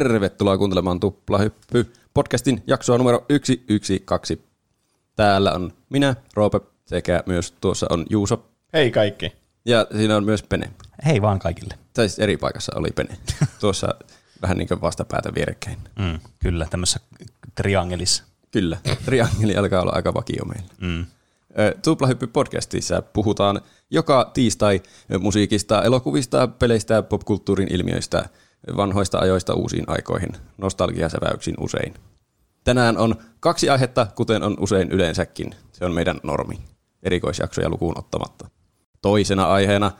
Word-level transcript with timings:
Tervetuloa 0.00 0.58
kuuntelemaan 0.58 1.00
Tuplahyppy 1.00 1.92
podcastin 2.14 2.62
jaksoa 2.66 2.98
numero 2.98 3.26
112. 3.28 4.48
Täällä 5.16 5.52
on 5.52 5.72
minä, 5.90 6.16
Roope, 6.34 6.60
sekä 6.86 7.22
myös 7.26 7.54
tuossa 7.60 7.86
on 7.90 8.06
Juuso. 8.10 8.50
Hei 8.72 8.90
kaikki. 8.90 9.32
Ja 9.64 9.86
siinä 9.96 10.16
on 10.16 10.24
myös 10.24 10.42
Pene. 10.42 10.70
Hei 11.06 11.22
vaan 11.22 11.38
kaikille. 11.38 11.74
Tai 11.92 12.08
siis 12.08 12.18
eri 12.18 12.36
paikassa 12.36 12.72
oli 12.76 12.88
Pene. 12.90 13.18
Tuossa 13.60 13.94
vähän 14.42 14.56
niin 14.56 14.68
kuin 14.68 14.80
vastapäätä 14.80 15.34
vierekkäin. 15.34 15.78
Mm, 15.98 16.18
kyllä, 16.38 16.66
tämmöisessä 16.70 17.00
triangelissa. 17.54 18.24
Kyllä, 18.50 18.78
triangeli 19.04 19.56
alkaa 19.56 19.82
olla 19.82 19.92
aika 19.94 20.14
vakio 20.14 20.44
meillä. 20.44 20.74
Mm. 20.80 21.06
Tuplahyppy 21.84 22.26
podcastissa 22.26 23.02
puhutaan 23.02 23.60
joka 23.90 24.30
tiistai 24.34 24.82
musiikista, 25.18 25.82
elokuvista, 25.82 26.48
peleistä, 26.48 27.02
popkulttuurin 27.02 27.74
ilmiöistä, 27.74 28.28
vanhoista 28.76 29.18
ajoista 29.18 29.54
uusiin 29.54 29.84
aikoihin, 29.86 30.32
nostalgiasäväyksin 30.58 31.54
usein. 31.60 31.94
Tänään 32.64 32.98
on 32.98 33.14
kaksi 33.40 33.68
aihetta, 33.70 34.06
kuten 34.14 34.42
on 34.42 34.56
usein 34.60 34.90
yleensäkin. 34.90 35.54
Se 35.72 35.84
on 35.84 35.92
meidän 35.92 36.20
normi, 36.22 36.54
erikoisjaksoja 37.02 37.68
lukuun 37.68 37.98
ottamatta. 37.98 38.48
Toisena 39.02 39.44
aiheena 39.44 39.92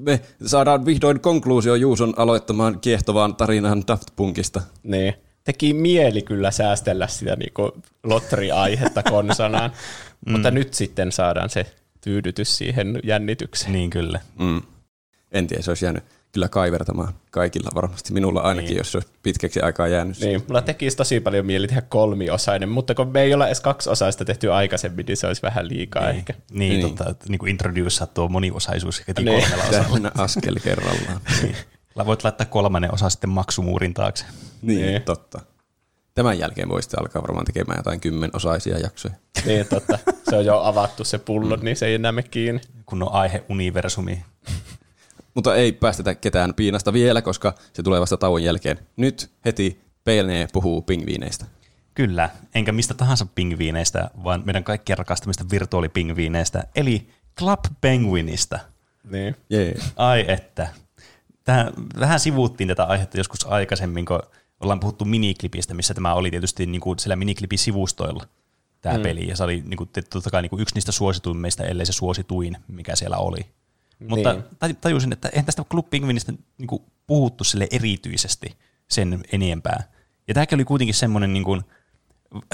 me 0.00 0.20
saadaan 0.46 0.86
vihdoin 0.86 1.20
konkluusio 1.20 1.74
Juuson 1.74 2.14
aloittamaan 2.16 2.80
kiehtovaan 2.80 3.36
tarinaan 3.36 3.82
Daft 3.88 4.08
Punkista. 4.16 4.62
Niin. 4.82 5.14
Teki 5.44 5.74
mieli 5.74 6.22
kyllä 6.22 6.50
säästellä 6.50 7.06
sitä 7.06 7.36
niinku 7.36 7.72
lotri-aihetta 8.04 9.02
konsanaan, 9.02 9.70
mm. 10.26 10.32
mutta 10.32 10.50
nyt 10.50 10.74
sitten 10.74 11.12
saadaan 11.12 11.50
se 11.50 11.66
tyydytys 12.00 12.58
siihen 12.58 13.00
jännitykseen. 13.04 13.72
Niin 13.72 13.90
kyllä. 13.90 14.20
Mm. 14.38 14.62
En 15.32 15.46
tiedä, 15.46 15.62
se 15.62 15.70
olisi 15.70 15.84
jäänyt 15.84 16.04
kyllä 16.32 16.48
kaivertamaan 16.48 17.14
kaikilla 17.30 17.70
varmasti. 17.74 18.12
Minulla 18.12 18.40
ainakin, 18.40 18.68
niin. 18.68 18.78
jos 18.78 18.92
se 18.92 18.98
olisi 18.98 19.12
pitkäksi 19.22 19.60
aikaa 19.60 19.88
jäänyt. 19.88 20.20
Niin, 20.20 20.42
mulla 20.48 20.62
tekisi 20.62 20.96
tosi 20.96 21.20
paljon 21.20 21.46
mieli 21.46 21.66
tehdä 21.66 21.82
kolmiosainen, 21.82 22.68
mutta 22.68 22.94
kun 22.94 23.08
me 23.08 23.22
ei 23.22 23.34
olla 23.34 23.46
edes 23.46 23.60
kaksiosaista 23.60 24.24
tehty 24.24 24.52
aikaisemmin, 24.52 25.06
niin 25.06 25.16
se 25.16 25.26
olisi 25.26 25.42
vähän 25.42 25.68
liikaa 25.68 26.06
niin. 26.06 26.16
ehkä. 26.16 26.34
Niin, 26.50 26.80
niin. 26.80 26.96
Tota, 26.96 27.14
niin 27.28 27.38
kuin 27.38 27.50
introduce 27.50 28.06
tuo 28.06 28.28
moniosaisuus 28.28 29.02
heti 29.08 29.22
niin. 29.22 29.40
kolmella 29.40 29.64
osalla. 29.64 30.12
askel 30.14 30.56
kerrallaan. 30.64 31.20
niin. 31.42 31.56
Voit 32.06 32.24
laittaa 32.24 32.46
kolmannen 32.46 32.94
osa 32.94 33.10
sitten 33.10 33.30
maksumuurin 33.30 33.94
taakse. 33.94 34.24
Niin, 34.62 34.86
niin. 34.86 35.02
totta. 35.02 35.40
Tämän 36.14 36.38
jälkeen 36.38 36.68
voisitte 36.68 36.96
alkaa 37.00 37.22
varmaan 37.22 37.44
tekemään 37.44 37.78
jotain 37.78 38.00
kymmenosaisia 38.00 38.78
jaksoja. 38.78 39.14
Niin, 39.46 39.66
totta. 39.66 39.98
Se 40.30 40.36
on 40.36 40.44
jo 40.44 40.60
avattu 40.60 41.04
se 41.04 41.18
pullo, 41.18 41.56
mm. 41.56 41.64
niin 41.64 41.76
se 41.76 41.86
ei 41.86 41.94
enää 41.94 42.12
me 42.12 42.22
kiinni. 42.22 42.60
Kun 42.86 43.02
on 43.02 43.12
aihe 43.12 43.44
universumi. 43.48 44.24
Mutta 45.38 45.54
ei 45.54 45.72
päästetä 45.72 46.14
ketään 46.14 46.54
piinasta 46.54 46.92
vielä, 46.92 47.22
koska 47.22 47.54
se 47.72 47.82
tulee 47.82 48.00
vasta 48.00 48.16
tauon 48.16 48.42
jälkeen. 48.42 48.78
Nyt 48.96 49.30
heti 49.44 49.80
PLNE 50.04 50.48
puhuu 50.52 50.82
pingviineistä. 50.82 51.44
Kyllä, 51.94 52.30
enkä 52.54 52.72
mistä 52.72 52.94
tahansa 52.94 53.26
pingviineistä, 53.34 54.10
vaan 54.24 54.42
meidän 54.44 54.64
kaikkien 54.64 54.98
rakastamista 54.98 55.44
virtuaalipingviineistä, 55.50 56.64
eli 56.74 57.08
Club 57.38 57.60
Penguinista. 57.80 58.58
Niin. 59.10 59.36
Yeah. 59.52 59.92
Ai 59.96 60.24
että. 60.28 60.68
Tähän, 61.44 61.72
vähän 62.00 62.20
sivuuttiin 62.20 62.68
tätä 62.68 62.84
aihetta 62.84 63.18
joskus 63.18 63.46
aikaisemmin, 63.46 64.06
kun 64.06 64.20
ollaan 64.60 64.80
puhuttu 64.80 65.04
miniklipistä, 65.04 65.74
missä 65.74 65.94
tämä 65.94 66.14
oli 66.14 66.30
tietysti 66.30 66.66
niin 66.66 66.80
kuin 66.80 66.98
siellä 66.98 67.16
miniklipi-sivustoilla 67.16 68.24
tämä 68.80 68.96
mm. 68.96 69.02
peli, 69.02 69.28
ja 69.28 69.36
se 69.36 69.44
oli 69.44 69.62
niin 69.66 69.76
kuin, 69.76 69.90
totta 70.10 70.30
kai 70.30 70.42
niin 70.42 70.50
kuin 70.50 70.62
yksi 70.62 70.74
niistä 70.74 70.92
suosituimmista, 70.92 71.64
ellei 71.64 71.86
se 71.86 71.92
suosituin, 71.92 72.56
mikä 72.68 72.96
siellä 72.96 73.16
oli. 73.16 73.40
Niin. 73.98 74.10
Mutta 74.10 74.36
tajusin, 74.80 75.12
että 75.12 75.28
eihän 75.28 75.44
tästä 75.44 75.64
Club 75.64 75.90
Penguinista 75.90 76.32
niin 76.58 76.66
kuin, 76.66 76.82
puhuttu 77.06 77.44
sille 77.44 77.66
erityisesti 77.70 78.56
sen 78.88 79.24
enempää. 79.32 79.82
Ja 80.28 80.34
tämäkin 80.34 80.56
oli 80.56 80.64
kuitenkin 80.64 80.94
semmoinen 80.94 81.32
niin 81.32 81.44
kuin, 81.44 81.62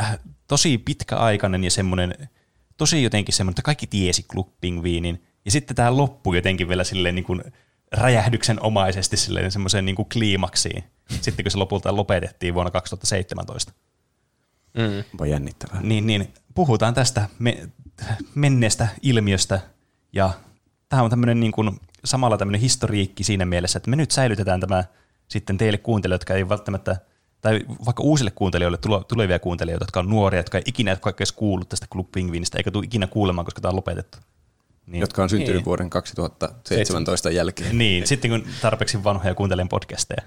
äh, 0.01 0.19
tosi 0.49 0.79
pitkäaikainen 0.79 1.65
ja 1.65 1.71
semmoinen, 1.71 2.29
tosi 2.77 3.03
jotenkin 3.03 3.35
semmoinen, 3.35 3.53
että 3.53 3.63
kaikki 3.63 3.87
tiesi 3.87 4.23
Club 4.23 4.49
Penguinin, 4.61 5.25
ja 5.45 5.51
sitten 5.51 5.77
tämä 5.77 5.97
loppui 5.97 6.37
jotenkin 6.37 6.69
vielä 6.69 6.85
silleen 6.85 7.15
niin 7.15 7.25
kuin, 7.25 7.43
räjähdyksen 7.93 8.63
omaisesti 8.63 9.17
silleen 9.17 9.53
semmoiseen 9.53 9.85
niin 9.85 9.97
kuin 9.97 10.09
kliimaksiin, 10.09 10.85
sitten 11.21 11.45
kun 11.45 11.51
se 11.51 11.59
lopulta 11.59 11.97
lopetettiin 11.97 12.55
vuonna 12.55 12.71
2017. 12.71 13.73
Mm. 14.75 15.05
Onpa 15.13 15.27
jännittävää. 15.27 15.81
Niin, 15.81 16.07
niin, 16.07 16.35
puhutaan 16.55 16.95
tästä 16.95 17.29
me, 17.39 17.69
menneestä 18.35 18.89
ilmiöstä, 19.03 19.61
ja 20.13 20.31
tämä 20.89 21.03
on 21.03 21.11
tämmöinen 21.11 21.41
niin 21.41 21.53
kuin, 21.53 21.81
samalla 22.05 22.39
tämmöinen 22.39 22.61
historiikki 22.61 23.25
siinä 23.25 23.45
mielessä, 23.45 23.77
että 23.77 23.91
me 23.91 23.97
nyt 23.97 24.11
säilytetään 24.11 24.61
tämä 24.61 24.85
sitten 25.29 25.59
teille 25.59 25.79
kuuntelijoille, 25.79 26.21
jotka 26.21 26.35
ei 26.35 26.49
välttämättä, 26.49 26.97
tai 27.41 27.61
vaikka 27.87 28.03
uusille 28.03 28.31
kuuntelijoille, 28.31 28.79
tulevia 29.09 29.39
kuuntelijoita, 29.39 29.83
jotka 29.83 30.01
on 30.01 30.11
nuoria, 30.11 30.39
jotka 30.39 30.59
ei 30.59 30.65
ikinä 30.67 30.97
edes 31.19 31.33
kuullut 31.33 31.69
tästä 31.69 31.87
Club 31.93 32.13
Penguinista, 32.13 32.59
eikä 32.59 32.71
tule 32.71 32.85
ikinä 32.85 33.07
kuulemaan, 33.07 33.45
koska 33.45 33.61
tämä 33.61 33.71
on 33.71 33.77
lopetettu. 33.77 34.19
Niin. 34.87 35.01
Jotka 35.01 35.23
on 35.23 35.29
syntynyt 35.29 35.55
niin. 35.55 35.65
vuoden 35.65 35.91
2017 35.91 37.31
jälkeen. 37.31 37.79
Niin, 37.79 38.07
sitten 38.07 38.31
kun 38.31 38.45
tarpeeksi 38.63 39.05
vanhoja 39.05 39.35
kuuntelen 39.35 39.69
podcasteja. 39.69 40.23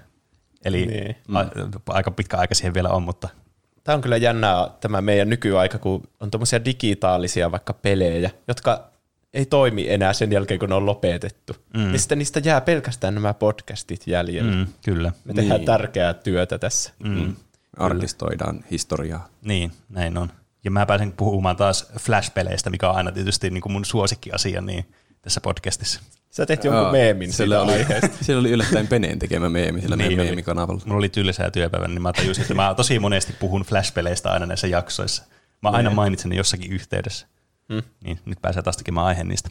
Eli 0.64 0.86
niin. 0.86 1.16
a, 1.34 1.44
aika 1.86 2.10
pitkä 2.10 2.36
aika 2.36 2.54
siihen 2.54 2.74
vielä 2.74 2.88
on, 2.88 3.02
mutta... 3.02 3.28
Tämä 3.84 3.96
on 3.96 4.02
kyllä 4.02 4.16
jännää 4.16 4.70
tämä 4.80 5.00
meidän 5.00 5.28
nykyaika, 5.28 5.78
kun 5.78 6.08
on 6.20 6.30
tuommoisia 6.30 6.64
digitaalisia 6.64 7.52
vaikka 7.52 7.72
pelejä, 7.72 8.30
jotka 8.48 8.90
ei 9.34 9.46
toimi 9.46 9.90
enää 9.90 10.12
sen 10.12 10.32
jälkeen, 10.32 10.60
kun 10.60 10.68
ne 10.68 10.74
on 10.74 10.86
lopetettu. 10.86 11.56
Mm. 11.74 11.80
Niin 11.80 11.98
sitten 11.98 12.18
niistä 12.18 12.40
jää 12.44 12.60
pelkästään 12.60 13.14
nämä 13.14 13.34
podcastit 13.34 14.06
jäljellä. 14.06 14.52
Mm, 14.52 14.66
kyllä. 14.84 15.12
Me 15.24 15.34
tehdään 15.34 15.60
niin. 15.60 15.66
tärkeää 15.66 16.14
työtä 16.14 16.58
tässä. 16.58 16.92
Mm. 17.04 17.10
Mm. 17.10 17.36
Arkistoidaan 17.76 18.64
historiaa. 18.70 19.28
Niin, 19.42 19.72
näin 19.88 20.18
on. 20.18 20.32
Ja 20.64 20.70
mä 20.70 20.86
pääsen 20.86 21.12
puhumaan 21.12 21.56
taas 21.56 21.92
Flash-peleistä, 21.98 22.70
mikä 22.70 22.90
on 22.90 22.96
aina 22.96 23.12
tietysti 23.12 23.50
niin 23.50 23.62
kuin 23.62 23.72
mun 23.72 23.84
suosikkiasia 23.84 24.60
niin 24.60 24.84
tässä 25.22 25.40
podcastissa. 25.40 26.00
Sä 26.30 26.46
teet 26.46 26.64
jonkun 26.64 26.82
Joo, 26.82 26.92
meemin 26.92 27.32
sillä 27.32 27.62
oli, 27.62 27.86
Siellä 28.22 28.40
oli 28.40 28.50
yllättäen 28.50 28.86
Peneen 28.86 29.18
tekemä 29.18 29.48
meemi 29.48 29.80
sillä 29.80 29.96
niin 29.96 30.08
meidän 30.08 30.26
meemikanavalla. 30.26 30.80
Mulla 30.84 30.98
oli 30.98 31.08
tylsää 31.08 31.50
työpäivä, 31.50 31.88
niin 31.88 32.02
mä 32.02 32.12
tajusin, 32.12 32.42
että 32.42 32.54
mä 32.54 32.74
tosi 32.74 32.98
monesti 32.98 33.32
puhun 33.40 33.62
Flash-peleistä 33.62 34.30
aina 34.30 34.46
näissä 34.46 34.66
jaksoissa. 34.66 35.22
Mä 35.62 35.68
aina 35.68 35.88
niin. 35.88 35.96
mainitsen 35.96 36.28
ne 36.28 36.36
jossakin 36.36 36.72
yhteydessä. 36.72 37.26
Hmm. 37.72 37.82
Niin, 38.04 38.20
nyt 38.24 38.38
pääsee 38.42 38.62
taas 38.62 38.76
tekemään 38.76 39.06
aiheen 39.06 39.28
niistä. 39.28 39.50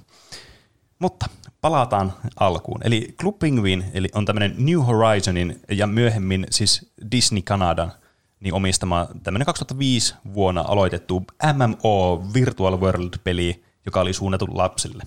Mutta 1.00 1.26
palataan 1.62 2.14
alkuun. 2.40 2.80
Eli 2.84 3.16
Club 3.20 3.40
Penguin 3.40 3.86
eli 3.94 4.10
on 4.14 4.26
tämmöinen 4.26 4.56
New 4.58 4.80
Horizonin 4.80 5.62
ja 5.70 5.88
myöhemmin 5.88 6.48
siis 6.50 6.92
Disney 7.12 7.42
Kanadan– 7.42 7.92
niin 8.40 8.54
omistama 8.54 9.08
tämmöinen 9.24 9.46
2005 9.46 10.16
vuonna 10.34 10.62
aloitettu 10.68 11.24
MMO 11.54 12.24
Virtual 12.34 12.80
World-peli, 12.80 13.64
joka 13.86 14.02
oli 14.02 14.14
suunnattu 14.14 14.48
lapsille. 14.50 15.04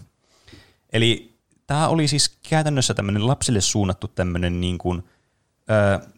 Eli 0.93 1.39
tämä 1.67 1.89
oli 1.89 2.09
siis 2.09 2.39
käytännössä 2.49 2.95
tämmöinen 2.95 3.27
lapsille 3.27 3.61
suunnattu 3.61 4.09
tämmöinen 4.09 4.61
niin 4.61 4.79
kuin, 4.79 5.05
äh, 5.71 6.09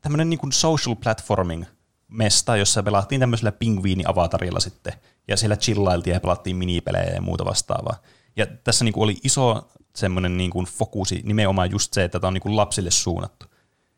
tämmöinen 0.00 0.30
niin 0.30 0.40
kuin 0.40 0.52
social 0.52 0.96
platforming 0.96 1.64
mesta, 2.08 2.56
jossa 2.56 2.82
pelattiin 2.82 3.20
tämmöisellä 3.20 3.52
pingviini-avatarilla 3.52 4.60
sitten, 4.60 4.92
ja 5.28 5.36
siellä 5.36 5.56
chillailtiin 5.56 6.14
ja 6.14 6.20
pelattiin 6.20 6.56
minipelejä 6.56 7.14
ja 7.14 7.20
muuta 7.22 7.44
vastaavaa. 7.44 8.02
Ja 8.36 8.46
tässä 8.46 8.84
niin 8.84 8.92
kuin 8.92 9.04
oli 9.04 9.16
iso 9.24 9.68
semmoinen 9.96 10.36
niin 10.36 10.50
kuin 10.50 10.66
fokusi 10.66 11.20
nimenomaan 11.24 11.70
just 11.70 11.92
se, 11.92 12.04
että 12.04 12.20
tämä 12.20 12.28
on 12.28 12.34
niin 12.34 12.42
kuin 12.42 12.56
lapsille 12.56 12.90
suunnattu. 12.90 13.46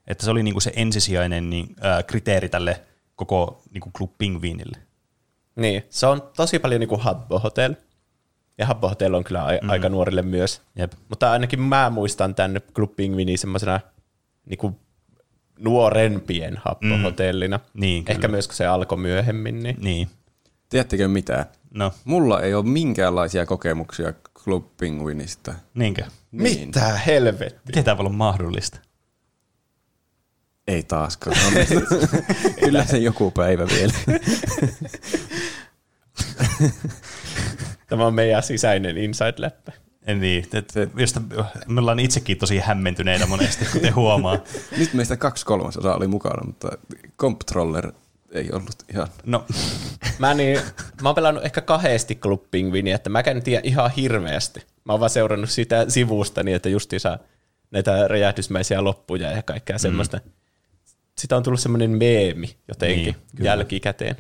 Että 0.07 0.25
se 0.25 0.31
oli 0.31 0.43
niinku 0.43 0.61
se 0.61 0.73
ensisijainen 0.77 1.51
niin, 1.51 1.77
ää, 1.81 2.03
kriteeri 2.03 2.49
tälle 2.49 2.83
koko 3.17 3.63
niinku 3.71 3.91
Club 3.97 4.19
Pingviinille. 4.19 4.79
Niin, 5.57 5.83
se 5.91 6.07
on 6.07 6.23
tosi 6.37 6.59
paljon 6.59 6.81
niinku 6.81 6.97
Habbo 6.97 7.39
Hotel. 7.39 7.75
Ja 8.59 8.67
Habbo 8.67 8.89
Hotel 8.89 9.15
on 9.15 9.25
kyllä 9.25 9.45
a- 9.47 9.59
mm. 9.63 9.71
aika 9.71 9.89
nuorille 9.89 10.23
myös. 10.23 10.63
Jep. 10.77 10.93
Mutta 11.09 11.33
ainakin 11.33 11.61
mä 11.61 11.91
muistan 11.91 12.35
tänne 12.35 12.61
Club 12.61 12.97
Pingviinin 12.97 13.39
semmoisena 13.39 13.81
niinku 14.47 14.81
nuorempien 15.61 16.61
Habbo 16.65 16.99
Hotellina. 17.03 17.57
Mm. 17.57 17.81
Niin, 17.81 18.05
Ehkä 18.09 18.29
myös 18.29 18.49
kun 18.49 18.57
se 18.57 18.67
alkoi 18.67 18.99
myöhemmin. 18.99 19.63
Niin. 19.63 19.77
niin. 19.81 20.09
Tiedättekö 20.69 21.09
mitä? 21.09 21.47
No. 21.75 21.93
Mulla 22.05 22.41
ei 22.41 22.55
ole 22.55 22.65
minkäänlaisia 22.65 23.47
kokemuksia 23.47 24.13
Club 24.35 24.77
Penguinista. 24.77 25.55
Niinkö? 25.75 26.05
Niin. 26.33 26.69
Mitä 26.69 27.01
helvettiä? 27.07 27.61
Miten 27.67 27.85
tämä 27.85 27.97
voi 27.97 28.03
olla 28.03 28.13
mahdollista? 28.17 28.79
Ei 30.69 30.83
taaskaan. 30.83 31.37
Kyllä 32.65 32.85
se 32.85 32.99
joku 32.99 33.31
päivä 33.31 33.67
vielä. 33.67 33.93
Tämä 37.89 38.07
on 38.07 38.15
meidän 38.15 38.43
sisäinen 38.43 38.97
inside-läppä. 38.97 39.73
Niin, 40.07 40.45
että 40.53 40.87
josta 40.97 41.21
me 41.69 41.81
ollaan 41.81 41.99
itsekin 41.99 42.39
tosi 42.39 42.59
hämmentyneitä 42.59 43.27
monesti, 43.27 43.65
kuten 43.73 43.95
huomaa. 43.95 44.39
Nyt 44.79 44.95
meistä 44.95 45.17
kaksi 45.17 45.47
kolmasosaa 45.47 45.97
oli 45.97 46.07
mukana, 46.07 46.47
mutta 46.47 46.69
Comptroller 47.19 47.93
ei 48.33 48.53
ollut 48.53 48.85
ihan. 48.93 49.09
No. 49.27 49.47
mä, 50.19 50.35
niin, 50.35 50.61
mä 51.03 51.09
oon 51.09 51.15
pelannut 51.15 51.45
ehkä 51.45 51.61
kahdesti 51.61 52.15
Club 52.15 52.43
Penguinia, 52.51 52.97
että 52.97 53.11
mä 53.11 53.21
en 53.21 53.43
tiedä 53.43 53.61
ihan 53.65 53.91
hirveästi. 53.91 54.67
Mä 54.85 54.93
oon 54.93 55.01
vaan 55.01 55.11
seurannut 55.11 55.51
sitä 55.51 55.85
sivusta 55.89 56.43
niin, 56.43 56.57
että 56.57 56.69
justiinsa 56.69 57.19
näitä 57.71 58.09
räjähdysmäisiä 58.09 58.85
loppuja 58.85 59.33
ja 59.33 59.43
kaikkea 59.43 59.77
mm. 59.77 59.81
semmoista 59.81 60.21
sitä 61.21 61.37
on 61.37 61.43
tullut 61.43 61.61
semmoinen 61.61 61.91
meemi 61.91 62.57
jotenkin 62.69 63.05
Niin, 63.05 63.15
niin, 63.15 63.37
kyllä. 63.37 63.51
jälkikäteen. 63.51 64.17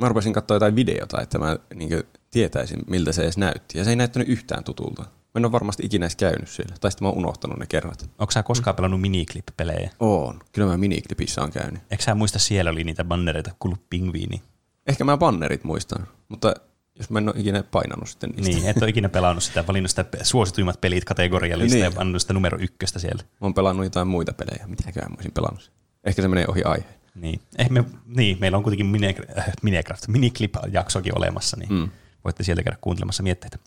Mä 0.00 0.08
rupesin 0.08 0.32
katsoa 0.32 0.54
jotain 0.54 0.76
videota, 0.76 1.20
että 1.20 1.38
mä 1.38 1.58
niin 1.74 2.02
tietäisin, 2.30 2.80
miltä 2.86 3.12
se 3.12 3.22
edes 3.22 3.38
näytti. 3.38 3.78
Ja 3.78 3.84
se 3.84 3.90
ei 3.90 3.96
näyttänyt 3.96 4.28
yhtään 4.28 4.64
tutulta. 4.64 5.04
Mä 5.34 5.38
en 5.38 5.44
ole 5.44 5.52
varmasti 5.52 5.86
ikinä 5.86 6.04
edes 6.04 6.16
käynyt 6.16 6.48
siellä. 6.48 6.76
Tai 6.80 6.90
sitten 6.90 7.06
mä 7.06 7.08
oon 7.08 7.18
unohtanut 7.18 7.58
ne 7.58 7.66
kerrat. 7.66 8.10
Onko 8.18 8.30
sä 8.30 8.42
koskaan 8.42 8.76
pelannut 8.76 9.00
miniclip-pelejä? 9.00 9.90
Oon. 10.00 10.40
Kyllä 10.52 10.68
mä 10.68 10.76
miniklipissä 10.76 11.42
on 11.42 11.50
käynyt. 11.50 11.82
Eikö 11.90 12.04
sä 12.04 12.14
muista 12.14 12.38
siellä 12.38 12.70
oli 12.70 12.84
niitä 12.84 13.04
bannereita, 13.04 13.50
kuulu 13.58 13.76
pingviini? 13.90 14.42
Ehkä 14.86 15.04
mä 15.04 15.16
bannerit 15.16 15.64
muistan, 15.64 16.06
mutta 16.28 16.54
jos 16.98 17.10
mä 17.10 17.18
en 17.18 17.28
ole 17.28 17.34
ikinä 17.38 17.62
painanut 17.62 18.08
sitten 18.08 18.30
niistä. 18.30 18.52
Niin, 18.52 18.68
et 18.68 18.76
ole 18.76 18.90
ikinä 18.90 19.08
pelannut 19.08 19.44
sitä, 19.44 19.66
valinnut 19.66 19.90
sitä 19.90 20.04
suosituimmat 20.22 20.80
pelit 20.80 21.04
kategorialista 21.04 21.74
Niin. 21.74 21.84
ja 21.84 21.94
valinnut 21.96 22.22
sitä 22.22 22.32
numero 22.32 22.58
ykköstä 22.60 22.98
siellä. 22.98 23.22
Mä 23.22 23.38
oon 23.40 23.54
pelannut 23.54 23.86
jotain 23.86 24.08
muita 24.08 24.32
pelejä. 24.32 24.66
Mitäköhän 24.66 25.10
mä 25.10 25.14
olisin 25.14 25.32
pelannut? 25.32 25.72
Ehkä 26.04 26.22
se 26.22 26.28
menee 26.28 26.44
ohi 26.48 26.62
aihe. 26.62 26.84
Niin. 27.14 27.40
Eh, 27.58 27.70
me, 27.70 27.84
niin, 28.06 28.36
meillä 28.40 28.56
on 28.58 28.62
kuitenkin 28.62 28.86
mini, 28.86 29.14
äh, 29.38 29.44
Minecraft, 29.62 30.08
miniclip-jaksokin 30.08 31.18
olemassa, 31.18 31.56
niin 31.56 31.72
mm. 31.72 31.88
voitte 32.24 32.42
sieltä 32.42 32.62
käydä 32.62 32.78
kuuntelemassa 32.80 33.22
mietteitä. 33.22 33.58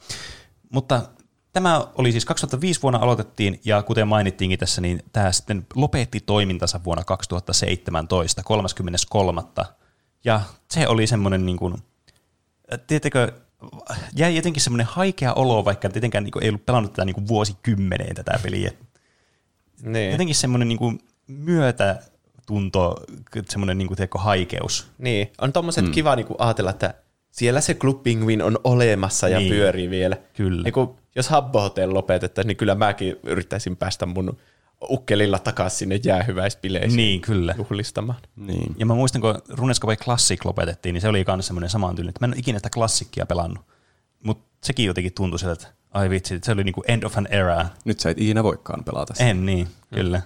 Mutta 0.70 1.02
tämä 1.58 1.88
oli 1.96 2.12
siis 2.12 2.26
2005 2.26 2.82
vuonna 2.82 3.00
aloitettiin, 3.00 3.60
ja 3.66 3.84
kuten 3.84 4.08
mainittiinkin 4.08 4.60
tässä, 4.60 4.82
niin 4.82 5.04
tämä 5.14 5.32
sitten 5.32 5.68
lopetti 5.76 6.20
toimintansa 6.20 6.80
vuonna 6.84 7.04
2017, 7.04 8.44
33. 8.44 9.42
Ja 10.24 10.42
se 10.72 10.88
oli 10.88 11.08
semmoinen, 11.08 11.46
niin 11.46 11.58
kuin, 11.58 11.76
tiedättekö, 12.88 13.32
jäi 14.16 14.36
jotenkin 14.36 14.62
semmoinen 14.62 14.88
haikea 14.88 15.34
olo, 15.34 15.66
vaikka 15.66 15.90
tietenkään 15.90 16.24
niin 16.24 16.32
kuin, 16.32 16.44
ei 16.44 16.50
ollut 16.50 16.66
pelannut 16.66 16.94
tätä 16.94 17.06
niin 17.06 17.14
kuin 17.14 17.28
vuosikymmeneen 17.28 18.16
tätä 18.16 18.40
peliä. 18.44 18.72
Niin. 19.82 20.12
Jotenkin 20.12 20.36
semmoinen 20.36 20.68
niin 20.68 20.80
kuin, 20.80 21.00
myötätunto, 21.28 22.96
semmoinen 23.50 23.78
niin 23.78 23.88
kuin, 23.88 23.96
tiedätkö, 23.98 24.20
haikeus. 24.20 24.88
Niin, 24.98 25.32
on 25.42 25.54
tommoset 25.54 25.86
mm. 25.86 25.92
kiva 25.92 26.16
niinku 26.16 26.36
ajatella, 26.40 26.70
että 26.70 26.94
siellä 27.32 27.62
se 27.62 27.74
Club 27.74 28.04
Penguin 28.04 28.42
on 28.42 28.60
olemassa 28.64 29.30
ja 29.30 29.38
Niin. 29.38 29.50
niin. 29.50 29.60
pyörii 29.60 29.90
vielä. 29.90 30.18
Kyllä. 30.34 30.64
Niinku, 30.64 30.98
jos 31.18 31.30
Habbo 31.30 31.62
Hotel 31.62 31.94
lopetettaisiin, 31.94 32.48
niin 32.48 32.58
kyllä 32.58 32.76
mäkin 32.76 33.16
yrittäisin 33.24 33.78
päästä 33.78 34.06
mun 34.06 34.38
ukkelilla 34.90 35.40
takaisin 35.40 35.78
sinne 35.78 36.00
jäähyväispileisiin 36.04 36.98
Niin, 36.98 37.22
kyllä. 37.22 37.56
juhlistamaan. 37.58 38.20
Niin. 38.36 38.76
Ja 38.78 38.86
mä 38.86 38.96
muistan, 38.96 39.22
kun 39.22 39.42
Runescape 39.50 39.96
Classic 39.96 40.46
lopetettiin, 40.46 40.94
niin 40.94 41.02
se 41.02 41.08
oli 41.08 41.26
myös 41.28 41.48
semmoinen 41.48 41.70
saman 41.70 41.92
että 42.10 42.20
mä 42.20 42.26
en 42.26 42.32
ole 42.32 42.40
ikinä 42.40 42.60
sitä 42.60 42.70
klassikkia 42.70 43.26
pelannut. 43.26 43.66
Mutta 44.24 44.58
sekin 44.64 44.86
jotenkin 44.86 45.14
tuntui 45.14 45.40
sieltä, 45.40 45.54
että 45.54 45.78
ai 45.92 46.10
vitsi, 46.10 46.36
että 46.36 46.46
se 46.46 46.52
oli 46.52 46.64
niinku 46.64 46.84
end 46.88 47.04
of 47.04 47.18
an 47.18 47.28
era. 47.32 47.66
Nyt 47.86 48.00
sä 48.00 48.10
et 48.10 48.22
ikinä 48.22 48.44
voikaan 48.44 48.84
pelata 48.84 49.14
sitä. 49.14 49.30
En 49.30 49.46
niin, 49.46 49.68
kyllä. 49.94 50.22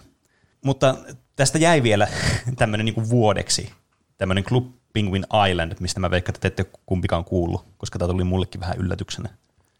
Mutta 0.65 0.95
tästä 1.35 1.57
jäi 1.57 1.83
vielä 1.83 2.07
tämmöinen 2.57 2.85
niinku 2.85 3.09
vuodeksi, 3.09 3.71
tämmöinen 4.17 4.43
Club 4.43 4.67
Penguin 4.93 5.25
Island, 5.51 5.73
mistä 5.79 5.99
mä 5.99 6.11
veikkaan, 6.11 6.35
että 6.35 6.49
te 6.49 6.61
ette 6.61 6.77
kumpikaan 6.85 7.25
kuullut, 7.25 7.65
koska 7.77 7.99
tämä 7.99 8.11
tuli 8.11 8.23
mullekin 8.23 8.61
vähän 8.61 8.77
yllätyksenä. 8.77 9.29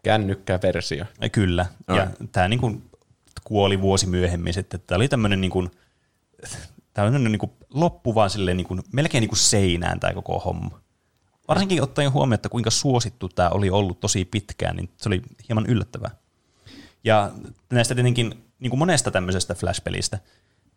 Kännykkäversio. 0.02 1.04
Kyllä. 1.32 1.66
Ai. 1.86 1.98
Ja 1.98 2.10
tämä 2.32 2.48
niin 2.48 2.60
kuin 2.60 2.90
kuoli 3.44 3.80
vuosi 3.80 4.06
myöhemmin 4.06 4.54
sitten. 4.54 4.80
Tämä 4.86 4.96
oli 4.96 5.08
tämmöinen 5.08 5.40
niin 5.40 5.50
kuin, 5.50 5.70
tämmöinen 6.94 7.32
niin 7.32 7.38
kuin 7.38 7.52
loppu 7.70 8.14
vaan 8.14 8.30
silleen 8.30 8.56
niin 8.56 8.66
kuin, 8.66 8.82
melkein 8.92 9.22
niin 9.22 9.28
kuin 9.28 9.38
seinään 9.38 10.00
tämä 10.00 10.12
koko 10.12 10.38
homma. 10.38 10.80
Varsinkin 11.48 11.82
ottaen 11.82 12.12
huomioon, 12.12 12.34
että 12.34 12.48
kuinka 12.48 12.70
suosittu 12.70 13.28
tämä 13.28 13.48
oli 13.48 13.70
ollut 13.70 14.00
tosi 14.00 14.24
pitkään, 14.24 14.76
niin 14.76 14.90
se 14.96 15.08
oli 15.08 15.22
hieman 15.48 15.66
yllättävää. 15.66 16.10
Ja 17.04 17.32
näistä 17.72 17.94
tietenkin 17.94 18.44
niin 18.60 18.70
kuin 18.70 18.78
monesta 18.78 19.10
tämmöisestä 19.10 19.54
Flash-pelistä, 19.54 20.18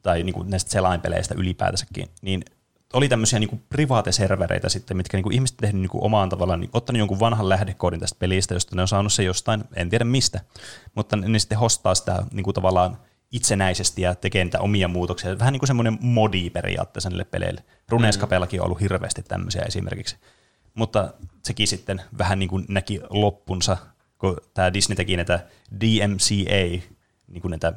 tai 0.01 0.24
niin 0.24 0.33
kuin 0.33 0.50
näistä 0.50 0.72
selainpeleistä 0.72 1.36
ylipäätänsäkin, 1.38 2.10
niin 2.22 2.45
oli 2.94 3.10
tämmöisiä 3.10 3.40
niin 3.40 3.64
privaateservereitä 3.70 4.70
sitten, 4.70 4.98
mitkä 4.98 5.18
niin 5.18 5.24
kuin 5.24 5.34
ihmiset 5.34 5.58
tehnyt 5.58 5.82
niin 5.82 5.90
kuin 5.90 6.04
omaan 6.04 6.30
tavallaan, 6.30 6.60
niin 6.60 6.70
ottanut 6.74 7.00
jonkun 7.00 7.20
vanhan 7.20 7.50
lähdekoodin 7.50 8.00
tästä 8.00 8.20
pelistä, 8.20 8.54
josta 8.54 8.76
ne 8.76 8.82
on 8.82 8.88
saanut 8.88 9.14
se 9.14 9.24
jostain, 9.24 9.64
en 9.76 9.90
tiedä 9.90 10.06
mistä, 10.06 10.42
mutta 10.96 11.16
ne, 11.16 11.28
ne 11.28 11.40
sitten 11.40 11.58
hostaa 11.58 11.96
sitä 11.96 12.24
niin 12.32 12.44
kuin 12.44 12.54
tavallaan 12.54 12.98
itsenäisesti 13.32 14.02
ja 14.02 14.16
tekee 14.16 14.44
niitä 14.44 14.60
omia 14.60 14.88
muutoksia. 14.88 15.40
Vähän 15.40 15.52
niin 15.52 15.60
kuin 15.60 15.68
semmoinen 15.68 15.98
modi 16.02 16.50
periaatteessa 16.50 17.10
niille 17.10 17.26
peleille. 17.26 17.64
Runescapellakin 17.90 18.62
on 18.62 18.66
ollut 18.66 18.82
hirveästi 18.82 19.24
tämmöisiä 19.24 19.62
esimerkiksi. 19.62 20.18
Mutta 20.74 21.14
sekin 21.44 21.68
sitten 21.68 22.02
vähän 22.18 22.40
niin 22.40 22.50
kuin 22.50 22.66
näki 22.68 23.02
loppunsa, 23.10 23.78
kun 24.18 24.38
tämä 24.54 24.74
Disney 24.74 24.96
teki 24.96 25.16
näitä 25.16 25.40
DMCA, 25.82 26.86
niin 27.28 27.42
kuin 27.42 27.50
näitä, 27.50 27.74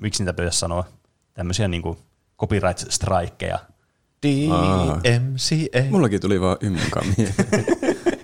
miksi 0.00 0.22
niitä 0.22 0.32
pitäisi 0.32 0.58
sanoa, 0.58 0.84
tämmöisiä 1.34 1.68
niin 1.68 1.82
kuin 1.82 1.98
copyright-strikeja. 2.38 3.58
DMCA. 4.24 5.90
Mullakin 5.90 6.20
tuli 6.20 6.40
vaan 6.40 6.56
mieleen. 7.16 7.34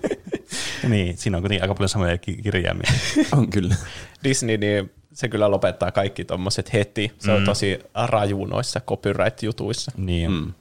Niin, 0.89 1.17
siinä 1.17 1.37
on 1.37 1.43
kuitenkin 1.43 1.63
aika 1.63 1.73
paljon 1.73 1.89
samoja 1.89 2.17
ki- 2.17 2.37
kirjaimia. 2.43 2.91
On 3.37 3.49
kyllä. 3.49 3.75
Disney, 4.23 4.57
niin 4.57 4.91
se 5.13 5.27
kyllä 5.27 5.51
lopettaa 5.51 5.91
kaikki 5.91 6.25
tommoset 6.25 6.73
heti. 6.73 7.11
Se 7.19 7.31
mm. 7.31 7.37
on 7.37 7.45
tosi 7.45 7.79
raju 8.07 8.45
noissa 8.45 8.81
copyright-jutuissa. 8.87 9.91
niin. 9.97 10.31
Mm. 10.31 10.53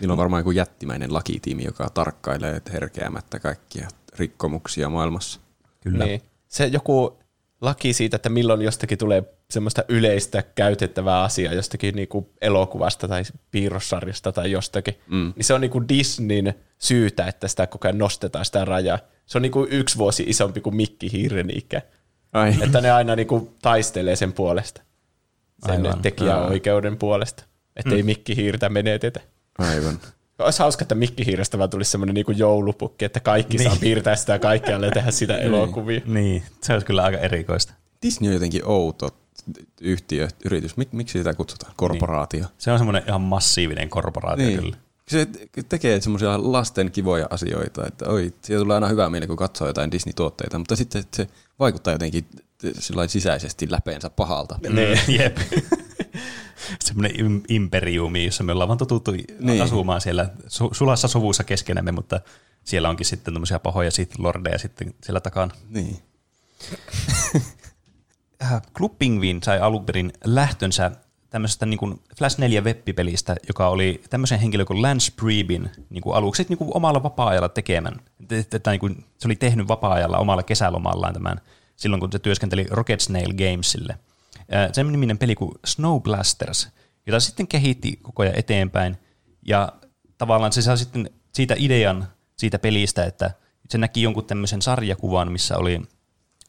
Niillä 0.00 0.12
on 0.12 0.18
varmaan 0.18 0.40
joku 0.40 0.50
jättimäinen 0.50 1.14
lakitiimi, 1.14 1.64
joka 1.64 1.88
tarkkailee 1.94 2.62
herkeämättä 2.72 3.38
kaikkia 3.38 3.88
rikkomuksia 4.18 4.88
maailmassa. 4.88 5.40
Kyllä. 5.80 6.04
Niin. 6.04 6.22
Se 6.48 6.66
joku 6.66 7.18
laki 7.60 7.92
siitä, 7.92 8.16
että 8.16 8.28
milloin 8.28 8.62
jostakin 8.62 8.98
tulee 8.98 9.22
semmoista 9.50 9.84
yleistä 9.88 10.42
käytettävää 10.54 11.22
asiaa 11.22 11.54
jostakin 11.54 11.96
niinku 11.96 12.32
elokuvasta 12.40 13.08
tai 13.08 13.22
piirrossarjasta 13.50 14.32
tai 14.32 14.50
jostakin, 14.50 14.94
mm. 15.06 15.32
niin 15.36 15.44
se 15.44 15.54
on 15.54 15.60
niinku 15.60 15.88
Disneyn 15.88 16.54
syytä, 16.78 17.26
että 17.26 17.48
sitä 17.48 17.66
koko 17.66 17.88
ajan 17.88 17.98
nostetaan 17.98 18.44
sitä 18.44 18.64
rajaa. 18.64 18.98
Se 19.26 19.38
on 19.38 19.42
niinku 19.42 19.66
yksi 19.70 19.98
vuosi 19.98 20.24
isompi 20.26 20.60
kuin 20.60 20.76
Mikki 20.76 21.12
Hiiren 21.12 21.58
ikä. 21.58 21.82
Ai. 22.32 22.54
Että 22.60 22.80
ne 22.80 22.90
aina 22.90 23.16
niinku 23.16 23.54
taistelee 23.62 24.16
sen 24.16 24.32
puolesta. 24.32 24.82
Sen 25.66 25.86
Aivan. 25.86 26.02
tekijäoikeuden 26.02 26.96
puolesta. 26.96 27.44
Että 27.76 27.94
ei 27.94 28.02
Mikki 28.02 28.36
Hiirtä 28.36 28.68
menetetä. 28.68 29.20
Aivan. 29.58 29.98
Olisi 30.38 30.58
hauska, 30.58 30.82
että 30.82 30.94
Mikki 30.94 31.26
Hiirestä 31.26 31.58
vaan 31.58 31.70
tulisi 31.70 31.90
semmoinen 31.90 32.14
niinku 32.14 32.32
joulupukki, 32.32 33.04
että 33.04 33.20
kaikki 33.20 33.56
niin. 33.56 33.70
saa 33.70 33.78
piirtää 33.80 34.16
sitä 34.16 34.38
kaikkialle 34.38 34.86
ja 34.86 34.92
tehdä 34.92 35.10
sitä 35.10 35.36
elokuvia. 35.36 36.00
Niin, 36.06 36.42
se 36.62 36.72
olisi 36.72 36.86
kyllä 36.86 37.02
aika 37.02 37.18
erikoista. 37.18 37.74
Disney 38.02 38.28
on 38.28 38.34
jotenkin 38.34 38.62
outo 38.64 39.08
yhtiö, 39.80 40.28
yritys. 40.44 40.76
Mik, 40.76 40.92
miksi 40.92 41.18
sitä 41.18 41.34
kutsutaan? 41.34 41.72
Korporaatio. 41.76 42.44
Se 42.58 42.72
on 42.72 42.78
semmoinen 42.78 43.02
ihan 43.08 43.20
massiivinen 43.20 43.88
korporaatio 43.88 44.46
Niin. 44.46 44.60
kyllä. 44.60 44.76
Se 45.08 45.26
tekee 45.68 46.00
semmoisia 46.00 46.52
lasten 46.52 46.90
kivoja 46.90 47.26
asioita, 47.30 47.86
että 47.86 48.08
oi, 48.08 48.32
siitä 48.42 48.60
tulee 48.60 48.74
aina 48.74 48.88
hyvä 48.88 49.10
mieli, 49.10 49.26
kun 49.26 49.36
katsoo 49.36 49.66
jotain 49.66 49.92
Disney-tuotteita, 49.92 50.58
mutta 50.58 50.76
sitten 50.76 51.04
se 51.14 51.26
vaikuttaa 51.58 51.92
jotenkin 51.92 52.26
sisäisesti 53.06 53.70
läpeensä 53.70 54.10
pahalta. 54.10 54.58
Niin. 54.68 54.98
Jep. 55.20 55.38
semmoinen 56.80 57.12
im- 57.20 57.44
imperiumi, 57.48 58.24
jossa 58.24 58.44
me 58.44 58.52
ollaan 58.52 58.68
vaan 58.68 58.78
totuttu 58.78 59.12
Niin. 59.40 59.62
asumaan 59.62 60.00
siellä 60.00 60.30
su- 60.46 60.74
sulassa 60.74 61.08
sovussa 61.08 61.44
keskenämme, 61.44 61.92
mutta 61.92 62.20
siellä 62.64 62.88
onkin 62.88 63.06
sitten 63.06 63.34
tämmöisiä 63.34 63.58
pahoja 63.58 63.90
sit 63.90 64.18
lordeja 64.18 64.58
sitten 64.58 64.94
siellä 65.02 65.20
takana. 65.20 65.54
Niin. 65.68 65.98
Äh, 68.42 68.62
Club 68.76 68.98
Penguin 68.98 69.42
sai 69.42 69.60
alun 69.60 69.84
perin 69.86 70.12
lähtönsä 70.24 70.90
tämmöisestä 71.30 71.66
niin 71.66 71.78
kuin 71.78 72.00
Flash 72.18 72.38
4 72.38 72.60
webbipelistä, 72.60 73.36
joka 73.48 73.68
oli 73.68 74.02
tämmöisen 74.10 74.38
henkilön 74.40 74.66
kuin 74.66 74.82
Lance 74.82 75.12
Priebin 75.16 75.70
niin 75.90 76.02
kuin 76.02 76.16
aluksi 76.16 76.46
niin 76.48 76.58
kuin 76.58 76.70
omalla 76.74 77.02
vapaa-ajalla 77.02 77.48
tekemän. 77.48 78.00
Että 78.52 78.70
niin 78.70 78.80
kuin, 78.80 79.04
se 79.18 79.28
oli 79.28 79.36
tehnyt 79.36 79.68
vapaa-ajalla 79.68 80.18
omalla 80.18 80.42
kesälomallaan 80.42 81.14
tämän 81.14 81.40
silloin, 81.76 82.00
kun 82.00 82.12
se 82.12 82.18
työskenteli 82.18 82.66
Rocket 82.70 83.00
Snail 83.00 83.32
Gamesille. 83.32 83.98
Sen 84.72 84.92
niminen 84.92 85.18
peli 85.18 85.34
kuin 85.34 85.52
Snow 85.66 86.02
Blasters, 86.02 86.68
jota 87.06 87.20
sitten 87.20 87.48
kehitti 87.48 87.98
koko 88.02 88.22
ajan 88.22 88.38
eteenpäin. 88.38 88.96
Ja 89.46 89.72
tavallaan 90.18 90.52
se 90.52 90.62
sai 90.62 90.78
sitten 90.78 91.10
siitä 91.34 91.54
idean 91.58 92.08
siitä 92.36 92.58
pelistä, 92.58 93.04
että 93.04 93.30
se 93.68 93.78
näki 93.78 94.02
jonkun 94.02 94.26
tämmöisen 94.26 94.62
sarjakuvan, 94.62 95.32
missä 95.32 95.58
oli 95.58 95.82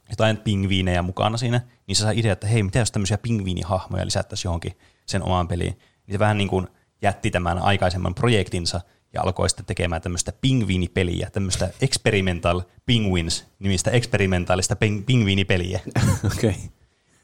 jotain 0.10 0.38
pingviinejä 0.38 1.01
mukana 1.01 1.38
siinä, 1.38 1.62
niin 1.88 1.96
se 1.96 2.01
sai 2.04 2.20
idea, 2.20 2.34
että 2.34 2.48
hei, 2.48 2.63
mitä 2.63 2.80
jos 2.80 2.92
tämmöisiä 2.92 3.18
pingviinihahmoja 3.18 4.06
lisättäisiin 4.06 4.50
johonkin 4.50 4.77
sen 5.06 5.24
omaan 5.24 5.48
peliin. 5.48 5.80
Niin 6.08 6.13
se 6.16 6.20
vähän 6.20 6.38
niin 6.38 6.48
kuin 6.48 6.68
jätti 7.01 7.32
tämän 7.32 7.60
aikaisemman 7.60 8.16
projektinsa 8.16 8.82
ja 9.13 9.22
alkoi 9.22 9.50
sitten 9.50 9.66
tekemään 9.66 10.01
tämmöistä 10.01 10.34
pingviinipeliä, 10.42 11.30
tämmöistä 11.30 11.70
Experimental 11.82 12.62
Penguins 12.86 13.46
nimistä 13.60 13.92
eksperimentaalista 13.92 14.75
ping- 14.75 15.04
pingviinipeliä. 15.06 15.80
Okei. 16.36 16.50
Okay. 16.50 16.76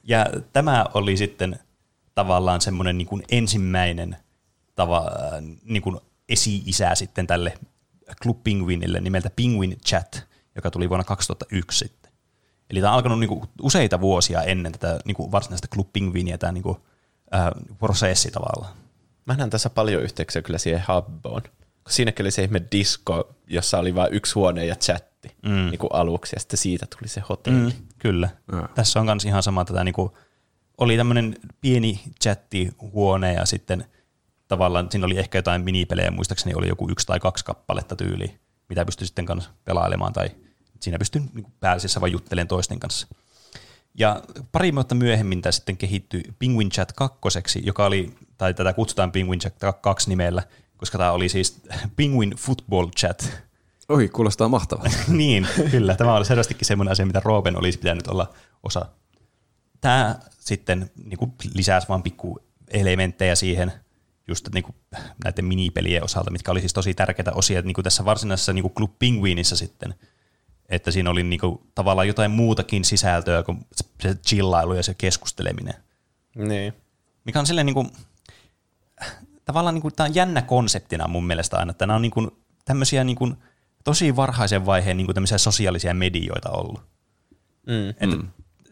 Ja 0.04 0.26
tämä 0.54 0.86
oli 0.94 1.18
sitten 1.18 1.60
tavallaan 2.16 2.62
semmoinen 2.62 2.98
niin 2.98 3.24
ensimmäinen 3.32 4.18
tava, 4.76 5.12
niin 5.64 5.82
kuin 5.82 6.00
esi-isä 6.30 6.96
sitten 6.96 7.28
tälle 7.28 7.54
Club 8.22 8.44
Penguinille 8.44 9.00
nimeltä 9.00 9.30
Penguin 9.36 9.78
Chat, 9.88 10.28
joka 10.56 10.72
tuli 10.72 10.90
vuonna 10.90 11.04
2001 11.04 11.78
sitten. 11.80 12.12
Eli 12.70 12.82
tämä 12.82 12.92
on 12.92 12.96
alkanut 12.96 13.20
niin 13.20 13.28
kuin 13.28 13.42
useita 13.62 14.02
vuosia 14.02 14.42
ennen 14.42 14.72
tätä 14.72 15.00
niin 15.06 15.16
kuin 15.16 15.32
varsinaista 15.32 15.68
Club 15.68 15.94
Penguinia 15.94 16.38
tämä 16.38 16.52
niin 16.52 16.64
kuin, 16.64 16.78
äh, 17.36 17.48
prosessi 17.80 18.32
tavallaan. 18.32 18.74
Mä 19.26 19.36
näen 19.36 19.50
tässä 19.50 19.70
paljon 19.70 20.04
yhteyksiä 20.04 20.42
kyllä 20.42 20.58
siihen 20.58 20.84
Hubboon. 20.88 21.42
Siinäkin 21.90 22.24
oli 22.24 22.32
se 22.32 22.44
ihme 22.44 22.62
disco, 22.72 23.36
jossa 23.48 23.80
oli 23.80 23.96
vain 23.96 24.14
yksi 24.14 24.34
huone 24.34 24.66
ja 24.66 24.76
chatti 25.24 25.50
mm. 25.50 25.70
niin 25.70 25.80
kuin 25.80 25.90
aluksi, 25.94 26.36
ja 26.36 26.40
sitten 26.40 26.58
siitä 26.58 26.86
tuli 26.86 27.08
se 27.08 27.22
hotelli. 27.30 27.72
Mm. 27.72 27.88
Kyllä. 28.00 28.30
Ja. 28.52 28.70
Tässä 28.76 29.00
on 29.00 29.06
myös 29.06 29.26
ihan 29.26 29.44
sama 29.44 29.66
tätä, 29.66 29.84
niin 29.84 29.94
kuin, 29.94 30.12
oli 30.78 30.98
tämmöinen 30.98 31.36
pieni 31.62 32.02
chattihuone 32.24 33.34
ja 33.34 33.46
sitten 33.46 33.86
tavallaan 34.48 34.88
siinä 34.92 35.06
oli 35.06 35.20
ehkä 35.20 35.38
jotain 35.38 35.64
minipelejä, 35.64 36.12
muistaakseni 36.12 36.56
oli 36.56 36.68
joku 36.68 36.90
yksi 36.90 37.08
tai 37.08 37.20
kaksi 37.20 37.46
kappaletta 37.46 37.96
tyyliä, 37.96 38.32
mitä 38.70 38.86
pystyi 38.86 39.08
sitten 39.08 39.26
kanssa 39.26 39.50
pelailemaan 39.66 40.14
tai 40.14 40.30
siinä 40.80 41.00
pystyi 41.00 41.22
niin 41.34 41.54
pääasiassa 41.60 42.02
vain 42.02 42.14
juttelemaan 42.14 42.48
toisten 42.48 42.80
kanssa. 42.80 43.08
Ja 44.00 44.22
pari 44.52 44.76
vuotta 44.76 44.96
myöhemmin 44.96 45.42
tämä 45.42 45.52
sitten 45.52 45.78
kehittyi 45.78 46.24
Penguin 46.40 46.70
Chat 46.70 46.92
2, 46.94 47.62
joka 47.64 47.86
oli, 47.86 48.16
tai 48.38 48.54
tätä 48.54 48.74
kutsutaan 48.74 49.12
Penguin 49.12 49.40
Chat 49.40 49.56
2 49.82 50.10
nimellä, 50.10 50.44
koska 50.78 50.98
tämä 50.98 51.12
oli 51.12 51.30
siis 51.30 51.62
Penguin 51.98 52.34
Football 52.38 52.88
Chat. 52.88 53.44
Oi, 53.94 54.10
kuulostaa 54.10 54.50
mahtavaa. 54.50 54.86
niin, 55.08 55.48
kyllä. 55.72 55.96
Tämä 55.96 56.16
oli 56.16 56.26
selvästikin 56.26 56.66
semmoinen 56.66 56.92
asia, 56.92 57.06
mitä 57.06 57.22
Roopen 57.26 57.58
olisi 57.58 57.80
pitänyt 57.80 58.08
olla 58.08 58.34
osa. 58.64 58.86
Tämä 59.82 60.20
sitten 60.30 60.92
niin 61.06 61.18
kuin 61.18 61.34
lisäsi 61.54 61.88
vain 61.90 62.04
pikku 62.04 62.40
elementtejä 62.72 63.36
siihen 63.36 63.72
just 64.28 64.50
niin 64.54 64.64
kuin 64.64 64.76
näiden 65.24 65.46
minipelien 65.46 66.04
osalta, 66.04 66.32
mitkä 66.32 66.52
oli 66.52 66.60
siis 66.60 66.74
tosi 66.74 66.94
tärkeitä 66.94 67.32
osia 67.32 67.62
niin 67.62 67.74
kuin 67.74 67.84
tässä 67.84 68.06
varsinaisessa 68.06 68.54
niin 68.54 68.62
kuin 68.62 68.74
Club 68.74 69.00
Penguinissa 69.00 69.56
sitten– 69.56 69.96
että 70.70 70.92
siinä 70.92 71.10
oli 71.10 71.24
niinku 71.24 71.68
tavallaan 71.76 72.08
jotain 72.08 72.32
muutakin 72.32 72.86
sisältöä 72.86 73.44
kuin 73.44 73.66
se 74.02 74.16
chillailu 74.16 74.74
ja 74.74 74.84
se 74.84 74.94
keskusteleminen. 74.94 75.74
Niin. 76.36 76.74
Mikä 77.26 77.40
on 77.40 77.46
silleen 77.46 77.66
niinku, 77.66 77.88
tavallaan 79.46 79.76
niinku, 79.76 79.92
tämä 79.92 80.08
on 80.08 80.16
jännä 80.16 80.42
konseptina 80.42 81.08
mun 81.08 81.28
mielestä 81.28 81.58
aina, 81.58 81.72
että 81.72 81.86
nämä 81.88 81.96
on 81.96 82.02
niinku 82.02 82.38
tämmöisiä 82.66 83.04
niinku, 83.04 83.34
tosi 83.84 84.16
varhaisen 84.16 84.66
vaiheen 84.66 84.98
niinku 84.98 85.14
tämmöisiä 85.14 85.38
sosiaalisia 85.38 85.94
medioita 85.94 86.50
ollut. 86.50 86.82
Mm. 87.68 87.90
Että, 87.90 88.06
mm. 88.06 88.28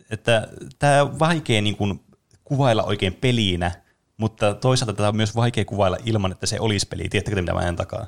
että 0.10 0.48
tämä 0.80 1.02
on 1.02 1.20
vaikea 1.20 1.62
niinku, 1.62 2.00
kuvailla 2.44 2.84
oikein 2.84 3.14
peliinä, 3.14 3.72
mutta 4.18 4.54
toisaalta 4.54 4.94
tätä 4.94 5.10
on 5.10 5.16
myös 5.16 5.36
vaikea 5.36 5.66
kuvailla 5.66 5.98
ilman, 6.06 6.32
että 6.32 6.46
se 6.46 6.60
olisi 6.60 6.88
peli. 6.88 7.10
Tiedättekö 7.10 7.42
mitä 7.42 7.54
mä 7.54 7.68
en 7.68 7.76
takaa? 7.76 8.06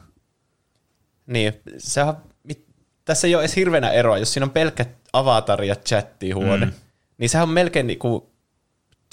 Niin, 1.28 1.54
se 1.78 2.04
on 2.04 2.18
tässä 3.06 3.28
ei 3.28 3.36
ole 3.36 3.44
edes 3.44 3.56
hirveänä 3.56 3.92
eroa, 3.92 4.18
jos 4.18 4.34
siinä 4.34 4.46
on 4.46 4.52
pelkkä 4.52 4.86
avatar 5.14 5.64
ja 5.64 5.76
chatti-huone, 5.76 6.66
mm. 6.66 6.72
niin 7.18 7.30
sehän 7.30 7.48
on 7.48 7.54
melkein 7.54 7.88
niin 7.88 8.00
kuin 8.00 8.24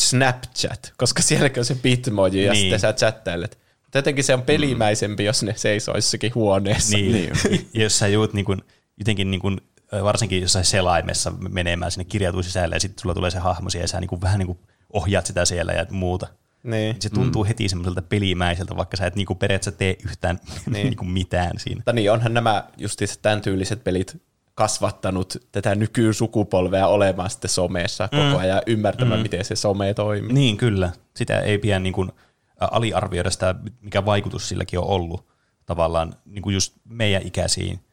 Snapchat, 0.00 0.92
koska 0.97 1.23
sielläkin 1.23 1.61
on 1.61 1.64
se 1.64 1.75
bitmoji 1.75 2.32
niin. 2.32 2.47
ja 2.47 2.54
sitten 2.54 2.80
sä 2.80 2.92
chattailet. 2.92 3.59
Mutta 3.90 3.99
jotenkin 3.99 4.25
se 4.25 4.35
on 4.35 4.42
pelimäisempi, 4.42 5.23
mm. 5.23 5.26
jos 5.26 5.42
ne 5.42 5.54
seisoo 5.56 5.94
jossakin 5.94 6.35
huoneessa. 6.35 6.97
Niin, 6.97 7.12
niin. 7.12 7.68
jos 7.85 7.99
sä 7.99 8.09
juut 8.09 8.32
niin 8.32 8.44
kuin, 8.44 8.61
jotenkin 8.99 9.30
niin 9.30 9.40
kuin, 9.40 9.61
varsinkin 10.02 10.42
jossain 10.42 10.64
selaimessa 10.64 11.30
menemään 11.30 11.90
sinne 11.90 12.04
kirjautuu 12.04 12.42
sisälle 12.42 12.76
ja 12.76 12.80
sitten 12.80 13.02
sulla 13.02 13.14
tulee 13.14 13.30
se 13.30 13.38
hahmo 13.38 13.68
ja 13.80 13.88
sä 13.88 14.00
niin 14.00 14.09
kuin, 14.09 14.20
vähän 14.20 14.38
niin 14.38 14.47
kuin 14.47 14.59
ohjaat 14.92 15.26
sitä 15.26 15.44
siellä 15.44 15.73
ja 15.73 15.87
muuta. 15.90 16.26
Niin. 16.62 16.97
Se 16.99 17.11
tuntuu 17.11 17.44
mm. 17.44 17.49
heti 17.49 17.68
semmoiselta 17.68 18.02
pelimäiseltä, 18.02 18.76
vaikka 18.76 18.97
sä 18.97 19.06
et 19.06 19.16
niinku 19.16 19.35
periaatteessa 19.35 19.78
tee 19.78 19.97
yhtään 20.04 20.40
niin. 20.73 20.85
niinku 20.87 21.04
mitään 21.04 21.59
siinä. 21.59 21.76
Mutta 21.76 21.92
niin, 21.92 22.12
onhan 22.12 22.35
nämä 22.35 22.64
justiinsa 22.76 23.18
tämän 23.23 23.40
tyyliset 23.40 23.85
pelit 23.85 24.23
kasvattanut 24.54 25.37
tätä 25.52 25.75
nykysukupolvea 25.75 26.87
olemaan 26.87 27.30
sitten 27.30 27.50
somessa 27.50 28.09
mm. 28.12 28.18
koko 28.18 28.38
ajan 28.38 28.62
ymmärtämään, 28.66 29.20
mm. 29.20 29.23
miten 29.23 29.44
se 29.44 29.56
some 29.56 29.94
toimii. 29.94 30.32
Niin, 30.32 30.56
kyllä. 30.56 30.92
Sitä 31.16 31.40
ei 31.40 31.59
pidä 31.59 31.78
niin 31.78 31.92
kuin 31.92 32.12
aliarvioida 32.61 33.31
sitä, 33.31 33.55
mikä 33.81 34.05
vaikutus 34.05 34.49
silläkin 34.49 34.79
on 34.79 34.87
ollut 34.87 35.29
tavallaan 35.67 36.14
niin 36.25 36.43
kuin 36.43 36.55
just 36.55 36.76
meidän 36.85 37.26
ikäisiin 37.26 37.85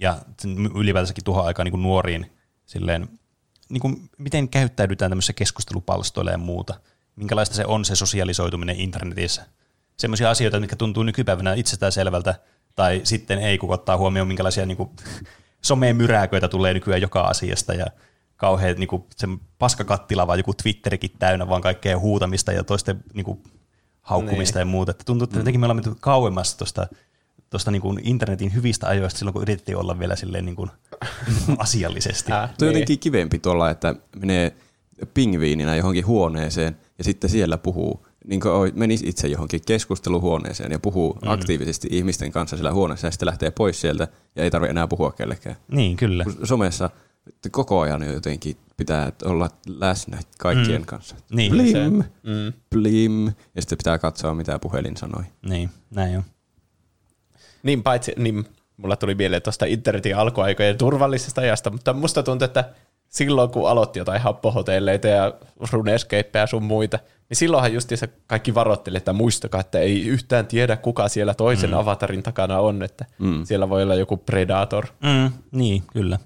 ja 0.00 0.18
ylipäätänsäkin 0.74 1.24
tuohon 1.24 1.46
aikaan 1.46 1.64
niin 1.64 1.72
kuin 1.72 1.82
nuoriin 1.82 2.32
silleen, 2.66 3.08
niin 3.68 3.80
kuin 3.80 4.10
miten 4.18 4.48
käyttäydytään 4.48 5.10
tämmöisissä 5.10 5.32
keskustelupalstoilla 5.32 6.30
ja 6.30 6.38
muuta– 6.38 6.74
minkälaista 7.16 7.54
se 7.54 7.66
on 7.66 7.84
se 7.84 7.96
sosialisoituminen 7.96 8.80
internetissä. 8.80 9.46
Sellaisia 9.96 10.30
asioita, 10.30 10.60
mitkä 10.60 10.76
tuntuu 10.76 11.02
nykypäivänä 11.02 11.54
itsestään 11.54 11.92
selvältä, 11.92 12.34
tai 12.74 13.00
sitten 13.04 13.38
ei, 13.38 13.58
kun 13.58 13.74
ottaa 13.74 13.96
huomioon, 13.96 14.28
minkälaisia 14.28 14.66
niin 14.66 14.90
somemyräköitä 15.62 16.48
tulee 16.48 16.74
nykyään 16.74 17.00
joka 17.00 17.20
asiasta, 17.22 17.74
ja 17.74 17.86
kauhean 18.36 18.76
niin 18.76 18.88
kuin, 18.88 19.04
se 19.16 19.28
paskakattila, 19.58 20.26
vaan 20.26 20.38
joku 20.38 20.54
Twitterikin 20.54 21.10
täynnä, 21.18 21.48
vaan 21.48 21.62
kaikkea 21.62 21.98
huutamista 21.98 22.52
ja 22.52 22.64
toisten 22.64 23.04
niin 23.14 23.24
kuin, 23.24 23.42
haukkumista 24.02 24.58
niin. 24.58 24.68
ja 24.68 24.70
muuta. 24.70 24.90
Että 24.90 25.04
tuntuu, 25.04 25.24
että 25.24 25.38
jotenkin 25.38 25.60
me 25.60 25.64
ollaan 25.66 25.76
menty 25.76 25.94
kauemmas 26.00 26.56
tuosta 26.56 26.86
tuosta 27.52 27.70
niin 27.70 27.82
kuin 27.82 28.00
internetin 28.02 28.54
hyvistä 28.54 28.86
ajoista 28.86 29.18
silloin, 29.18 29.32
kun 29.32 29.42
yritettiin 29.42 29.76
olla 29.76 29.98
vielä 29.98 30.16
silleen 30.16 30.44
niin 30.44 30.56
kuin 30.56 30.70
asiallisesti. 31.58 32.32
Äh, 32.32 32.50
Tuo 32.58 32.68
on 32.68 32.74
jotenkin 32.74 32.98
kivempi 32.98 33.38
tuolla, 33.38 33.70
että 33.70 33.94
menee 34.16 34.52
pingviininä 35.14 35.76
johonkin 35.76 36.06
huoneeseen 36.06 36.76
ja 36.98 37.04
sitten 37.04 37.30
siellä 37.30 37.58
puhuu, 37.58 38.06
niin 38.26 38.40
kuin 38.40 38.72
menisi 38.74 39.08
itse 39.08 39.28
johonkin 39.28 39.60
keskusteluhuoneeseen 39.66 40.72
ja 40.72 40.78
puhuu 40.78 41.18
mm. 41.22 41.30
aktiivisesti 41.30 41.88
ihmisten 41.90 42.32
kanssa 42.32 42.56
siellä 42.56 42.72
huoneessa 42.72 43.06
ja 43.06 43.10
sitten 43.10 43.26
lähtee 43.26 43.50
pois 43.50 43.80
sieltä 43.80 44.08
ja 44.36 44.44
ei 44.44 44.50
tarvitse 44.50 44.70
enää 44.70 44.88
puhua 44.88 45.12
kellekään. 45.12 45.56
Niin, 45.68 45.96
kyllä. 45.96 46.24
Somessa 46.44 46.90
koko 47.50 47.80
ajan 47.80 48.12
jotenkin 48.12 48.56
pitää 48.76 49.12
olla 49.24 49.50
läsnä 49.66 50.18
kaikkien 50.38 50.80
mm. 50.80 50.86
kanssa. 50.86 51.16
Niin, 51.32 51.52
blim, 51.52 52.02
mm. 52.22 52.52
blim, 52.70 53.26
ja 53.26 53.62
sitten 53.62 53.78
pitää 53.78 53.98
katsoa, 53.98 54.34
mitä 54.34 54.58
puhelin 54.58 54.96
sanoi. 54.96 55.22
Niin, 55.48 55.70
näin 55.90 56.16
on. 56.16 56.24
Niin, 57.62 57.82
paitsi, 57.82 58.12
niin 58.16 58.44
mulla 58.76 58.96
tuli 58.96 59.14
mieleen 59.14 59.42
tuosta 59.42 59.64
internetin 59.64 60.16
alkuaikojen 60.16 60.78
turvallisesta 60.78 61.40
ajasta, 61.40 61.70
mutta 61.70 61.92
musta 61.92 62.22
tuntuu, 62.22 62.44
että 62.44 62.64
silloin, 63.08 63.50
kun 63.50 63.70
aloitti 63.70 63.98
jotain 63.98 64.20
happohotelleita 64.20 65.08
ja 65.08 65.34
runescapeja 65.72 66.46
sun 66.46 66.62
muita, 66.62 66.98
niin 67.28 67.36
silloinhan 67.36 67.72
just 67.72 67.92
se 67.94 68.08
kaikki 68.26 68.54
varoitteli, 68.54 68.96
että 68.96 69.12
muistakaa, 69.12 69.60
että 69.60 69.78
ei 69.78 70.06
yhtään 70.06 70.46
tiedä, 70.46 70.76
kuka 70.76 71.08
siellä 71.08 71.34
toisen 71.34 71.70
mm. 71.70 71.76
avatarin 71.76 72.22
takana 72.22 72.58
on, 72.58 72.82
että 72.82 73.04
mm. 73.18 73.44
siellä 73.44 73.68
voi 73.68 73.82
olla 73.82 73.94
joku 73.94 74.16
Predator. 74.16 74.86
Mm, 75.00 75.32
niin, 75.52 75.82
kyllä. 75.92 76.18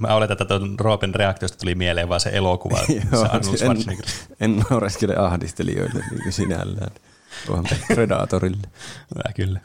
Mä 0.00 0.14
oletan, 0.14 0.32
että 0.42 0.44
tuon 0.44 0.78
Roopen 0.78 1.14
reaktiosta 1.14 1.58
tuli 1.58 1.74
mieleen 1.74 2.08
vaan 2.08 2.20
se 2.20 2.30
elokuva, 2.30 2.78
Joo, 3.12 3.22
se 3.22 3.30
Arnold 3.30 3.56
Schwarzenegger. 3.56 4.06
En, 4.40 4.50
en 4.50 4.64
naureskele 4.70 5.16
ahdistelijoille 5.16 6.04
niin 6.10 6.32
sinällään 6.32 6.90
tuohon 7.46 7.64
Predatorille. 7.94 8.68
Mä 9.14 9.32
kyllä 9.34 9.60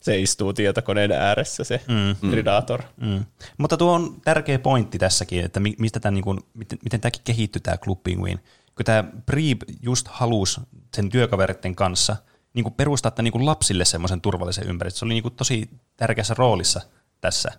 se 0.00 0.20
istuu 0.20 0.52
tietokoneen 0.52 1.12
ääressä 1.12 1.64
se 1.64 1.80
mm. 1.88 2.30
Predator. 2.30 2.82
Mm. 2.96 3.24
Mutta 3.58 3.76
tuo 3.76 3.92
on 3.92 4.20
tärkeä 4.24 4.58
pointti 4.58 4.98
tässäkin, 4.98 5.44
että 5.44 5.60
mistä 5.78 6.00
tämä, 6.00 6.12
niin 6.12 6.24
kuin, 6.24 6.40
miten, 6.54 6.78
miten 6.84 7.00
tämäkin 7.00 7.22
kehittyy 7.24 7.60
tämä 7.60 7.76
Club 7.76 8.02
Penguin. 8.02 8.40
Kun 8.76 8.84
tämä 8.84 9.04
Preeb 9.26 9.62
just 9.82 10.08
halusi 10.08 10.60
sen 10.94 11.08
työkaveritten 11.10 11.74
kanssa 11.74 12.16
niin 12.54 12.62
kuin 12.62 12.74
perustaa 12.74 13.10
tämän 13.10 13.24
niin 13.24 13.32
kuin 13.32 13.46
lapsille 13.46 13.84
semmoisen 13.84 14.20
turvallisen 14.20 14.68
ympäristön. 14.68 14.98
Se 14.98 15.04
oli 15.04 15.14
niin 15.14 15.22
kuin 15.22 15.34
tosi 15.34 15.70
tärkeässä 15.96 16.34
roolissa 16.38 16.80
tässä. 17.20 17.52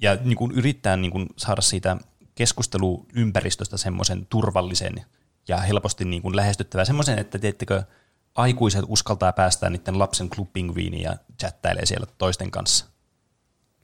Ja 0.00 0.14
niin 0.24 0.36
kuin 0.36 0.52
yrittää 0.52 0.96
niin 0.96 1.10
kuin 1.10 1.26
saada 1.36 1.60
siitä 1.60 1.96
keskusteluympäristöstä 2.34 3.76
semmoisen 3.76 4.26
turvallisen 4.26 5.04
ja 5.48 5.56
helposti 5.56 6.04
niin 6.04 6.22
kuin 6.22 6.36
lähestyttävää. 6.36 6.84
Semmoisen, 6.84 7.18
että 7.18 7.38
teettekö– 7.38 7.82
aikuiset 8.38 8.84
uskaltaa 8.88 9.32
päästää 9.32 9.70
niiden 9.70 9.98
lapsen 9.98 10.30
klubbingviiniin 10.30 11.02
ja 11.02 11.16
chattailee 11.40 11.86
siellä 11.86 12.06
toisten 12.18 12.50
kanssa. 12.50 12.86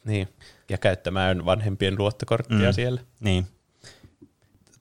Niin, 0.04 0.28
ja 0.68 0.78
käyttämään 0.78 1.44
vanhempien 1.44 1.98
luottokorttia 1.98 2.70
mm. 2.70 2.72
siellä. 2.72 3.00
Niin. 3.20 3.46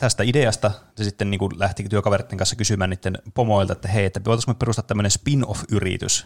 Tästä 0.03 0.23
ideasta 0.23 0.71
se 0.95 1.03
sitten 1.03 1.31
niin 1.31 1.39
kuin 1.39 1.59
lähti 1.59 1.83
työkaveritten 1.89 2.37
kanssa 2.37 2.55
kysymään 2.55 2.89
niiden 2.89 3.17
pomoilta, 3.33 3.73
että 3.73 3.87
hei, 3.87 4.05
että 4.05 4.21
voitaisiinko 4.25 4.53
me 4.53 4.59
perustaa 4.59 4.83
tämmöinen 4.83 5.11
spin-off-yritys, 5.11 6.25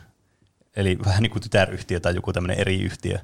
eli 0.76 1.00
vähän 1.06 1.24
niin 1.24 1.32
kuin 1.32 1.44
tytäryhtiö 1.44 2.00
tai 2.00 2.16
joku 2.16 2.34
tämmöinen 2.34 2.60
eri 2.60 2.82
yhtiö, 2.82 3.20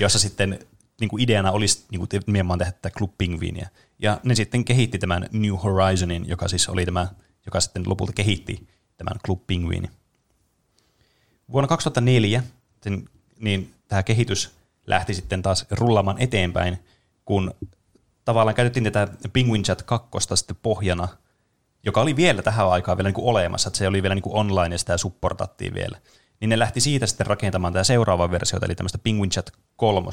jossa 0.00 0.18
sitten 0.18 0.58
niin 1.00 1.08
kuin 1.08 1.22
ideana 1.22 1.52
olisi 1.52 1.84
niin 1.90 1.98
kuin 1.98 2.08
nimenomaan 2.26 2.58
tehdä 2.58 2.72
tätä 2.72 2.90
Club 2.90 3.10
Penguinia. 3.18 3.68
Ja 3.98 4.20
ne 4.22 4.34
sitten 4.34 4.64
kehitti 4.64 4.98
tämän 4.98 5.28
New 5.32 5.54
Horizonin, 5.62 6.28
joka 6.28 6.48
siis 6.48 6.68
oli 6.68 6.84
tämä, 6.84 7.06
joka 7.46 7.60
sitten 7.60 7.82
lopulta 7.86 8.12
kehitti 8.12 8.68
tämän 8.96 9.18
Club 9.26 9.46
Penguin. 9.46 9.90
Vuonna 11.52 11.68
2004 11.68 12.42
niin 13.40 13.74
tämä 13.88 14.02
kehitys 14.02 14.50
lähti 14.86 15.14
sitten 15.14 15.42
taas 15.42 15.66
rullaamaan 15.70 16.18
eteenpäin, 16.18 16.78
kun 17.24 17.54
tavallaan 18.24 18.54
käytettiin 18.54 18.84
tätä 18.84 19.08
Penguin 19.32 19.62
Chat 19.62 19.82
2 19.82 20.08
sitten 20.34 20.56
pohjana, 20.62 21.08
joka 21.84 22.00
oli 22.00 22.16
vielä 22.16 22.42
tähän 22.42 22.68
aikaan 22.68 22.98
vielä 22.98 23.08
niin 23.08 23.14
kuin 23.14 23.26
olemassa, 23.26 23.68
että 23.68 23.78
se 23.78 23.88
oli 23.88 24.02
vielä 24.02 24.14
niin 24.14 24.22
kuin 24.22 24.36
online 24.36 24.74
ja 24.74 24.78
sitä 24.78 24.96
supportattiin 24.96 25.74
vielä. 25.74 25.98
Niin 26.40 26.48
ne 26.48 26.58
lähti 26.58 26.80
siitä 26.80 27.06
sitten 27.06 27.26
rakentamaan 27.26 27.72
tämä 27.72 27.84
seuraava 27.84 28.30
versio, 28.30 28.58
eli 28.62 28.74
tämmöistä 28.74 28.98
Penguin 28.98 29.30
Chat 29.30 29.50
3, 29.76 30.10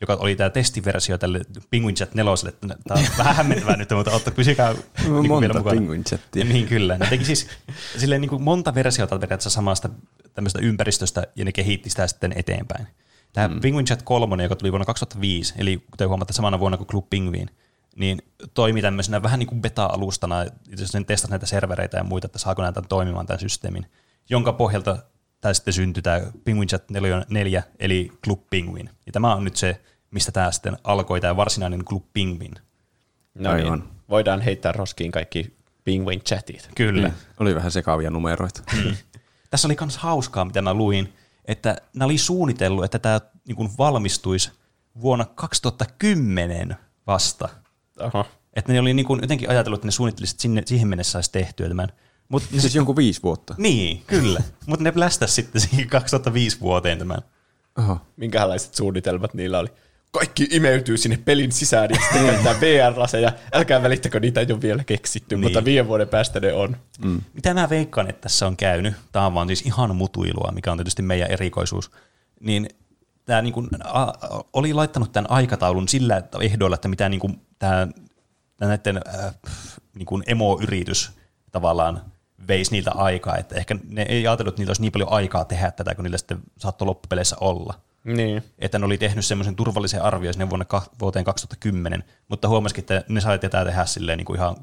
joka 0.00 0.16
oli 0.20 0.36
tämä 0.36 0.50
testiversio 0.50 1.18
tälle 1.18 1.40
Penguin 1.70 1.94
Chat 1.94 2.14
4. 2.14 2.32
Tämä 2.60 3.00
on 3.00 3.06
vähän 3.18 3.36
hämmentävää 3.36 3.76
nyt, 3.76 3.90
mutta 3.90 4.10
otta, 4.10 4.30
pysykää 4.30 4.72
niin 4.72 5.28
kuin 5.28 5.40
vielä 5.40 5.54
Monta 5.54 5.58
mukana. 5.58 5.76
Penguin 5.76 6.04
Chatia. 6.04 6.44
Niin 6.44 6.66
kyllä. 6.66 6.98
Ne 6.98 7.06
teki 7.06 7.24
siis 7.24 7.48
silleen 7.96 8.20
niin 8.20 8.28
kuin 8.28 8.42
monta 8.42 8.74
versiota 8.74 9.18
periaatteessa 9.18 9.50
samasta 9.50 9.88
tämmöistä 10.34 10.58
ympäristöstä, 10.62 11.26
ja 11.36 11.44
ne 11.44 11.52
kehitti 11.52 11.90
sitä 11.90 12.06
sitten 12.06 12.32
eteenpäin. 12.36 12.86
Tämä 13.38 13.54
mm. 13.54 13.60
Penguin 13.60 13.86
Chat 13.86 14.02
3, 14.02 14.42
joka 14.42 14.56
tuli 14.56 14.72
vuonna 14.72 14.84
2005, 14.84 15.54
eli 15.58 15.82
kuten 15.90 16.08
huomaatte 16.08 16.32
samana 16.32 16.58
vuonna 16.58 16.76
kuin 16.76 16.86
Club 16.86 17.10
Penguin, 17.10 17.50
niin 17.96 18.22
toimi 18.54 18.82
tämmöisenä 18.82 19.22
vähän 19.22 19.38
niin 19.38 19.46
kuin 19.46 19.62
beta-alustana, 19.62 20.44
jos 20.78 20.88
sen 20.88 21.04
testasi 21.04 21.30
näitä 21.30 21.46
servereitä 21.46 21.96
ja 21.96 22.04
muita, 22.04 22.26
että 22.26 22.38
saako 22.38 22.62
näitä 22.62 22.82
toimimaan 22.82 23.26
tämän 23.26 23.40
systeemin, 23.40 23.86
jonka 24.30 24.52
pohjalta 24.52 24.98
tämä 25.40 25.54
sitten 25.54 25.74
syntyi 25.74 26.02
tämä 26.02 26.20
Penguin 26.44 26.68
Chat 26.68 26.84
4, 27.30 27.62
eli 27.78 28.12
Club 28.24 28.40
Penguin. 28.50 28.90
Ja 29.06 29.12
tämä 29.12 29.34
on 29.34 29.44
nyt 29.44 29.56
se, 29.56 29.80
mistä 30.10 30.32
tämä 30.32 30.52
sitten 30.52 30.76
alkoi, 30.84 31.20
tämä 31.20 31.36
varsinainen 31.36 31.84
Club 31.84 32.04
Penguin. 32.12 32.54
No 33.34 33.50
Aivan. 33.50 33.78
niin, 33.78 33.88
voidaan 34.08 34.40
heittää 34.40 34.72
roskiin 34.72 35.12
kaikki 35.12 35.56
Penguin 35.84 36.20
chatit. 36.20 36.70
Kyllä. 36.74 37.08
Niin. 37.08 37.14
Oli 37.40 37.54
vähän 37.54 37.72
sekavia 37.72 38.10
numeroita. 38.10 38.62
Tässä 39.50 39.68
oli 39.68 39.76
myös 39.80 39.96
hauskaa, 39.96 40.44
mitä 40.44 40.62
mä 40.62 40.74
luin, 40.74 41.12
että 41.48 41.76
nämä 41.94 42.06
oli 42.06 42.18
suunnitellut, 42.18 42.84
että 42.84 42.98
tämä 42.98 43.20
niin 43.48 43.56
kuin 43.56 43.70
valmistuisi 43.78 44.52
vuonna 45.00 45.24
2010 45.24 46.76
vasta. 47.06 47.48
Oho. 48.00 48.26
Että 48.54 48.72
ne 48.72 48.80
oli 48.80 48.94
niin 48.94 49.06
kuin 49.06 49.20
jotenkin 49.20 49.50
ajatellut, 49.50 49.78
että 49.78 49.86
ne 49.86 49.92
suunnittelisivat, 49.92 50.34
että 50.34 50.42
sinne, 50.42 50.62
siihen 50.66 50.88
mennessä 50.88 51.12
saisi 51.12 51.32
tehtyä 51.32 51.68
tämän. 51.68 51.92
Mut, 52.28 52.42
Siis 52.58 52.74
jonkun 52.74 52.96
viisi 52.96 53.22
vuotta. 53.22 53.54
Niin, 53.58 54.02
kyllä. 54.06 54.42
Mutta 54.66 54.84
ne 54.84 54.92
plästäs 54.92 55.34
sitten 55.34 55.60
siihen 55.60 55.88
2005 55.88 56.60
vuoteen 56.60 56.98
tämän. 56.98 57.22
Oho. 57.78 58.00
Minkälaiset 58.16 58.74
suunnitelmat 58.74 59.34
niillä 59.34 59.58
oli? 59.58 59.68
Kaikki 60.10 60.48
imeytyy 60.50 60.96
sinne 60.96 61.18
pelin 61.24 61.52
sisään 61.52 61.90
ja 61.90 61.96
sitten 62.00 62.26
käyttää 62.26 62.60
VR-laseja. 62.60 63.32
Älkää 63.52 63.82
välittäkö, 63.82 64.20
niitä 64.20 64.40
ei 64.40 64.46
ole 64.52 64.62
vielä 64.62 64.84
keksitty, 64.84 65.36
niin. 65.36 65.42
mutta 65.42 65.64
viiden 65.64 65.88
vuoden 65.88 66.08
päästä 66.08 66.40
ne 66.40 66.52
on. 66.52 66.76
Mitä 67.34 67.54
mä 67.54 67.70
veikkaan, 67.70 68.10
että 68.10 68.20
tässä 68.20 68.46
on 68.46 68.56
käynyt, 68.56 68.94
tämä 69.12 69.26
on 69.26 69.34
vaan 69.34 69.48
siis 69.48 69.62
ihan 69.62 69.96
mutuilua, 69.96 70.52
mikä 70.54 70.72
on 70.72 70.78
tietysti 70.78 71.02
meidän 71.02 71.30
erikoisuus, 71.30 71.90
niin 72.40 72.68
tämä 73.24 73.42
niin 73.42 73.52
kuin, 73.52 73.68
a, 73.84 74.02
a, 74.02 74.14
oli 74.52 74.72
laittanut 74.72 75.12
tämän 75.12 75.30
aikataulun 75.30 75.88
sillä 75.88 76.16
että 76.16 76.38
ehdoilla, 76.40 76.74
että 76.74 76.88
mitä 76.88 77.08
niin 77.08 77.20
kuin, 77.20 77.40
tämä, 77.58 77.88
näiden 78.60 79.00
äh, 79.24 79.34
niin 79.94 80.06
kuin 80.06 80.22
emo-yritys 80.26 81.12
tavallaan 81.50 82.02
veisi 82.48 82.70
niiltä 82.70 82.92
aikaa, 82.92 83.36
että 83.36 83.54
ehkä 83.54 83.76
ne 83.88 84.02
ei 84.02 84.26
ajatellut, 84.26 84.52
että 84.52 84.60
niillä 84.60 84.70
olisi 84.70 84.82
niin 84.82 84.92
paljon 84.92 85.12
aikaa 85.12 85.44
tehdä 85.44 85.70
tätä, 85.70 85.94
kun 85.94 86.04
niillä 86.04 86.18
sitten 86.18 86.38
saattoi 86.58 86.86
loppupeleissä 86.86 87.36
olla. 87.40 87.74
Niin. 88.04 88.42
Että 88.58 88.78
ne 88.78 88.86
oli 88.86 88.98
tehnyt 88.98 89.24
semmoisen 89.24 89.56
turvallisen 89.56 90.02
arvion 90.02 90.34
sinne 90.34 90.50
vuonna, 90.50 90.66
vuoteen 91.00 91.24
2010, 91.24 92.04
mutta 92.28 92.48
huomasikin, 92.48 92.82
että 92.82 93.04
ne 93.08 93.20
sai 93.20 93.38
tätä 93.38 93.64
tehdä 93.64 93.84
silleen 93.84 94.18
niin 94.18 94.26
kuin 94.26 94.36
ihan 94.36 94.56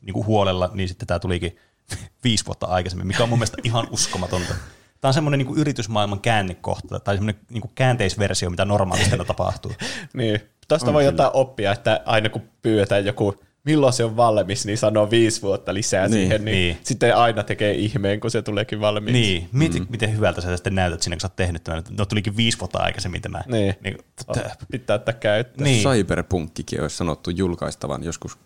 niin 0.00 0.14
kuin 0.14 0.26
huolella, 0.26 0.70
niin 0.74 0.88
sitten 0.88 1.08
tämä 1.08 1.18
tulikin 1.18 1.56
viisi 2.24 2.46
vuotta 2.46 2.66
aikaisemmin, 2.66 3.06
mikä 3.06 3.22
on 3.22 3.28
mun 3.28 3.38
mielestä 3.38 3.58
ihan 3.64 3.88
uskomatonta. 3.90 4.54
Tämä 5.00 5.08
on 5.08 5.14
semmoinen 5.14 5.38
niin 5.38 5.46
kuin 5.46 5.60
yritysmaailman 5.60 6.20
käännekohta, 6.20 7.00
tai 7.00 7.14
semmoinen 7.14 7.40
niin 7.50 7.60
kuin 7.60 7.72
käänteisversio, 7.74 8.50
mitä 8.50 8.64
normaalisti 8.64 9.16
tapahtuu. 9.26 9.72
Niin. 10.14 10.40
Tuosta 10.68 10.92
voi 10.92 11.04
jotain 11.04 11.30
oppia, 11.34 11.72
että 11.72 12.00
aina 12.04 12.28
kun 12.28 12.42
pyydetään 12.62 13.04
joku, 13.04 13.34
milloin 13.64 13.92
se 13.92 14.04
on 14.04 14.16
valmis, 14.16 14.66
niin 14.66 14.78
sanoo 14.78 15.10
viisi 15.10 15.42
vuotta 15.42 15.74
lisää 15.74 16.08
Niin, 16.08 16.12
siihen, 16.12 16.44
niin, 16.44 16.54
niin. 16.54 16.78
sitten 16.82 17.16
aina 17.16 17.42
tekee 17.42 17.72
ihmeen, 17.72 18.20
kun 18.20 18.30
se 18.30 18.42
tuleekin 18.42 18.80
valmiiksi. 18.80 19.20
Niin, 19.20 19.48
mieti, 19.52 19.80
mm. 19.80 19.86
miten 19.90 20.16
hyvältä 20.16 20.40
sä 20.40 20.56
sitten 20.56 20.74
näytät 20.74 21.02
siinä, 21.02 21.16
kun 21.16 21.20
sä 21.20 21.26
oot 21.26 21.36
tehnyt 21.36 21.64
tämän. 21.64 21.82
No 21.98 22.06
tulikin 22.06 22.36
viisi 22.36 22.58
vuotta 22.58 22.78
aikaisemmin 22.78 23.22
tämä. 23.22 23.42
Niin. 23.46 23.74
niin 23.84 23.98
t- 24.32 24.68
Pitää 24.70 24.96
ottaa 24.96 25.14
käyttöön. 25.14 25.64
Niin. 25.64 25.82
Cyberpunkkikin 25.82 26.82
olisi 26.82 26.96
sanottu 26.96 27.30
julkaistavan 27.30 28.04
joskus 28.04 28.38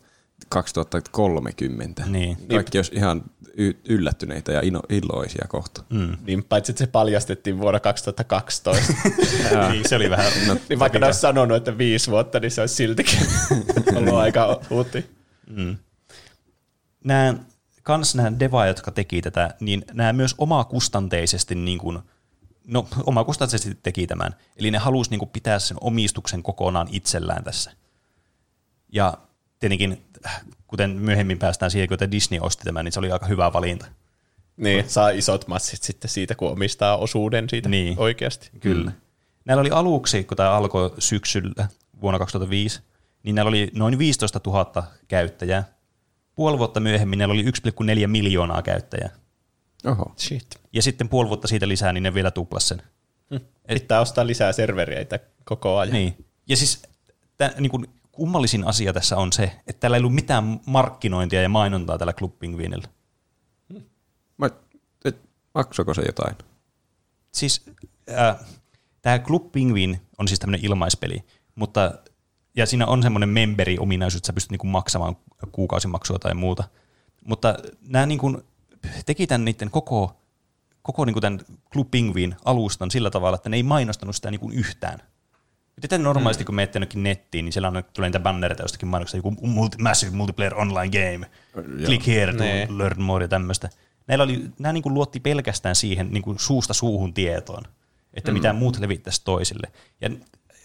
2030. 0.53 2.03
Niin. 2.07 2.37
Kaikki 2.49 2.79
olisi 2.79 2.95
ihan 2.95 3.23
yllättyneitä 3.89 4.53
ja 4.53 4.61
ino- 4.61 4.87
iloisia 4.89 5.47
kohta. 5.49 5.85
mm. 5.89 6.17
Niin, 6.27 6.45
paitsi 6.45 6.73
että 6.73 6.79
se 6.79 6.87
paljastettiin 6.87 7.59
vuonna 7.59 7.81
2012. 7.81 8.93
niin, 9.71 9.89
se 9.89 9.97
oli 9.97 10.11
vähän... 10.11 10.33
No, 10.47 10.57
niin 10.69 10.79
vaikka 10.79 10.99
ne 10.99 11.07
olisi 11.07 11.21
sanonut, 11.21 11.57
että 11.57 11.79
viisi 11.79 12.11
vuotta, 12.11 12.41
niin 12.41 12.51
se 12.51 12.61
olisi 12.61 12.75
siltikin 12.75 13.19
ollut 13.97 14.15
aika 14.15 14.61
huutti. 14.71 15.11
Mm. 15.51 15.77
Nämä, 17.05 17.35
kans 17.83 18.15
nämä 18.15 18.39
deva, 18.39 18.67
jotka 18.67 18.91
teki 18.91 19.23
tätä, 19.23 19.55
niin 19.61 19.85
nämä 19.93 20.13
myös 20.13 20.35
omakustanteisesti, 20.39 21.55
niin 21.55 21.79
kuin, 21.79 21.99
no 22.67 22.89
omakustanteisesti 23.07 23.79
teki 23.83 24.07
tämän. 24.07 24.35
Eli 24.57 24.71
ne 24.71 24.79
halusi 24.79 25.11
niin 25.11 25.19
kuin 25.19 25.31
pitää 25.31 25.59
sen 25.59 25.77
omistuksen 25.81 26.43
kokonaan 26.43 26.89
itsellään 26.91 27.45
tässä. 27.45 27.71
Ja 28.93 29.19
tietenkin, 29.63 30.03
kuten 30.67 30.91
myöhemmin 30.91 31.39
päästään 31.39 31.71
siihen, 31.71 31.89
kun 31.89 31.99
Disney 32.11 32.41
osti 32.41 32.65
tämän, 32.65 32.85
niin 32.85 32.93
se 32.93 32.99
oli 32.99 33.13
aika 33.13 33.27
hyvä 33.27 33.53
valinta. 33.53 33.87
Niin, 34.57 34.91
saa 34.91 35.11
isot 35.11 35.49
massit 35.49 35.83
sitten 35.83 36.11
siitä, 36.11 36.35
kun 36.35 36.51
omistaa 36.51 36.97
osuuden 36.97 37.49
siitä 37.49 37.69
Niin. 37.69 37.99
oikeasti. 37.99 38.51
Kyllä. 38.61 38.91
Mm. 38.91 38.97
Näillä 39.45 39.61
oli 39.61 39.71
aluksi, 39.71 40.25
kun 40.25 40.37
tämä 40.37 40.51
alkoi 40.51 40.95
syksyllä 40.99 41.69
vuonna 42.01 42.19
2005, 42.19 42.81
niin 43.23 43.35
näillä 43.35 43.49
oli 43.49 43.71
noin 43.75 43.99
15 43.99 44.41
000 44.47 44.85
käyttäjää. 45.09 45.65
Puoli 46.35 46.59
vuotta 46.59 46.81
myöhemmin 46.81 47.19
näillä 47.19 47.33
oli 47.33 47.45
1,4 47.45 48.07
miljoonaa 48.07 48.63
käyttäjää. 48.63 49.11
Oho. 49.87 50.15
Shit. 50.19 50.47
Ja 50.73 50.83
sitten 50.83 51.09
puoli 51.09 51.29
vuotta 51.29 51.49
siitä 51.49 51.69
lisää, 51.69 51.93
niin 51.93 52.03
ne 52.03 52.15
vielä 52.15 52.31
tuplas 52.31 52.69
sen. 52.69 52.83
Pitää 53.69 54.01
ostaa 54.01 54.27
lisää 54.27 54.53
servereitä 54.53 55.19
koko 55.45 55.79
ajan. 55.79 55.93
Niin. 55.93 56.25
Ja 56.49 56.57
siis 56.57 56.83
tää, 57.37 57.53
niin 57.59 57.71
kuin, 57.71 57.87
kummallisin 58.13 58.65
asia 58.65 58.93
tässä 58.93 59.17
on 59.17 59.33
se, 59.33 59.43
että 59.67 59.81
täällä 59.81 59.97
ei 59.97 60.01
ollut 60.01 60.15
mitään 60.15 60.61
markkinointia 60.67 61.43
ja 61.43 61.49
mainontaa 61.49 61.99
tällä 61.99 62.13
Club 62.13 62.39
Penguinilla. 62.39 62.89
Mä, 64.39 64.51
et, 65.05 65.21
maksoiko 65.55 65.95
se 65.95 66.03
jotain? 66.03 66.37
Siis 67.33 67.65
äh, 68.11 68.37
tämä 69.03 69.19
Club 69.19 69.53
Penguin 69.53 70.01
on 70.19 70.29
siis 70.29 70.41
tämmöinen 70.41 70.65
ilmaispeli, 70.65 71.25
mutta 71.55 71.93
ja 72.57 72.67
siinä 72.67 72.87
on 72.87 73.03
semmoinen 73.03 73.29
memberi-ominaisuus, 73.29 74.19
että 74.19 74.27
sä 74.27 74.33
pystyt 74.33 74.51
niinku 74.51 74.67
maksamaan 74.67 75.17
kuukausimaksua 75.53 76.19
tai 76.19 76.35
muuta. 76.35 76.65
Mutta 77.25 77.55
nämä 77.81 78.07
niinku 78.07 78.43
teki 79.07 79.27
tämän 79.27 79.45
niiden 79.45 79.71
koko, 79.71 80.17
koko 80.83 81.05
niinku 81.05 81.21
tämän 81.21 81.41
Club 81.73 81.91
Penguin 81.91 82.37
alustan 82.45 82.91
sillä 82.91 83.11
tavalla, 83.11 83.35
että 83.35 83.49
ne 83.49 83.57
ei 83.57 83.63
mainostanut 83.63 84.17
sitä 84.17 84.31
niinku 84.31 84.51
yhtään. 84.51 85.03
Miten 85.83 86.03
normaalisti, 86.03 86.45
kun 86.45 86.55
menette 86.55 86.77
jonnekin 86.77 87.03
nettiin, 87.03 87.45
niin 87.45 87.53
siellä 87.53 87.69
on, 87.69 87.85
tulee 87.93 88.09
niitä 88.09 88.21
bannereita 88.21 88.63
jostakin 88.63 88.89
mainoksista, 88.89 89.29
joku 89.29 89.31
multi, 89.47 89.79
massive 89.79 90.17
multiplayer 90.17 90.55
online 90.55 90.89
game, 90.89 91.31
Joo. 91.55 91.87
click 91.87 92.07
here 92.07 92.33
to 92.33 92.43
Niin. 92.43 92.79
learn 92.79 93.03
more 93.03 93.25
ja 93.25 93.29
tämmöistä. 93.29 93.69
Näillä 94.07 94.23
oli, 94.25 94.45
nämä 94.59 94.73
niin 94.73 94.83
kuin 94.83 94.95
luotti 94.95 95.21
pelkästään 95.21 95.77
siihen 95.77 96.09
niin 96.11 96.23
kuin 96.23 96.39
suusta 96.39 96.75
suuhun 96.75 97.15
tietoon, 97.15 97.63
että 98.15 98.31
mm. 98.31 98.35
mitä 98.35 98.53
muut 98.53 98.79
levittäisi 98.79 99.25
toisille. 99.25 99.73
Ja 100.01 100.11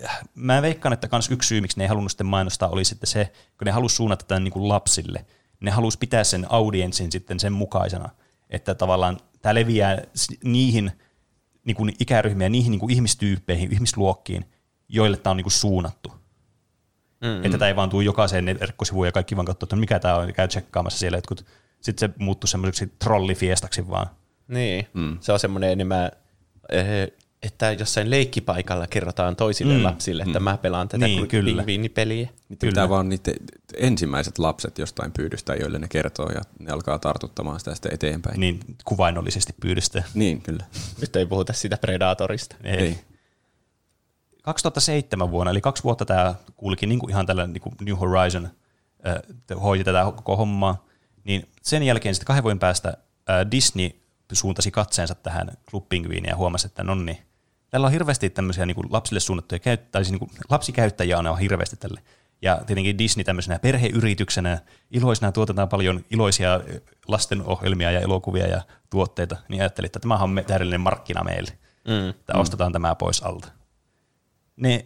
äh, 0.05 0.19
mä 0.35 0.61
veikkaan, 0.61 0.93
että 0.93 1.07
kans 1.07 1.31
yksi 1.31 1.47
syy, 1.47 1.61
miksi 1.61 1.77
ne 1.77 1.83
ei 1.83 1.87
halunnut 1.87 2.11
sitten 2.11 2.27
mainostaa, 2.27 2.69
oli 2.69 2.85
sitten 2.85 3.07
se, 3.07 3.31
kun 3.57 3.65
ne 3.65 3.71
halusi 3.71 3.95
suunnata 3.95 4.25
tämän 4.25 4.43
niin 4.43 4.51
kuin 4.51 4.67
lapsille. 4.69 5.25
Ne 5.59 5.71
halusi 5.71 5.97
pitää 5.97 6.23
sen 6.23 6.45
audienssin 6.49 7.11
sitten 7.11 7.39
sen 7.39 7.53
mukaisena, 7.53 8.09
että 8.49 8.75
tavallaan 8.75 9.17
tämä 9.41 9.55
leviää 9.55 10.01
niihin 10.43 10.91
niin 11.65 11.75
kuin 11.77 11.93
ikäryhmiin 11.99 12.45
ja 12.45 12.49
niihin 12.49 12.71
niin 12.71 12.79
kuin 12.79 12.91
ihmistyyppeihin, 12.91 13.73
ihmisluokkiin, 13.73 14.45
joille 14.89 15.17
tämä 15.17 15.31
on 15.31 15.37
niin 15.37 15.43
kuin 15.43 15.51
suunnattu. 15.51 16.09
Mm-hmm. 17.21 17.45
Että 17.45 17.57
tämä 17.57 17.69
ei 17.69 17.75
vaan 17.75 17.89
tule 17.89 18.03
jokaiseen 18.03 18.45
verkkosivuun 18.59 19.05
ja 19.05 19.11
kaikki 19.11 19.35
vaan 19.35 19.45
katsoo, 19.45 19.65
että 19.65 19.75
no 19.75 19.79
mikä 19.79 19.99
tämä 19.99 20.15
on, 20.15 20.27
ja 20.27 20.33
käy 20.33 20.47
tsekkaamassa 20.47 20.99
siellä 20.99 21.17
jotkut. 21.17 21.45
Sitten 21.81 22.09
se 22.09 22.15
muuttuu 22.19 22.47
semmoiseksi 22.47 22.93
trollifiestaksi 22.99 23.89
vaan. 23.89 24.07
Niin, 24.47 24.87
mm. 24.93 25.17
se 25.21 25.31
on 25.31 25.39
semmoinen 25.39 25.71
enemmän, 25.71 26.11
eh, 26.71 27.11
että 27.43 27.71
jossain 27.71 28.09
leikkipaikalla 28.09 28.87
kerrotaan 28.87 29.35
toisille 29.35 29.73
Mm. 29.73 29.79
mm. 29.79 29.83
lapsille, 29.85 30.23
että 30.23 30.39
mä 30.39 30.57
pelaan 30.57 30.87
tätä 30.87 31.05
Niin, 31.05 31.17
niin, 31.17 31.27
kyllä. 31.27 31.51
pingviinipeliä. 31.63 32.27
Kyllä. 32.27 32.57
pitää 32.59 32.89
vaan 32.89 33.09
niiden 33.09 33.33
ensimmäiset 33.77 34.37
lapset 34.39 34.77
jostain 34.79 35.11
pyydystää, 35.11 35.55
joille 35.55 35.79
ne 35.79 35.87
kertoo 35.87 36.29
ja 36.29 36.41
ne 36.59 36.71
alkaa 36.71 36.99
tartuttamaan 36.99 37.59
sitä 37.59 37.75
sitten 37.75 37.93
eteenpäin. 37.93 38.39
Niin 38.39 38.59
kuvainnollisesti 38.85 39.53
pyydystää. 39.61 40.03
niin 40.13 40.41
kyllä. 40.41 40.65
Nyt 41.01 41.15
ei 41.15 41.25
puhuta 41.25 41.53
siitä 41.53 41.77
Predatorista. 41.77 42.55
Ei. 42.63 42.77
Ei. 42.77 42.97
2007 44.47 45.31
vuonna, 45.31 45.51
eli 45.51 45.61
kaksi 45.61 45.83
vuotta 45.83 46.05
tämä 46.05 46.35
kuulikin 46.55 46.89
niin 46.89 46.99
kuin 46.99 47.09
ihan 47.09 47.25
tällä 47.25 47.47
niin 47.47 47.61
kuin 47.61 47.75
New 47.81 47.95
Horizon 47.95 48.49
äh, 49.07 49.61
hoiti 49.61 49.83
tätä 49.83 50.03
koko 50.15 50.37
hommaa, 50.37 50.85
niin 51.23 51.49
sen 51.61 51.83
jälkeen 51.83 52.15
sitten 52.15 52.25
kahden 52.25 52.43
vuoden 52.43 52.59
päästä 52.59 52.89
äh, 53.29 53.51
Disney 53.51 53.89
suuntasi 54.33 54.71
katseensa 54.71 55.15
tähän 55.15 55.51
Club 55.69 55.89
Penguiniin 55.89 56.29
ja 56.29 56.35
huomasi, 56.35 56.67
että 56.67 56.83
no 56.83 56.95
niin, 56.95 57.17
tällä 57.69 57.87
on 57.87 57.93
hirveästi 57.93 58.29
tämmöisiä 58.29 58.65
niin 58.65 58.75
kuin 58.75 58.87
lapsille 58.89 59.19
suunnattuja 59.19 59.59
käyttäjiä, 59.59 59.91
tai 59.91 60.05
siis 60.05 60.11
niin 60.11 60.19
kuin 60.19 60.31
lapsikäyttäjiä 60.49 61.17
on 61.17 61.39
hirveästi 61.39 61.77
tälle. 61.77 62.01
Ja 62.41 62.61
tietenkin 62.67 62.97
Disney 62.97 63.23
tämmöisenä 63.23 63.59
perheyrityksenä, 63.59 64.59
iloisena 64.91 65.31
tuotetaan 65.31 65.69
paljon 65.69 66.05
iloisia 66.11 66.61
lastenohjelmia 67.07 67.91
ja 67.91 67.99
elokuvia 67.99 68.47
ja 68.47 68.61
tuotteita, 68.89 69.37
niin 69.49 69.61
ajattelin, 69.61 69.85
että 69.85 69.99
tämä 69.99 70.15
on 70.15 70.43
täydellinen 70.47 70.81
markkina 70.81 71.23
meille. 71.23 71.51
Mm. 71.87 72.09
Että 72.09 72.33
ostetaan 72.33 72.71
tämä 72.71 72.95
pois 72.95 73.23
alta. 73.23 73.47
Ne 74.57 74.85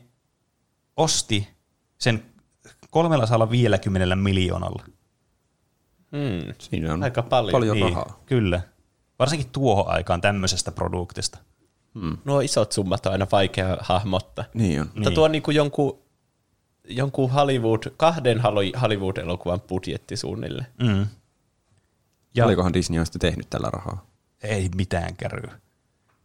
osti 0.98 1.48
sen 1.98 2.26
350 2.90 4.16
miljoonalla. 4.16 4.84
Hmm. 6.12 6.54
Siinä 6.60 6.94
on 6.94 7.04
Aika 7.04 7.24
paljon. 7.24 7.52
paljon 7.52 7.76
niin, 7.76 7.86
rahaa. 7.90 8.20
Kyllä. 8.26 8.62
Varsinkin 9.20 9.50
tuohon 9.50 9.88
aikaan 9.88 10.22
tämmöisestä 10.22 10.72
produktista. 10.72 11.40
Nuo 12.26 12.40
isot 12.42 12.72
summat 12.72 13.06
on 13.06 13.12
aina 13.12 13.28
vaikea 13.32 13.78
hahmottaa. 13.82 14.46
Niin 14.54 14.82
on. 14.82 14.88
Mutta 14.88 15.00
Niin. 15.10 15.16
tuo 15.16 15.26
on 15.26 15.32
niin 15.32 15.42
kuin 15.44 15.56
jonkun, 15.56 16.00
jonkun 16.88 17.32
Hollywood, 17.32 17.84
kahden 17.98 18.38
Holly- 18.40 18.80
Hollywood-elokuvan 18.82 19.62
budjetti 19.62 20.18
suunnilleen. 20.18 20.68
Mm. 20.82 21.06
Ja 22.36 22.44
Paljonkohan 22.44 22.74
Disney 22.74 23.00
on 23.00 23.06
sitten 23.06 23.22
tehnyt 23.22 23.50
tällä 23.50 23.70
rahaa? 23.70 24.06
ei 24.44 24.70
mitään 24.76 25.16
käryä. 25.16 25.60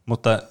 Mutta 0.06 0.42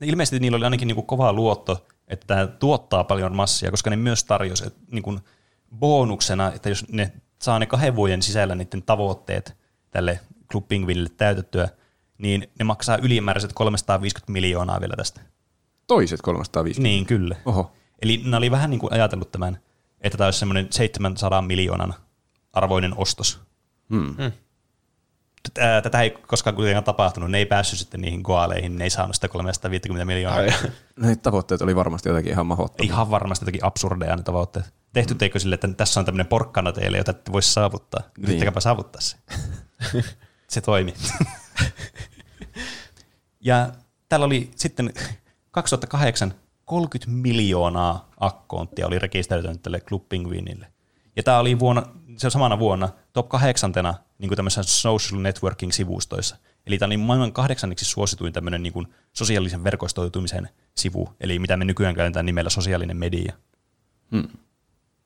ilmeisesti 0.00 0.40
niillä 0.40 0.56
oli 0.56 0.64
ainakin 0.64 0.88
niinku 0.88 1.02
kova 1.02 1.32
luotto, 1.32 1.86
että 2.08 2.26
tämä 2.26 2.46
tuottaa 2.46 3.04
paljon 3.04 3.36
massia, 3.36 3.70
koska 3.70 3.90
ne 3.90 3.96
myös 3.96 4.24
tarjosi 4.24 4.66
että 4.66 4.80
niinku 4.90 5.18
bonuksena, 5.78 6.52
että 6.52 6.68
jos 6.68 6.88
ne 6.88 7.12
saa 7.42 7.58
ne 7.58 7.66
kahden 7.66 7.96
vuoden 7.96 8.22
sisällä 8.22 8.54
niiden 8.54 8.82
tavoitteet 8.82 9.56
tälle 9.90 10.20
Club 10.50 10.68
Penguinille 10.68 11.10
täytettyä, 11.16 11.68
niin 12.18 12.48
ne 12.58 12.64
maksaa 12.64 12.96
ylimääräiset 12.96 13.52
350 13.52 14.32
miljoonaa 14.32 14.80
vielä 14.80 14.94
tästä. 14.96 15.20
Toiset 15.86 16.22
350. 16.22 16.82
Niin, 16.88 17.06
kyllä. 17.06 17.36
Oho. 17.44 17.72
Eli 18.02 18.22
ne 18.24 18.36
oli 18.36 18.50
vähän 18.50 18.70
niin 18.70 18.80
kuin 18.80 18.92
ajatellut 18.92 19.32
tämän, 19.32 19.58
että 20.00 20.18
tämä 20.18 20.26
olisi 20.26 20.38
semmoinen 20.38 20.66
700 20.70 21.42
miljoonan 21.42 21.94
arvoinen 22.52 22.94
ostos. 22.96 23.40
Hmm. 23.90 24.16
Tätä, 24.16 24.32
tätä 25.82 26.00
ei 26.00 26.10
koskaan 26.10 26.56
kuitenkaan 26.56 26.84
tapahtunut. 26.84 27.30
Ne 27.30 27.38
ei 27.38 27.46
päässyt 27.46 27.78
sitten 27.78 28.00
niihin 28.00 28.20
goaleihin, 28.20 28.76
ne 28.76 28.84
ei 28.84 28.90
saanut 28.90 29.14
sitä 29.14 29.28
350 29.28 30.04
miljoonaa. 30.04 30.40
Ai, 30.40 30.52
Ne 30.96 31.16
tavoitteet 31.16 31.62
oli 31.62 31.76
varmasti 31.76 32.08
jotakin 32.08 32.32
ihan 32.32 32.46
mahdottomia. 32.46 32.92
Ihan 32.92 33.10
varmasti 33.10 33.44
jotakin 33.44 33.64
absurdeja 33.64 34.16
ne 34.16 34.22
tavoitteet. 34.22 34.74
Tehty 34.92 35.14
teikö 35.14 35.38
sille, 35.38 35.54
että 35.54 35.68
tässä 35.68 36.00
on 36.00 36.06
tämmöinen 36.06 36.26
porkkana 36.26 36.72
teille, 36.72 36.98
jota 36.98 37.10
ette 37.10 37.32
voisi 37.32 37.52
saavuttaa. 37.52 38.00
Niin. 38.16 38.24
Yrittäkääpä 38.24 38.60
saavuttaa 38.60 39.00
se. 39.00 39.16
se 40.48 40.60
toimi. 40.60 40.94
ja 43.40 43.72
täällä 44.08 44.26
oli 44.26 44.50
sitten 44.56 44.92
2008 45.50 46.34
30 46.64 47.22
miljoonaa 47.22 48.08
akkoonttia 48.20 48.86
oli 48.86 48.98
rekisteröitynyt 48.98 49.62
tälle 49.62 49.80
Club 49.80 50.08
Penguinille. 50.08 50.66
Ja 51.16 51.22
tämä 51.22 51.38
oli 51.38 51.58
vuonna, 51.58 51.82
se 52.16 52.30
samana 52.30 52.58
vuonna 52.58 52.88
top 53.12 53.28
kahdeksantena 53.28 53.94
niin 54.18 54.28
kuin 54.28 54.50
social 54.62 55.20
networking-sivustoissa. 55.20 56.36
Eli 56.66 56.78
tämä 56.78 56.86
oli 56.86 56.96
maailman 56.96 57.32
kahdeksanniksi 57.32 57.84
suosituin 57.84 58.32
tämmöinen 58.32 58.62
niin 58.62 58.72
kuin 58.72 58.86
sosiaalisen 59.12 59.64
verkostoitumisen 59.64 60.48
sivu, 60.74 61.08
eli 61.20 61.38
mitä 61.38 61.56
me 61.56 61.64
nykyään 61.64 61.94
käytetään 61.94 62.26
nimellä 62.26 62.50
sosiaalinen 62.50 62.96
media. 62.96 63.32
Hmm. 64.10 64.28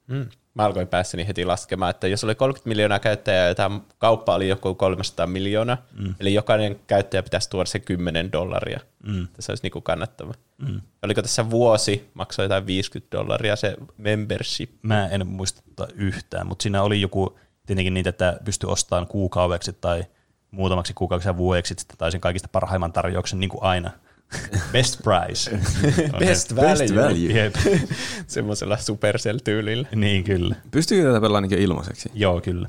Mm. 0.07 0.27
Mä 0.55 0.65
alkoin 0.65 0.89
päässäni 0.89 1.27
heti 1.27 1.45
laskemaan, 1.45 1.91
että 1.91 2.09
jos 2.09 2.25
oli 2.25 2.35
30 2.35 2.69
miljoonaa 2.69 2.99
käyttäjää 2.99 3.49
ja 3.49 3.55
tämä 3.55 3.81
kauppa 3.99 4.35
oli 4.35 4.49
joku 4.49 4.75
300 4.75 5.27
miljoonaa, 5.27 5.77
mm. 5.99 6.15
eli 6.21 6.35
jokainen 6.35 6.81
käyttäjä 6.87 7.23
pitäisi 7.23 7.51
tuoda 7.51 7.67
se 7.67 7.79
10 7.79 8.33
dollaria. 8.33 8.81
Mm. 9.07 9.29
Tässä 9.33 9.53
olisi 9.53 9.63
niinku 9.63 9.81
kannattava. 9.81 10.35
Mm. 10.59 10.81
Oliko 11.03 11.23
tässä 11.23 11.51
vuosi, 11.51 12.11
maksoi 12.15 12.45
jotain 12.45 12.67
50 12.67 13.19
dollaria 13.19 13.57
se 13.57 13.77
membership? 13.97 14.71
Mä 14.83 15.09
en 15.09 15.27
muista 15.27 15.63
yhtään, 15.95 16.47
mutta 16.47 16.63
siinä 16.63 16.83
oli 16.83 17.01
joku 17.01 17.39
tietenkin 17.69 17.95
niitä, 17.95 18.11
että 18.11 18.39
pystyi 18.45 18.71
ostamaan 18.71 19.07
kuukaudeksi 19.07 19.73
tai 19.73 20.05
muutamaksi 20.51 20.95
kuukaudeksi 20.95 21.29
ja 21.29 21.37
vuodeksi 21.37 21.75
sitten 21.79 21.99
tai 21.99 22.13
sen 22.13 22.21
kaikista 22.21 22.49
parhaimman 22.53 22.93
tarjouksen, 22.93 23.41
niin 23.41 23.51
kuin 23.51 23.63
aina. 23.63 23.91
Best 24.73 25.01
price. 25.03 25.51
Best 26.19 26.57
value. 26.57 26.71
Best 26.71 26.95
value. 26.95 27.43
Jep. 27.43 27.55
Semmoisella 28.27 28.77
Supercell-tyylillä. 28.77 29.89
niin 29.95 30.25
kyllä. 30.25 30.55
Pystyykö 30.71 31.09
tätä 31.09 31.21
pelaamaan 31.21 31.45
ainakin 31.45 31.59
ilmaiseksi? 31.59 32.11
Joo, 32.15 32.41
kyllä. 32.41 32.69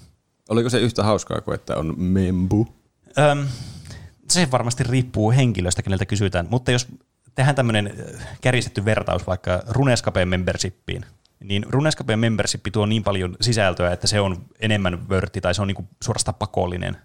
Oliko 0.49 0.69
se 0.69 0.79
yhtä 0.79 1.03
hauskaa 1.03 1.41
kuin 1.41 1.55
että 1.55 1.75
on 1.75 1.93
membu? 1.97 2.67
Öm, 3.17 3.47
se 4.29 4.47
varmasti 4.51 4.83
riippuu 4.83 5.31
henkilöstä, 5.31 5.81
keneltä 5.81 6.05
kysytään, 6.05 6.47
mutta 6.49 6.71
jos 6.71 6.87
tehdään 7.35 7.55
tämmöinen 7.55 7.93
kärjistetty 8.41 8.85
vertaus 8.85 9.27
vaikka 9.27 9.63
Runescape 9.67 10.25
membershipiin, 10.25 11.05
niin 11.43 11.65
Runescape 11.69 12.15
membership 12.15 12.61
tuo 12.71 12.85
niin 12.85 13.03
paljon 13.03 13.35
sisältöä, 13.41 13.93
että 13.93 14.07
se 14.07 14.19
on 14.19 14.45
enemmän 14.59 15.09
vörtti 15.09 15.41
tai 15.41 15.55
se 15.55 15.61
on 15.61 15.67
niinku 15.67 15.87
suorastaan 16.03 16.35
pakollinen. 16.35 16.97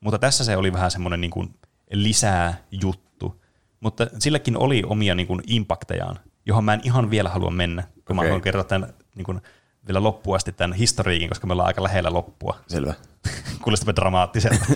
Mutta 0.00 0.18
tässä 0.18 0.44
se 0.44 0.56
oli 0.56 0.72
vähän 0.72 0.90
semmoinen 0.90 1.20
niinku 1.20 1.46
lisää 1.90 2.64
juttu. 2.70 3.42
Mutta 3.80 4.06
silläkin 4.18 4.56
oli 4.56 4.82
omia 4.86 5.14
niinku 5.14 5.40
impactejaan, 5.46 6.18
johon 6.46 6.64
mä 6.64 6.74
en 6.74 6.80
ihan 6.84 7.10
vielä 7.10 7.28
halua 7.28 7.50
mennä, 7.50 7.82
kun 8.04 8.16
mä 8.16 8.20
Okei. 8.20 8.30
haluan 8.30 8.42
kertoa 8.42 8.64
tämän 8.64 8.94
niinku 9.14 9.40
vielä 9.86 10.02
loppuun 10.02 10.36
asti 10.36 10.52
tämän 10.52 10.72
historiikin, 10.72 11.28
koska 11.28 11.46
me 11.46 11.52
ollaan 11.52 11.66
aika 11.66 11.82
lähellä 11.82 12.12
loppua. 12.12 12.58
Selvä. 12.68 12.94
Kuulostamme 13.62 13.96
dramaattiselta. 13.96 14.66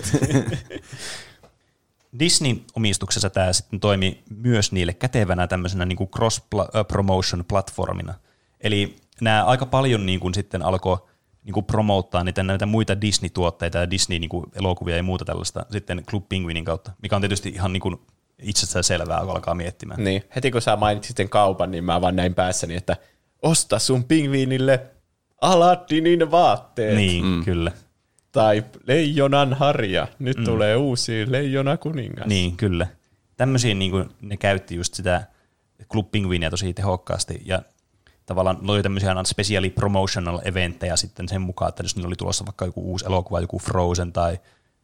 Disney-omistuksessa 2.19 3.29
tämä 3.29 3.53
sitten 3.53 3.79
toimi 3.79 4.23
myös 4.37 4.71
niille 4.71 4.93
kätevänä 4.93 5.47
tämmöisenä 5.47 5.85
niin 5.85 5.97
kuin 5.97 6.09
cross-promotion-platformina. 6.09 8.13
Eli 8.61 8.95
nämä 9.21 9.45
aika 9.45 9.65
paljon 9.65 10.05
niin 10.05 10.19
kuin 10.19 10.33
sitten 10.33 10.61
alkoi 10.61 10.97
niin 11.43 11.53
kuin 11.53 11.65
promouttaa 11.65 12.23
niitä 12.23 12.43
näitä 12.43 12.65
muita 12.65 13.01
Disney-tuotteita 13.01 13.77
ja 13.77 13.91
Disney-elokuvia 13.91 14.97
ja 14.97 15.03
muuta 15.03 15.25
tällaista 15.25 15.65
sitten 15.69 16.03
Club 16.09 16.29
Penguinin 16.29 16.65
kautta, 16.65 16.91
mikä 17.01 17.15
on 17.15 17.21
tietysti 17.21 17.49
ihan 17.49 17.73
niin 17.73 17.81
kuin 17.81 17.97
itsestään 18.41 18.83
selvää, 18.83 19.19
kun 19.19 19.29
alkaa 19.29 19.55
miettimään. 19.55 20.03
Niin, 20.03 20.23
heti 20.35 20.51
kun 20.51 20.61
sä 20.61 20.75
mainitsit 20.75 21.17
sen 21.17 21.29
kaupan, 21.29 21.71
niin 21.71 21.83
mä 21.83 22.01
vaan 22.01 22.15
näin 22.15 22.33
päässäni, 22.33 22.75
että 22.75 22.97
osta 23.41 23.79
sun 23.79 24.03
pingviinille 24.03 24.81
Aladdinin 25.41 26.31
vaatteet. 26.31 26.95
Niin, 26.95 27.25
mm. 27.25 27.43
kyllä. 27.43 27.71
Tai 28.31 28.63
leijonan 28.87 29.53
harja. 29.53 30.07
Nyt 30.19 30.37
mm. 30.37 30.45
tulee 30.45 30.75
uusi 30.75 31.31
leijona 31.31 31.77
kuningas. 31.77 32.27
Niin, 32.27 32.57
kyllä. 32.57 32.87
Tämmöisiä 33.37 33.73
niin 33.73 33.91
kuin, 33.91 34.09
ne 34.21 34.37
käytti 34.37 34.75
just 34.75 34.93
sitä 34.93 35.23
Club 35.91 36.11
Penguinia 36.11 36.49
tosi 36.49 36.73
tehokkaasti 36.73 37.41
ja 37.45 37.61
tavallaan 38.25 38.69
oli 38.69 38.83
tämmöisiä 38.83 39.09
aina 39.09 39.23
specially 39.23 39.69
promotional 39.69 40.39
eventtejä 40.45 40.95
sitten 40.95 41.29
sen 41.29 41.41
mukaan, 41.41 41.69
että 41.69 41.83
jos 41.83 41.95
niillä 41.95 42.07
oli 42.07 42.15
tulossa 42.15 42.45
vaikka 42.45 42.65
joku 42.65 42.91
uusi 42.91 43.05
elokuva, 43.05 43.39
joku 43.39 43.59
Frozen 43.59 44.13
tai 44.13 44.39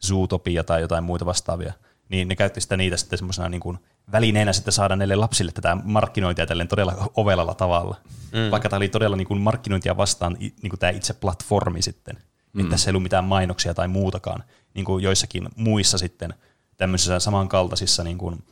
Zootopia 0.05 0.63
tai 0.63 0.81
jotain 0.81 1.03
muita 1.03 1.25
vastaavia, 1.25 1.73
niin 2.09 2.27
ne 2.27 2.35
käytti 2.35 2.61
sitä 2.61 2.77
niitä 2.77 2.97
sitten 2.97 3.17
semmoisena 3.17 3.49
niin 3.49 3.61
kuin 3.61 3.77
välineenä 4.11 4.53
sitten 4.53 4.71
saada 4.71 4.95
näille 4.95 5.15
lapsille 5.15 5.51
tätä 5.51 5.77
markkinointia 5.83 6.45
tälleen 6.45 6.67
todella 6.67 7.11
ovelalla 7.15 7.53
tavalla. 7.53 7.95
Mm. 8.31 8.51
Vaikka 8.51 8.69
tämä 8.69 8.77
oli 8.77 8.89
todella 8.89 9.15
niin 9.15 9.27
kuin 9.27 9.41
markkinointia 9.41 9.97
vastaan 9.97 10.37
niin 10.39 10.69
kuin 10.69 10.79
tämä 10.79 10.89
itse 10.89 11.13
platformi 11.13 11.81
sitten. 11.81 12.17
Mm. 12.53 12.59
Että 12.59 12.71
tässä 12.71 12.89
ei 12.89 12.91
ollut 12.91 13.03
mitään 13.03 13.23
mainoksia 13.23 13.73
tai 13.73 13.87
muutakaan, 13.87 14.43
niin 14.73 14.85
kuin 14.85 15.03
joissakin 15.03 15.49
muissa 15.55 15.97
sitten 15.97 16.33
tämmöisissä 16.77 17.19
samankaltaisissa 17.19 18.03
niin 18.03 18.17
kuin, 18.17 18.43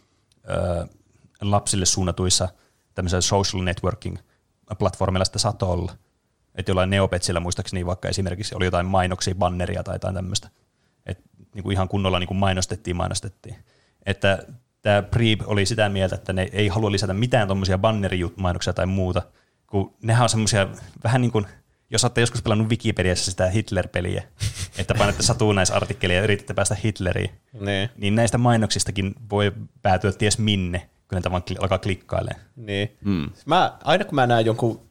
ö, 0.50 0.88
lapsille 1.42 1.86
suunnatuissa 1.86 2.50
tämmöisillä 2.96 3.22
social 3.22 3.64
networking 3.64 4.18
platformeilla 4.76 5.26
sitä 5.26 5.40
saattoi 5.40 5.70
olla. 5.70 5.92
Että 6.56 6.70
jollain 6.70 6.90
Neopetsillä 6.90 7.40
muistaakseni 7.40 7.86
vaikka 7.86 8.08
esimerkiksi 8.08 8.56
oli 8.56 8.66
jotain 8.66 8.86
mainoksia, 8.86 9.36
banneria 9.36 9.84
tai 9.84 9.96
jotain 9.96 10.16
tämmöistä. 10.16 10.50
Että 11.06 11.24
niin 11.56 11.64
kuin 11.64 11.74
ihan 11.74 11.88
kunnolla 11.90 12.20
niin 12.20 12.28
kuin 12.28 12.38
mainostettiin, 12.38 12.96
mainostettiin. 12.96 13.56
Että 14.06 14.44
tämä 14.82 15.02
Preep 15.02 15.40
oli 15.46 15.66
sitä 15.66 15.90
mieltä, 15.90 16.16
että 16.16 16.34
ne 16.34 16.50
ei 16.52 16.68
halua 16.68 16.92
lisätä 16.92 17.14
mitään 17.14 17.48
tuommoisia 17.48 17.78
bannerimainoksia 17.78 18.74
tai 18.74 18.86
muuta, 18.86 19.22
kun 19.68 19.96
nehän 20.04 20.24
on 20.24 20.30
semmoisia 20.30 20.68
vähän 21.04 21.22
niin 21.22 21.32
kuin, 21.32 21.46
jos 21.90 22.04
olette 22.04 22.22
joskus 22.22 22.42
pelannut 22.42 22.70
Wikipediassa 22.70 23.32
sitä 23.32 23.48
Hitler-peliä, 23.50 24.24
että 24.78 24.96
painatte 24.96 25.24
satunnaisartikkelia 25.24 26.18
ja 26.18 26.24
yritätte 26.24 26.54
päästä 26.54 26.76
Hitleriin, 26.84 27.32
Niin. 27.60 27.90
niin 27.98 28.16
näistä 28.16 28.38
mainoksistakin 28.38 29.16
voi 29.30 29.52
päätyä 29.82 30.12
ties 30.12 30.40
minne, 30.40 30.90
kun 31.10 31.22
ne 31.26 31.32
vaan 31.32 31.44
alkaa 31.60 31.80
klikkailemaan. 31.80 32.46
Niin. 32.56 32.98
Mm. 33.06 33.30
Mä, 33.46 33.78
aina 33.84 34.06
kun 34.06 34.16
mä 34.16 34.28
näen 34.28 34.46
jonkun 34.46 34.82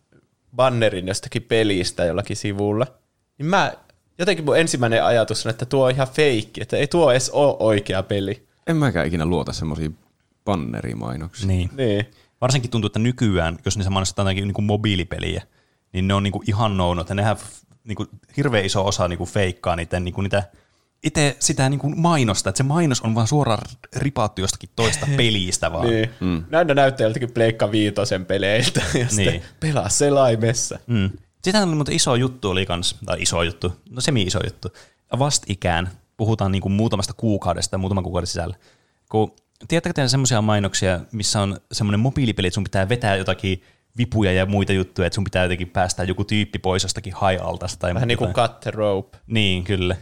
bannerin 0.56 1.08
jostakin 1.08 1.42
pelistä 1.42 2.04
jollakin 2.04 2.36
sivulla, 2.36 2.86
niin 3.38 3.46
mä, 3.46 3.72
jotenkin 4.18 4.44
mun 4.44 4.58
ensimmäinen 4.58 5.04
ajatus 5.04 5.46
on, 5.46 5.50
että 5.50 5.66
tuo 5.66 5.84
on 5.84 5.90
ihan 5.90 6.08
feikki, 6.08 6.62
että 6.62 6.76
ei 6.76 6.86
tuo 6.86 7.10
edes 7.10 7.30
ole 7.30 7.56
oikea 7.58 8.02
peli. 8.02 8.48
En 8.66 8.76
mäkään 8.76 9.06
ikinä 9.06 9.26
luota 9.26 9.52
semmoisia 9.52 9.90
bannerimainoksia. 10.44 11.48
Niin. 11.48 11.70
Niin. 11.76 12.06
Varsinkin 12.40 12.70
tuntuu, 12.70 12.86
että 12.86 12.98
nykyään, 12.98 13.58
jos 13.64 13.76
niissä 13.76 13.90
mainostetaan 13.90 14.26
jotakin 14.26 14.44
niin 14.44 14.54
kuin 14.54 14.64
mobiilipeliä, 14.64 15.42
niin 15.92 16.08
ne 16.08 16.14
on 16.14 16.22
niin 16.22 16.32
kuin 16.32 16.44
ihan 16.48 16.76
nounut, 16.76 17.02
että 17.02 17.14
nehän 17.14 17.36
niin 17.84 17.96
kuin 17.96 18.08
hirveän 18.36 18.64
iso 18.64 18.86
osa 18.86 19.08
niin 19.08 19.18
kuin 19.18 19.30
feikkaa 19.30 19.76
niitä, 19.76 20.00
niin 20.00 20.14
kuin 20.14 20.22
niitä 20.22 20.42
itse 21.04 21.36
sitä 21.40 21.68
niin 21.68 21.80
kuin 21.80 22.00
mainosta, 22.00 22.48
että 22.50 22.56
se 22.56 22.62
mainos 22.62 23.00
on 23.00 23.14
vaan 23.14 23.26
suoraan 23.26 23.68
ripaattu 23.96 24.40
jostakin 24.40 24.70
toista 24.76 25.06
pelistä 25.16 25.72
vaan. 25.72 25.86
Niin. 25.86 26.10
Mm. 26.20 26.44
Näin 26.50 26.66
näyttää 26.66 27.04
joltakin 27.04 27.32
Pleikka 27.32 27.72
Viitosen 27.72 28.26
peleiltä 28.26 28.80
ja 29.00 29.08
sitten 29.08 29.26
Niin. 29.26 29.42
pelaa 29.60 29.88
selaimessa. 29.88 30.78
Mm. 30.86 31.10
Sitä 31.44 31.62
oli 31.62 31.74
muuten 31.74 31.94
iso 31.94 32.14
juttu 32.14 32.50
oli 32.50 32.66
kans, 32.66 32.96
tai 33.06 33.22
iso 33.22 33.42
juttu, 33.42 33.72
no 33.90 34.00
semi-iso 34.00 34.40
juttu. 34.44 34.68
Vastikään 35.18 35.90
puhutaan 36.16 36.52
niin 36.52 36.62
kuin 36.62 36.72
muutamasta 36.72 37.12
kuukaudesta, 37.16 37.78
muutaman 37.78 38.04
kuukauden 38.04 38.26
sisällä. 38.26 38.56
Kun, 39.08 39.32
tiedättekö 39.68 39.92
te 40.02 40.08
semmoisia 40.08 40.42
mainoksia, 40.42 41.00
missä 41.12 41.40
on 41.40 41.56
semmoinen 41.72 42.00
mobiilipeli, 42.00 42.46
että 42.46 42.54
sun 42.54 42.64
pitää 42.64 42.88
vetää 42.88 43.16
jotakin 43.16 43.62
vipuja 43.98 44.32
ja 44.32 44.46
muita 44.46 44.72
juttuja, 44.72 45.06
että 45.06 45.14
sun 45.14 45.24
pitää 45.24 45.42
jotenkin 45.44 45.68
päästää 45.70 46.04
joku 46.04 46.24
tyyppi 46.24 46.58
pois 46.58 46.82
jostakin 46.82 47.12
high-altasta. 47.12 47.76
Tai 47.78 47.94
Vähän 47.94 48.08
niin 48.08 48.18
kuin 48.18 48.32
cut 48.32 48.60
the 48.60 48.70
rope. 48.70 49.18
Niin, 49.26 49.64
kyllä. 49.64 49.96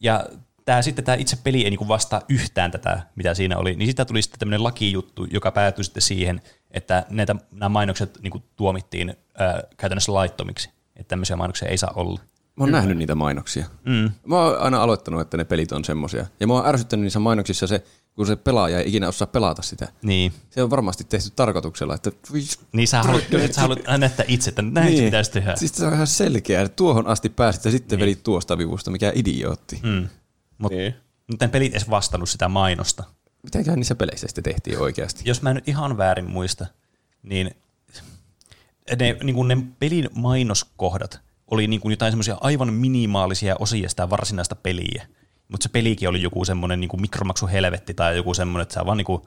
Ja 0.00 0.26
tämä 0.64 0.82
sitten 0.82 1.04
tämä 1.04 1.16
itse 1.16 1.36
peli 1.44 1.64
ei 1.64 1.70
niinku 1.70 1.88
vastaa 1.88 2.22
yhtään 2.28 2.70
tätä, 2.70 3.02
mitä 3.16 3.34
siinä 3.34 3.58
oli, 3.58 3.76
niin 3.76 3.86
sitä 3.86 4.04
tuli 4.04 4.22
sitten 4.22 4.38
tämmöinen 4.38 4.64
lakijuttu, 4.64 5.26
joka 5.30 5.50
päätyi 5.50 5.84
sitten 5.84 6.02
siihen, 6.02 6.40
että 6.70 7.06
näitä, 7.10 7.36
nämä 7.52 7.68
mainokset 7.68 8.18
niinku 8.22 8.42
tuomittiin 8.56 9.14
ää, 9.38 9.62
käytännössä 9.76 10.14
laittomiksi, 10.14 10.70
että 10.96 11.08
tämmöisiä 11.08 11.36
mainoksia 11.36 11.68
ei 11.68 11.78
saa 11.78 11.92
olla. 11.94 12.20
Mä 12.56 12.64
oon 12.64 12.72
nähnyt 12.72 12.98
niitä 12.98 13.14
mainoksia. 13.14 13.66
Mm. 13.84 14.10
Mä 14.26 14.38
oon 14.38 14.58
aina 14.60 14.82
aloittanut, 14.82 15.20
että 15.20 15.36
ne 15.36 15.44
pelit 15.44 15.72
on 15.72 15.84
semmosia. 15.84 16.26
Ja 16.40 16.46
mä 16.46 16.52
oon 16.52 16.66
ärsyttänyt 16.66 17.02
niissä 17.02 17.18
mainoksissa 17.18 17.66
se, 17.66 17.84
kun 18.16 18.26
se 18.26 18.36
pelaaja 18.36 18.78
ei 18.80 18.88
ikinä 18.88 19.08
osaa 19.08 19.26
pelata 19.26 19.62
sitä. 19.62 19.88
Niin. 20.02 20.32
Se 20.50 20.62
on 20.62 20.70
varmasti 20.70 21.04
tehty 21.04 21.30
tarkoituksella, 21.36 21.94
että... 21.94 22.10
Niin 22.72 22.88
sä 22.88 23.02
haluat, 23.02 23.24
sä 23.50 23.60
haluat 23.60 23.78
näyttää 23.98 24.24
itse, 24.28 24.48
että 24.48 24.62
näin 24.62 24.86
niin. 24.86 24.98
se 24.98 25.04
pitäisi 25.04 25.30
tehdä. 25.30 25.56
Siis 25.56 25.72
se 25.72 25.86
on 25.86 25.94
ihan 25.94 26.06
selkeä, 26.06 26.62
että 26.62 26.76
tuohon 26.76 27.06
asti 27.06 27.28
pääsit 27.28 27.64
ja 27.64 27.70
sitten 27.70 27.98
niin. 27.98 28.04
vedit 28.04 28.22
tuosta 28.22 28.58
vivusta, 28.58 28.90
mikä 28.90 29.12
idiootti. 29.14 29.80
Mm. 29.82 30.08
Mutta 30.58 30.76
Niin. 30.76 30.94
ne 31.40 31.48
pelit 31.48 31.72
edes 31.72 31.90
vastannut 31.90 32.28
sitä 32.28 32.48
mainosta. 32.48 33.04
Mitäköhän 33.42 33.78
niissä 33.78 33.94
peleissä 33.94 34.26
sitten 34.26 34.44
tehtiin 34.44 34.78
oikeasti? 34.78 35.22
Jos 35.24 35.42
mä 35.42 35.50
en 35.50 35.56
nyt 35.56 35.68
ihan 35.68 35.96
väärin 35.96 36.30
muista, 36.30 36.66
niin 37.22 37.50
ne, 38.98 39.16
niin 39.22 39.34
kuin 39.34 39.48
ne 39.48 39.56
pelin 39.78 40.08
mainoskohdat 40.14 41.20
oli 41.50 41.66
niin 41.66 41.80
kuin 41.80 41.92
jotain 41.92 42.12
semmoisia 42.12 42.38
aivan 42.40 42.72
minimaalisia 42.72 43.56
osia 43.58 43.88
sitä 43.88 44.10
varsinaista 44.10 44.54
peliä. 44.54 45.06
Mutta 45.48 45.62
se 45.62 45.68
pelikin 45.68 46.08
oli 46.08 46.22
joku 46.22 46.44
semmoinen 46.44 46.80
niin 46.80 47.00
mikromaksuhelvetti 47.00 47.94
tai 47.94 48.16
joku 48.16 48.34
semmoinen, 48.34 48.62
että 48.62 48.74
sä 48.74 48.86
vaan 48.86 48.96
niin 48.96 49.04
kuin, 49.04 49.22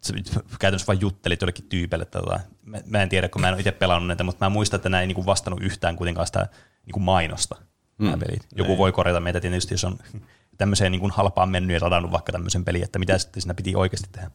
sä 0.00 0.14
käytännössä 0.58 0.86
vain 0.86 1.00
juttelit 1.00 1.40
jollekin 1.40 1.68
tyypelle. 1.68 2.04
Tai 2.04 2.22
jotain. 2.22 2.40
Mä, 2.64 2.78
mä, 2.86 3.02
en 3.02 3.08
tiedä, 3.08 3.28
kun 3.28 3.40
mä 3.40 3.48
en 3.48 3.54
ole 3.54 3.60
itse 3.60 3.72
pelannut 3.72 4.06
näitä, 4.06 4.24
mutta 4.24 4.44
mä 4.44 4.50
muistan, 4.50 4.78
että 4.78 4.88
nämä 4.88 5.00
ei 5.00 5.06
niin 5.06 5.14
kuin 5.14 5.26
vastannut 5.26 5.62
yhtään 5.62 5.96
kuitenkaan 5.96 6.26
sitä 6.26 6.48
niin 6.86 6.92
kuin 6.92 7.02
mainosta. 7.02 7.56
Mm. 7.98 8.18
Pelit. 8.18 8.46
Joku 8.54 8.78
voi 8.78 8.92
korjata 8.92 9.20
meitä 9.20 9.40
tietysti, 9.40 9.74
jos 9.74 9.84
on 9.84 9.98
tämmöiseen 10.58 10.92
niin 10.92 11.00
kuin 11.00 11.12
halpaan 11.12 11.48
mennyt 11.48 11.74
ja 11.74 11.84
ladannut 11.84 12.12
vaikka 12.12 12.32
tämmöisen 12.32 12.64
pelin, 12.64 12.84
että 12.84 12.98
mitä 12.98 13.18
sitten 13.18 13.42
siinä 13.42 13.54
piti 13.54 13.76
oikeasti 13.76 14.08
tehdä. 14.12 14.30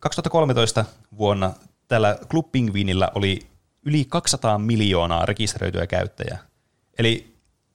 2013 0.00 0.84
vuonna 1.18 1.52
tällä 1.88 2.18
Club 2.30 2.52
Penguinillä 2.52 3.10
oli 3.14 3.46
yli 3.86 4.04
200 4.04 4.58
miljoonaa 4.58 5.26
rekisteröityä 5.26 5.86
käyttäjää. 5.86 6.38
Eli 6.98 7.29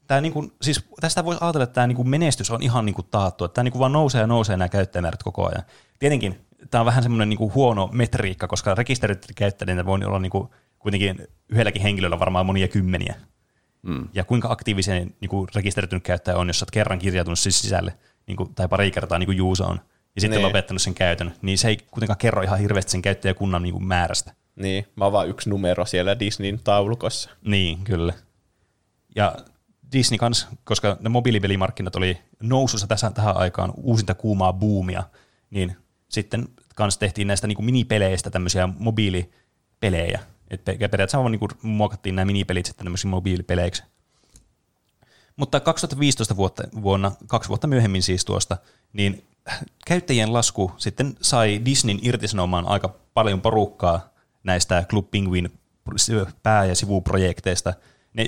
tämä 0.08 0.22
niinku, 0.22 0.52
siis 0.62 0.86
tästä 1.02 1.26
voisi 1.26 1.44
ajatella, 1.44 1.64
että 1.64 1.74
tämä 1.74 1.88
niinku 1.88 2.04
menestys 2.04 2.52
on 2.52 2.64
ihan 2.64 2.86
niinku 2.86 3.04
taattu, 3.04 3.46
että 3.46 3.56
tämä 3.56 3.64
niinku 3.64 3.80
vaan 3.80 3.92
nousee 3.94 4.22
ja 4.22 4.28
nousee 4.28 4.58
nämä 4.58 4.70
käyttäjämäärät 4.70 5.24
koko 5.24 5.48
ajan. 5.48 5.64
Tietenkin 6.00 6.46
tämä 6.72 6.80
on 6.80 6.86
vähän 6.86 7.04
semmoinen 7.04 7.30
niinku 7.30 7.52
huono 7.56 7.90
metriikka, 7.92 8.48
koska 8.48 8.76
rekisteröityjä 8.76 9.34
käyttäjiä 9.36 9.86
voi 9.86 10.00
olla 10.06 10.20
niinku 10.20 10.54
kuitenkin 10.80 11.28
yhdelläkin 11.50 11.82
henkilöllä 11.82 12.20
varmaan 12.20 12.46
monia 12.46 12.68
kymmeniä. 12.68 13.16
Mm. 13.82 14.08
Ja 14.14 14.24
kuinka 14.24 14.52
aktiivisen 14.52 15.16
niinku 15.22 15.48
rekisteröitynyt 15.56 16.04
käyttäjä 16.04 16.38
on, 16.38 16.48
jos 16.48 16.64
olet 16.64 16.72
kerran 16.72 17.00
kirjautunut 17.00 17.40
siis 17.40 17.60
sisälle, 17.62 17.98
niinku, 18.28 18.52
tai 18.56 18.68
pari 18.68 18.92
kertaa 18.92 19.20
niin 19.20 19.28
kuin 19.28 19.38
Juuso 19.38 19.66
on, 19.66 19.80
ja 20.16 20.22
sitten 20.22 20.38
Niin. 20.38 20.48
lopettanut 20.48 20.82
sen 20.82 20.94
käytön, 20.94 21.34
niin 21.42 21.58
se 21.58 21.68
ei 21.68 21.78
kuitenkaan 21.92 22.18
kerro 22.18 22.42
ihan 22.42 22.60
hirveästi 22.60 22.92
sen 22.92 23.02
käyttäjäkunnan 23.02 23.64
niinku 23.64 23.80
määrästä. 23.80 24.34
Niin, 24.56 24.88
mä 24.96 25.06
oon 25.06 25.14
vaan 25.14 25.30
yksi 25.30 25.50
numero 25.50 25.86
siellä 25.86 26.20
Disneyn 26.20 26.60
taulukossa. 26.64 27.30
Niin, 27.46 27.84
kyllä. 27.84 28.14
Ja 29.16 29.36
Disney 29.92 30.18
kans, 30.18 30.48
koska 30.64 30.98
ne 31.00 31.10
mobiilipelimarkkinat 31.10 31.96
oli 31.96 32.18
nousussa 32.42 32.88
tässä, 32.88 33.12
tähän 33.12 33.38
aikaan 33.38 33.74
uusinta 33.78 34.14
kuumaa 34.14 34.54
buumia, 34.54 35.04
niin 35.50 35.76
sitten 36.10 36.48
kans 36.76 36.98
tehtiin 36.98 37.28
näistä 37.28 37.48
niin 37.48 37.66
minipeleistä 37.66 38.30
tämmöisiä 38.30 38.70
mobiilipelejä. 38.80 40.20
Et 40.50 40.64
pe- 40.64 40.78
periaatteessa 40.78 41.20
vaan 41.20 41.32
niin 41.32 41.50
muokattiin 41.62 42.16
nämä 42.16 42.26
minipelit 42.26 42.66
sitten 42.66 42.84
tämmöisiin 42.86 43.10
mobiilipeleiksi. 43.12 43.84
Mutta 45.36 45.60
2015 45.60 46.36
vuotta, 46.36 46.64
vuonna, 46.82 47.12
kaksi 47.28 47.50
vuotta 47.50 47.68
myöhemmin 47.68 48.04
siis 48.04 48.26
tuosta, 48.26 48.58
niin 48.94 49.24
käyttäjien 49.88 50.34
lasku 50.34 50.72
sitten 50.78 51.16
sai 51.22 51.62
Disneyn 51.66 52.00
irtisanomaan 52.02 52.68
aika 52.68 52.96
paljon 53.14 53.42
porukkaa 53.42 54.10
näistä 54.44 54.86
Club 54.90 55.12
Penguin 55.12 55.60
pää- 56.44 56.66
ja 56.66 56.76
sivuprojekteista. 56.76 57.74
Ne 58.14 58.24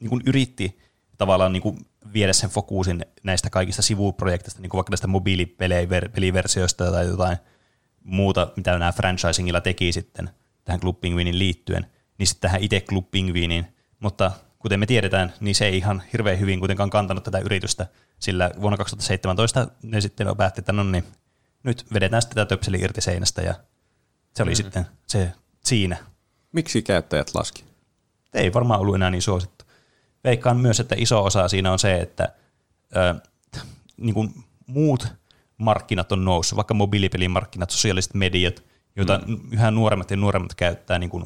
niin 0.00 0.08
kuin 0.08 0.22
yritti 0.26 0.78
tavallaan 1.18 1.52
niin 1.52 1.62
kuin 1.62 1.78
viedä 2.12 2.32
sen 2.32 2.50
fokusin 2.50 3.06
näistä 3.22 3.50
kaikista 3.50 3.82
sivuprojekteista, 3.82 4.62
niin 4.62 4.70
kuin 4.70 4.78
vaikka 4.78 4.90
näistä 4.90 5.06
mobiilipeliversioista 5.06 6.90
tai 6.90 7.06
jotain 7.06 7.36
muuta, 8.04 8.52
mitä 8.56 8.78
nämä 8.78 8.92
franchisingilla 8.92 9.60
teki 9.60 9.92
sitten 9.92 10.30
tähän 10.64 10.80
Club 10.80 11.00
Penguinin 11.00 11.38
liittyen, 11.38 11.86
niin 12.18 12.26
sitten 12.26 12.48
tähän 12.48 12.62
itse 12.62 12.80
Club 12.80 13.10
Penguiniin. 13.10 13.66
Mutta 14.00 14.32
kuten 14.58 14.80
me 14.80 14.86
tiedetään, 14.86 15.32
niin 15.40 15.54
se 15.54 15.66
ei 15.66 15.76
ihan 15.76 16.02
hirveän 16.12 16.40
hyvin 16.40 16.58
kuitenkaan 16.58 16.90
kantanut 16.90 17.24
tätä 17.24 17.38
yritystä, 17.38 17.86
sillä 18.18 18.50
vuonna 18.60 18.76
2017 18.76 19.68
ne 19.82 20.00
sitten 20.00 20.36
päätti, 20.36 20.60
että 20.60 20.72
no 20.72 20.84
niin, 20.84 21.04
nyt 21.62 21.86
vedetään 21.92 22.22
sitten 22.22 22.34
tätä 22.34 22.48
töpseli 22.48 22.80
irti 22.80 23.00
seinästä 23.00 23.42
ja 23.42 23.54
se 24.34 24.42
oli 24.42 24.50
mm. 24.50 24.56
sitten 24.56 24.86
se 25.06 25.32
siinä. 25.64 25.96
Miksi 26.52 26.82
käyttäjät 26.82 27.30
laski? 27.34 27.64
Ei 28.34 28.52
varmaan 28.52 28.80
ollut 28.80 28.94
enää 28.94 29.10
niin 29.10 29.22
suosittu. 29.22 29.55
Veikkaan 30.26 30.56
myös, 30.56 30.80
että 30.80 30.94
iso 30.98 31.24
osa 31.24 31.48
siinä 31.48 31.72
on 31.72 31.78
se, 31.78 31.94
että 31.94 32.28
ö, 32.96 33.14
niin 33.96 34.14
kuin 34.14 34.34
muut 34.66 35.08
markkinat 35.58 36.12
on 36.12 36.24
noussut, 36.24 36.56
vaikka 36.56 36.74
mobiilipelimarkkinat, 36.74 37.70
sosiaaliset 37.70 38.14
mediat, 38.14 38.62
joita 38.96 39.20
mm. 39.26 39.40
yhä 39.52 39.70
nuoremmat 39.70 40.10
ja 40.10 40.16
nuoremmat 40.16 40.54
käyttää 40.54 40.98
niin 40.98 41.10
kuin, 41.10 41.24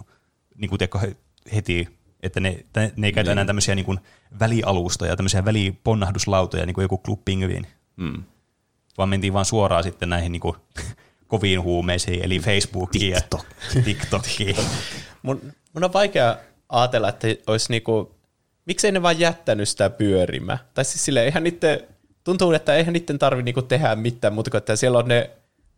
niin 0.57 0.69
kuin 0.69 0.79
tiedätkö, 0.79 1.15
heti, 1.55 1.89
että 2.23 2.41
ne, 2.41 2.65
ne, 2.97 3.07
ei 3.07 3.13
käytä 3.13 3.33
enää 3.33 3.45
tämmöisiä 3.45 3.75
niin 3.75 3.87
kuin 3.87 4.01
välialustoja, 4.41 5.17
tämmöisiä 5.17 5.45
väliponnahduslautoja, 5.45 6.67
niin 6.67 6.75
kuin 6.75 6.83
joku 6.83 6.99
Club 6.99 7.25
Penguin, 7.25 7.67
Mm. 7.97 8.23
vaan 8.99 9.09
mentiin 9.09 9.33
vaan 9.33 9.45
suoraan 9.45 9.83
sitten 9.83 10.09
näihin 10.09 10.33
niin 10.33 10.41
kuin, 10.41 10.57
koviin 11.29 11.63
huumeisiin, 11.63 12.25
eli 12.25 12.39
Facebookiin 12.39 13.11
ja 13.11 13.21
TikTokiin. 13.85 14.57
Mun, 15.23 15.41
mun 15.73 15.85
on 15.85 15.93
vaikea 15.93 16.37
ajatella, 16.69 17.09
että 17.09 17.29
olisi 17.47 17.73
niinku, 17.73 18.15
miksei 18.66 18.92
ne 18.92 19.03
vaan 19.03 19.20
jättänyt 19.20 19.68
sitä 19.68 19.90
pyörimään. 19.90 20.59
Tai 20.75 20.85
siis 20.85 21.05
sille 21.05 21.25
eihän 21.25 21.44
niiden, 21.44 21.81
tuntuu, 22.25 22.53
että 22.53 22.75
eihän 22.75 22.92
niiden 22.92 23.18
tarvi 23.18 23.42
niinku 23.42 23.62
tehdä 23.62 23.96
mitään 23.96 24.35
muuta 24.35 24.51
kuin, 24.51 24.59
että 24.59 24.77
siellä 24.77 24.99
on 24.99 25.09
ne, 25.09 25.31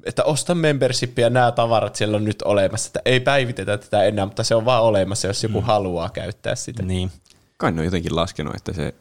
että 0.04 0.24
osta 0.24 0.54
membership 0.54 1.18
ja 1.18 1.30
nämä 1.30 1.52
tavarat 1.52 1.96
siellä 1.96 2.16
on 2.16 2.24
nyt 2.24 2.42
olemassa, 2.42 2.88
että 2.88 3.00
ei 3.04 3.20
päivitetä 3.20 3.78
tätä 3.78 4.04
enää, 4.04 4.26
mutta 4.26 4.44
se 4.44 4.54
on 4.54 4.64
vaan 4.64 4.82
olemassa, 4.82 5.26
jos 5.26 5.42
joku 5.42 5.60
mm. 5.60 5.66
haluaa 5.66 6.10
käyttää 6.10 6.54
sitä. 6.54 6.82
Niin. 6.82 7.10
Kai 7.58 7.72
ne 7.72 7.80
on 7.80 7.84
jotenkin 7.84 8.16
laskenut, 8.16 8.54
että 8.54 8.72
se 8.72 8.94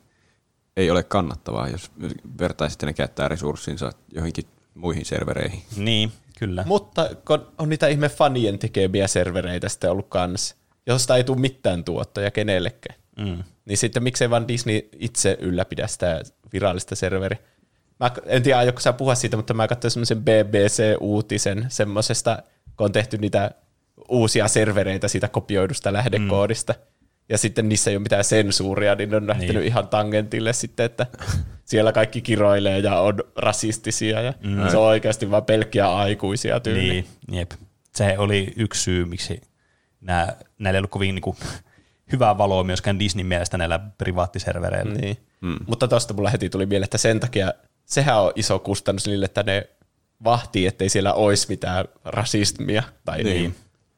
ei 0.77 0.91
ole 0.91 1.03
kannattavaa, 1.03 1.67
jos 1.67 1.91
vertaisitte 2.39 2.85
ne 2.85 2.93
käyttää 2.93 3.27
resurssinsa 3.27 3.91
johonkin 4.11 4.45
muihin 4.73 5.05
servereihin. 5.05 5.63
Niin, 5.75 6.11
kyllä. 6.39 6.63
Mutta 6.67 7.09
kun 7.27 7.47
on 7.57 7.69
niitä 7.69 7.87
ihme 7.87 8.09
fanien 8.09 8.59
tekemiä 8.59 9.07
servereitä 9.07 9.69
sitten 9.69 9.91
ollut 9.91 10.09
kanssa, 10.09 10.55
josta 10.87 11.17
ei 11.17 11.23
tule 11.23 11.39
mitään 11.39 11.83
tuottoja 11.83 12.31
kenellekään. 12.31 12.99
Mm. 13.17 13.43
Niin 13.65 13.77
sitten 13.77 14.03
miksei 14.03 14.29
vaan 14.29 14.47
Disney 14.47 14.89
itse 14.99 15.37
ylläpidä 15.41 15.87
sitä 15.87 16.21
virallista 16.53 16.95
serveriä. 16.95 17.39
Mä 17.99 18.11
en 18.25 18.43
tiedä, 18.43 18.57
aiotko 18.57 18.81
sä 18.81 18.93
puhua 18.93 19.15
siitä, 19.15 19.37
mutta 19.37 19.53
mä 19.53 19.67
katsoin 19.67 19.91
semmoisen 19.91 20.23
BBC-uutisen 20.23 21.65
semmoisesta, 21.69 22.43
kun 22.77 22.85
on 22.85 22.91
tehty 22.91 23.17
niitä 23.17 23.51
uusia 24.09 24.47
servereitä 24.47 25.07
siitä 25.07 25.27
kopioidusta 25.27 25.93
lähdekoodista. 25.93 26.73
Mm. 26.73 26.79
Ja 27.29 27.37
sitten 27.37 27.69
niissä 27.69 27.89
ei 27.89 27.95
ole 27.95 28.03
mitään 28.03 28.23
sensuuria, 28.23 28.95
niin 28.95 29.09
ne 29.09 29.15
on 29.15 29.27
lähtenyt 29.27 29.55
Niin. 29.55 29.65
ihan 29.67 29.87
tangentille 29.87 30.53
sitten, 30.53 30.85
että 30.85 31.07
siellä 31.65 31.91
kaikki 31.91 32.21
kiroilee 32.21 32.79
ja 32.79 32.99
on 32.99 33.23
rasistisia 33.35 34.21
ja 34.21 34.33
mm. 34.43 34.69
se 34.69 34.77
on 34.77 34.83
oikeasti 34.87 35.31
vaan 35.31 35.45
pelkkiä 35.45 35.91
aikuisia 35.95 36.59
tyyliä. 36.59 36.93
Niin, 36.93 37.05
jep. 37.31 37.51
Se 37.95 38.17
oli 38.17 38.53
yksi 38.57 38.81
syy, 38.81 39.05
miksi 39.05 39.41
nämä, 40.01 40.27
näillä 40.59 40.77
ei 40.77 40.79
ollut 40.79 40.91
kovin 40.91 41.15
niin 41.15 41.21
kuin, 41.21 41.37
hyvää 42.11 42.37
valoa 42.37 42.63
myöskään 42.63 42.99
Disneyn 42.99 43.27
mielestä 43.27 43.57
näillä 43.57 43.79
privaattiservereillä. 43.97 44.93
Niin. 44.93 45.17
Mm. 45.41 45.55
Mutta 45.67 45.87
tuosta 45.87 46.13
mulla 46.13 46.29
heti 46.29 46.49
tuli 46.49 46.65
mieleen, 46.65 46.83
että 46.83 46.97
sen 46.97 47.19
takia 47.19 47.53
sehän 47.85 48.21
on 48.21 48.31
iso 48.35 48.59
kustannus 48.59 49.07
niille, 49.07 49.25
että 49.25 49.43
ne 49.43 49.69
vahtii, 50.23 50.67
ettei 50.67 50.89
siellä 50.89 51.13
olisi 51.13 51.45
mitään 51.49 51.85
rasismia 52.05 52.83
tai, 53.05 53.23
Niin. 53.23 53.35
niin. 53.35 53.55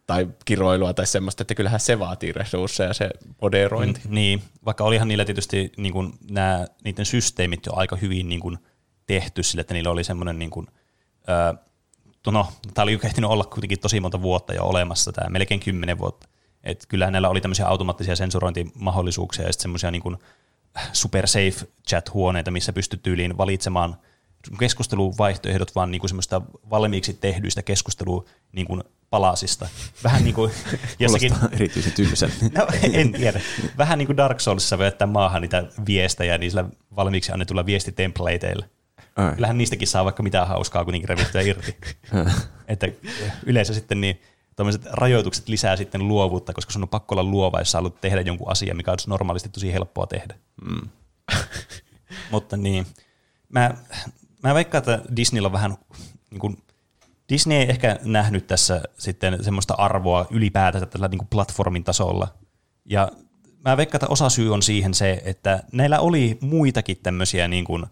tai 0.07 0.27
kiroilua 0.45 0.93
tai 0.93 1.07
semmoista, 1.07 1.43
että 1.43 1.55
kyllähän 1.55 1.79
se 1.79 1.99
vaatii 1.99 2.31
resursseja, 2.31 2.93
se 2.93 3.09
moderointi. 3.41 4.01
Mm. 4.05 4.15
Niin, 4.15 4.43
vaikka 4.65 4.83
olihan 4.83 5.07
niillä 5.07 5.25
tietysti 5.25 5.71
niin 5.77 5.93
kuin, 5.93 6.13
nämä, 6.31 6.65
niiden 6.83 7.05
systeemit 7.05 7.65
jo 7.65 7.71
aika 7.75 7.95
hyvin 7.95 8.29
niin 8.29 8.39
kuin, 8.39 8.57
tehty 9.05 9.43
sille, 9.43 9.61
että 9.61 9.73
niillä 9.73 9.91
oli 9.91 10.03
semmoinen, 10.03 10.39
niin 10.39 10.51
kuin, 10.51 10.67
ää, 11.27 11.55
no, 12.31 12.47
tämä 12.73 12.83
oli 12.83 12.99
ehtinyt 13.03 13.29
olla 13.29 13.43
kuitenkin 13.43 13.79
tosi 13.79 13.99
monta 13.99 14.21
vuotta 14.21 14.53
jo 14.53 14.63
olemassa, 14.63 15.11
tämä 15.11 15.29
melkein 15.29 15.59
kymmenen 15.59 15.97
vuotta. 15.97 16.27
Et 16.63 16.85
kyllähän 16.87 17.11
näillä 17.11 17.29
oli 17.29 17.41
tämmöisiä 17.41 17.67
automaattisia 17.67 18.15
sensurointimahdollisuuksia 18.15 19.45
ja 19.45 19.53
sitten 19.53 19.61
semmoisia 19.61 19.91
niin 19.91 20.01
kuin 20.01 20.17
super 20.93 21.27
safe 21.27 21.67
chat-huoneita, 21.89 22.51
missä 22.51 22.73
pystyt 22.73 23.03
tyyliin 23.03 23.37
valitsemaan 23.37 23.95
keskusteluvaihtoehdot 24.59 25.75
vaan 25.75 25.91
niin 25.91 25.99
kuin 25.99 26.09
semmoista 26.09 26.41
valmiiksi 26.69 27.13
tehdyistä 27.13 27.61
keskustelu 27.61 28.25
niin 28.51 28.67
kuin 28.67 28.83
palasista. 29.09 29.67
Vähän 30.03 30.23
niin 30.23 30.35
kuin 30.35 30.51
jossakin... 30.99 31.33
Erityisen 31.51 31.91
tylsältä. 31.91 32.35
No, 32.57 32.67
en 32.93 33.11
tiedä. 33.11 33.41
Vähän 33.77 33.97
niin 33.99 34.05
kuin 34.05 34.17
Dark 34.17 34.39
Soulsissa 34.39 34.77
voi 34.77 34.87
jättää 34.87 35.07
maahan 35.07 35.41
niitä 35.41 35.63
viestejä 35.87 36.37
niillä 36.37 36.65
valmiiksi 36.95 37.31
annetulla 37.31 37.65
viestitemplateilla. 37.65 38.65
Ai. 39.15 39.35
Kyllähän 39.35 39.57
niistäkin 39.57 39.87
saa 39.87 40.05
vaikka 40.05 40.23
mitään 40.23 40.47
hauskaa 40.47 40.83
kuitenkin 40.83 41.09
revittyä 41.09 41.41
irti. 41.41 41.77
että 42.67 42.87
yleensä 43.45 43.73
sitten 43.73 44.01
niin 44.01 44.21
tuommoiset 44.55 44.85
rajoitukset 44.85 45.49
lisää 45.49 45.75
sitten 45.75 46.07
luovuutta, 46.07 46.53
koska 46.53 46.73
sun 46.73 46.83
on 46.83 46.89
pakko 46.89 47.15
olla 47.15 47.23
luova, 47.23 47.59
jos 47.59 47.71
sä 47.71 47.77
haluat 47.77 48.01
tehdä 48.01 48.21
jonkun 48.21 48.51
asian, 48.51 48.77
mikä 48.77 48.91
olisi 48.91 49.09
normaalisti 49.09 49.49
tosi 49.49 49.73
helppoa 49.73 50.07
tehdä. 50.07 50.35
Mm. 50.65 50.89
Mutta 52.31 52.57
niin, 52.57 52.85
mä, 53.49 53.75
mä 54.43 54.53
veikkaan, 54.53 54.79
että 54.79 55.01
Disneyllä 55.15 55.45
on 55.45 55.51
vähän, 55.51 55.77
niin 56.31 56.39
kuin, 56.39 56.57
Disney 57.29 57.57
ei 57.57 57.69
ehkä 57.69 57.99
nähnyt 58.03 58.47
tässä 58.47 58.81
sitten 58.97 59.43
semmoista 59.43 59.73
arvoa 59.73 60.25
ylipäätänsä 60.31 60.85
tällä 60.85 61.07
niin 61.07 61.19
kuin 61.19 61.27
platformin 61.27 61.83
tasolla. 61.83 62.27
Ja 62.85 63.11
mä 63.65 63.77
veikkaan, 63.77 63.97
että 63.97 64.13
osa 64.13 64.29
syy 64.29 64.53
on 64.53 64.61
siihen 64.61 64.93
se, 64.93 65.21
että 65.25 65.63
näillä 65.71 65.99
oli 65.99 66.37
muitakin 66.41 66.97
tämmöisiä 67.03 67.47
niin 67.47 67.65
kuin 67.65 67.85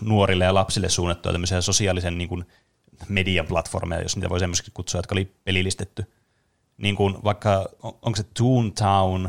nuorille 0.00 0.44
ja 0.44 0.54
lapsille 0.54 0.88
suunnattuja 0.88 1.32
tämmöisiä 1.32 1.60
sosiaalisen 1.60 2.18
niin 2.18 2.28
kuin 2.28 2.44
median 3.08 3.46
platformeja, 3.46 4.02
jos 4.02 4.16
niitä 4.16 4.30
voi 4.30 4.40
semmoisesti 4.40 4.70
kutsua, 4.74 4.98
jotka 4.98 5.14
oli 5.14 5.32
pelillistetty. 5.44 6.04
Niin 6.76 6.96
kuin 6.96 7.14
vaikka, 7.24 7.68
on- 7.82 7.98
onko 8.02 8.16
se 8.16 8.24
Toontown 8.38 9.28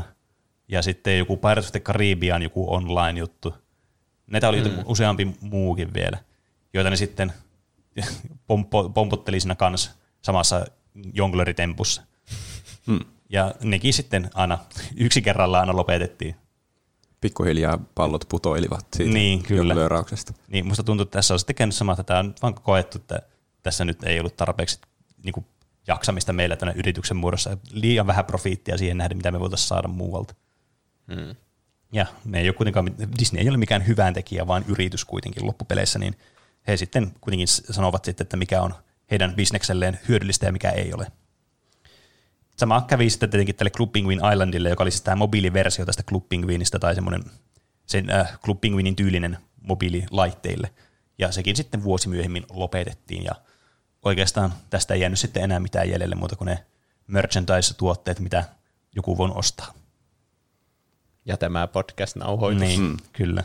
ja 0.68 0.82
sitten 0.82 1.18
joku 1.18 1.36
Pirates 1.36 1.64
of 1.64 1.72
the 1.72 1.80
Caribbean 1.80 2.42
joku 2.42 2.74
online-juttu. 2.74 3.54
Näitä 4.26 4.48
oli 4.48 4.60
mm. 4.60 4.70
useampi 4.84 5.36
muukin 5.40 5.94
vielä, 5.94 6.18
joita 6.74 6.90
ne 6.90 6.96
sitten 6.96 7.32
pompo, 8.46 8.88
pompotteli 8.88 9.40
siinä 9.40 9.54
kanssa 9.54 9.90
samassa 10.22 10.66
jongleritempussa. 11.12 12.02
Hmm. 12.86 13.00
Ja 13.28 13.54
nekin 13.62 13.94
sitten 13.94 14.30
aina 14.34 14.58
yksi 14.96 15.22
kerrallaan 15.22 15.60
aina 15.68 15.76
lopetettiin. 15.76 16.34
Pikkuhiljaa 17.20 17.78
pallot 17.94 18.24
putoilivat 18.28 18.86
siitä 18.96 19.12
Niin, 19.12 19.42
kyllä. 19.42 19.58
jonglöörauksesta. 19.60 20.32
Niin 20.48 20.66
musta 20.66 20.82
tuntuu, 20.82 21.02
että 21.02 21.18
tässä 21.18 21.34
on 21.34 21.38
sitten 21.38 21.56
käynyt 21.56 21.74
sama, 21.74 21.92
että 21.92 22.02
tämä 22.02 22.20
on 22.20 22.34
vaan 22.42 22.54
koettu, 22.54 22.98
että 22.98 23.22
tässä 23.64 23.84
nyt 23.84 24.04
ei 24.04 24.20
ollut 24.20 24.36
tarpeeksi 24.36 24.80
niin 25.24 25.32
kuin, 25.32 25.46
jaksamista 25.86 26.32
meillä 26.32 26.56
tänne 26.56 26.74
yrityksen 26.76 27.16
muodossa. 27.16 27.56
Liian 27.72 28.06
vähän 28.06 28.24
profiittia 28.24 28.78
siihen 28.78 28.98
nähden, 28.98 29.16
mitä 29.16 29.30
me 29.32 29.40
voitaisiin 29.40 29.68
saada 29.68 29.88
muualta. 29.88 30.34
Hmm. 31.14 31.36
Ja 31.92 32.06
ne 32.24 32.40
ei 32.40 32.48
ole 32.48 32.54
kuitenkaan, 32.54 32.90
Disney 33.18 33.42
ei 33.42 33.48
ole 33.48 33.56
mikään 33.56 33.86
hyvän 33.86 34.14
tekijä, 34.14 34.46
vaan 34.46 34.64
yritys 34.68 35.04
kuitenkin 35.04 35.46
loppupeleissä, 35.46 35.98
niin 35.98 36.16
he 36.66 36.76
sitten 36.76 37.12
kuitenkin 37.20 37.48
sanovat 37.48 38.04
sitten, 38.04 38.24
että 38.24 38.36
mikä 38.36 38.62
on 38.62 38.74
heidän 39.10 39.34
bisnekselleen 39.34 40.00
hyödyllistä 40.08 40.46
ja 40.46 40.52
mikä 40.52 40.70
ei 40.70 40.94
ole. 40.94 41.06
Sama 42.56 42.84
kävi 42.88 43.10
sitten 43.10 43.30
tietenkin 43.30 43.54
tälle 43.54 43.70
Club 43.70 43.92
Penguin 43.92 44.20
Islandille, 44.32 44.68
joka 44.68 44.84
oli 44.84 44.90
siis 44.90 45.02
tämä 45.02 45.16
mobiiliversio 45.16 45.86
tästä 45.86 46.02
Club 46.02 46.28
Penguinista 46.28 46.78
tai 46.78 46.94
semmoinen 46.94 47.24
sen 47.86 48.10
äh, 48.10 48.38
Club 48.44 48.60
Penguinin 48.60 48.96
tyylinen 48.96 49.38
mobiililaitteille. 49.60 50.70
Ja 51.18 51.32
sekin 51.32 51.56
sitten 51.56 51.84
vuosi 51.84 52.08
myöhemmin 52.08 52.44
lopetettiin 52.50 53.24
ja 53.24 53.32
oikeastaan 54.04 54.54
tästä 54.70 54.94
ei 54.94 55.00
jäänyt 55.00 55.18
sitten 55.18 55.44
enää 55.44 55.60
mitään 55.60 55.90
jäljelle 55.90 56.14
muuta 56.14 56.36
kuin 56.36 56.46
ne 56.46 56.64
merchandise-tuotteet, 57.06 58.20
mitä 58.20 58.44
joku 58.96 59.18
voi 59.18 59.30
ostaa. 59.34 59.74
Ja 61.24 61.36
tämä 61.36 61.66
podcast-nauhoitus. 61.66 62.60
Niin, 62.60 62.80
mm. 62.80 62.96
kyllä. 63.12 63.44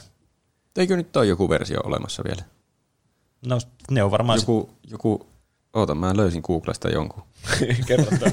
Eikö 0.78 0.95
nyt 0.95 1.17
ole 1.17 1.26
joku 1.26 1.50
versio 1.50 1.80
olemassa 1.84 2.24
vielä? 2.24 2.43
No 3.45 3.58
ne 3.91 4.04
on 4.04 4.12
varmaan 4.12 4.39
Joku, 4.39 4.69
joku, 4.88 5.28
oota 5.74 5.95
mä 5.95 6.17
löysin 6.17 6.41
Googlesta 6.45 6.89
jonkun. 6.89 7.24
Kerro 7.88 8.17
toi. 8.19 8.32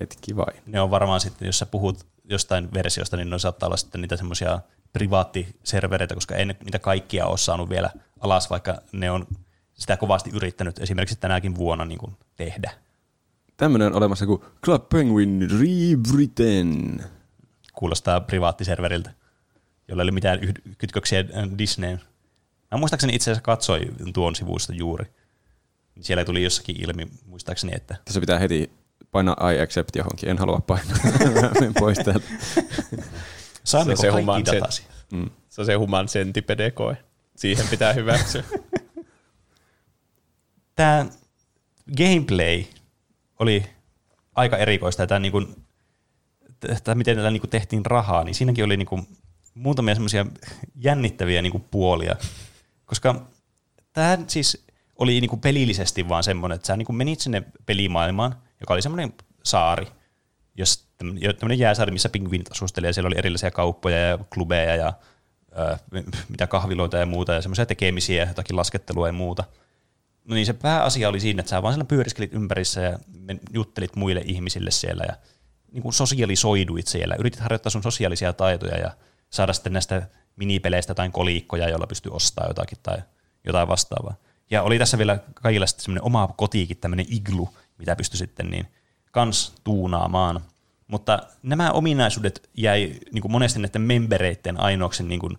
Hetki 0.00 0.36
vain. 0.36 0.62
ne 0.66 0.80
on 0.80 0.90
varmaan 0.90 1.20
sitten, 1.20 1.46
jos 1.46 1.58
sä 1.58 1.66
puhut 1.66 2.06
jostain 2.24 2.68
versiosta, 2.74 3.16
niin 3.16 3.30
ne 3.30 3.38
saattaa 3.38 3.66
olla 3.66 3.76
sitten 3.76 4.00
niitä 4.00 4.16
semmoisia 4.16 4.60
privaattiservereitä, 4.92 6.14
koska 6.14 6.34
ei 6.36 6.44
ne- 6.44 6.56
niitä 6.64 6.78
kaikkia 6.78 7.26
ole 7.26 7.38
saanut 7.38 7.68
vielä 7.70 7.90
alas, 8.20 8.50
vaikka 8.50 8.78
ne 8.92 9.10
on 9.10 9.26
sitä 9.74 9.96
kovasti 9.96 10.30
yrittänyt 10.34 10.78
esimerkiksi 10.78 11.16
tänäkin 11.16 11.54
vuonna 11.56 11.84
niin 11.84 11.98
kuin 11.98 12.16
tehdä. 12.36 12.72
Tämmönen 13.56 13.86
on 13.86 13.94
olemassa 13.94 14.26
kuin 14.26 14.42
Club 14.64 14.88
Penguin 14.88 15.48
Rewritten. 15.50 17.00
Kuulostaa 17.72 18.20
privaattiserveriltä, 18.20 19.10
jolla 19.88 20.02
ei 20.02 20.04
ole 20.04 20.10
mitään 20.10 20.40
yh- 20.42 20.54
kytköksiä 20.78 21.24
Disneyn. 21.58 22.00
Mä 22.70 22.78
muistaakseni 22.78 23.14
itse 23.14 23.30
asiassa 23.30 23.42
katsoin 23.42 24.12
tuon 24.12 24.36
sivuista 24.36 24.72
juuri. 24.74 25.04
Siellä 26.00 26.24
tuli 26.24 26.42
jossakin 26.42 26.82
ilmi, 26.82 27.08
muistaakseni, 27.26 27.72
että 27.76 27.96
Tässä 28.04 28.20
pitää 28.20 28.38
heti 28.38 28.70
painaa 29.10 29.50
I 29.50 29.60
accept 29.60 29.96
johonkin. 29.96 30.28
En 30.28 30.38
halua 30.38 30.60
painaa. 30.66 30.96
Mä 31.42 31.50
menen 31.54 31.74
pois 31.74 31.98
täältä. 31.98 32.26
Saammeko 33.64 34.02
se 34.02 34.08
kaikki 34.08 34.20
human 34.20 34.46
sen- 34.46 34.54
datasi? 34.54 34.82
Mm. 35.12 35.30
Se 35.48 35.60
on 35.60 35.66
se 35.66 35.74
human 35.74 36.06
centipede-koe. 36.06 36.96
Siihen 37.36 37.68
pitää 37.68 37.92
hyväksyä. 37.92 38.44
tämä 40.76 41.06
gameplay 41.96 42.64
oli 43.38 43.64
aika 44.34 44.56
erikoista, 44.56 45.06
tämä 45.06 45.18
niin 45.18 45.32
kuin, 45.32 45.56
tämä, 46.84 46.94
miten 46.94 47.16
tällä 47.16 47.30
niin 47.30 47.40
kuin 47.40 47.50
tehtiin 47.50 47.86
rahaa, 47.86 48.24
niin 48.24 48.34
siinäkin 48.34 48.64
oli 48.64 48.76
niin 48.76 48.86
kuin 48.86 49.06
muutamia 49.54 49.94
semmoisia 49.94 50.26
jännittäviä 50.74 51.42
niin 51.42 51.52
kuin 51.52 51.64
puolia, 51.70 52.16
koska 52.84 53.26
tämä 53.92 54.18
siis 54.26 54.66
oli 54.98 55.20
niin 55.20 55.28
kuin 55.28 55.40
pelillisesti 55.40 56.08
vaan 56.08 56.24
semmoinen, 56.24 56.56
että 56.56 56.66
sä 56.66 56.76
niin 56.76 56.86
kuin 56.86 56.96
menit 56.96 57.20
sinne 57.20 57.42
pelimaailmaan, 57.66 58.34
joka 58.60 58.74
oli 58.74 58.82
semmoinen 58.82 59.14
saari, 59.44 59.86
jos 60.54 60.88
tämmöinen 61.38 61.58
jääsaari, 61.58 61.92
missä 61.92 62.08
pingviinit 62.08 62.52
asusteli, 62.52 62.86
ja 62.86 62.92
siellä 62.92 63.06
oli 63.06 63.18
erilaisia 63.18 63.50
kauppoja 63.50 63.98
ja 63.98 64.18
klubeja 64.34 64.76
ja 64.76 64.92
mitä 66.28 66.46
kahviloita 66.46 66.96
ja 66.96 67.06
muuta, 67.06 67.32
ja 67.32 67.42
semmoisia 67.42 67.66
tekemisiä, 67.66 68.24
jotakin 68.24 68.56
laskettelua 68.56 69.06
ja 69.06 69.12
muuta. 69.12 69.44
No 70.24 70.34
niin 70.34 70.46
se 70.46 70.52
pääasia 70.52 71.08
oli 71.08 71.20
siinä, 71.20 71.40
että 71.40 71.50
sä 71.50 71.62
vaan 71.62 71.74
siellä 71.74 71.84
pyöriskelit 71.84 72.32
ympärissä 72.32 72.80
ja 72.80 72.98
juttelit 73.52 73.96
muille 73.96 74.22
ihmisille 74.24 74.70
siellä 74.70 75.04
ja 75.08 75.16
niin 75.72 75.82
kuin 75.82 75.92
sosialisoiduit 75.92 76.86
siellä. 76.86 77.16
Yritit 77.18 77.40
harjoittaa 77.40 77.70
sun 77.70 77.82
sosiaalisia 77.82 78.32
taitoja 78.32 78.78
ja 78.78 78.90
saada 79.30 79.52
sitten 79.52 79.72
näistä 79.72 80.08
minipeleistä 80.36 80.90
jotain 80.90 81.12
kolikkoja, 81.12 81.68
joilla 81.68 81.86
pystyy 81.86 82.12
ostamaan 82.12 82.50
jotakin 82.50 82.78
tai 82.82 82.98
jotain 83.44 83.68
vastaavaa. 83.68 84.14
Ja 84.50 84.62
oli 84.62 84.78
tässä 84.78 84.98
vielä 84.98 85.18
kaikilla 85.34 85.66
sitten 85.66 85.84
semmoinen 85.84 86.04
oma 86.04 86.34
kotiikin, 86.36 86.76
tämmöinen 86.76 87.06
iglu, 87.08 87.48
mitä 87.78 87.96
pystyi 87.96 88.18
sitten 88.18 88.50
niin 88.50 88.66
kans 89.10 89.52
tuunaamaan. 89.64 90.40
Mutta 90.92 91.18
nämä 91.42 91.70
ominaisuudet 91.70 92.50
jäi 92.56 92.92
niin 93.12 93.22
kuin 93.22 93.32
monesti 93.32 93.58
näiden 93.58 93.82
membereiden 93.82 94.60
ainoaksi 94.60 95.02
niin 95.02 95.20
kuin 95.20 95.38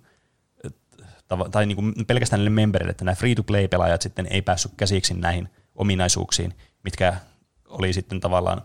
tai 1.51 1.65
niin 1.65 1.75
kuin 1.75 2.05
pelkästään 2.07 2.39
niille 2.39 2.49
membereille, 2.49 2.91
että 2.91 3.05
nämä 3.05 3.15
free-to-play-pelaajat 3.15 4.01
sitten 4.01 4.27
ei 4.29 4.41
päässyt 4.41 4.71
käsiksi 4.77 5.13
näihin 5.13 5.49
ominaisuuksiin, 5.75 6.53
mitkä 6.83 7.15
oli 7.67 7.93
sitten 7.93 8.19
tavallaan 8.19 8.61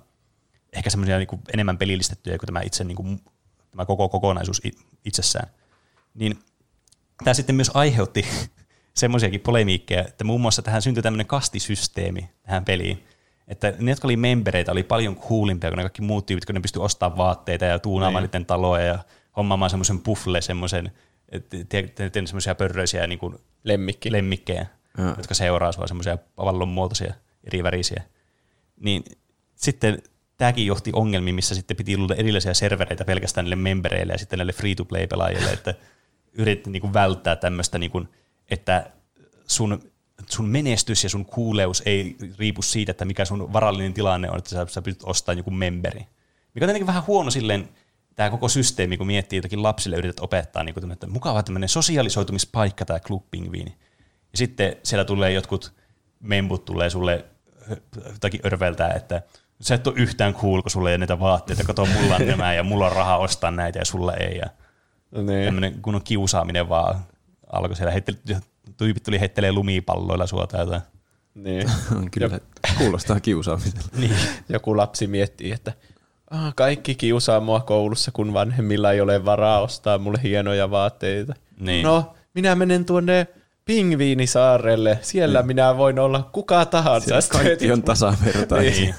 ehkä 0.73 0.91
semmoisia 0.91 1.19
niin 1.19 1.29
enemmän 1.53 1.79
pelillistettyjä 1.79 2.39
kuin 2.39 2.47
tämä 2.47 2.61
itse 2.61 2.85
niin 2.85 2.97
kuin, 2.97 3.21
tämä 3.71 3.85
koko 3.85 4.09
kokonaisuus 4.09 4.63
itsessään. 5.05 5.51
Niin 6.15 6.39
tämä 7.25 7.35
sitten 7.35 7.57
myös 7.57 7.71
aiheutti 7.75 8.27
semmoisiakin 8.95 9.41
polemiikkeja, 9.41 10.05
että 10.05 10.25
muun 10.25 10.41
muassa 10.41 10.63
tähän 10.63 10.83
syntyi 10.83 11.03
tämmöinen 11.03 11.27
kastisysteemi 11.27 12.31
tähän 12.43 12.65
peliin, 12.65 13.05
että 13.49 13.75
ne, 13.79 13.91
jotka 13.91 14.07
oli 14.07 14.17
membereitä, 14.17 14.73
oli 14.73 14.83
paljon 14.83 15.17
coolimpia 15.17 15.71
kuin 15.71 15.77
ne 15.77 15.83
kaikki 15.83 16.03
muut 16.03 16.27
tyypit, 16.27 16.45
kun 16.45 16.55
ne 16.55 16.61
pystyi 16.61 16.83
ostamaan 16.83 17.17
vaatteita 17.17 17.65
ja 17.65 17.79
tuunaamaan 17.79 18.25
niiden 18.25 18.47
taloja 18.47 18.85
ja 18.85 18.99
hommaamaan 19.37 19.71
semmoisen 19.71 20.01
puffle, 20.01 20.41
semmoisen, 20.41 20.93
semmoisia 22.27 22.55
pörröisiä 22.55 23.07
niin 23.07 23.19
kuin 23.19 23.37
Lemmikki. 23.65 24.13
lemmikkejä, 24.13 24.67
Joo. 24.99 25.15
jotka 25.17 25.35
seuraa 25.35 25.73
sua, 25.73 25.87
semmoisia 25.87 26.19
pallonmuotoisia, 26.37 27.15
eri 27.45 27.63
värisiä. 27.63 28.03
Niin 28.81 29.05
sitten 29.55 30.03
tämäkin 30.37 30.67
johti 30.67 30.91
ongelmiin, 30.95 31.35
missä 31.35 31.55
sitten 31.55 31.77
piti 31.77 31.97
luoda 31.97 32.15
erilaisia 32.15 32.55
servereitä 32.55 33.05
pelkästään 33.05 33.45
niille 33.45 33.57
membereille 33.57 34.13
ja 34.13 34.19
sitten 34.19 34.39
näille 34.39 34.53
free-to-play-pelaajille, 34.53 35.51
että 35.51 35.75
yritti 36.33 36.71
niin 36.71 36.81
kuin 36.81 36.93
välttää 36.93 37.37
tämmöistä, 37.37 37.79
niin 37.79 37.91
kuin, 37.91 38.09
että 38.51 38.91
sun, 39.47 39.91
sun 40.27 40.49
menestys 40.49 41.05
ja 41.05 41.11
sun 41.11 41.25
kuuleus 41.25 41.83
ei 41.87 42.17
riipu 42.39 42.63
siitä, 42.63 42.91
että 42.91 43.05
mikä 43.05 43.25
sun 43.25 43.53
varallinen 43.53 43.95
tilanne 43.95 44.31
on, 44.31 44.39
että 44.39 44.51
sä, 44.51 44.67
sä 44.69 44.83
pystyt 44.83 45.09
ostamaan 45.09 45.39
joku 45.39 45.51
memberi. 45.51 46.07
Mikä 46.55 46.65
on 46.65 46.69
tietenkin 46.69 46.87
vähän 46.87 47.07
huono 47.07 47.31
silleen, 47.31 47.69
tämä 48.17 48.31
koko 48.31 48.49
systeemi, 48.49 48.97
kun 48.97 49.07
miettii 49.07 49.37
jotakin 49.37 49.63
lapsille 49.63 49.97
yrität 49.97 50.21
opettaa, 50.21 50.65
niin 50.65 50.75
kuin, 50.75 50.93
että 50.93 51.07
mukava 51.07 51.43
tämmöinen 51.43 51.69
sosiaalisoitumispaikka 51.69 52.85
tämä 52.85 53.01
Club 53.01 53.23
Pingviini. 53.31 53.75
Ja 54.33 54.39
sitten 54.39 54.77
siellä 54.83 55.05
tulee 55.05 55.33
jotkut 55.33 55.73
membut 56.21 56.65
tulee 56.65 56.91
sulle 56.91 57.25
jotakin 58.13 58.41
örveltää, 58.45 58.93
että 58.93 59.23
sä 59.61 59.75
et 59.75 59.87
ole 59.87 59.95
yhtään 59.99 60.35
cool, 60.35 60.63
kun 60.63 60.71
sulla 60.71 60.91
ei 60.91 60.99
näitä 60.99 61.21
vaatteita, 61.21 61.65
kato 61.65 61.87
mulla 61.87 62.17
on 62.17 62.27
nämä 62.27 62.55
ja 62.55 62.63
mulla 62.63 62.87
on 62.87 62.93
rahaa 62.93 63.19
ostaa 63.19 63.51
näitä 63.51 63.79
ja 63.79 63.85
sulla 63.85 64.15
ei. 64.15 64.37
Ja 64.39 64.51
No 65.11 65.23
niin. 65.23 65.45
tämmöinen 65.45 65.83
kunnon 65.83 66.03
kiusaaminen 66.03 66.69
vaan 66.69 67.05
alkoi 67.53 67.77
siellä. 67.77 67.93
Heitteli, 67.93 68.19
tyypit 68.77 69.03
tuli 69.03 69.21
heittelee 69.21 69.53
lumipalloilla 69.53 70.27
sua 70.27 70.47
tai 70.47 70.61
jotain. 70.61 70.83
Niin. 71.35 71.71
On 71.97 72.11
kyllä, 72.11 72.41
kuulostaa 72.79 73.21
kiusaamiselta. 73.21 73.89
niin. 73.99 74.15
Joku 74.49 74.77
lapsi 74.77 75.07
miettii, 75.07 75.53
että 75.53 75.73
ah, 76.31 76.55
kaikki 76.55 76.95
kiusaa 76.95 77.41
mua 77.41 77.61
koulussa, 77.61 78.11
kun 78.11 78.33
vanhemmilla 78.33 78.93
ei 78.93 79.01
ole 79.01 79.25
varaa 79.25 79.61
ostaa 79.61 79.99
mulle 79.99 80.21
hienoja 80.23 80.71
vaatteita. 80.71 81.35
Niin. 81.61 81.83
No, 81.85 82.15
minä 82.35 82.55
menen 82.55 82.85
tuonne 82.85 83.27
Pingviinisaarelle. 83.65 84.99
Siellä 85.03 85.43
minä 85.43 85.77
voin 85.77 85.99
olla 85.99 86.29
kuka 86.33 86.65
tahansa. 86.65 87.05
Siellä 87.05 87.21
Sitten 87.21 87.41
kaikki 87.41 87.65
heti- 87.65 87.73
on 87.73 87.83
tasavertaisia. 87.83 88.71
Niin. 88.85 88.95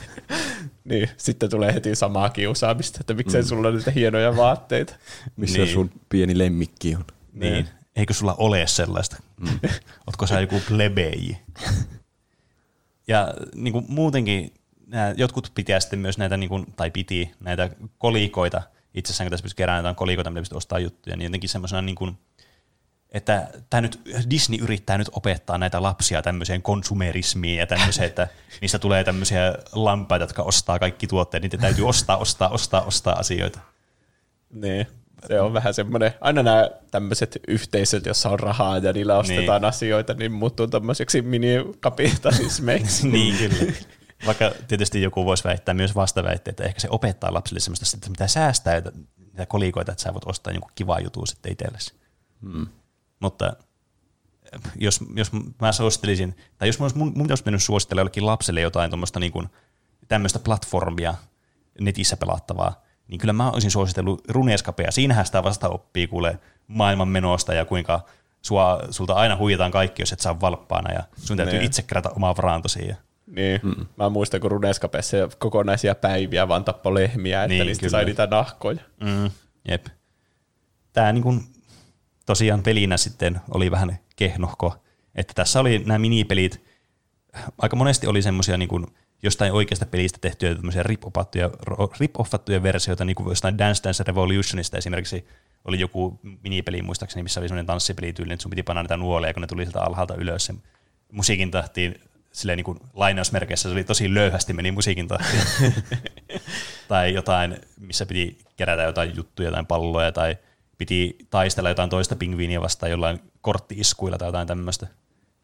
niin, 0.89 1.09
sitten 1.17 1.49
tulee 1.49 1.74
heti 1.74 1.95
samaa 1.95 2.30
kiusaamista, 2.30 2.97
että 3.01 3.13
Mm. 3.13 3.17
miksei 3.17 3.43
sulla 3.43 3.67
ole 3.67 3.78
niitä 3.78 3.91
hienoja 3.91 4.36
vaatteita. 4.38 4.95
Missä 5.36 5.57
Niin. 5.57 5.74
sun 5.74 5.91
pieni 6.09 6.38
lemmikki 6.38 6.95
on. 6.95 7.05
Niin. 7.34 7.70
Eikö 8.00 8.14
sulla 8.14 8.36
ole 8.38 8.68
sellaista? 8.68 9.18
Mm. 9.38 9.60
Ootko 10.08 10.28
sä 10.28 10.41
joku 10.41 10.62
plebeji? 10.68 11.38
ja 13.08 13.34
niin 13.56 13.72
kuin 13.72 13.86
muutenkin 13.88 14.54
nämä, 14.88 15.14
jotkut 15.18 15.52
pitää 15.56 15.80
sitten 15.80 16.00
myös 16.00 16.18
näitä, 16.18 16.38
niin 16.38 16.50
kuin, 16.50 16.66
tai 16.76 16.91
piti 16.91 17.32
näitä 17.39 17.70
kolikoita, 17.97 18.62
itsessään 18.93 19.26
kun 19.26 19.32
tässä 19.32 19.43
pystyy 19.43 19.58
keräämään 19.58 19.84
jotain 19.84 19.95
kolikoita, 19.95 20.30
mitä 20.30 20.41
pystyy 20.41 20.58
ostamaan 20.58 20.84
juttuja, 20.84 21.16
niin 21.16 21.24
jotenkin 21.24 21.50
semmoisena 21.50 21.82
niin 21.82 21.95
kuin, 21.95 22.18
että 23.12 23.50
tämä 23.70 23.82
nyt, 23.82 24.02
Disney 24.30 24.60
yrittää 24.60 24.97
nyt 24.97 25.10
opettaa 25.12 25.58
näitä 25.58 25.82
lapsia 25.82 26.22
tämmöiseen 26.22 26.62
konsumerismiin 26.62 27.58
ja 27.58 27.68
tämmöiseen, 27.68 28.08
että 28.08 28.28
niistä 28.62 28.80
tulee 28.80 29.04
tämmöisiä 29.04 29.56
lampaita, 29.72 30.24
jotka 30.24 30.43
ostaa 30.43 30.80
kaikki 30.80 31.08
tuotteet, 31.08 31.43
niitä 31.43 31.58
täytyy 31.58 31.88
ostaa, 31.88 32.18
ostaa, 32.18 32.50
ostaa, 32.50 32.82
ostaa 32.82 33.20
asioita. 33.20 33.60
Niin. 34.50 34.88
Se 35.28 35.41
on 35.41 35.53
vähän 35.53 35.74
semmoinen, 35.74 36.13
aina 36.22 36.43
nämä 36.43 36.70
tämmöiset 36.91 37.39
yhteisöt, 37.47 38.05
jossa 38.05 38.30
on 38.30 38.39
rahaa 38.39 38.78
ja 38.78 38.93
niillä 38.93 39.17
ostetaan 39.17 39.61
niin. 39.61 39.70
asioita, 39.70 40.13
niin 40.13 40.32
muuttuu 40.32 40.67
tämmöiseksi 40.67 41.22
minikapitalismeiksi. 41.22 43.07
niin, 43.11 43.38
kyllä. 43.38 43.74
Vaikka 44.26 44.51
tietysti 44.67 45.01
joku 45.01 45.26
voisi 45.26 45.43
väittää 45.43 45.74
myös 45.74 45.95
vastaväitteet, 45.95 46.53
että 46.53 46.63
ehkä 46.63 46.80
se 46.80 46.88
opettaa 46.91 47.34
lapsille 47.34 47.59
semmoista, 47.59 47.97
että 47.97 48.09
mitä 48.09 48.28
säästää 48.28 48.74
joita- 48.74 48.91
niitä 49.17 49.45
kolikoita, 49.45 49.91
että 49.91 50.03
sä 50.03 50.13
voit 50.13 50.26
ostaa 50.26 50.53
jonkun 50.53 50.72
kivaa 50.76 50.99
jutun 50.99 51.28
sitten 51.28 51.51
itsellesi. 51.51 51.93
Mm. 52.41 52.67
Mutta 53.20 53.53
jos, 54.76 54.99
jos 55.15 55.32
mä 55.61 55.72
suosittelisin, 55.72 56.36
tai 56.57 56.67
jos 56.67 56.80
mun, 56.80 56.91
mun, 56.95 57.11
mun 57.15 57.32
olisi 57.32 57.43
mennyt 57.45 57.63
suositella 57.63 57.99
jollekin 57.99 58.26
lapselle 58.26 58.61
jotain 58.61 58.91
tuommoista 58.91 59.20
niin 59.20 59.32
kuin, 59.32 59.49
tämmöistä 60.07 60.39
platformia 60.39 61.13
netissä 61.82 62.17
pelattavaa, 62.17 62.82
niin 63.10 63.20
kyllä 63.20 63.34
mä 63.34 63.51
olisin 63.51 63.72
suositellut 63.72 64.22
Runescapea. 64.28 64.91
Siinähän 64.91 65.26
sitä 65.26 65.43
vasta 65.43 65.70
oppii 65.70 66.07
kuule 66.07 66.39
maailman 66.68 67.07
menosta 67.07 67.53
ja 67.53 67.66
kuinka 67.66 68.05
sua, 68.41 68.80
sulta 68.89 69.14
aina 69.14 69.38
huijataan 69.38 69.72
kaikki, 69.72 70.01
jos 70.01 70.14
et 70.14 70.20
saa 70.20 70.41
valppaana 70.41 70.93
ja 70.93 71.03
sun 71.18 71.38
täytyy 71.38 71.57
Niin. 71.60 71.66
itse 71.66 71.82
kerätä 71.82 72.10
omaa 72.10 72.36
varantosi. 72.36 72.88
Ja, 72.88 72.95
Niin. 73.28 73.60
Mm. 73.64 73.86
Mä 73.97 74.10
muistan, 74.10 74.41
kun 74.41 74.51
Runescapessa 74.51 75.18
kokonaisia 75.38 75.95
päiviä 75.95 76.47
vaan 76.47 76.64
tappoi 76.64 76.93
lehmiä, 76.93 77.43
että 77.43 77.53
Niin, 77.53 77.68
niistä 77.68 77.82
kyllä. 77.82 77.91
sai 77.91 78.05
niitä 78.05 78.28
nahkoja. 78.32 78.80
mm, 79.03 79.32
jep. 79.68 79.86
Tää 80.93 81.14
niin 81.14 81.24
kuin, 81.24 81.43
tosiaan 82.26 82.64
pelinä 82.64 82.97
sitten 82.97 83.41
oli 83.53 83.72
vähän 83.72 83.99
kehnohko, 84.16 84.76
että 85.16 85.34
tässä 85.34 85.60
oli 85.60 85.80
nämä 85.86 85.99
minipelit, 85.99 86.64
aika 87.57 87.76
monesti 87.76 88.07
oli 88.07 88.22
semmoisia 88.22 88.57
niin 88.57 88.70
kuin 88.70 88.88
jostain 89.24 89.53
oikeasta 89.53 89.86
pelistä 89.86 90.17
tehtyjä 90.22 90.55
tämmöisiä 90.55 90.84
rip-offattuja, 90.84 92.63
versioita, 92.63 93.05
niin 93.05 93.15
kuin 93.15 93.30
jostain 93.30 93.57
Dance 93.57 93.84
Dance 93.84 94.03
Revolutionista 94.03 94.78
esimerkiksi 94.78 95.28
oli 95.65 95.80
joku 95.80 96.20
minipeli 96.43 96.82
muistaakseni, 96.82 97.24
missä 97.24 97.39
oli 97.39 97.47
semmoinen 97.47 97.65
tanssipelityyli, 97.65 98.34
että 98.34 98.43
sun 98.43 98.49
piti 98.49 98.63
panna 98.63 98.84
niitä 98.84 98.97
nuoleja, 98.97 99.34
kun 99.34 99.41
ne 99.41 99.47
tuli 99.47 99.63
sieltä 99.63 99.82
alhaalta 99.82 100.15
ylös 100.15 100.45
sen 100.45 100.63
musiikin 101.11 101.51
tahtiin 101.51 102.01
silleen 102.32 102.57
niin 102.57 102.65
kuin 102.65 102.80
lainausmerkeissä, 102.93 103.70
se 103.70 103.74
oli 103.74 103.84
tosi 103.84 104.13
löyhästi 104.13 104.53
meni 104.53 104.72
musiikin 104.72 105.07
tahtiin. 105.07 105.74
tai 106.88 107.13
jotain, 107.13 107.57
missä 107.80 108.05
piti 108.05 108.38
kerätä 108.55 108.84
jotain 108.84 109.15
juttuja, 109.15 109.47
jotain 109.47 109.65
palloja, 109.65 110.11
tai 110.11 110.38
piti 110.78 111.17
taistella 111.30 111.70
jotain 111.70 111.89
toista 111.89 112.15
pingviiniä 112.15 112.61
vastaan 112.61 112.91
jollain 112.91 113.20
korttiiskuilla 113.41 114.17
tai 114.17 114.28
jotain 114.28 114.47
tämmöistä. 114.47 114.88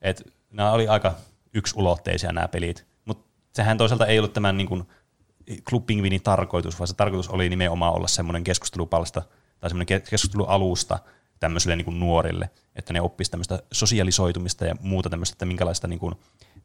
Et 0.01 0.33
nämä 0.51 0.71
oli 0.71 0.87
aika 0.87 1.15
yksulotteisia 1.53 2.31
nämä 2.31 2.47
pelit, 2.47 2.85
sehän 3.55 3.77
toisaalta 3.77 4.05
ei 4.05 4.19
ollut 4.19 4.33
tämän 4.33 4.57
niin 4.57 4.67
kuin 4.67 4.83
tarkoitus, 6.23 6.79
vaan 6.79 6.87
se 6.87 6.93
tarkoitus 6.93 7.29
oli 7.29 7.49
nimenomaan 7.49 7.93
olla 7.93 8.07
semmoinen 8.07 8.43
keskustelupalsta 8.43 9.21
tai 9.59 9.69
semmoinen 9.69 10.01
ke- 10.01 10.09
keskustelualusta 10.09 10.99
tämmöisille 11.39 11.75
niin 11.75 11.85
kuin 11.85 11.99
nuorille, 11.99 12.49
että 12.75 12.93
ne 12.93 13.01
oppisivat 13.01 13.31
tämmöistä 13.31 13.63
sosialisoitumista 13.71 14.65
ja 14.65 14.75
muuta 14.81 15.09
tämmöistä, 15.09 15.33
että 15.33 15.45
minkälaista 15.45 15.87
niin 15.87 15.99
kuin 15.99 16.15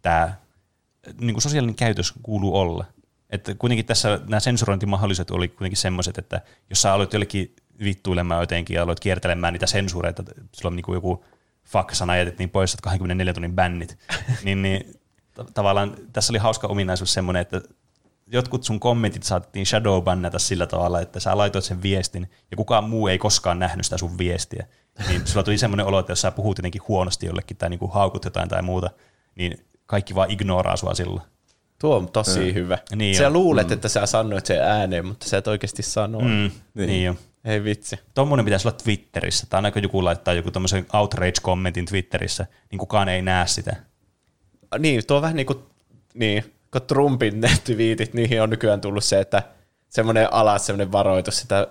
tämä 0.03 0.35
niin 1.21 1.35
kuin 1.35 1.43
sosiaalinen 1.43 1.75
käytös 1.75 2.15
kuuluu 2.23 2.57
olla. 2.57 2.85
Että 3.31 3.55
kuitenkin 3.55 3.87
tässä 3.87 4.21
nämä 4.29 4.41
sensurointimahdollisuudet 4.41 5.31
oli 5.31 5.49
kuitenkin 5.49 5.77
semmoiset, 5.77 6.19
että 6.19 6.41
jos 6.71 6.83
sä 6.83 6.93
aloit 6.93 7.13
jollekin 7.13 7.55
vittuilemaan 7.85 8.43
jotenkin 8.43 8.75
ja 8.75 8.83
aloit 8.83 9.01
kiertelemään 9.01 9.53
niitä 9.53 9.67
sensureita, 9.67 10.23
että 10.23 10.43
sulla 10.53 10.71
on 10.73 10.77
niin 10.77 10.85
kuin 10.85 10.95
joku 10.95 11.25
fuck-sana 11.65 12.17
jätettiin 12.17 12.51
pois, 12.51 12.75
että 12.75 12.83
24 12.83 13.35
tunnin 13.35 13.55
bännit, 13.55 13.99
niin, 14.45 14.63
niin 14.63 15.00
tavallaan 15.55 15.95
tässä 16.13 16.33
oli 16.33 16.39
hauska 16.39 16.67
ominaisuus 16.67 17.13
semmoinen, 17.13 17.41
että 17.41 17.61
jotkut 18.27 18.65
sun 18.65 18.81
kommentit 18.81 19.23
saatettiin 19.23 19.67
shadowbannata 19.67 20.39
sillä 20.39 20.67
tavalla, 20.67 21.01
että 21.01 21.21
sä 21.21 21.39
laitoit 21.39 21.65
sen 21.65 21.83
viestin 21.83 22.31
ja 22.51 22.57
kukaan 22.57 22.85
muu 22.85 23.09
ei 23.09 23.19
koskaan 23.19 23.59
nähnyt 23.59 23.87
sitä 23.87 23.99
sun 23.99 24.19
viestiä. 24.19 24.67
Niin 25.09 25.27
sulla 25.27 25.43
tuli 25.43 25.59
semmoinen 25.59 25.87
olo, 25.87 25.99
että 25.99 26.13
jos 26.13 26.21
sä 26.21 26.31
puhut 26.31 26.59
jotenkin 26.59 26.83
huonosti 26.89 27.27
jollekin 27.27 27.57
tai 27.57 27.71
niinku 27.71 27.87
haukut 27.87 28.25
jotain 28.25 28.49
tai 28.49 28.63
muuta, 28.63 28.91
niin 29.35 29.67
kaikki 29.87 30.15
vaan 30.15 30.31
ignoraa 30.31 30.77
sua 30.77 30.95
silloin. 30.95 31.23
Tuo 31.81 31.97
on 31.97 32.13
tosi 32.13 32.55
hyvä. 32.55 32.79
Niin 32.97 33.17
sä 33.17 33.27
on. 33.27 33.33
luulet, 33.33 33.73
että 33.73 33.89
sä 33.89 34.07
sanoit 34.07 34.47
sen 34.47 34.63
ääneen, 34.63 35.07
mutta 35.07 35.29
sä 35.29 35.39
et 35.39 35.47
oikeasti 35.47 35.83
sano. 35.83 36.21
Mm. 36.21 36.27
Mm, 36.27 36.51
niin. 36.75 36.87
niin 36.87 37.05
jo. 37.05 37.17
Ei 37.45 37.65
vitsi. 37.65 38.01
Tuommoinen 38.15 38.45
pitäisi 38.45 38.69
olla 38.69 38.79
Twitterissä. 38.83 39.47
Tai 39.51 39.59
aina 39.59 39.71
kun 39.71 39.83
joku 39.83 40.05
laittaa 40.05 40.35
joku 40.35 40.51
tämmöisen 40.51 40.87
outrage-kommentin 40.93 41.85
Twitterissä, 41.85 42.47
niin 42.71 42.79
kukaan 42.79 43.09
ei 43.09 43.23
näe 43.23 43.47
sitä. 43.47 43.77
Niin, 44.79 45.07
tuo 45.07 45.17
on 45.17 45.23
vähän 45.23 45.37
niin 45.37 45.47
kuin, 45.47 45.59
niin, 46.15 46.55
kun 46.71 46.83
Trumpin 46.83 47.41
ne 47.41 47.51
twiitit, 47.65 48.15
niihin 48.15 48.43
on 48.43 48.51
nykyään 48.51 48.81
tullut 48.81 49.05
se, 49.05 49.21
että 49.21 49.43
semmoinen 49.89 50.33
alas, 50.33 50.67
semmoinen 50.67 50.93
varoitus, 50.93 51.43
että, 51.43 51.69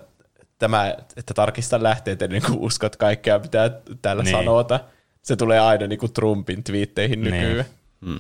tämä, 0.60 0.96
että 1.18 1.34
tarkista 1.34 1.84
lähteet 1.84 2.22
ennen 2.22 2.42
kuin 2.42 2.60
uskot 2.60 2.96
kaikkea, 2.96 3.40
mitä 3.40 3.72
täällä 4.02 4.24
Niin. 4.24 4.34
niin. 4.34 4.46
sanota. 4.46 4.80
Se 5.22 5.36
tulee 5.36 5.60
aina 5.60 5.88
niin 5.88 6.00
kuin 6.00 6.14
Trumpin 6.14 6.64
twiitteihin 6.64 7.22
Niin. 7.22 7.34
nykyään. 7.36 7.66
Mm. 8.02 8.20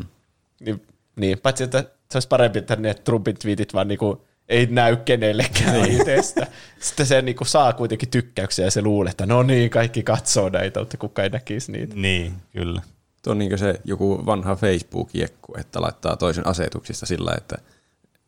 Niin, 0.60 0.82
niin, 1.16 1.40
paitsi 1.40 1.64
että 1.64 1.84
se 2.12 2.16
olisi 2.18 2.28
parempi, 2.28 2.60
että 2.60 2.76
ne 2.76 2.94
Trumpin 2.94 3.38
twiitit 3.40 3.74
vaan 3.74 3.88
niinku 3.88 4.26
ei 4.50 4.66
näy 4.66 4.96
kenellekään 4.96 5.82
niin. 5.82 6.02
itsestä. 6.02 6.48
Sitten 6.80 7.06
se 7.06 7.22
niinku 7.22 7.46
saa 7.46 7.74
kuitenkin 7.74 8.10
tykkäyksiä 8.10 8.66
ja 8.66 8.72
se 8.72 8.82
luulee, 8.82 9.12
että 9.12 9.26
no 9.26 9.44
niin, 9.44 9.70
kaikki 9.70 10.04
katsoo 10.04 10.50
näitä, 10.50 10.80
mutta 10.80 10.98
kukaan 10.98 11.24
ei 11.24 11.30
näkisi 11.30 11.72
niitä. 11.72 11.96
Niin, 11.96 12.34
kyllä. 12.54 12.82
Tuo 13.22 13.32
on 13.32 13.38
niin 13.40 13.58
se 13.58 13.82
joku 13.86 14.26
vanha 14.26 14.56
Facebook-jekku, 14.56 15.60
että 15.60 15.82
laittaa 15.82 16.18
toisen 16.18 16.48
asetuksista 16.48 17.06
sillä, 17.06 17.34
että 17.38 17.58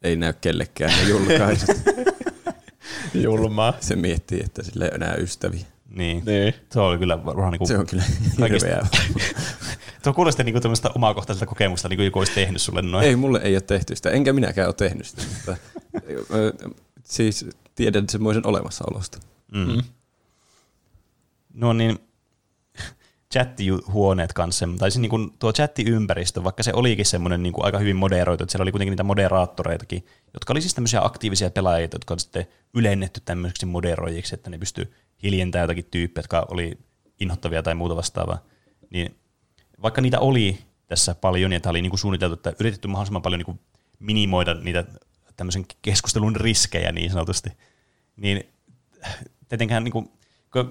ei 0.01 0.15
näy 0.15 0.33
kellekään 0.33 0.93
ne 0.97 1.09
julkaisut. 1.09 1.75
Julmaa. 3.13 3.73
se 3.79 3.95
miettii, 3.95 4.41
että 4.45 4.63
sillä 4.63 4.85
ei 4.85 4.89
ole 4.89 4.95
enää 4.95 5.15
ystäviä. 5.15 5.65
Niin. 5.89 6.23
Niin. 6.25 6.53
Se 6.69 6.79
oli 6.79 6.97
kyllä 6.97 7.25
varmaan 7.25 7.51
niinku, 7.51 7.65
Se 7.65 7.77
on 7.77 7.85
kyllä 7.85 8.03
hirveää. 8.39 8.87
Tuo 10.03 10.13
kuulosti 10.23 10.43
niinku 10.43 10.59
tämmöistä 10.59 10.89
omakohtaiselta 10.95 11.45
kokemusta, 11.45 11.89
niin 11.89 11.97
kuin 11.97 12.05
joku 12.05 12.19
olisi 12.19 12.33
tehnyt 12.33 12.61
sulle 12.61 12.81
noin. 12.81 13.05
Ei, 13.07 13.15
mulle 13.15 13.39
ei 13.43 13.55
ole 13.55 13.61
tehty 13.61 13.95
sitä, 13.95 14.09
enkä 14.09 14.33
minäkään 14.33 14.67
ole 14.67 14.73
tehnyt 14.73 15.05
sitä. 15.07 15.23
Mutta, 15.33 15.57
siis 17.03 17.45
tiedän 17.75 18.09
semmoisen 18.09 18.47
olemassaolosta. 18.47 19.19
Mm. 19.53 19.81
No 21.53 21.73
niin, 21.73 21.99
chattihuoneet 23.31 24.33
kanssa, 24.33 24.67
tai 24.79 24.91
siis 24.91 25.01
niin 25.01 25.09
kuin 25.09 25.33
tuo 25.39 25.53
chattiympäristö, 25.53 26.43
vaikka 26.43 26.63
se 26.63 26.71
olikin 26.73 27.05
semmoinen 27.05 27.43
niin 27.43 27.53
kuin 27.53 27.65
aika 27.65 27.79
hyvin 27.79 27.95
moderoitu, 27.95 28.43
että 28.43 28.51
siellä 28.51 28.63
oli 28.63 28.71
kuitenkin 28.71 28.91
niitä 28.91 29.03
moderaattoreitakin, 29.03 30.05
jotka 30.33 30.53
oli 30.53 30.61
siis 30.61 30.73
tämmöisiä 30.73 31.01
aktiivisia 31.03 31.49
pelaajia, 31.49 31.87
jotka 31.93 32.13
on 32.13 32.19
sitten 32.19 32.47
ylennetty 32.73 33.21
tämmöisiksi 33.25 33.65
moderoijiksi, 33.65 34.35
että 34.35 34.49
ne 34.49 34.57
pystyy 34.57 34.93
hiljentämään 35.23 35.63
jotakin 35.63 35.87
tyyppejä, 35.91 36.21
jotka 36.21 36.45
oli 36.49 36.77
inhottavia 37.19 37.63
tai 37.63 37.75
muuta 37.75 37.95
vastaavaa. 37.95 38.43
Niin 38.89 39.15
vaikka 39.81 40.01
niitä 40.01 40.19
oli 40.19 40.57
tässä 40.87 41.15
paljon, 41.15 41.53
ja 41.53 41.59
tämä 41.59 41.71
oli 41.71 41.81
niin 41.81 41.89
kuin 41.89 41.99
suunniteltu, 41.99 42.33
että 42.33 42.53
yritetty 42.59 42.87
mahdollisimman 42.87 43.21
paljon 43.21 43.39
niin 43.39 43.45
kuin 43.45 43.59
minimoida 43.99 44.53
niitä 44.53 44.85
tämmöisen 45.37 45.65
keskustelun 45.81 46.35
riskejä 46.35 46.91
niin 46.91 47.11
sanotusti, 47.11 47.49
niin 48.15 48.43
tietenkään 49.49 49.83
niin 49.83 49.91
kuin, 49.91 50.11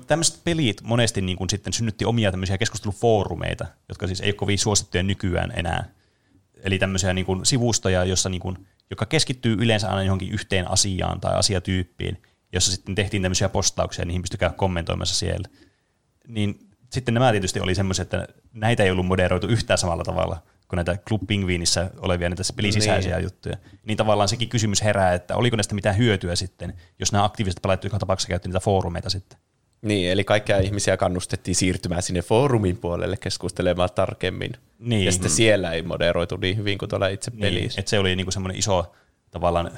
tämmöiset 0.07 0.45
pelit 0.45 0.83
monesti 0.83 1.21
niin 1.21 1.39
kuin 1.39 1.51
sitten 1.51 1.73
synnytti 1.73 2.05
omia 2.05 2.31
tämmöisiä 2.31 2.59
keskustelufoorumeita, 2.59 3.67
jotka 3.89 4.07
siis 4.07 4.21
ei 4.21 4.29
ole 4.29 4.35
kovin 4.35 4.59
suosittuja 4.59 5.03
nykyään 5.03 5.53
enää. 5.57 5.89
Eli 6.63 6.79
tämmöisiä 6.79 7.15
niin 7.15 7.27
kuin 7.27 7.47
sivustoja, 7.47 8.05
jossa 8.05 8.29
niin 8.29 8.41
kuin, 8.41 8.67
joka 8.91 9.07
keskittyy 9.07 9.57
yleensä 9.61 9.89
aina 9.89 10.03
johonkin 10.03 10.33
yhteen 10.33 10.71
asiaan 10.71 11.21
tai 11.21 11.35
asiatyyppiin, 11.35 12.23
jossa 12.53 12.73
sitten 12.73 12.95
tehtiin 12.95 13.23
tämmöisiä 13.23 13.49
postauksia, 13.49 14.05
niihin 14.05 14.23
pystyi 14.23 14.39
käydä 14.39 14.55
kommentoimassa 14.55 15.15
siellä. 15.15 15.49
Niin 16.29 16.69
sitten 16.93 17.15
nämä 17.15 17.31
tietysti 17.31 17.61
oli 17.61 17.75
semmoisia, 17.75 18.03
että 18.03 18.29
näitä 18.53 18.83
ei 18.83 18.91
ollut 18.91 19.07
moderoitu 19.07 19.47
yhtään 19.47 19.79
samalla 19.79 20.05
tavalla 20.05 20.43
kuin 20.69 20.77
näitä 20.77 20.97
Club 20.97 21.23
Penguinissä 21.27 21.91
olevia 21.99 22.29
näitä 22.29 22.43
pelisisäisiä 22.57 23.17
niin. 23.17 23.25
juttuja. 23.25 23.57
Niin 23.85 23.97
tavallaan 23.97 24.29
sekin 24.29 24.49
kysymys 24.49 24.83
herää, 24.83 25.15
että 25.15 25.37
oliko 25.37 25.57
näistä 25.57 25.75
mitään 25.75 25.97
hyötyä 25.97 26.37
sitten, 26.37 26.75
jos 26.99 27.13
nämä 27.13 27.25
aktiiviset 27.25 27.63
pelaajat 27.63 27.85
joka 27.85 27.99
tapauksessa 27.99 28.29
käytti 28.29 28.49
niitä 28.49 28.61
foorumeita 28.61 29.11
sitten. 29.11 29.39
Niin, 29.83 30.11
eli 30.11 30.25
kaikkia 30.25 30.59
ihmisiä 30.59 30.97
kannustettiin 30.97 31.55
siirtymään 31.55 32.03
sinne 32.03 32.23
foorumin 32.23 32.77
puolelle 32.77 33.17
keskustelemaan 33.17 33.89
tarkemmin. 33.95 34.53
Niin. 34.79 35.05
Ja 35.05 35.13
sitten 35.13 35.31
siellä 35.31 35.73
ei 35.73 35.83
moderoitu 35.83 36.37
niin 36.37 36.57
hyvin 36.57 36.79
kuin 36.79 36.89
tuolla 36.89 37.09
itse 37.09 37.31
Niin, 37.31 37.41
pelissä. 37.41 37.81
että 37.81 37.91
se 37.91 37.99
oli 37.99 38.17
niinku 38.17 38.31
semmoinen 38.31 38.59
iso 38.59 38.93
tavallaan 39.31 39.71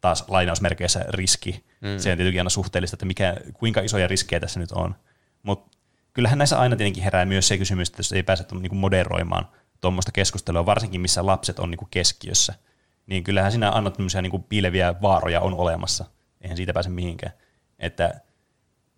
taas 0.00 0.24
lainausmerkeissä 0.28 1.04
riski. 1.08 1.64
Mm. 1.80 1.98
Se 1.98 2.10
on 2.12 2.16
tietenkin 2.18 2.40
aina 2.40 2.50
suhteellista, 2.50 2.94
että 2.94 3.06
mikä, 3.06 3.36
kuinka 3.54 3.80
isoja 3.80 4.06
riskejä 4.06 4.40
tässä 4.40 4.60
nyt 4.60 4.72
on. 4.72 4.94
Mutta 5.42 5.78
kyllähän 6.12 6.38
näissä 6.38 6.58
aina 6.58 6.76
tietenkin 6.76 7.04
herää 7.04 7.24
myös 7.24 7.48
se 7.48 7.58
kysymys, 7.58 7.88
että 7.88 8.00
jos 8.00 8.12
ei 8.12 8.22
pääse 8.22 8.44
niinku 8.60 8.76
moderoimaan 8.76 9.48
tuommoista 9.80 10.12
keskustelua, 10.12 10.66
varsinkin 10.66 11.00
missä 11.00 11.26
lapset 11.26 11.58
on 11.58 11.70
niinku 11.70 11.88
keskiössä, 11.90 12.54
niin 13.06 13.24
kyllähän 13.24 13.52
siinä 13.52 13.70
aina 13.70 13.90
tämmöisiä 13.90 14.22
niinku 14.22 14.38
piileviä 14.38 14.94
vaaroja 15.02 15.40
on 15.40 15.54
olemassa. 15.54 16.04
Eihän 16.40 16.56
siitä 16.56 16.72
pääse 16.72 16.90
mihinkään. 16.90 17.32
Että 17.78 18.20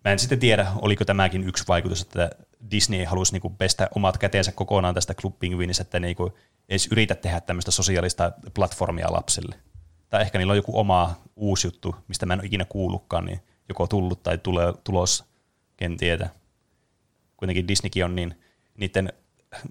mä 0.05 0.11
en 0.11 0.19
sitten 0.19 0.39
tiedä, 0.39 0.67
oliko 0.81 1.05
tämäkin 1.05 1.43
yksi 1.43 1.63
vaikutus, 1.67 2.01
että 2.01 2.29
Disney 2.71 3.03
halusi 3.05 3.31
niinku 3.33 3.49
pestä 3.49 3.89
omat 3.95 4.17
käteensä 4.17 4.51
kokonaan 4.51 4.95
tästä 4.95 5.13
Club 5.13 5.39
Penguinista, 5.39 5.81
että 5.81 5.99
niinku 5.99 6.37
edes 6.69 6.87
yritä 6.91 7.15
tehdä 7.15 7.41
tämmöistä 7.41 7.71
sosiaalista 7.71 8.31
platformia 8.53 9.13
lapsille. 9.13 9.55
Tai 10.09 10.21
ehkä 10.21 10.37
niillä 10.37 10.51
on 10.51 10.57
joku 10.57 10.79
oma 10.79 11.15
uusi 11.35 11.67
juttu, 11.67 11.95
mistä 12.07 12.25
mä 12.25 12.33
en 12.33 12.39
ole 12.39 12.45
ikinä 12.45 12.65
kuullutkaan, 12.65 13.25
niin 13.25 13.39
joko 13.69 13.87
tullut 13.87 14.23
tai 14.23 14.37
tulee, 14.37 14.73
tulos, 14.83 15.23
ken 15.77 15.97
tietää. 15.97 16.29
Kuitenkin 17.37 17.67
Disneykin 17.67 18.05
on 18.05 18.15
niin, 18.15 18.41
niiden 18.77 19.13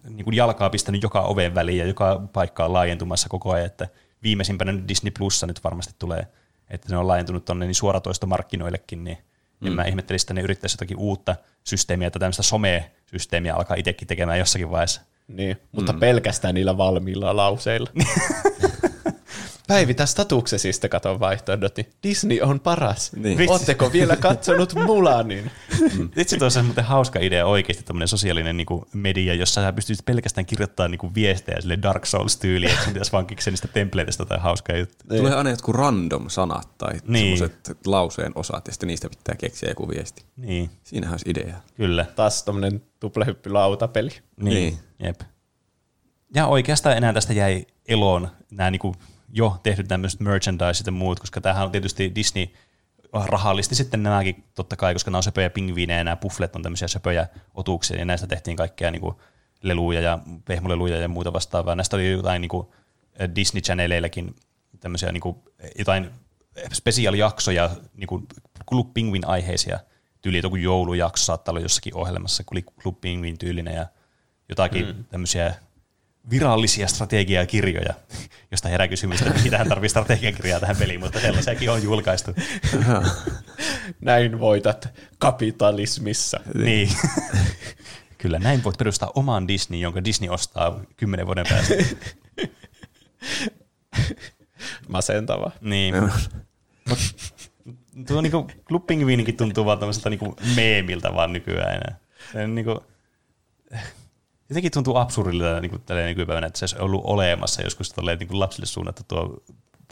niin 0.09 0.25
kuin 0.25 0.37
jalkaa 0.37 0.71
pistänyt 0.71 1.03
joka 1.03 1.21
oven 1.21 1.55
väliin 1.55 1.79
ja 1.79 1.87
joka 1.87 2.23
paikka 2.33 2.65
on 2.65 2.73
laajentumassa 2.73 3.29
koko 3.29 3.53
ajan, 3.53 3.67
että 3.67 3.89
viimeisimpänä 4.23 4.89
Disney 4.89 5.11
Plussa 5.19 5.47
nyt 5.47 5.65
varmasti 5.65 5.95
tulee, 5.99 6.27
että 6.71 6.89
ne 6.91 6.97
on 6.97 7.09
laajentunut 7.09 7.45
tuonne 7.45 7.67
niin 7.67 7.75
suoratoistomarkkinoillekin, 7.75 9.05
niin 9.05 9.19
mm. 9.65 9.71
en 9.71 9.77
mä 9.77 9.83
ihmettelisi, 9.83 10.25
että 10.25 10.35
ne 10.35 10.41
yrittäisi 10.41 10.75
jotakin 10.75 10.97
uutta 10.97 11.37
systeemiä 11.65 12.11
tai 12.11 12.21
tämmöistä 12.21 12.43
some-systeemiä 12.43 13.55
alkaa 13.55 13.77
itsekin 13.77 14.09
tekemään 14.09 14.39
jossakin 14.39 14.71
vaiheessa. 14.71 15.01
Niin, 15.29 15.57
mutta 15.73 15.93
mm. 15.93 16.01
pelkästään 16.01 16.55
niillä 16.55 16.77
valmiilla 16.77 17.37
lauseilla. 17.37 17.91
Päivitä 19.67 20.07
statuksesista 20.07 20.89
katon 20.89 21.21
vaihtoehdot, 21.21 21.77
niin 21.77 21.87
Disney 22.03 22.41
on 22.41 22.61
paras. 22.61 23.13
Niin. 23.13 23.51
Ootteko 23.51 23.93
vielä 23.93 24.17
katsonut 24.17 24.75
Mulanin? 24.75 25.51
Itse 26.17 26.37
tuossa 26.37 26.61
on 26.61 26.67
muuten 26.67 26.85
hauska 26.85 27.19
idea 27.21 27.47
oikeasti 27.47 27.83
tämmöinen 27.85 28.09
sosiaalinen 28.09 28.57
niin 28.57 28.67
kuin 28.67 28.85
media, 28.93 29.35
jossa 29.35 29.63
sä 29.63 29.73
pystyt 29.73 29.99
pelkästään 30.05 30.47
kirjoittamaan 30.47 30.91
niin 30.91 30.99
kuin 30.99 31.15
viestejä 31.15 31.61
sille 31.61 31.79
Dark 31.83 32.07
Souls-tyyliin, 32.07 32.71
että 32.71 32.85
sun 32.85 32.93
pitäisi 32.93 33.13
vaan 33.13 33.27
keksiä 33.27 33.51
niistä 33.51 33.69
templateista 33.69 34.25
tai 34.27 34.39
hauskaa 34.39 34.77
juttu. 34.77 34.97
Tulee 35.09 35.35
aina 35.35 35.51
jotkut 35.51 35.75
random 35.75 36.29
sanat 36.29 36.79
tai 36.79 36.93
Niin. 37.09 37.39
semmoiset 37.39 37.77
lauseen 37.87 38.33
osat, 38.35 38.67
ja 38.67 38.73
sitten 38.73 38.87
niistä 38.87 39.09
pitää 39.09 39.35
keksiä 39.35 39.69
joku 39.69 39.89
viesti. 39.89 40.25
Niin, 40.37 40.71
Siinähän 40.85 41.15
olisi 41.15 41.31
idea. 41.31 41.57
kyllä. 41.77 42.07
Taas 42.17 42.43
tommonen 42.43 42.83
tuplahyppylautapeli. 43.01 44.11
Niin, 44.37 44.55
Niin. 44.55 44.79
jep. 44.99 45.21
Ja 46.35 46.47
oikeastaan 46.47 46.97
enää 46.97 47.13
tästä 47.13 47.33
jäi 47.33 47.67
eloon 47.89 48.29
nämä 48.51 48.71
niin 48.71 48.81
jo 49.37 49.61
tehdyt 49.63 49.89
tämmöiset 49.89 50.21
merchandise 50.21 50.83
ja 50.87 50.93
muut, 50.93 51.21
koska 51.21 51.41
tämähän 51.41 51.65
on 51.65 51.73
tietysti 51.73 52.13
Disney 52.15 52.47
rahallisti 53.13 53.75
sitten 53.75 54.03
nämäkin 54.03 54.45
totta 54.55 54.77
kai, 54.77 54.93
koska 54.93 55.11
nämä 55.11 55.19
on 55.19 55.23
söpöjä 55.23 55.51
pingviinejä 55.51 55.99
ja 56.01 56.05
nämä 56.05 56.17
pufflet 56.17 56.57
on 56.57 56.63
tämmöisiä 56.63 56.89
söpöjä 56.89 57.27
otuksia, 57.55 57.99
ja 57.99 58.05
näistä 58.05 58.27
tehtiin 58.27 58.57
kaikkea 58.57 58.91
niin 58.91 59.01
kuin 59.01 59.15
leluja 59.63 60.01
ja 60.01 60.19
pehmoleluja 60.45 60.97
ja 60.97 61.09
muuta 61.09 61.33
vastaavaa. 61.33 61.75
Näistä 61.75 61.97
oli 61.97 62.11
jotain 62.11 62.41
niin 62.41 62.49
kuin 62.49 62.67
Disney 63.37 63.61
Channeleilläkin 63.61 64.37
tämmöisiä 64.81 65.13
niin 65.13 65.21
kuin 65.21 65.37
jotain 65.79 66.11
spesiaalijaksoja, 66.73 67.71
niin 67.95 68.07
kuin 68.07 68.27
Club 68.69 68.95
Penguin 68.95 69.27
aiheisia 69.27 69.81
tyyli, 70.23 70.41
joku 70.43 70.57
joulujakso 70.57 71.25
saattaa 71.25 71.53
olla 71.53 71.61
jossakin 71.61 71.97
ohjelmassa, 71.97 72.45
kun 72.45 72.57
oli 72.57 72.65
Club 72.83 73.01
Penguin 73.01 73.39
tyylinen 73.39 73.75
ja 73.75 73.87
jotakin 74.49 74.87
mm. 74.87 75.05
tämmöisiä 75.05 75.55
virallisia 76.31 76.87
strategiakirjoja, 76.87 77.95
josta 78.51 78.69
herää 78.69 78.89
kysymys, 78.89 79.23
että 79.23 79.43
mitähän 79.43 79.69
tarvii 79.69 79.89
strategiakirjaa 79.89 80.61
tähän 80.61 80.77
peliin, 80.77 81.01
mutta 81.01 81.21
sellaisiakin 81.21 81.71
on 81.71 81.83
julkaistu. 81.83 82.31
Näin 84.01 84.41
voitat 84.41 84.89
kapitalismissa. 85.19 86.41
Niin. 86.55 86.91
Kyllä, 88.19 88.39
näin 88.39 88.65
voit 88.65 88.79
perustaa 88.79 89.13
oman 89.15 89.49
Disney, 89.49 89.81
jonka 89.81 90.05
Disney 90.05 90.31
ostaa 90.31 90.81
kymmenen 90.97 91.27
vuoden 91.27 91.47
päästä. 91.49 91.75
Masentava. 94.89 95.51
Niin. 95.61 95.95
Mut, 96.89 96.99
tuo 98.07 98.21
niinku, 98.21 98.51
Club 98.69 98.85
tuntuu 99.37 99.65
vaan 99.65 99.79
tämmöiseltä 99.79 100.11
niinku 100.11 100.37
meemiltä 100.57 101.15
vaan 101.15 101.33
nykyään 101.33 101.75
enää. 101.75 101.99
Se 102.33 102.45
on 102.45 102.55
niinku, 102.55 102.85
jotenkin 104.49 104.73
tuntuu 104.73 104.97
absurdilta 104.97 105.61
niinku, 105.61 105.79
tälleen 105.79 106.09
nykypäivänä, 106.09 106.47
että 106.47 106.59
se 106.59 106.63
olisi 106.65 106.79
ollut 106.79 107.03
olemassa 107.05 107.63
joskus 107.63 107.91
tolleen, 107.93 108.19
niinku 108.19 108.41
lapsille 108.41 108.67
suunnattu 108.67 109.03
tuo 109.09 109.43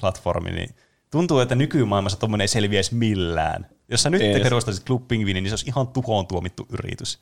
platformi, 0.01 0.51
niin 0.51 0.75
tuntuu, 1.11 1.39
että 1.41 1.55
nykymaailmassa 1.55 2.19
tuommoinen 2.19 2.43
ei 2.45 2.49
selviäisi 2.49 2.95
millään. 2.95 3.67
Jos 3.89 4.03
sä 4.03 4.11
nyt 4.11 4.23
perustaisit 4.43 4.85
Club 4.87 5.09
Penguinin, 5.09 5.43
niin 5.43 5.51
se 5.51 5.53
olisi 5.53 5.67
ihan 5.69 5.89
tuhoon 5.89 6.27
tuomittu 6.27 6.67
yritys. 6.73 7.19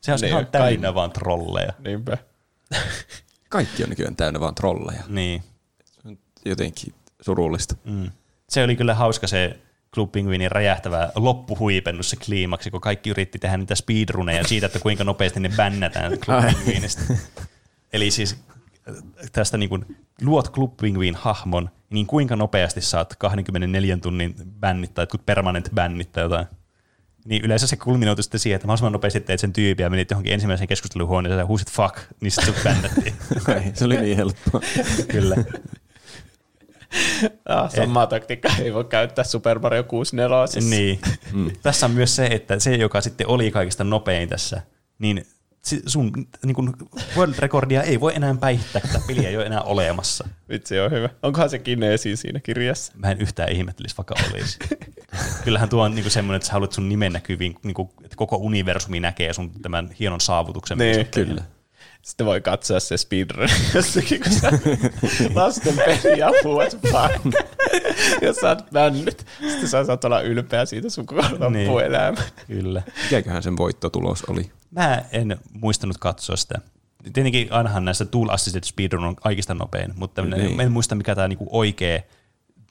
Se 0.00 0.12
olisi 0.12 0.24
Niin, 0.24 0.30
ihan 0.30 0.46
kai- 0.46 0.52
täynnä 0.52 0.94
vaan 0.94 1.10
trolleja. 1.10 1.72
Niinpä. 1.78 2.18
Kaikki 3.48 3.82
on 3.82 3.88
nykyään 3.90 4.16
täynnä 4.16 4.40
vaan 4.40 4.54
trolleja. 4.54 5.02
Niin. 5.08 5.42
Jotenkin 6.44 6.94
surullista. 7.20 7.74
Mm. 7.84 8.10
Se 8.48 8.64
oli 8.64 8.76
kyllä 8.76 8.94
hauska 8.94 9.26
se 9.26 9.58
Club 9.94 10.12
Penguinin 10.12 10.50
räjähtävä 10.50 11.12
loppuhuipennus, 11.14 12.10
se 12.10 12.16
kliimaksi, 12.16 12.70
kun 12.70 12.80
kaikki 12.80 13.10
yritti 13.10 13.38
tehdä 13.38 13.56
niitä 13.56 13.74
speedruneja 13.74 14.44
siitä, 14.44 14.66
että 14.66 14.78
kuinka 14.78 15.04
nopeasti 15.04 15.40
ne 15.40 15.50
bännätään 15.56 16.18
Club. 16.18 16.44
Penguinista. 16.44 17.02
Eli 17.92 18.10
siis 18.10 18.36
tästä 19.32 19.58
niin 19.58 19.68
kuin, 19.68 19.96
luot 20.22 20.52
Club 20.52 20.76
Penguin 20.76 21.14
hahmon, 21.14 21.70
niin 21.90 22.06
kuinka 22.06 22.36
nopeasti 22.36 22.80
saat 22.80 23.16
24 23.16 23.96
tunnin 23.96 24.34
bännit 24.60 24.94
tai 24.94 25.06
permanent 25.26 25.70
bännit 25.74 26.12
tai 26.12 26.24
jotain. 26.24 26.46
Niin 27.24 27.44
yleensä 27.44 27.66
se 27.66 27.76
kulminoitu 27.76 28.22
sitten 28.22 28.40
siihen, 28.40 28.56
että 28.56 28.66
mahdollisimman 28.66 28.92
nopeasti 28.92 29.20
teit 29.20 29.40
sen 29.40 29.52
tyypin 29.52 29.84
ja 29.84 29.90
menit 29.90 30.10
johonkin 30.10 30.32
ensimmäiseen 30.32 30.68
keskusteluhuoneeseen 30.68 31.38
ja 31.38 31.46
huusit 31.46 31.70
fuck, 31.70 31.96
niin 32.20 32.30
sitten 32.30 32.54
sut 32.54 32.64
bännättiin. 32.64 33.14
Se 33.74 33.84
oli 33.84 33.96
niin 33.96 34.16
helppoa. 34.16 34.60
Kyllä. 35.08 35.36
Ah, 37.48 37.70
samaa 37.70 38.06
taktiikkaa 38.06 38.56
ei 38.62 38.74
voi 38.74 38.84
käyttää 38.84 39.24
Super 39.24 39.58
Mario 39.58 39.84
64. 39.84 40.70
Niin. 40.70 41.00
Mm. 41.32 41.50
Tässä 41.62 41.86
on 41.86 41.92
myös 41.92 42.16
se, 42.16 42.26
että 42.26 42.58
se, 42.58 42.74
joka 42.74 43.00
sitten 43.00 43.28
oli 43.28 43.50
kaikista 43.50 43.84
nopein 43.84 44.28
tässä, 44.28 44.62
niin 44.98 45.26
sun 45.86 46.12
niin 46.44 46.54
kun 46.54 46.76
world 47.16 47.34
recordia 47.38 47.82
ei 47.82 48.00
voi 48.00 48.12
enää 48.16 48.34
päihittää, 48.40 48.80
kun 48.80 48.90
tämä 48.90 49.04
peli 49.06 49.26
ei 49.26 49.36
ole 49.36 49.46
enää 49.46 49.60
olemassa. 49.62 50.28
Vitsi 50.48 50.80
on 50.80 50.90
hyvä. 50.90 51.08
Onkohan 51.22 51.50
se 51.50 51.58
Kineesi 51.58 52.16
siinä 52.16 52.40
kirjassa? 52.40 52.92
Mä 52.96 53.10
en 53.10 53.20
yhtään 53.20 53.52
ihmettelisi, 53.52 53.96
vaikka 53.98 54.14
olisi. 54.30 54.58
Kyllähän 55.44 55.68
tuo 55.68 55.82
on 55.82 55.94
niin 55.94 56.10
semmoinen, 56.10 56.36
että 56.36 56.46
sä 56.46 56.52
haluat 56.52 56.72
sun 56.72 56.88
nimen 56.88 57.12
näkyviin, 57.12 57.54
niin 57.62 57.74
kuin, 57.74 57.90
että 58.04 58.16
koko 58.16 58.36
universumi 58.36 59.00
näkee 59.00 59.32
sun 59.32 59.50
tämän 59.62 59.90
hienon 60.00 60.20
saavutuksen. 60.20 60.78
Niin. 60.78 61.06
Kyllä. 61.06 61.42
Sitten 62.08 62.26
voi 62.26 62.40
katsoa 62.40 62.80
se 62.80 62.96
speedrun 62.96 63.48
jossakin, 63.74 64.20
kun 64.22 64.32
sä 64.32 64.52
lasten 65.34 65.76
peli 65.76 66.18
ja 66.18 66.30
what 66.44 66.78
fuck. 66.82 67.36
Jos 68.22 68.36
sä 68.36 68.48
oot 68.48 68.72
männyt, 68.72 69.26
sitten 69.40 69.68
sä 69.68 69.84
saat 69.84 70.04
olla 70.04 70.20
ylpeä 70.20 70.66
siitä 70.66 70.90
sun 70.90 71.06
koko 71.06 71.22
loppuelämä. 71.22 72.22
Kyllä. 72.46 72.82
Mikäköhän 73.04 73.42
sen 73.42 73.56
voittotulos 73.56 74.24
oli? 74.24 74.50
Mä 74.70 75.02
en 75.12 75.38
muistanut 75.52 75.98
katsoa 75.98 76.36
sitä. 76.36 76.58
Tietenkin 77.12 77.52
ainahan 77.52 77.84
näissä 77.84 78.04
tool 78.04 78.28
assisted 78.28 78.64
speedrun 78.64 79.04
on 79.04 79.16
kaikista 79.16 79.54
nopein, 79.54 79.92
mutta 79.96 80.22
niin. 80.22 80.44
Niin. 80.44 80.60
en 80.60 80.72
muista 80.72 80.94
mikä 80.94 81.14
tämä 81.14 81.28
niinku 81.28 81.48
oikea 81.50 82.00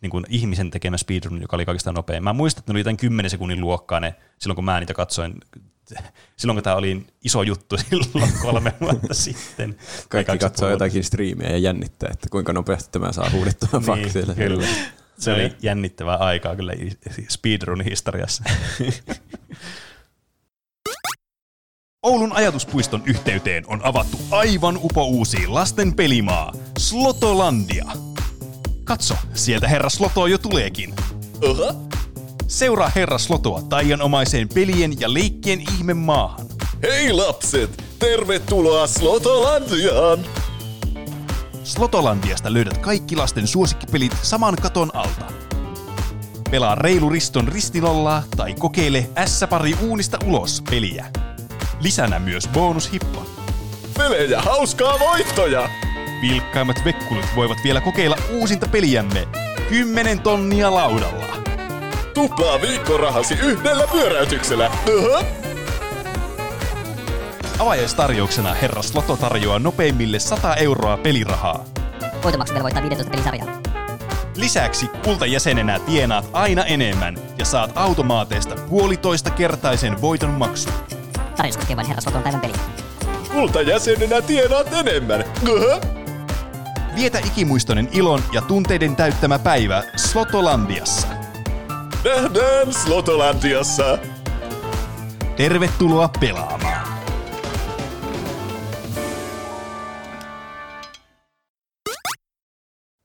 niinku 0.02 0.22
ihmisen 0.30 0.72
tekemä 0.72 0.98
speedrun, 0.98 1.42
joka 1.42 1.56
oli 1.56 1.66
kaikista 1.66 1.92
nopein. 1.92 2.24
Mä 2.24 2.34
muistan, 2.34 2.62
että 2.62 2.72
ne 2.72 2.76
oli 2.76 2.80
jotain 2.80 2.98
10 2.98 3.30
sekunnin 3.30 3.62
luokkaa 3.62 4.00
ne, 4.00 4.16
silloin 4.40 4.56
kun 4.56 4.66
mä 4.66 4.80
niitä 4.80 4.94
katsoin, 4.94 5.34
silloin 6.38 6.56
kun 6.56 6.64
tämä 6.64 6.76
oli 6.76 7.06
iso 7.24 7.44
juttu 7.44 7.78
silloin 7.90 8.32
kolme 8.42 8.74
vuotta 8.82 9.14
sitten. 9.24 9.78
Kaikki 10.10 10.38
katsoo 10.38 10.70
jotakin 10.70 11.04
striimiä 11.04 11.50
ja 11.50 11.58
jännittää, 11.58 12.10
että 12.14 12.28
kuinka 12.32 12.54
nopeasti 12.54 12.90
tämä 12.92 13.12
saa 13.12 13.30
huudettua 13.30 13.70
vuotta. 13.72 14.20
niin, 14.20 14.36
kyllä. 14.36 14.68
Se 15.20 15.34
oli 15.34 15.54
jännittävää 15.62 16.18
aikaa 16.18 16.56
kyllä 16.56 16.74
speedrun 17.30 17.82
historiassa. 17.82 18.44
Oulun 22.04 22.34
ajatuspuiston 22.34 23.04
yhteyteen 23.06 23.64
on 23.68 23.82
avattu 23.84 24.20
aivan 24.32 24.78
upouusi 24.84 25.48
lasten 25.48 25.94
pelimaa, 25.94 26.54
Slotolandia. 26.78 27.86
Katso, 28.84 29.16
sieltä 29.34 29.68
herra 29.68 29.90
Sloto 29.90 30.28
jo 30.28 30.38
tuleekin. 30.38 30.94
Oha. 31.42 31.97
Seuraa 32.48 32.92
herra 32.96 33.18
Slotoa 33.18 33.62
taianomaiseen 33.62 34.50
pelien 34.50 35.00
ja 35.00 35.14
leikkien 35.14 35.62
ihme 35.62 35.94
maahan. 35.94 36.46
Hei 36.84 37.14
lapset, 37.14 37.84
tervetuloa 38.00 38.88
Slotolandiaan! 38.88 40.20
Slotolandiasta 41.64 42.54
löydät 42.54 42.78
kaikki 42.78 43.16
lasten 43.16 43.48
suosikkipelit 43.48 44.12
saman 44.22 44.56
katon 44.56 44.96
alta. 44.96 45.26
Pelaa 46.52 46.76
reilu 46.76 47.10
riston 47.10 47.48
ristilollaa 47.48 48.24
tai 48.38 48.54
kokeile 48.54 49.10
S-pari 49.26 49.76
uunista 49.82 50.18
ulos 50.26 50.64
peliä. 50.70 51.06
Lisänä 51.80 52.20
myös 52.20 52.48
bonushippa. 52.48 53.26
Pelejä, 53.98 54.42
hauskaa 54.42 55.00
voittoja! 55.00 55.70
Vilkkaimmat 56.22 56.78
vekkulit 56.86 57.26
voivat 57.36 57.58
vielä 57.64 57.82
kokeilla 57.82 58.18
uusinta 58.32 58.68
peliämme. 58.68 59.28
10 59.70 60.20
tonnia 60.20 60.74
laudalla. 60.74 61.47
Tuplaa 62.18 62.62
viikkorahasi 62.62 63.34
yhdellä 63.34 63.88
pyöräytyksellä. 63.92 64.72
Avajaistarjouksena 67.60 68.54
herra 68.54 68.82
Sloto 68.82 69.18
tarjoaa 69.18 69.60
nopeimmille 69.60 70.20
100 70.20 70.56
euroa 70.56 70.98
pelirahaa. 70.98 71.66
Voitomaksu 72.24 72.54
velvoittaa 72.54 72.84
15 72.84 73.12
pelisarjaa. 73.12 73.48
Lisäksi 74.36 74.88
kultajäsenenä 75.04 75.80
tienaat 75.80 76.30
aina 76.34 76.66
enemmän 76.66 77.18
ja 77.38 77.46
saat 77.46 77.72
automaateista 77.76 78.56
puolitoista 78.70 79.30
kertaisen 79.30 80.02
voiton 80.02 80.32
maksun. 80.32 80.74
Tarjous 81.36 81.58
koskee 81.58 81.76
vain 81.76 81.88
herra 81.88 82.02
Sloton 82.02 82.24
päivän 82.24 82.42
peliä. 82.42 82.58
Kultajäsenenä 83.34 84.22
tienaat 84.22 84.74
enemmän. 84.74 85.24
Öhö. 85.48 85.82
Vietä 86.96 87.20
ikimuistoinen 87.20 87.90
ilon 87.92 88.24
ja 88.32 88.42
tunteiden 88.42 88.96
täyttämä 88.96 89.40
päivä 89.40 89.84
Slotolandiassa. 89.96 91.08
Nähdään 92.06 92.74
Slotolandiassa. 92.74 94.00
Tervetuloa 95.38 96.10
pelaamaan! 96.20 96.88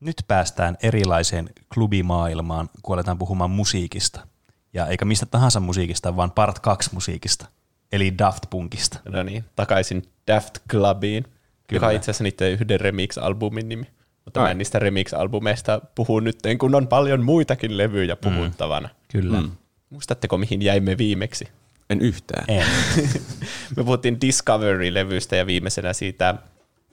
Nyt 0.01 0.16
päästään 0.28 0.76
erilaiseen 0.82 1.51
klubimaailmaan, 1.74 2.70
kun 2.82 2.95
aletaan 2.95 3.18
puhumaan 3.18 3.51
musiikista. 3.51 4.26
Ja 4.72 4.86
eikä 4.86 5.05
mistä 5.05 5.26
tahansa 5.26 5.61
musiikista, 5.61 6.16
vaan 6.16 6.30
part 6.30 6.59
2 6.59 6.90
musiikista, 6.93 7.47
eli 7.93 8.18
Daft 8.18 8.43
Punkista. 8.51 9.01
No 9.09 9.22
niin, 9.22 9.45
takaisin 9.57 10.03
Daft 10.26 10.59
Clubiin, 10.70 11.22
Kyllä. 11.22 11.36
joka 11.70 11.86
on 11.86 11.93
itse 11.93 12.11
asiassa 12.11 12.24
niiden 12.24 12.53
yhden 12.53 12.80
remix-albumin 12.80 13.68
nimi. 13.68 13.86
Mutta 14.24 14.40
Ai. 14.40 14.46
mä 14.46 14.50
en 14.50 14.58
niistä 14.58 14.78
remix-albumeista 14.78 15.80
puhu 15.94 16.20
nyt, 16.20 16.38
kun 16.58 16.74
on 16.74 16.88
paljon 16.88 17.24
muitakin 17.24 17.78
levyjä 17.78 18.16
puhuttavana. 18.16 18.88
Mm. 18.88 18.94
Kyllä. 19.12 19.40
Mm. 19.40 19.50
Muistatteko, 19.90 20.38
mihin 20.38 20.62
jäimme 20.62 20.98
viimeksi? 20.98 21.48
En 21.90 22.00
yhtään. 22.00 22.44
En. 22.48 22.66
Me 23.76 23.84
puhuttiin 23.84 24.20
Discovery-levystä 24.20 25.36
ja 25.36 25.46
viimeisenä 25.46 25.92
siitä 25.92 26.34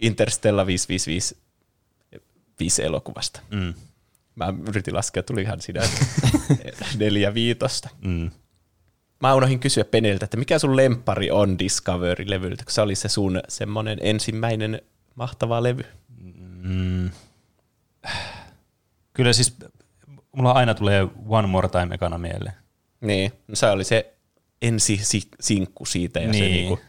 Interstellar 0.02 0.68
555 0.68 1.38
viisi 2.60 2.84
elokuvasta. 2.84 3.40
Mm. 3.52 3.74
Mä 4.36 4.54
yritin 4.68 4.96
laskea, 4.96 5.24
tulihan 5.24 5.62
siinä 5.62 5.82
neljä 7.00 7.34
viitosta. 7.34 7.90
Mm. 8.02 8.32
Mä 9.22 9.36
unohdin 9.36 9.60
kysyä 9.60 9.84
Peniltä, 9.86 10.26
että 10.26 10.38
mikä 10.38 10.60
sun 10.60 10.76
lempari 10.76 11.32
on 11.32 11.60
Discovery-levyltä, 11.60 12.64
kun 12.64 12.72
se 12.72 12.82
oli 12.82 12.96
se 12.96 13.10
sun 13.10 13.42
semmoinen 13.48 13.98
ensimmäinen 14.02 14.82
mahtava 15.16 15.64
levy. 15.64 15.84
Mm. 16.62 17.10
Kyllä 19.14 19.34
siis 19.34 19.56
mulla 20.36 20.52
aina 20.52 20.74
tulee 20.74 21.08
One 21.28 21.48
More 21.48 21.70
Time 21.70 21.96
ekana 21.96 22.18
mieleen. 22.18 22.54
Niin, 23.02 23.32
no 23.48 23.56
se 23.56 23.70
oli 23.70 23.84
se 23.84 24.14
ensi 24.62 25.02
sinkku 25.40 25.86
siitä 25.86 26.20
ja 26.20 26.28
niin. 26.28 26.44
se 26.44 26.50
niinku, 26.50 26.80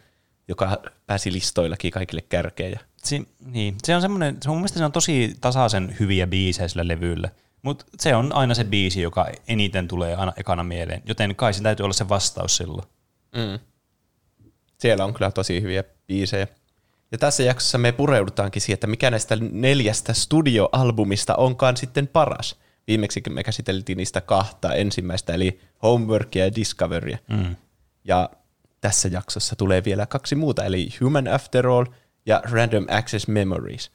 joka 0.48 0.82
pääsi 1.06 1.32
listoillakin 1.32 1.90
kaikille 1.90 2.22
kärkeen. 2.22 2.72
Ja... 2.72 2.78
Si- 2.96 3.28
niin. 3.44 3.76
Se 3.84 3.94
on 3.94 4.02
semmoinen, 4.02 4.36
se 4.42 4.48
on 4.50 4.54
mun 4.54 4.60
mielestä 4.60 4.78
se 4.78 4.84
on 4.84 4.92
tosi 4.92 5.36
tasaisen 5.40 5.96
hyviä 6.00 6.26
biisejä 6.26 6.68
sillä 6.68 6.88
levyllä. 6.88 7.30
Mutta 7.62 7.84
se 7.98 8.14
on 8.14 8.32
aina 8.32 8.54
se 8.54 8.64
biisi, 8.64 9.00
joka 9.00 9.28
eniten 9.48 9.88
tulee 9.88 10.14
aina 10.14 10.32
ekana 10.36 10.62
mieleen, 10.62 11.02
joten 11.06 11.36
kai 11.36 11.54
sen 11.54 11.62
täytyy 11.62 11.84
olla 11.84 11.92
se 11.92 12.08
vastaus 12.08 12.56
silloin. 12.56 12.88
Mm. 13.36 13.58
Siellä 14.78 15.04
on 15.04 15.14
kyllä 15.14 15.30
tosi 15.30 15.62
hyviä 15.62 15.84
biisejä. 16.06 16.46
Ja 17.12 17.18
tässä 17.18 17.42
jaksossa 17.42 17.78
me 17.78 17.92
pureudutaankin 17.92 18.62
siihen, 18.62 18.74
että 18.74 18.86
mikä 18.86 19.10
näistä 19.10 19.36
neljästä 19.50 20.12
studioalbumista 20.12 21.34
onkaan 21.34 21.76
sitten 21.76 22.08
paras. 22.08 22.56
Viimeksi 22.86 23.22
me 23.28 23.42
käsiteltiin 23.42 23.96
niistä 23.96 24.20
kahta 24.20 24.74
ensimmäistä, 24.74 25.34
eli 25.34 25.60
Homeworkia 25.82 26.44
ja 26.44 26.54
Discoverya. 26.54 27.18
Mm. 27.28 27.56
Ja 28.04 28.30
tässä 28.80 29.08
jaksossa 29.08 29.56
tulee 29.56 29.84
vielä 29.84 30.06
kaksi 30.06 30.34
muuta, 30.34 30.64
eli 30.64 30.88
Human 31.00 31.28
After 31.28 31.66
All 31.66 31.84
ja 32.26 32.42
Random 32.50 32.86
Access 32.90 33.28
Memories. 33.28 33.90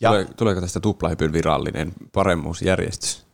Ja 0.00 0.10
Tule, 0.10 0.26
tuleeko 0.36 0.60
tästä 0.60 0.80
tuplahypyn 0.80 1.32
virallinen 1.32 1.92
paremmuusjärjestys? 2.12 3.24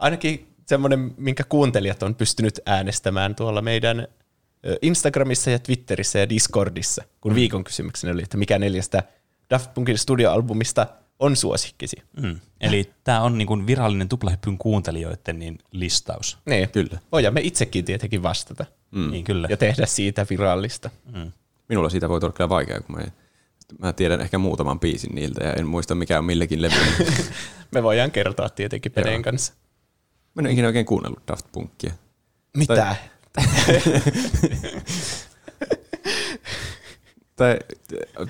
ainakin 0.00 0.54
semmoinen, 0.66 1.14
minkä 1.16 1.44
kuuntelijat 1.44 2.02
on 2.02 2.14
pystynyt 2.14 2.60
äänestämään 2.66 3.34
tuolla 3.34 3.62
meidän 3.62 4.08
Instagramissa 4.82 5.50
ja 5.50 5.58
Twitterissä 5.58 6.18
ja 6.18 6.28
Discordissa, 6.28 7.02
kun 7.20 7.34
viikon 7.34 7.64
kysymyksenä 7.64 8.12
oli, 8.12 8.22
että 8.22 8.36
mikä 8.36 8.58
neljästä 8.58 9.02
Daft 9.50 9.74
Punkin 9.74 9.98
studioalbumista 9.98 10.86
on 11.18 11.36
suosikkisi. 11.36 11.96
Mm. 12.22 12.40
Eli 12.60 12.90
tämä 13.04 13.22
on 13.22 13.38
niinku 13.38 13.66
virallinen 13.66 14.08
tuplahyppyn 14.08 14.58
kuuntelijoiden 14.58 15.38
niin 15.38 15.58
listaus. 15.72 16.38
Niin, 16.46 16.68
Kyllä. 16.68 16.98
voidaan 17.12 17.34
me 17.34 17.40
itsekin 17.40 17.84
tietenkin 17.84 18.22
vastata 18.22 18.66
Mm. 18.90 19.10
Niin 19.10 19.24
kyllä. 19.24 19.46
ja 19.50 19.56
tehdä 19.56 19.86
siitä 19.86 20.26
virallista. 20.30 20.90
Minulla 21.68 21.88
siitä 21.88 22.08
voi 22.08 22.20
olla 22.22 22.32
kyllä 22.32 22.48
vaikea, 22.48 22.80
kun 22.80 22.96
mä, 22.96 23.04
mä 23.78 23.92
tiedän 23.92 24.20
ehkä 24.20 24.38
muutaman 24.38 24.80
biisin 24.80 25.14
niiltä 25.14 25.44
ja 25.44 25.52
en 25.52 25.66
muista 25.66 25.94
mikä 25.94 26.18
on 26.18 26.24
millekin 26.24 26.62
levyllä. 26.62 27.12
Me 27.74 27.82
voidaan 27.82 28.10
kertoa 28.10 28.48
tietenkin 28.48 28.92
Peneen 28.92 29.22
kanssa. 29.22 29.52
mä 30.34 30.40
en 30.40 30.46
ole 30.46 30.52
ikinä 30.52 30.66
oikein 30.66 30.86
kuunnellut 30.86 31.28
Daft 31.28 31.46
Punkia. 31.52 31.92
Mitä? 32.56 32.76
Tai 32.76 32.94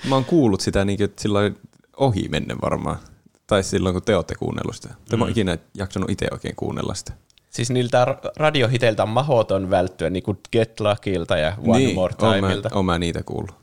mä 0.09 0.15
oon 0.15 0.25
kuullut 0.25 0.61
sitä 0.61 0.85
niin 0.85 0.99
silloin 1.19 1.59
ohi 1.97 2.29
menne 2.29 2.57
varmaan. 2.63 2.99
Tai 3.47 3.63
silloin, 3.63 3.95
kun 3.95 4.03
te 4.03 4.17
olette 4.17 4.35
kuunnellut 4.35 4.75
sitä. 4.77 4.89
Mm. 4.89 5.19
Mä 5.19 5.25
oon 5.25 5.31
ikinä 5.31 5.59
jaksanut 5.75 6.11
itse 6.11 6.27
oikein 6.33 6.57
kuunnella 6.57 6.95
sitä. 6.95 7.13
Siis 7.51 7.71
niiltä 7.71 8.05
ra- 8.05 8.31
radiohiteiltä 8.37 9.03
on 9.03 9.09
mahoton 9.09 9.71
välttyä, 9.71 10.11
niin 10.11 10.23
kuin 10.23 10.39
Get 10.53 10.81
Luckilta 10.81 11.37
ja 11.37 11.57
One 11.67 11.79
niin, 11.79 11.95
More 11.95 12.15
oon 12.23 12.35
Timeilta. 12.35 12.69
mä, 12.69 12.77
oon 12.77 12.85
mä 12.85 12.99
niitä 12.99 13.23
kuullut. 13.23 13.55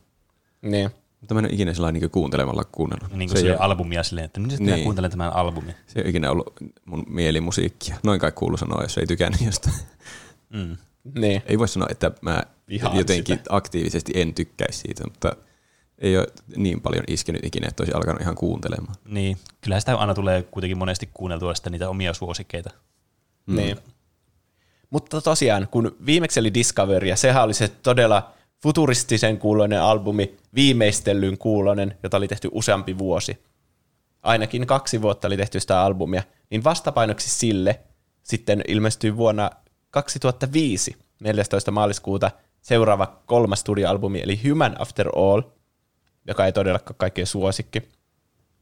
Niin. 0.62 0.90
Mutta 1.22 1.34
mä 1.34 1.40
en 1.40 1.46
ole 1.46 1.54
ikinä 1.54 1.74
sellainen 1.74 2.02
niin 2.02 2.12
kuuntelemalla 2.12 2.64
kuunnellut. 2.72 3.12
Niin 3.14 3.30
kuin 3.30 3.38
se, 3.38 3.42
se 3.42 3.48
ei 3.48 3.52
ole, 3.52 3.60
albumia 3.60 4.04
silleen, 4.04 4.26
että 4.26 4.40
nyt 4.40 4.50
Niin. 4.60 4.66
niin. 4.66 4.84
kuuntelen 4.84 5.12
tämän 5.12 5.34
albumin. 5.34 5.76
se 5.88 6.00
ei 6.00 6.04
ole 6.04 6.10
ikinä 6.10 6.32
ollut 6.32 6.54
mun 6.86 7.04
mielimusiikkia. 7.08 7.96
Noin 8.04 8.20
kai 8.20 8.32
kuulu 8.32 8.58
sanoa, 8.58 8.84
jos 8.84 8.98
ei 8.98 9.08
tykännyt 9.08 9.42
jostain. 9.42 9.76
Mm. 10.50 10.78
Niin. 11.16 11.42
Ei 11.46 11.60
voi 11.60 11.68
sanoa, 11.68 11.88
että 11.92 12.12
mä 12.22 12.44
Vihaan 12.70 12.98
jotenkin 12.98 13.38
sitä. 13.38 13.56
aktiivisesti 13.56 14.12
en 14.16 14.34
tykkäisi 14.34 14.80
siitä, 14.80 15.04
mutta 15.04 15.36
ei 16.00 16.18
ole 16.18 16.28
niin 16.56 16.82
paljon 16.82 17.04
iskenyt 17.08 17.46
ikinä, 17.46 17.68
että 17.68 17.84
olisi 17.84 17.94
alkanut 17.94 18.22
ihan 18.22 18.36
kuuntelemaan. 18.36 18.96
Niin, 19.06 19.38
kyllä 19.62 19.80
sitä 19.80 19.96
aina 19.96 20.14
tulee 20.14 20.44
kuitenkin 20.44 20.78
monesti 20.78 21.10
kuunneltua 21.14 21.56
sitä 21.56 21.70
niitä 21.70 21.90
omia 21.90 22.14
suosikkeita. 22.14 22.70
Mm. 23.46 23.56
Niin. 23.56 23.78
Mutta 24.90 25.22
tosiaan, 25.22 25.68
kun 25.72 25.96
viimeksi 26.06 26.40
oli 26.40 26.54
Discovery, 26.54 27.08
ja 27.08 27.16
sehän 27.16 27.44
oli 27.44 27.54
se 27.54 27.68
todella 27.68 28.32
futuristisen 28.64 29.38
kuuloinen 29.38 29.82
albumi, 29.82 30.38
viimeistellyn 30.56 31.38
kuuloinen, 31.38 31.98
jota 32.04 32.18
oli 32.18 32.28
tehty 32.28 32.50
useampi 32.52 32.98
vuosi. 32.98 33.38
Ainakin 34.22 34.68
kaksi 34.68 35.02
vuotta 35.02 35.28
oli 35.28 35.38
tehty 35.38 35.60
sitä 35.60 35.82
albumia. 35.82 36.24
Niin 36.50 36.64
vastapainoksi 36.64 37.30
sille 37.30 37.80
sitten 38.24 38.62
ilmestyi 38.68 39.18
vuonna 39.18 39.52
2005, 39.92 40.96
14. 41.20 41.72
maaliskuuta, 41.72 42.32
seuraava 42.62 43.22
kolmas 43.26 43.60
studioalbumi, 43.60 44.22
eli 44.24 44.42
Human 44.50 44.82
After 44.82 45.10
All, 45.16 45.42
joka 46.28 46.46
ei 46.46 46.52
todellakaan 46.52 46.96
kaikkien 46.98 47.28
suosikki. 47.28 47.82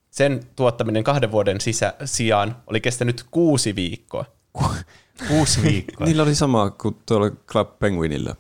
Sen 0.09 0.39
tuottaminen 0.55 1.03
kahden 1.03 1.32
vuoden 1.32 1.61
sisä, 1.61 1.93
sijaan 2.05 2.55
oli 2.67 2.82
kestänyt 2.82 3.26
kuusi 3.32 3.76
viikkoa. 3.76 4.26
Kuusi 5.28 5.61
viikkoa. 5.63 6.05
Niillä 6.07 6.23
oli 6.23 6.36
sama 6.36 6.69
kuin 6.69 6.97
tuolla 7.05 7.30
Club 7.30 7.80
Penguinilla. 7.80 8.36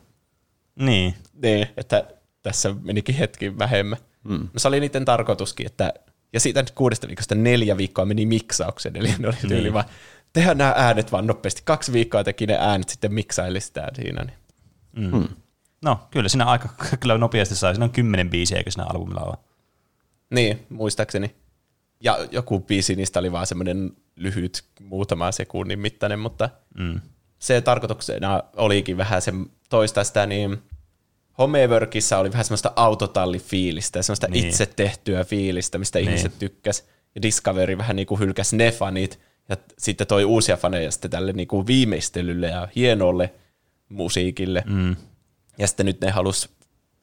niin. 0.75 1.13
Niin, 1.43 1.67
että 1.77 2.07
tässä 2.43 2.75
menikin 2.81 3.15
hetki 3.15 3.57
vähemmän. 3.59 3.97
Mm. 4.23 4.39
No 4.53 4.59
se 4.59 4.67
oli 4.67 4.79
niiden 4.79 5.05
tarkoituskin, 5.05 5.65
että 5.65 5.93
ja 6.33 6.39
siitä 6.39 6.61
nyt 6.61 6.71
kuudesta 6.71 7.07
viikosta 7.07 7.35
neljä 7.35 7.77
viikkoa 7.77 8.05
meni 8.05 8.25
miksauksen, 8.25 8.95
eli 8.95 9.13
ne 9.19 9.27
oli 9.27 9.35
Niin. 9.61 9.73
vaan, 9.73 9.85
tehdään 10.35 10.57
nämä 10.57 10.73
äänet 10.77 11.11
vaan 11.11 11.27
nopeasti. 11.27 11.61
Kaksi 11.65 11.93
viikkoa 11.93 12.23
teki 12.23 12.47
ne 12.47 12.57
äänet, 12.59 12.89
sitten 12.89 13.13
miksaili 13.13 13.61
sitä 13.61 13.87
siinä. 13.95 14.23
Niin. 14.23 15.11
Mm. 15.11 15.27
No, 15.81 15.99
kyllä 16.11 16.29
siinä 16.29 16.45
aika 16.45 16.69
kyllä 16.99 17.17
nopeasti 17.17 17.55
sai. 17.55 17.73
Siinä 17.73 17.85
on 17.85 17.91
kymmenen 17.91 18.29
biisiä, 18.29 18.57
eikö 18.57 18.71
siinä 18.71 18.85
albumilla 18.89 19.21
ole? 19.21 19.35
Niin, 20.29 20.65
muistaakseni. 20.69 21.35
Ja 22.03 22.17
joku 22.31 22.59
biisi 22.59 22.95
niistä 22.95 23.19
oli 23.19 23.31
vaan 23.31 23.47
semmoinen 23.47 23.91
lyhyt, 24.15 24.63
muutama 24.81 25.31
sekunnin 25.31 25.79
mittainen, 25.79 26.19
mutta 26.19 26.49
Mm. 26.77 27.01
se 27.39 27.61
tarkoituksena 27.61 28.43
olikin 28.55 28.97
vähän 28.97 29.21
se 29.21 29.33
toista 29.69 30.03
sitä, 30.03 30.25
niin 30.25 30.57
Homeworkissa 31.37 32.17
oli 32.17 32.31
vähän 32.31 32.45
semmoista 32.45 32.73
autotallifiilistä 32.75 33.99
ja 33.99 34.03
semmoista 34.03 34.27
Niin. 34.27 34.47
itse 34.47 34.65
tehtyä 34.65 35.23
fiilistä, 35.23 35.77
mistä 35.77 35.99
Niin. 35.99 36.07
ihmiset 36.09 36.39
tykkäs. 36.39 36.85
ja 37.15 37.21
Discovery 37.21 37.77
vähän 37.77 37.95
niin 37.95 38.05
kuin 38.07 38.19
hylkäsi 38.19 38.57
ne 38.57 38.71
fanit, 38.71 39.19
ja 39.49 39.57
sitten 39.77 40.07
toi 40.07 40.25
uusia 40.25 40.57
faneja 40.57 40.91
sitten 40.91 41.11
tälle 41.11 41.33
niin 41.33 41.47
kuin 41.47 41.67
viimeistelylle 41.67 42.47
ja 42.47 42.67
hienolle 42.75 43.33
musiikille. 43.89 44.63
Mm. 44.67 44.95
Ja 45.57 45.67
sitten 45.67 45.85
nyt 45.85 46.01
ne 46.01 46.11
halus 46.11 46.49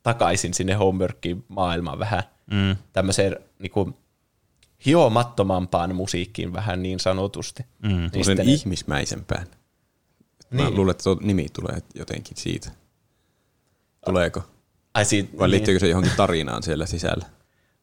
takaisin 0.03 0.55
sinne 0.55 0.75
homeworkin 0.75 1.45
maailmaan 1.49 1.99
vähän 1.99 2.23
mm. 2.51 2.77
tämmöiseen 2.93 3.37
niin 3.59 3.71
kuin, 3.71 3.95
hiomattomampaan 4.87 5.95
musiikkiin 5.95 6.53
vähän 6.53 6.83
niin 6.83 7.01
sanotusti. 7.01 7.67
Mm. 7.83 7.89
Niin 7.89 8.11
sen 8.13 8.25
sitten, 8.25 8.49
ihmismäisempään. 8.49 9.47
Mä 10.51 10.63
niin. 10.63 10.77
luulen, 10.77 10.91
että 10.91 11.05
tuo 11.05 11.17
nimi 11.21 11.47
tulee 11.53 11.79
jotenkin 11.95 12.37
siitä. 12.37 12.71
Tuleeko? 14.05 14.43
Ai 14.95 15.05
siitä, 15.05 15.39
Vai 15.39 15.47
niin. 15.47 15.51
liittyykö 15.51 15.81
se 15.81 15.89
johonkin 15.89 16.13
tarinaan 16.17 16.63
siellä 16.63 16.87
sisällä? 16.87 17.27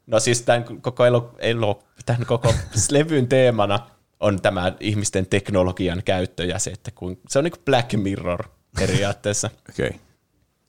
No 0.08 0.20
siis 0.20 0.42
tämän 0.42 0.82
koko, 0.82 1.06
elo, 1.06 1.36
elo, 1.40 1.84
tämän 2.06 2.26
koko 2.26 2.54
levyn 2.92 3.28
teemana 3.28 3.90
on 4.20 4.42
tämä 4.42 4.74
ihmisten 4.80 5.26
teknologian 5.26 6.02
käyttö 6.06 6.46
ja 6.46 6.60
se, 6.60 6.70
että 6.70 6.92
kun, 6.92 7.20
se 7.30 7.40
on 7.40 7.44
niin 7.44 7.52
kuin 7.52 7.66
Black 7.66 7.94
Mirror 7.94 8.44
periaatteessa. 8.80 9.50
okay. 9.70 9.90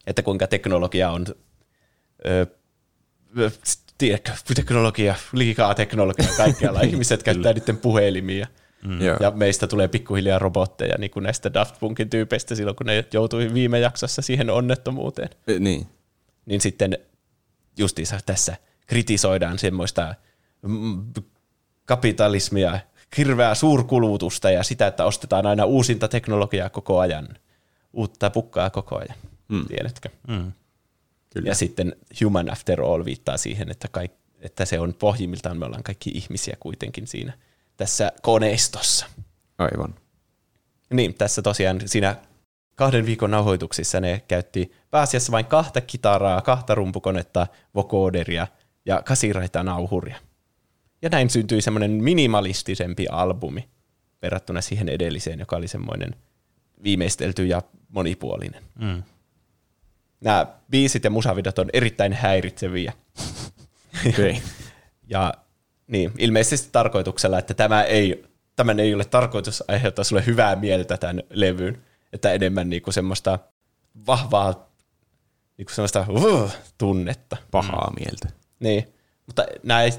Että 0.07 0.23
kuinka 0.23 0.47
teknologia 0.47 1.11
on 1.11 1.27
ö, 2.27 2.47
tiedätkö, 3.99 4.33
teknologia, 4.55 5.15
liikaa 5.33 5.75
teknologiaa 5.75 6.37
kaikkialla. 6.37 6.81
Ihmiset 6.91 7.23
käyttää 7.23 7.53
niiden 7.53 7.77
puhelimia. 7.77 8.47
Mm. 8.85 9.01
Ja 9.01 9.31
meistä 9.35 9.67
tulee 9.67 9.89
pikkuhiljaa 9.89 10.39
robotteja, 10.39 10.99
niin 10.99 11.11
kuin 11.11 11.23
näistä 11.23 11.55
Daft 11.55 11.81
Punkin 11.81 12.11
tyypeistä 12.11 12.55
silloin, 12.55 12.77
kun 12.77 12.87
ne 12.87 13.05
joutui 13.13 13.55
viime 13.55 13.79
jaksossa 13.79 14.23
siihen 14.23 14.51
onnettomuuteen. 14.51 15.29
E, 15.47 15.59
niin. 15.59 15.87
Niin 16.47 16.61
sitten 16.61 16.99
justiinsa 17.79 18.19
tässä 18.27 18.57
kritisoidaan 18.87 19.59
semmoista 19.59 20.15
mm, 20.63 21.05
kapitalismia, 21.85 22.81
hirveää 23.17 23.55
suurkulutusta 23.55 24.51
ja 24.51 24.63
sitä, 24.63 24.87
että 24.87 25.05
ostetaan 25.05 25.47
aina 25.47 25.65
uusinta 25.65 26.09
teknologiaa 26.09 26.71
koko 26.71 26.99
ajan, 26.99 27.29
uutta 27.93 28.31
pukkaa 28.31 28.71
koko 28.71 28.99
ajan, 28.99 29.17
mm. 29.49 29.67
tiedätkö? 29.67 30.09
Mm. 30.29 30.53
Kyllä. 31.35 31.49
Ja 31.49 31.55
sitten 31.55 31.97
human 32.25 32.53
after 32.53 32.83
all 32.83 33.05
viittaa 33.05 33.37
siihen, 33.37 33.71
että, 33.71 33.89
kaik, 33.89 34.13
että 34.41 34.65
se 34.65 34.81
on 34.81 34.95
pohjimmiltaan, 34.95 35.59
me 35.59 35.67
ollaan 35.67 35.83
kaikki 35.83 36.11
ihmisiä 36.11 36.57
kuitenkin 36.61 37.07
siinä 37.07 37.33
tässä 37.77 38.13
koneistossa. 38.23 39.07
Aivan. 39.59 39.95
Niin, 40.93 41.15
tässä 41.15 41.43
tosiaan 41.43 41.81
siinä 41.87 42.17
kahden 42.75 43.07
viikon 43.07 43.31
nauhoituksissa 43.31 44.01
ne 44.01 44.23
käytti 44.29 44.73
pääasiassa 44.91 45.33
vain 45.33 45.47
kahta 45.47 45.81
kitaraa, 45.81 46.41
kahta 46.41 46.75
rumpukonetta, 46.75 47.47
vocoderia 47.75 48.47
ja 48.87 49.03
kasiraita 49.03 49.63
nauhuria. 49.63 50.17
Ja 51.03 51.09
näin 51.09 51.31
syntyi 51.31 51.63
semmoinen 51.63 51.91
minimalistisempi 51.91 53.07
albumi 53.09 53.69
verrattuna 54.23 54.61
siihen 54.61 54.89
edelliseen, 54.89 55.39
joka 55.39 55.57
oli 55.57 55.69
semmoinen 55.69 56.15
viimeistelty 56.83 57.47
ja 57.47 57.63
monipuolinen. 57.89 58.63
Mm 58.79 59.03
nämä 60.21 60.47
biisit 60.71 61.05
ja 61.05 61.11
musavidot 61.11 61.59
on 61.59 61.71
erittäin 61.73 62.13
häiritseviä. 62.13 62.93
Okay. 64.09 64.35
ja 65.13 65.35
niin, 65.87 66.13
ilmeisesti 66.19 66.69
tarkoituksella, 66.73 67.39
että 67.39 67.55
tämä 67.55 67.83
ei, 67.83 68.25
tämän 68.57 68.81
ei 68.81 68.95
ole 68.95 69.05
tarkoitus 69.05 69.65
aiheuttaa 69.69 70.05
sulle 70.05 70.27
hyvää 70.27 70.57
mieltä 70.57 70.97
tämän 70.97 71.23
levyn, 71.31 71.83
että 72.13 72.33
enemmän 72.33 72.71
niinku 72.71 72.93
semmoista 72.93 73.39
vahvaa 74.07 74.71
niinku 75.59 75.73
semmoista 75.75 76.07
uh, 76.09 76.53
tunnetta. 76.79 77.37
Pahaa 77.51 77.93
mieltä. 77.99 78.29
Niin, 78.61 78.89
mutta 79.31 79.45
nämä 79.63 79.83
ei 79.83 79.91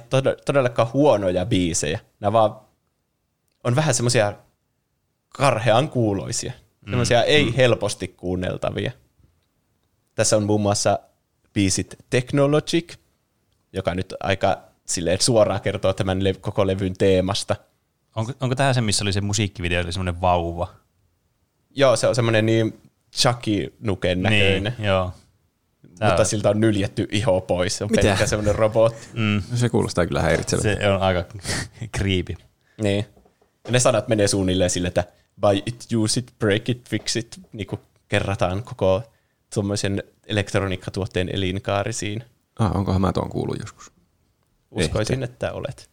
todellakaan 0.45 0.93
huonoja 0.93 1.45
biisejä. 1.45 1.99
Nämä 2.19 2.33
vaan 2.33 2.55
on 3.63 3.75
vähän 3.75 3.93
semmoisia 3.93 4.33
karhean 5.29 5.89
kuuloisia. 5.89 6.53
Semmoisia 6.85 7.17
mm. 7.17 7.23
ei 7.27 7.45
mm. 7.45 7.53
helposti 7.53 8.07
kuunneltavia. 8.07 8.91
Tässä 10.15 10.37
on 10.37 10.43
muun 10.43 10.61
muassa 10.61 10.99
biisit 11.53 11.95
Technologic, 12.09 12.95
joka 13.73 13.95
nyt 13.95 14.13
aika 14.19 14.57
silleen 14.85 15.21
suoraan 15.21 15.61
kertoo 15.61 15.93
tämän 15.93 16.23
le- 16.23 16.33
koko 16.33 16.67
levyn 16.67 16.93
teemasta. 16.97 17.55
Onko, 18.15 18.33
onko 18.39 18.55
tämä 18.55 18.73
se, 18.73 18.81
missä 18.81 19.03
oli 19.03 19.13
se 19.13 19.21
musiikkivideo, 19.21 19.83
oli 19.83 19.91
semmoinen 19.91 20.21
vauva? 20.21 20.67
Joo, 21.69 21.95
se 21.95 22.07
on 22.07 22.15
semmoinen 22.15 22.45
niin 22.45 22.81
Chucky-nuken 23.15 24.21
näköinen. 24.21 24.63
Niin, 24.77 24.85
joo. 24.87 25.11
Tää 25.99 26.09
Mutta 26.09 26.23
siltä 26.25 26.49
on 26.49 26.59
nyljetty 26.59 27.07
iho 27.11 27.41
pois. 27.41 27.77
Se 27.77 27.83
on 27.83 27.91
Mitä? 27.91 28.01
pelkkä 28.01 28.27
semmoinen 28.27 28.55
robotti. 28.55 29.07
Mm. 29.13 29.41
Se 29.55 29.69
kuulostaa 29.69 30.07
kyllä 30.07 30.21
häiritsevältä. 30.21 30.81
Se 30.81 30.89
on 30.89 31.01
aika 31.01 31.23
creepy. 31.97 32.33
Niin. 32.81 33.05
Ja 33.65 33.71
ne 33.71 33.79
sanat 33.79 34.07
menee 34.07 34.27
suunnilleen 34.27 34.69
sille, 34.69 34.87
että 34.87 35.03
buy 35.41 35.61
it, 35.65 35.87
use 35.95 36.19
it, 36.19 36.33
break 36.39 36.69
it, 36.69 36.89
fix 36.89 37.15
it, 37.15 37.39
niin 37.53 37.67
kuin 37.67 37.81
kerrataan 38.07 38.63
koko 38.63 39.03
tuommoisen 39.53 40.03
elektroniikkatuotteen 40.27 41.29
elinkaari 41.33 41.93
siinä. 41.93 42.25
Ah, 42.59 42.75
onkohan 42.75 43.01
mä 43.01 43.13
tuon 43.13 43.29
kuullut 43.29 43.59
joskus? 43.59 43.91
Uskoisin, 44.71 45.23
Ehkä. 45.23 45.33
että 45.33 45.51
olet. 45.51 45.89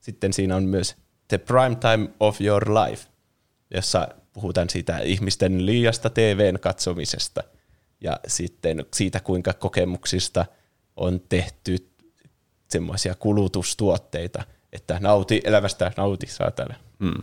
Sitten 0.00 0.32
siinä 0.32 0.56
on 0.56 0.64
myös 0.64 0.96
The 1.28 1.38
Prime 1.38 1.74
Time 1.74 2.08
of 2.20 2.40
Your 2.40 2.64
Life, 2.74 3.08
jossa 3.74 4.08
puhutaan 4.32 4.70
siitä 4.70 4.98
ihmisten 4.98 5.66
liiasta 5.66 6.10
TVn 6.10 6.60
katsomisesta 6.60 7.42
ja 8.02 8.20
sitten 8.26 8.86
siitä, 8.94 9.20
kuinka 9.20 9.52
kokemuksista 9.52 10.46
on 10.96 11.20
tehty 11.28 11.88
semmoisia 12.70 13.14
kulutustuotteita, 13.14 14.44
että 14.72 14.98
nauti 15.00 15.40
elämästä, 15.44 15.92
nauti 15.96 16.26
saatana. 16.26 16.74
Hmm. 17.00 17.22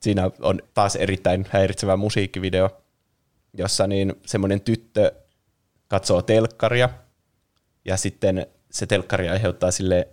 Siinä 0.00 0.30
on 0.40 0.62
taas 0.74 0.96
erittäin 0.96 1.46
häiritsevä 1.50 1.96
musiikkivideo, 1.96 2.70
jossa 3.54 3.86
niin 3.86 4.14
semmoinen 4.26 4.60
tyttö 4.60 5.12
katsoo 5.88 6.22
telkkaria 6.22 6.88
ja 7.84 7.96
sitten 7.96 8.46
se 8.70 8.86
telkkari 8.86 9.28
aiheuttaa 9.28 9.70
sille 9.70 10.08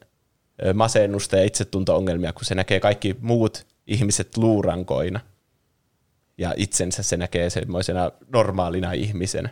masennusta 0.74 1.38
ja 1.38 1.44
itsetunto-ongelmia, 1.44 2.34
kun 2.34 2.46
se 2.46 2.56
näkee 2.56 2.80
kaikki 2.80 3.16
muut 3.22 3.68
ihmiset 3.88 4.38
luurankoina. 4.38 5.20
Ja 6.38 6.54
itsensä 6.58 7.04
se 7.04 7.18
näkee 7.18 7.50
semmoisena 7.50 8.12
normaalina 8.34 8.92
ihmisenä. 8.92 9.50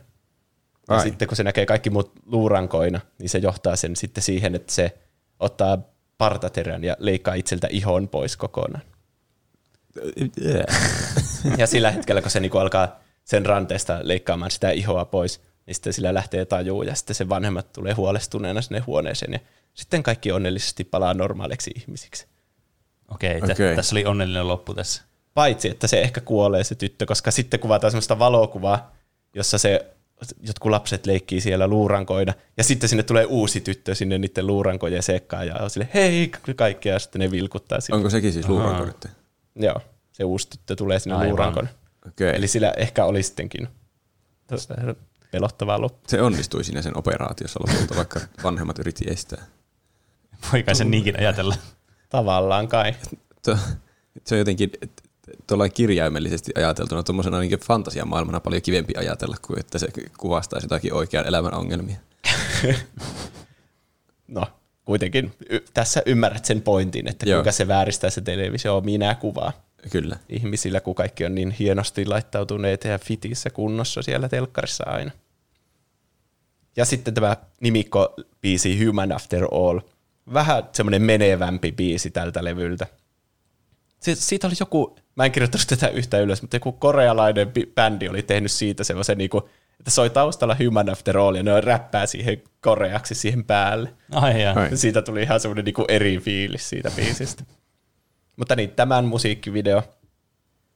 Ja 0.90 0.96
Ai. 0.96 1.04
sitten 1.04 1.28
kun 1.28 1.38
se 1.38 1.44
näkee 1.44 1.66
kaikki 1.66 1.90
muut 1.90 2.12
luurankoina, 2.26 3.02
niin 3.20 3.30
se 3.30 3.38
johtaa 3.38 3.76
sen 3.76 3.96
sitten 3.96 4.24
siihen, 4.24 4.56
että 4.56 4.74
se 4.74 4.98
ottaa 5.40 5.78
partaterän 6.18 6.84
ja 6.84 6.96
leikkaa 7.00 7.34
itseltä 7.34 7.68
ihon 7.72 8.08
pois 8.08 8.38
kokonaan. 8.38 8.84
ja 11.58 11.68
sillä 11.68 11.92
hetkellä, 11.92 12.22
kun 12.22 12.32
se 12.32 12.40
niinku 12.40 12.58
alkaa 12.58 13.00
sen 13.24 13.46
ranteesta 13.46 14.00
leikkaamaan 14.02 14.52
sitä 14.52 14.70
ihoa 14.70 15.06
pois, 15.06 15.42
niin 15.66 15.76
sitten 15.76 15.94
sillä 15.94 16.14
lähtee 16.14 16.46
tajuu 16.46 16.84
ja 16.84 16.96
sitten 16.96 17.16
se 17.16 17.30
vanhemmat 17.30 17.74
tulee 17.74 17.94
huolestuneena 17.94 18.62
sinne 18.62 18.80
huoneeseen 18.80 19.34
ja 19.34 19.40
sitten 19.74 20.04
kaikki 20.04 20.32
onnellisesti 20.32 20.84
palaa 20.84 21.14
normaaliksi 21.14 21.72
ihmisiksi. 21.76 22.28
Okei, 23.12 23.38
okay, 23.38 23.52
okay. 23.52 23.76
tässä 23.76 23.96
oli 23.96 24.06
onnellinen 24.06 24.48
loppu 24.48 24.74
tässä. 24.74 25.04
Paitsi, 25.34 25.70
että 25.70 25.88
se 25.88 26.02
ehkä 26.02 26.22
kuolee 26.22 26.64
se 26.64 26.76
tyttö, 26.76 27.06
koska 27.06 27.32
sitten 27.32 27.60
kuvataan 27.60 27.92
semmoista 27.92 28.20
valokuvaa, 28.20 28.96
jossa 29.34 29.58
se 29.58 29.95
jotkut 30.40 30.72
lapset 30.72 31.06
leikkii 31.06 31.42
siellä 31.42 31.68
luurankoina, 31.68 32.34
ja 32.58 32.64
sitten 32.64 32.90
sinne 32.90 33.04
tulee 33.04 33.26
uusi 33.26 33.62
tyttö 33.62 33.96
sinne 33.96 34.18
niiden 34.18 34.48
luurankojen 34.48 35.04
sekkaan, 35.04 35.48
ja 35.48 35.56
on 35.56 35.70
sille 35.70 35.90
hei 35.94 36.32
kaikkea, 36.56 36.94
ja 36.94 37.00
sitten 37.00 37.20
ne 37.20 37.32
vilkuttaa 37.32 37.82
sinne. 37.82 37.98
Onko 37.98 38.10
sekin 38.10 38.34
siis 38.34 38.50
luuranko 38.50 39.10
Joo, 39.56 39.82
se 40.12 40.24
uusi 40.24 40.50
tyttö 40.50 40.76
tulee 40.76 41.00
sinne 41.00 41.28
luurankon. 41.28 41.70
Okay. 42.08 42.30
Eli 42.30 42.48
sillä 42.48 42.74
ehkä 42.78 43.06
oli 43.06 43.24
sittenkin 43.24 43.68
pelottavaa 45.32 45.82
loppu. 45.82 46.10
Se 46.10 46.22
onnistui 46.22 46.64
siinä 46.64 46.82
sen 46.82 46.98
operaatiossa 46.98 47.60
lopulta, 47.68 47.96
vaikka 47.96 48.20
vanhemmat 48.44 48.80
yritti 48.80 49.06
estää. 49.08 49.46
Voi 50.52 50.64
kai 50.64 50.76
sen 50.76 50.92
niinkin 50.92 51.20
ajatella. 51.20 51.56
Tavallaan 52.10 52.68
kai. 52.68 52.96
Se 54.26 54.36
on 54.36 54.40
jotenkin 54.40 54.72
tuollain 55.48 55.72
kirjaimellisesti 55.72 56.52
ajateltuna 56.56 57.04
tuommoisena 57.04 57.40
niin 57.40 57.60
fantasiamaailmana 57.60 58.40
paljon 58.40 58.62
kivempi 58.62 58.94
ajatella 58.98 59.36
kuin 59.42 59.60
että 59.60 59.80
se 59.80 59.88
kuvastaisi 60.18 60.66
jotakin 60.66 60.94
oikean 60.94 61.28
elämän 61.28 61.54
ongelmia. 61.54 61.98
no, 64.28 64.46
kuitenkin 64.86 65.34
y- 65.50 65.60
tässä 65.74 66.02
ymmärrät 66.06 66.46
sen 66.46 66.62
pointin, 66.62 67.08
että 67.08 67.30
Joo. 67.30 67.38
kuinka 67.38 67.52
se 67.52 67.68
vääristää 67.68 68.10
se 68.10 68.22
televisio 68.22 68.82
minä 68.82 69.16
kuvaa. 69.16 69.66
Kyllä. 69.92 70.18
ihmisillä, 70.30 70.80
kun 70.80 70.96
kaikki 70.96 71.26
on 71.26 71.36
niin 71.36 71.52
hienosti 71.52 72.06
laittautuneet 72.06 72.84
ja 72.84 73.00
fitissä 73.00 73.50
kunnossa 73.50 74.02
siellä 74.02 74.30
telkkarissa 74.30 74.84
aina. 74.84 75.12
Ja 76.76 76.86
sitten 76.86 77.14
tämä 77.14 77.38
nimikko-biisi 77.60 78.86
Human 78.86 79.12
After 79.12 79.48
All. 79.52 79.80
Vähän 80.34 80.64
semmoinen 80.72 81.02
menevämpi 81.02 81.72
biisi 81.72 82.12
tältä 82.12 82.44
levyltä. 82.44 82.88
siitä 84.00 84.48
oli 84.48 84.56
joku, 84.60 84.96
mä 85.16 85.26
en 85.26 85.32
kirjoittanut 85.32 85.68
tätä 85.68 85.88
yhtä 85.88 86.20
ylös, 86.20 86.42
mutta 86.42 86.56
joku 86.56 86.72
korealainen 86.72 87.52
bändi 87.76 88.10
oli 88.10 88.24
tehnyt 88.24 88.52
siitä 88.52 88.84
semmoisen, 88.84 89.18
niinku, 89.18 89.50
Että 89.80 89.92
soi 89.92 90.10
taustalla 90.10 90.58
Human 90.66 90.90
After 90.90 91.18
All 91.18 91.36
ja 91.36 91.44
ne 91.44 91.62
räppää 91.62 92.06
siihen 92.06 92.42
koreaksi 92.62 93.16
siihen 93.16 93.44
päälle. 93.44 93.94
Ai. 94.12 94.46
Ai. 94.46 94.78
Siitä 94.78 95.02
tuli 95.02 95.22
ihan 95.22 95.40
semmoinen 95.40 95.66
niinku 95.66 95.86
eri 95.88 96.18
fiilis 96.18 96.70
siitä 96.70 96.92
biisistä. 96.96 97.44
Mutta 98.38 98.56
niin, 98.56 98.72
tämän 98.72 99.06
musiikkivideo, 99.06 99.84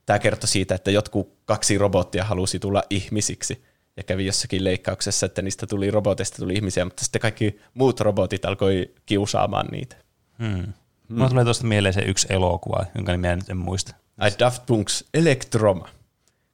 tämä 0.06 0.18
kertoi 0.18 0.48
siitä, 0.48 0.74
että 0.74 0.90
jotkut 0.90 1.38
kaksi 1.44 1.78
robottia 1.78 2.24
halusi 2.24 2.58
tulla 2.58 2.82
ihmisiksi 2.90 3.64
ja 3.96 4.02
kävi 4.02 4.26
jossakin 4.26 4.64
leikkauksessa, 4.64 5.26
että 5.26 5.42
niistä 5.42 5.66
tuli 5.66 5.90
roboteista 5.90 6.36
tuli 6.36 6.54
ihmisiä, 6.54 6.84
mutta 6.84 7.04
sitten 7.04 7.20
kaikki 7.20 7.60
muut 7.74 8.00
robotit 8.00 8.44
alkoi 8.44 8.94
kiusaamaan 9.06 9.66
niitä. 9.66 9.96
Hmm. 10.38 10.72
Mulla 11.08 11.28
tulee 11.28 11.44
tuosta 11.44 11.66
mieleen 11.66 11.94
se 11.94 12.00
yksi 12.00 12.26
elokuva, 12.30 12.86
jonka 12.94 13.12
nimeä 13.12 13.36
nyt 13.36 13.50
en 13.50 13.56
muista. 13.56 13.94
Ai 14.20 14.30
Daft 14.38 14.62
Punk's 14.62 15.08
Electroma, 15.14 15.88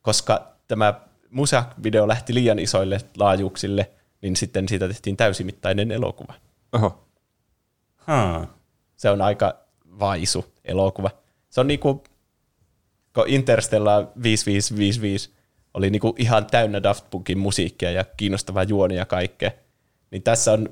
koska 0.02 0.52
tämä 0.68 0.94
musavideo 1.30 2.08
lähti 2.08 2.34
liian 2.34 2.58
isoille 2.58 3.00
laajuuksille, 3.16 3.90
niin 4.22 4.36
sitten 4.36 4.68
siitä 4.68 4.88
tehtiin 4.88 5.16
täysimittainen 5.16 5.90
elokuva. 5.90 6.34
Oho. 6.72 7.06
Hmm. 8.06 8.46
Se 8.96 9.10
on 9.10 9.22
aika 9.22 9.56
vaisu 9.98 10.44
elokuva. 10.64 11.10
Se 11.50 11.60
on 11.60 11.66
niinku, 11.66 12.04
kun 13.14 13.24
Interstellar 13.26 14.06
5555 14.22 15.30
oli 15.74 15.90
niinku 15.90 16.14
ihan 16.18 16.46
täynnä 16.46 16.82
Daft 16.82 17.04
Punkin 17.10 17.38
musiikkia 17.38 17.90
ja 17.90 18.04
kiinnostavaa 18.16 18.62
juonia 18.62 18.98
ja 18.98 19.06
kaikkea, 19.06 19.50
niin 20.10 20.22
tässä, 20.22 20.52
on, 20.52 20.68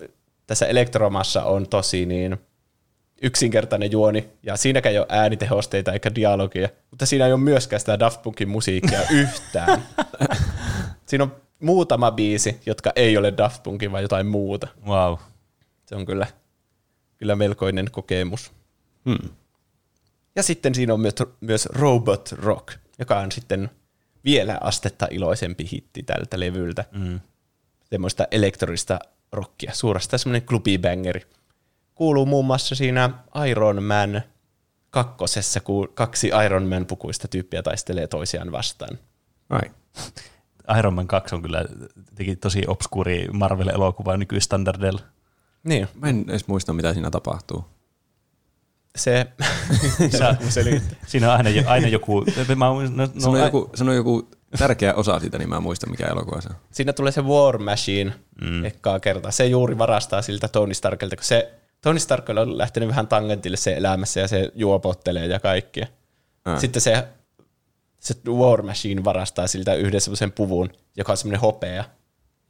tässä 0.47 0.67
Elektromassa 0.67 1.45
on 1.45 1.69
tosi 1.69 2.07
niin 2.07 2.39
yksinkertainen 3.23 3.93
juoni, 3.93 4.29
ja 4.43 4.57
siinäkään 4.57 4.93
ei 4.93 4.99
ole 4.99 5.07
äänitehosteita 5.09 5.93
eikä 5.93 6.15
dialogia, 6.15 6.69
mutta 6.91 7.07
siinä 7.07 7.27
ei 7.27 7.33
ole 7.33 7.41
myöskään 7.41 7.81
sitä 7.81 7.99
Daft 7.99 8.23
Punkin 8.23 8.49
musiikkia 8.49 9.01
yhtään. 9.23 9.83
Siinä 11.07 11.25
on 11.25 11.37
muutama 11.61 12.11
biisi, 12.11 12.61
jotka 12.67 12.93
ei 12.97 13.17
ole 13.17 13.33
Daft 13.37 13.63
Punkin, 13.63 13.93
vaan 13.93 14.03
jotain 14.03 14.27
muuta. 14.27 14.69
Wow. 14.87 15.15
Se 15.87 15.95
on 15.97 16.07
kyllä, 16.07 16.27
kyllä 17.17 17.37
melkoinen 17.37 17.91
kokemus. 17.91 18.53
Hmm. 19.05 19.31
Ja 20.37 20.43
sitten 20.43 20.75
siinä 20.75 20.95
on 20.95 21.01
myös, 21.01 21.15
myös 21.41 21.67
Robot 21.67 22.33
Rock, 22.33 22.77
joka 22.99 23.19
on 23.19 23.33
sitten 23.33 23.71
vielä 24.25 24.59
astetta 24.61 25.09
iloisempi 25.11 25.69
hitti 25.73 26.03
tältä 26.03 26.41
levyltä. 26.41 26.85
Mm. 26.93 27.21
Semmoista 27.85 28.27
elektronista 28.31 28.99
rockia, 29.33 29.73
suorastaan 29.75 30.19
semmoinen 30.19 30.47
klubibangeri. 30.47 31.27
Kuuluu 31.95 32.27
muun 32.27 32.45
muassa 32.45 32.75
siinä 32.75 33.11
Iron 33.51 33.83
Man 33.83 34.23
kakkosessa, 34.91 35.61
kun 35.61 35.89
kaksi 35.95 36.31
Iron 36.45 36.67
Man 36.67 36.87
pukuista 36.87 37.29
tyyppiä 37.29 37.63
taistelee 37.63 38.07
toisiaan 38.07 38.53
vastaan. 38.53 38.99
Ai. 39.51 39.71
Iron 40.79 40.95
Man 40.95 41.07
2 41.07 41.35
on 41.35 41.43
kyllä 41.43 41.65
teki 42.15 42.37
tosi 42.37 42.63
obskuuri 42.67 43.29
Marvel-elokuva 43.33 44.17
nykystandardeilla. 44.17 45.01
Niin, 45.65 45.89
Mä 45.95 46.09
en 46.09 46.25
edes 46.29 46.49
muista, 46.49 46.73
mitä 46.73 46.93
siinä 46.93 47.11
tapahtuu. 47.11 47.65
se... 48.97 49.27
Sä-. 50.19 50.37
Siinä 51.07 51.33
on 51.33 51.37
aina, 51.37 51.51
aina 51.67 51.89
joku... 51.89 52.25
Mä, 52.57 52.65
no, 52.67 52.81
no, 52.95 53.09
Sano, 53.19 53.39
joku, 53.39 53.71
sano 53.75 53.93
joku 53.93 54.29
tärkeä 54.59 54.95
osa 54.95 55.21
siitä, 55.21 55.39
niin 55.39 55.49
mä 55.49 55.57
en 55.57 55.63
muista, 55.63 55.91
mikä 55.91 56.07
elokuva 56.07 56.41
se 56.41 56.49
on. 56.49 56.57
Siinä 56.71 56.93
tulee 56.93 57.13
se 57.13 57.21
War 57.23 57.59
Machine 57.59 58.13
mm. 58.41 58.65
ekkaa 58.65 59.01
kertaa. 59.01 59.31
Se 59.31 59.47
juuri 59.47 59.79
varastaa 59.79 60.23
siltä 60.23 60.49
Tony 60.49 60.75
Starkilta, 60.75 61.17
kun 61.17 61.25
se 61.25 61.55
Tony 61.85 61.99
Stark 61.99 62.29
on 62.29 62.59
lähtenyt 62.59 62.89
vähän 62.89 63.09
tangentille 63.09 63.57
se 63.57 63.73
elämässä 63.73 64.21
ja 64.21 64.29
se 64.29 64.51
juopottelee 64.55 65.27
ja 65.27 65.41
kaikkia. 65.41 65.87
Ää. 66.45 66.61
Sitten 66.61 66.83
se, 66.83 67.09
se 68.01 68.15
War 68.29 68.63
Machine 68.63 69.05
varastaa 69.05 69.47
siltä 69.47 69.75
yhden 69.75 70.01
semmoisen 70.01 70.33
puvun, 70.33 70.71
joka 70.97 71.13
on 71.13 71.17
semmoinen 71.17 71.41
hopea, 71.41 71.85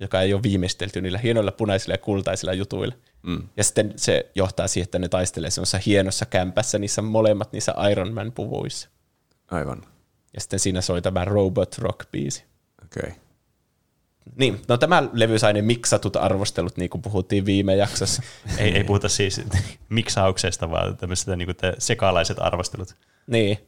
joka 0.00 0.20
ei 0.20 0.34
ole 0.34 0.42
viimeistelty 0.42 1.00
niillä 1.00 1.18
hienoilla 1.18 1.52
punaisilla 1.52 1.94
ja 1.94 1.98
kultaisilla 1.98 2.52
jutuilla. 2.52 2.94
Mm. 3.22 3.48
Ja 3.56 3.64
sitten 3.64 3.92
se 3.96 4.30
johtaa 4.34 4.68
siihen, 4.68 4.84
että 4.84 4.98
ne 4.98 5.08
taistelee 5.08 5.50
semmoisessa 5.50 5.80
hienossa 5.86 6.26
kämpässä, 6.26 6.78
niissä 6.78 7.02
molemmat 7.02 7.52
niissä 7.52 7.74
Iron 7.90 8.14
Man 8.14 8.32
puvuissa. 8.32 8.88
Aivan. 9.50 9.82
Ja 10.34 10.40
sitten 10.40 10.58
siinä 10.58 10.80
soi 10.80 11.02
tämä 11.02 11.24
Robot 11.24 11.76
Rock-biisi. 11.78 12.44
Okei. 12.84 13.10
Okay. 13.10 13.23
Niin, 14.36 14.62
no 14.68 14.76
tämä 14.76 15.02
levy 15.12 15.38
sai 15.38 15.52
ne 15.52 15.62
miksatut 15.62 16.16
arvostelut, 16.16 16.76
niin 16.76 16.90
kuin 16.90 17.02
puhuttiin 17.02 17.46
viime 17.46 17.76
jaksossa. 17.76 18.22
ei, 18.58 18.76
ei 18.76 18.84
puhuta 18.84 19.08
siis 19.08 19.40
miksauksesta, 19.88 20.70
vaan 20.70 20.96
tämmöisestä 20.96 21.36
niin 21.36 21.48
sekalaiset 21.78 22.38
arvostelut. 22.40 22.96
niin, 23.26 23.58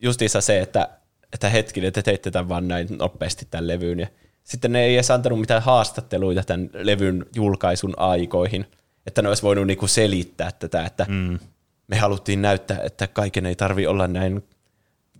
justiinsa 0.00 0.40
se, 0.40 0.60
että, 0.60 0.88
että 1.32 1.48
hetkinen, 1.48 1.92
te 1.92 2.02
teitte 2.02 2.30
tämän 2.30 2.48
vaan 2.48 2.68
näin 2.68 2.86
nopeasti 2.98 3.46
tämän 3.50 3.68
levyyn. 3.68 4.00
Ja 4.00 4.06
sitten 4.44 4.72
ne 4.72 4.84
ei 4.84 4.94
edes 4.94 5.10
antanut 5.10 5.40
mitään 5.40 5.62
haastatteluita 5.62 6.42
tämän 6.42 6.70
levyn 6.72 7.26
julkaisun 7.34 7.94
aikoihin, 7.96 8.66
että 9.06 9.22
ne 9.22 9.28
olisi 9.28 9.42
voinut 9.42 9.66
niinku 9.66 9.86
selittää 9.86 10.50
tätä, 10.52 10.84
että 10.84 11.06
mm. 11.08 11.38
me 11.86 11.96
haluttiin 11.96 12.42
näyttää, 12.42 12.78
että 12.82 13.06
kaiken 13.06 13.46
ei 13.46 13.56
tarvi 13.56 13.86
olla 13.86 14.08
näin 14.08 14.44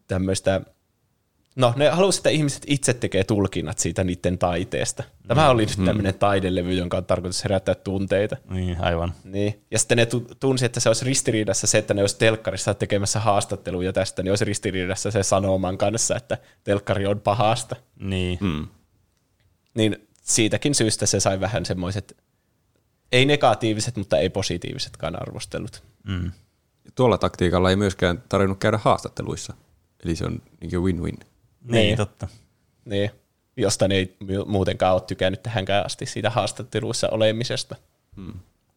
tämmöistä 0.06 0.60
No, 1.56 1.72
ne 1.76 1.88
halusivat, 1.88 2.20
että 2.20 2.30
ihmiset 2.30 2.62
itse 2.66 2.94
tekee 2.94 3.24
tulkinnat 3.24 3.78
siitä 3.78 4.04
niiden 4.04 4.38
taiteesta. 4.38 5.02
Tämä 5.28 5.50
oli 5.50 5.66
nyt 5.66 5.84
tämmöinen 5.84 6.14
taidelevy, 6.14 6.72
jonka 6.72 6.96
on 6.96 7.04
tarkoitus 7.04 7.44
herättää 7.44 7.74
tunteita. 7.74 8.36
Niin, 8.50 8.80
aivan. 8.80 9.14
Niin. 9.24 9.62
Ja 9.70 9.78
sitten 9.78 9.98
ne 9.98 10.06
tu- 10.06 10.26
tunsi, 10.40 10.64
että 10.64 10.80
se 10.80 10.88
olisi 10.88 11.04
ristiriidassa 11.04 11.66
se, 11.66 11.78
että 11.78 11.94
ne 11.94 12.00
olisi 12.00 12.18
telkkarissa 12.18 12.74
tekemässä 12.74 13.20
haastatteluja 13.20 13.92
tästä, 13.92 14.22
niin 14.22 14.32
olisi 14.32 14.44
ristiriidassa 14.44 15.10
se 15.10 15.22
sanoman 15.22 15.78
kanssa, 15.78 16.16
että 16.16 16.38
telkkari 16.64 17.06
on 17.06 17.20
pahasta. 17.20 17.76
Niin. 18.00 18.38
Mm. 18.40 18.66
Niin 19.74 20.08
siitäkin 20.22 20.74
syystä 20.74 21.06
se 21.06 21.20
sai 21.20 21.40
vähän 21.40 21.66
semmoiset, 21.66 22.16
ei 23.12 23.24
negatiiviset, 23.24 23.96
mutta 23.96 24.18
ei 24.18 24.30
positiivisetkaan 24.30 25.22
arvostelut. 25.22 25.82
Mm. 26.08 26.32
Tuolla 26.94 27.18
taktiikalla 27.18 27.70
ei 27.70 27.76
myöskään 27.76 28.22
tarvinnut 28.28 28.58
käydä 28.58 28.78
haastatteluissa. 28.82 29.54
Eli 30.04 30.16
se 30.16 30.24
on 30.24 30.42
niin 30.60 30.82
win-win. 30.82 31.33
Niin, 31.64 31.72
Niin. 31.72 31.96
totta. 31.96 32.28
Niin. 32.84 33.10
Jostain 33.56 33.92
ei 33.92 34.16
mu- 34.24 34.44
muutenkaan 34.46 34.94
ole 34.94 35.00
tykännyt 35.00 35.42
tähänkään 35.42 35.86
asti 35.86 36.06
siitä 36.06 36.30
haastatteluissa 36.30 37.08
olemisesta. 37.10 37.76
Hmm. 38.16 38.32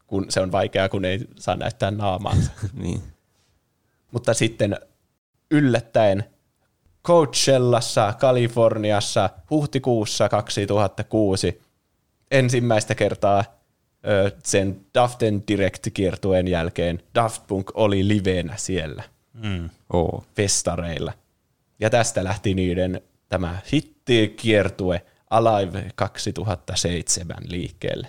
Kun 0.08 0.26
se 0.30 0.42
on 0.42 0.52
vaikeaa, 0.52 0.90
kun 0.90 1.06
ei 1.06 1.20
saa 1.36 1.56
näyttää 1.56 1.92
naamaansa. 1.92 2.52
Niin. 2.74 3.02
Mutta 4.12 4.34
sitten 4.34 4.80
yllättäen 5.52 6.24
Coachellassa, 7.06 8.14
Kaliforniassa, 8.20 9.30
huhtikuussa 9.50 10.30
2006 10.30 11.62
ensimmäistä 12.32 12.96
kertaa 12.96 13.44
sen 14.44 14.86
Daften 14.94 15.44
Direct-kiertueen 15.48 16.48
jälkeen 16.48 17.04
Daft 17.16 17.48
Punk 17.48 17.72
oli 17.74 18.08
liveenä 18.08 18.58
siellä 18.58 19.04
Mm. 19.34 19.70
Oo. 19.94 20.24
festareilla. 20.36 21.14
Ja 21.80 21.89
tästä 21.89 22.23
lähti 22.23 22.53
niiden 22.53 23.01
tämä 23.30 23.59
hittikiertue 23.73 25.05
Alive 25.30 25.91
2007 25.95 27.38
liikkeelle, 27.47 28.07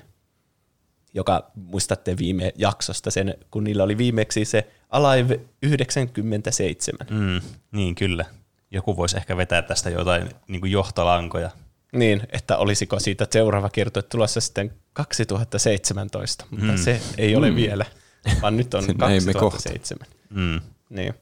joka 1.15 1.51
muistatte 1.55 2.19
viime 2.19 2.53
jaksosta 2.57 3.11
sen, 3.11 3.35
kun 3.51 3.65
niillä 3.65 3.83
oli 3.83 3.99
viimeksi 3.99 4.45
se 4.45 4.71
Alive 4.91 5.41
97. 5.63 7.07
Mm. 7.11 7.41
Niin, 7.73 7.95
kyllä. 7.95 8.25
Joku 8.71 8.97
voisi 8.97 9.17
ehkä 9.17 9.37
vetää 9.37 9.63
tästä 9.63 9.91
jotain 9.91 10.31
niin 10.49 10.61
kuin 10.61 10.73
johtolankoja. 10.73 11.51
Niin, 11.93 12.23
että 12.33 12.57
olisiko 12.57 13.01
siitä 13.01 13.27
seuraava 13.31 13.71
kiertue 13.71 14.03
tulossa 14.03 14.41
sitten 14.41 14.73
2017, 14.93 16.45
mutta 16.51 16.67
mm. 16.67 16.79
se 16.79 17.01
ei 17.19 17.37
ole 17.37 17.51
mm. 17.51 17.57
vielä, 17.57 17.85
vaan 18.43 18.57
nyt 18.57 18.75
on 18.75 18.83
Sen 18.83 18.97
näimme 18.97 19.33
2007. 19.33 20.07
Mm. 20.31 20.61
Niin. 20.91 21.15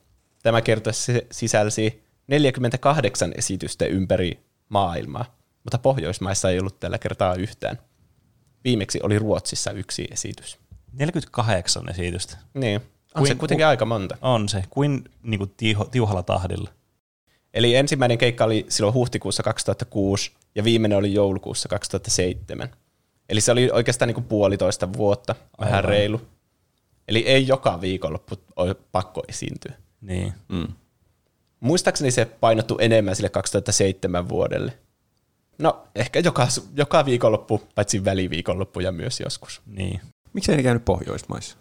Tämä 0.43 0.63
kiertue 0.63 0.93
si- 0.93 1.27
sisälsi 1.31 2.06
48 2.29 3.33
esitystä 3.37 3.85
ympäri 3.87 4.41
maailmaa, 4.69 5.37
mutta 5.65 5.79
Pohjoismaissa 5.79 6.51
ei 6.51 6.59
ollut 6.61 6.81
tällä 6.81 6.99
kertaa 6.99 7.35
yhtään. 7.35 7.79
Viimeksi 8.65 9.01
oli 9.03 9.19
Ruotsissa 9.19 9.71
yksi 9.71 10.09
esitys. 10.11 10.59
48 10.93 11.89
esitystä. 11.89 12.37
Niin. 12.55 12.81
On 13.15 13.27
se 13.27 13.33
Kuin- 13.35 13.39
kuitenkin 13.39 13.67
aika 13.67 13.85
monta. 13.85 14.19
On 14.23 14.49
se. 14.49 14.65
Kuin, 14.71 15.05
niin 15.23 15.39
kuin 15.39 15.55
tiuho, 15.57 15.85
tiuhalla 15.85 16.23
tahdilla. 16.23 16.71
Eli 17.55 17.75
ensimmäinen 17.75 18.19
keikka 18.19 18.45
oli 18.45 18.67
silloin 18.69 18.95
huhtikuussa 18.95 19.43
2006 19.43 20.33
ja 20.55 20.65
viimeinen 20.65 20.99
oli 20.99 21.15
joulukuussa 21.15 21.69
2007. 21.69 22.69
Eli 23.29 23.41
se 23.41 23.53
oli 23.53 23.71
oikeastaan 23.73 24.07
niin 24.07 24.15
kuin 24.15 24.25
puolitoista 24.25 24.93
vuotta, 24.93 25.35
vähän 25.61 25.75
Aivan. 25.75 25.89
reilu. 25.89 26.21
Eli 27.09 27.19
ei 27.19 27.47
joka 27.47 27.81
viikonloppu 27.81 28.37
ole 28.57 28.75
pakko 28.93 29.23
esiintyä. 29.29 29.73
Niin. 30.01 30.33
Mm. 30.49 30.69
Muistaakseni 31.67 32.11
se 32.11 32.25
painottu 32.25 32.79
enemmän 32.81 33.17
sille 33.17 33.29
2007 33.29 34.29
vuodelle. 34.29 34.79
No, 35.59 35.87
ehkä 35.95 36.21
joka, 36.21 36.49
joka 36.77 37.05
viikonloppu, 37.05 37.63
paitsi 37.75 38.05
väliviikonloppuja 38.05 38.93
myös 38.93 39.21
joskus. 39.21 39.61
niin. 39.67 40.01
Miksei 40.33 40.57
ne 40.57 40.63
käynyt 40.63 40.85
Pohjoismaissa? 40.85 41.57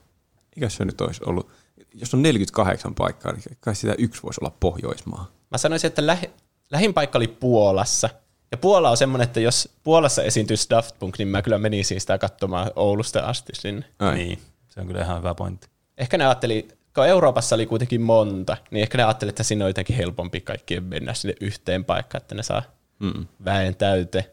Mikä 0.55 0.69
se 0.69 0.85
nyt 0.85 1.01
olisi 1.01 1.21
ollut? 1.25 1.49
Jos 1.93 2.13
on 2.13 2.21
48 2.21 2.95
paikkaa, 2.95 3.31
niin 3.31 3.43
kai 3.59 3.75
sitä 3.75 3.95
yksi 3.97 4.23
voisi 4.23 4.39
olla 4.41 4.55
Pohjoismaa. 4.59 5.31
Mä 5.51 5.57
sanoisin, 5.57 5.87
että 5.87 6.07
lähi, 6.07 6.29
lähin 6.71 6.93
paikka 6.93 7.17
oli 7.17 7.27
Puolassa, 7.27 8.09
Ja 8.51 8.57
Puola 8.57 8.89
on 8.89 8.97
semmoinen, 8.97 9.27
että 9.27 9.39
jos 9.39 9.69
Puolassa 9.83 10.23
esiintyisi 10.23 10.69
Daft 10.69 10.99
Punk, 10.99 11.17
niin 11.17 11.27
mä 11.27 11.41
kyllä 11.41 11.57
menisin 11.57 12.01
sitä 12.01 12.17
katsomaan 12.17 12.71
Oulusta 12.75 13.19
asti 13.19 13.53
sinne. 13.55 13.85
Ai. 13.99 14.15
Niin, 14.15 14.39
se 14.67 14.79
on 14.79 14.87
kyllä 14.87 15.01
ihan 15.01 15.17
hyvä 15.17 15.35
pointti. 15.35 15.67
Ehkä 15.97 16.17
ne 16.17 16.25
ajatteli, 16.25 16.67
kun 16.95 17.07
Euroopassa 17.07 17.55
oli 17.55 17.65
kuitenkin 17.65 18.01
monta, 18.01 18.57
niin 18.71 18.81
ehkä 18.81 18.97
ne 18.97 19.03
ajatteli, 19.03 19.29
että 19.29 19.43
sinne 19.43 19.65
on 19.65 19.69
jotenkin 19.69 19.95
helpompi 19.95 20.41
kaikkien 20.41 20.83
mennä 20.83 21.13
sinne 21.13 21.33
yhteen 21.41 21.85
paikkaan, 21.85 22.21
että 22.21 22.35
ne 22.35 22.43
saa 22.43 22.63
Mm. 22.99 23.25
väen 23.45 23.75
täyte. 23.75 24.31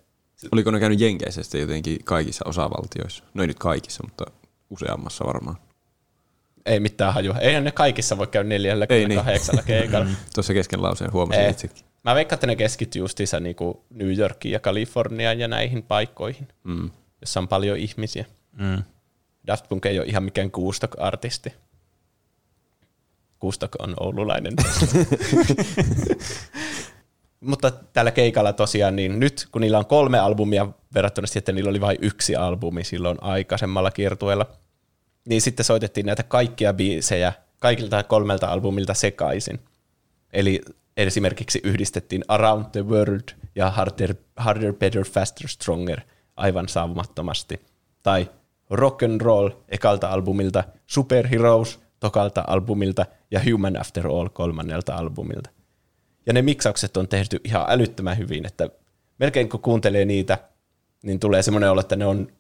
Oliko 0.53 0.71
ne 0.71 0.81
käynyt 0.81 1.01
Jenkeissä 1.01 1.43
sitten 1.43 1.61
jotenkin 1.61 2.05
kaikissa 2.05 2.45
osavaltioissa? 2.49 3.25
No 3.35 3.43
ei 3.43 3.47
nyt 3.47 3.59
kaikissa, 3.59 4.03
mutta 4.07 4.25
useammassa 4.71 5.25
varmaan. 5.27 5.57
Ei 6.67 6.81
mitään 6.81 7.15
hajua. 7.15 7.39
Eihän 7.39 7.65
ne 7.65 7.71
kaikissa 7.71 8.19
voi 8.19 8.27
käydä 8.27 8.49
neljällä 8.49 8.87
Ei 8.89 9.09
niin. 9.09 9.19
kahdeksalla 9.19 9.63
keikalla. 9.73 10.07
Tuossa 10.35 10.53
kesken 10.55 10.83
lauseen 10.83 11.13
huomasin 11.13 11.43
Ei. 11.45 11.51
itsekin. 11.51 11.85
Mä 12.05 12.15
veikkaan, 12.15 12.37
että 12.37 12.47
ne 12.47 12.57
keskittyy 12.57 13.01
justiinsa 13.01 13.41
niinku 13.41 13.85
New 13.91 14.19
Yorkiin 14.19 14.53
ja 14.53 14.61
Kaliforniaan 14.61 15.39
ja 15.39 15.49
näihin 15.49 15.83
paikkoihin, 15.83 16.49
Mm. 16.65 16.91
jossa 17.21 17.41
on 17.41 17.49
paljon 17.49 17.79
ihmisiä. 17.79 18.25
Mm. 18.53 18.83
Daft 19.47 19.69
Punk 19.69 19.87
ei 19.87 19.99
ole 19.99 20.07
ihan 20.07 20.23
mikään 20.23 20.51
Kuustok-artisti. 20.51 21.53
Kuustok 23.43 23.71
on 23.79 23.95
oululainen. 24.01 24.55
Mutta 27.41 27.71
tällä 27.71 28.11
keikalla 28.11 28.53
tosiaan, 28.53 28.97
niin 28.97 29.21
nyt 29.21 29.49
kun 29.53 29.61
niillä 29.61 29.79
on 29.79 29.87
kolme 29.87 30.19
albumia 30.19 30.69
verrattuna 30.95 31.27
siihen, 31.27 31.39
että 31.39 31.53
niillä 31.53 31.71
oli 31.71 31.81
vain 31.81 31.99
yksi 32.03 32.37
albumi 32.37 32.85
silloin 32.85 33.19
aikaisemmalla 33.21 33.91
kiertueella, 33.91 34.47
niin 35.29 35.41
sitten 35.41 35.65
soitettiin 35.65 36.07
näitä 36.07 36.23
kaikkia 36.23 36.73
biisejä 36.73 37.33
kaikilta 37.59 38.03
kolmelta 38.03 38.47
albumilta 38.47 38.95
sekaisin. 38.95 39.61
Eli 40.33 40.61
esimerkiksi 40.97 41.61
yhdistettiin 41.65 42.25
Around 42.29 42.67
the 42.73 42.87
World 42.87 43.29
ja 43.55 43.71
Harder, 43.71 44.15
Harder 44.37 44.73
Better, 44.73 45.05
Faster, 45.05 45.49
Stronger 45.49 46.01
aivan 46.37 46.69
saavumattomasti. 46.69 47.61
Tai 48.03 48.31
Rock 48.71 49.03
and 49.03 49.21
Roll 49.21 49.51
ekalta 49.69 50.09
albumilta, 50.09 50.65
Superheroes 50.87 51.83
tokalta 52.03 52.45
albumilta 52.47 53.07
ja 53.31 53.41
Human 53.51 53.81
After 53.81 54.07
All 54.07 54.29
kolmannelta 54.29 54.95
albumilta. 54.95 55.51
Ja 56.27 56.33
ne 56.33 56.43
miksaukset 56.43 56.97
on 56.97 57.09
tehty 57.09 57.41
ihan 57.45 57.67
älyttömän 57.69 58.19
hyvin, 58.19 58.47
että 58.47 58.71
melkein 59.19 59.49
kun 59.49 59.61
kuuntelee 59.61 60.05
niitä, 60.05 60.39
niin 61.03 61.21
tulee 61.21 61.43
semmoinen 61.43 61.71
olo, 61.71 61.81
että 61.81 61.97
ne 61.97 62.07
on 62.07 62.33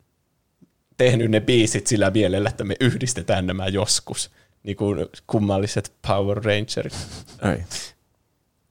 tehnyt 0.96 1.30
ne 1.30 1.40
biisit 1.40 1.86
sillä 1.86 2.10
mielellä, 2.10 2.48
että 2.48 2.64
me 2.64 2.76
yhdistetään 2.80 3.46
nämä 3.46 3.68
joskus, 3.68 4.30
niin 4.62 4.76
kuin 4.76 5.06
kummalliset 5.26 5.92
Power 6.06 6.36
Rangerit. 6.44 6.94
Ai. 7.42 7.64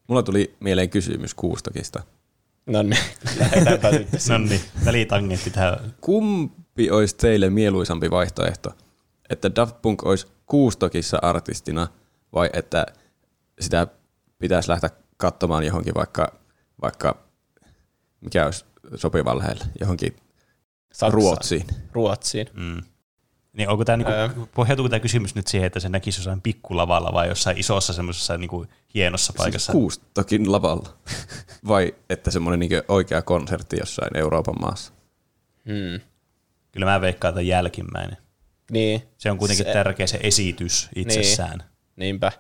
Mulla 0.08 0.24
tuli 0.24 0.56
mieleen 0.60 0.90
kysymys 0.90 1.34
Kuustokista. 1.34 2.04
No 2.66 2.84
niin, 2.84 2.98
lähdetäänpä 3.40 3.92
nyt. 3.92 4.08
No 4.30 4.38
niin, 4.38 4.62
välitangentti 4.86 5.50
tähän. 5.50 5.94
Kumpi 6.02 6.92
olisi 6.92 7.16
teille 7.16 7.50
mieluisampi 7.50 8.12
vaihtoehto? 8.12 8.74
Että 9.30 9.56
Daft 9.56 9.82
Punk 9.82 10.06
olisi 10.06 10.28
Kuustokissa 10.52 11.20
artistina 11.22 11.88
vai 12.34 12.50
että 12.54 12.86
sitä 13.60 13.88
pitäisi 14.40 14.70
lähteä 14.70 14.90
katsomaan 15.18 15.66
johonkin 15.66 15.94
vaikka, 15.94 16.34
vaikka 16.82 17.18
mikä 18.22 18.46
olisi 18.46 18.66
sopivan 18.96 19.38
lähellä, 19.38 19.66
johonkin 19.80 20.16
Saksaan. 20.94 21.14
Ruotsiin. 21.14 21.68
Ruotsiin. 21.92 22.48
Mm. 22.54 22.82
Niin 23.54 23.70
onko 23.70 23.86
tämä, 23.86 24.04
Öö. 24.08 24.28
niinku, 24.28 24.50
pohjautuuko 24.56 24.90
tämä 24.90 25.00
kysymys 25.00 25.36
nyt 25.36 25.48
siihen, 25.48 25.68
että 25.68 25.80
se 25.80 25.90
näkisi 25.90 26.20
jossain 26.20 26.42
pikkulavalla 26.42 27.14
vai 27.14 27.28
jossain 27.28 27.58
isossa 27.58 27.94
semmoisessa 27.94 28.38
niinku, 28.38 28.66
hienossa 28.94 29.34
paikassa? 29.38 29.72
Siis 29.72 29.82
Kuustokin 29.82 30.52
lavalla. 30.52 30.90
vai 31.68 31.96
että 32.10 32.32
semmoinen 32.32 32.60
niin 32.60 32.84
oikea 32.88 33.22
konsertti 33.22 33.78
jossain 33.80 34.18
Euroopan 34.18 34.56
maassa. 34.62 34.94
Hmm. 35.66 36.00
Kyllä 36.72 36.86
mä 36.86 37.02
veikkaan 37.02 37.34
tämän 37.34 37.48
jälkimmäinen. 37.48 38.18
Niin, 38.72 39.04
Se 39.18 39.32
on 39.32 39.38
kuitenkin 39.38 39.66
Se- 39.66 39.74
tärkeä 39.74 40.08
se 40.08 40.20
esitys 40.24 40.90
itsessään. 40.96 41.58
Niin. 41.58 41.66
niinpä. 41.96 42.32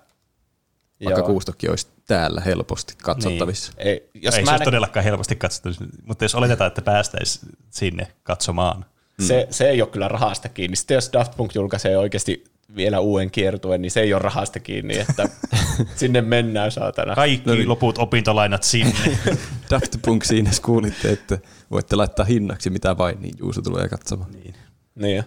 Vaikka 1.05 1.19
Joo. 1.21 1.27
Kuustokki 1.27 1.69
olisi 1.69 1.87
täällä 2.07 2.41
helposti 2.41 2.93
katsottavissa. 3.03 3.73
Niin. 3.77 3.87
Ei, 3.87 4.09
jos 4.13 4.35
Ei 4.35 4.41
mä 4.41 4.45
se 4.45 4.51
olisi 4.51 4.59
nä- 4.61 4.65
todellakaan 4.65 5.03
helposti 5.03 5.35
katsottu, 5.35 5.69
mutta 6.05 6.25
jos 6.25 6.35
oletetaan, 6.35 6.67
että 6.67 6.81
päästäisiin 6.81 7.51
sinne 7.69 8.07
katsomaan. 8.23 8.85
se, 9.19 9.47
se 9.49 9.69
ei 9.69 9.81
ole 9.81 9.89
kyllä 9.89 10.07
rahasta 10.07 10.49
kiinni. 10.49 10.75
Sitten 10.75 10.95
jos 10.95 11.09
Daft 11.13 11.37
Punk 11.37 11.55
julkaisee 11.55 11.97
oikeasti 11.97 12.43
vielä 12.75 12.99
uuden 12.99 13.31
kiertueen, 13.31 13.81
niin 13.81 13.91
se 13.91 13.99
ei 14.01 14.13
ole 14.13 14.21
rahasta 14.21 14.59
kiinni, 14.59 14.97
että 14.99 15.29
sinne 15.95 16.21
mennään 16.21 16.71
saatana. 16.71 17.15
Kaikki 17.15 17.49
no 17.49 17.55
niin. 17.55 17.69
loput 17.69 17.97
opintolainat 17.97 18.63
sinne. 18.63 19.17
Daft 19.71 19.95
Punk 20.05 20.23
siinä 20.23 20.51
kuulitte, 20.65 21.11
että 21.11 21.39
voitte 21.71 21.95
laittaa 21.95 22.25
hinnaksi 22.25 22.69
mitä 22.69 22.97
vain, 22.97 23.21
niin 23.21 23.35
Juuso 23.39 23.61
tulee 23.61 23.89
katsomaan. 23.89 24.31
niin. 24.31 24.55
Niin. 24.95 25.23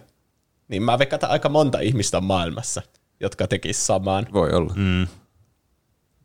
Niin 0.67 0.83
mä 0.83 0.99
veikkaan, 0.99 1.17
että 1.17 1.27
aika 1.27 1.49
monta 1.49 1.79
ihmistä 1.79 2.17
on 2.17 2.23
maailmassa, 2.23 2.81
jotka 3.19 3.47
tekis 3.47 3.87
samaan. 3.87 4.27
Voi 4.33 4.51
olla. 4.51 4.73
Mm. 4.75 5.07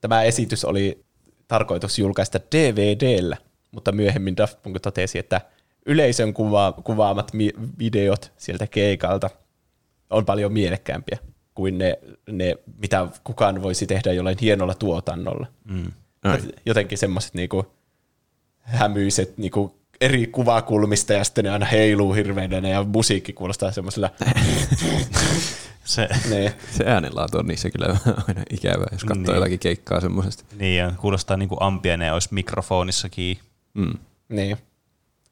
Tämä 0.01 0.23
esitys 0.23 0.65
oli 0.65 1.05
tarkoitus 1.49 1.99
julkaista 1.99 2.41
DVDllä, 2.55 3.37
mutta 3.71 3.93
myöhemmin 3.93 4.37
Daft 4.37 4.63
Punk 4.63 4.81
totesi, 4.81 5.19
että 5.19 5.41
yleisön 5.87 6.35
kuva- 6.35 6.83
kuvaamat 6.85 7.33
mi- 7.33 7.55
videot 7.79 8.33
sieltä 8.37 8.67
keikalta 8.67 9.31
on 10.11 10.25
paljon 10.25 10.53
mielekkäämpiä 10.53 11.19
kuin 11.55 11.79
ne, 11.79 11.99
ne, 12.31 12.57
mitä 12.83 13.09
kukaan 13.25 13.63
voisi 13.63 13.87
tehdä 13.87 14.13
jollain 14.13 14.37
hienolla 14.41 14.75
tuotannolla. 14.75 15.47
Mm. 15.65 15.93
Jotenkin 16.67 16.99
semmoiset 16.99 17.35
niinku 17.35 17.67
hämyiset 18.61 19.39
niinku 19.39 19.80
eri 20.01 20.27
kuvakulmista 20.27 21.13
ja 21.13 21.25
sitten 21.25 21.45
ne 21.45 21.51
aina 21.51 21.67
heiluu 21.67 22.13
hirveänä 22.13 22.69
ja 22.69 22.83
musiikki 22.85 23.33
kuulostaa 23.33 23.73
semmoisella, 23.73 24.11
Se, 25.85 26.09
ne, 26.31 26.55
Se 26.77 26.85
äänenlaatu 26.87 27.39
on 27.39 27.47
niissä 27.47 27.71
kyllä 27.71 27.97
aina 28.29 28.43
ikävää, 28.51 28.89
jos 28.93 29.05
katsoo 29.05 29.23
Niin. 29.25 29.35
jotakin 29.35 29.59
keikkaa 29.59 30.01
semmoisesta. 30.01 30.45
niin, 30.59 30.77
ja 30.77 30.93
kuulostaa 31.01 31.37
niin 31.37 31.49
kuin 31.49 31.63
ampiene 31.63 32.13
olisi 32.13 32.29
mikrofonissakin. 32.35 33.39
Mm. 33.75 33.93
Niin. 34.29 34.57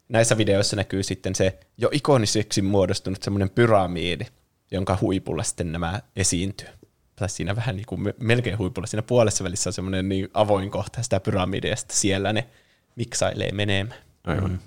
Näissä 0.08 0.36
videoissa 0.38 0.76
näkyy 0.76 1.02
sitten 1.02 1.34
se 1.34 1.58
jo 1.76 1.88
ikoniseksi 1.92 2.62
muodostunut 2.62 3.22
semmoinen 3.22 3.50
pyramidi, 3.50 4.26
jonka 4.70 4.98
huipulla 5.00 5.42
sitten 5.42 5.72
nämä 5.72 6.00
esiintyy. 6.16 6.68
Tai 7.16 7.28
siinä 7.28 7.56
vähän 7.56 7.76
niin 7.76 7.86
kuin 7.86 8.00
me- 8.00 8.14
melkein 8.20 8.58
huipulla, 8.58 8.86
siinä 8.86 9.02
puolessa 9.02 9.44
välissä 9.44 9.68
on 9.70 9.74
semmoinen 9.74 10.08
niin 10.08 10.28
avoin 10.34 10.70
kohta 10.70 11.02
sitä 11.02 11.20
pyramidia, 11.20 11.70
ja 11.70 11.76
sitten 11.76 11.96
siellä 11.96 12.32
ne 12.32 12.46
miksailee 12.96 13.52
menemään. 13.52 13.98
Aivan. 14.24 14.50
Mm. 14.50 14.58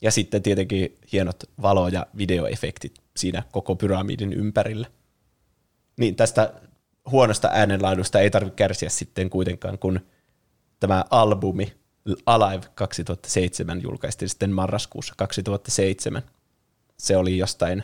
Ja 0.00 0.10
sitten 0.10 0.42
tietenkin 0.42 0.98
hienot 1.12 1.44
valo- 1.62 1.88
ja 1.88 2.06
videoefektit 2.16 2.94
siinä 3.16 3.42
koko 3.52 3.76
pyramidin 3.76 4.32
ympärillä. 4.32 4.86
Niin 5.98 6.16
tästä 6.16 6.52
huonosta 7.10 7.50
äänenlaadusta 7.52 8.20
ei 8.20 8.30
tarvitse 8.30 8.56
kärsiä 8.56 8.88
sitten 8.88 9.30
kuitenkaan, 9.30 9.78
kun 9.78 10.00
tämä 10.80 11.04
albumi 11.10 11.72
Alive 12.26 12.66
2007 12.74 13.82
julkaistiin 13.82 14.28
sitten 14.28 14.50
marraskuussa 14.50 15.14
2007. 15.16 16.22
Se 16.98 17.16
oli 17.16 17.38
jostain 17.38 17.82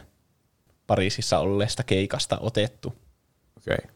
Pariisissa 0.86 1.38
olleesta 1.38 1.82
keikasta 1.82 2.38
otettu. 2.38 2.88
Okei. 3.58 3.76
Okay. 3.84 3.90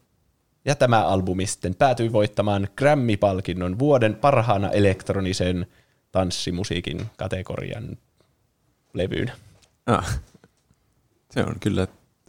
Ja 0.65 0.75
tämä 0.75 1.05
albumi 1.05 1.45
sitten 1.45 1.75
päätyi 1.75 2.11
voittamaan 2.11 2.67
Grammy-palkinnon 2.75 3.79
vuoden 3.79 4.15
parhaana 4.15 4.69
elektronisen 4.69 5.67
tanssimusiikin 6.13 7.09
kategorian 7.17 7.97
levyyn. 8.93 9.31
Ah. 9.85 10.19
Se 11.31 11.43
on 11.43 11.55
kyllä 11.59 11.87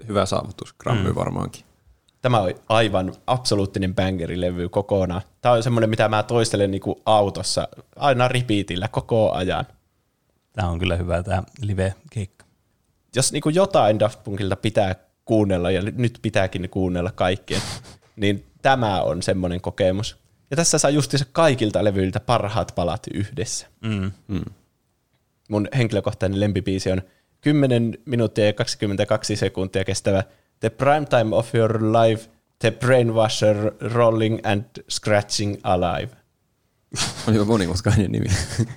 hyvä 0.08 0.26
saavutus, 0.26 0.72
Grammy 0.72 1.08
mm. 1.08 1.14
varmaankin. 1.14 1.64
Tämä 2.22 2.40
on 2.40 2.54
aivan 2.68 3.12
absoluuttinen 3.26 3.94
bangerilevy 3.94 4.68
kokonaan. 4.68 5.22
Tämä 5.40 5.54
on 5.54 5.62
semmoinen, 5.62 5.90
mitä 5.90 6.08
mä 6.08 6.22
toistelen 6.22 6.70
niinku 6.70 7.02
autossa 7.06 7.68
aina 7.96 8.28
repeatillä 8.28 8.88
koko 8.88 9.32
ajan. 9.32 9.64
Tämä 10.52 10.68
on 10.68 10.78
kyllä 10.78 10.96
hyvä 10.96 11.22
tämä 11.22 11.42
live-keikka. 11.60 12.44
Jos 13.16 13.32
niinku 13.32 13.48
jotain 13.48 13.98
Daft 13.98 14.24
Punkilta 14.24 14.56
pitää 14.56 14.94
kuunnella, 15.24 15.70
ja 15.70 15.82
nyt 15.82 16.18
pitääkin 16.22 16.70
kuunnella 16.70 17.12
kaikkien, 17.12 17.60
niin 18.16 18.46
tämä 18.62 19.02
on 19.02 19.22
semmoinen 19.22 19.60
kokemus. 19.60 20.23
Ja 20.50 20.56
tässä 20.56 20.78
saa 20.78 20.90
justiinsa 20.90 21.26
kaikilta 21.32 21.84
levyiltä 21.84 22.20
parhaat 22.20 22.72
palat 22.74 23.06
yhdessä. 23.14 23.66
Mm. 23.80 24.12
mun 25.48 25.68
henkilökohtainen 25.76 26.40
lempibiisi 26.40 26.90
on 26.92 27.02
10 27.40 27.98
minuuttia 28.04 28.46
ja 28.46 28.52
22 28.52 29.36
sekuntia 29.36 29.84
kestävä 29.84 30.24
The 30.60 30.70
Prime 30.70 31.06
Time 31.06 31.36
of 31.36 31.54
Your 31.54 31.82
Life, 31.82 32.30
The 32.58 32.70
Brainwasher 32.70 33.72
Rolling 33.80 34.38
and 34.44 34.64
Scratching 34.90 35.56
Alive. 35.62 36.16
Olipa 37.28 37.44
monimutkainen 37.44 38.12
nimi. 38.12 38.26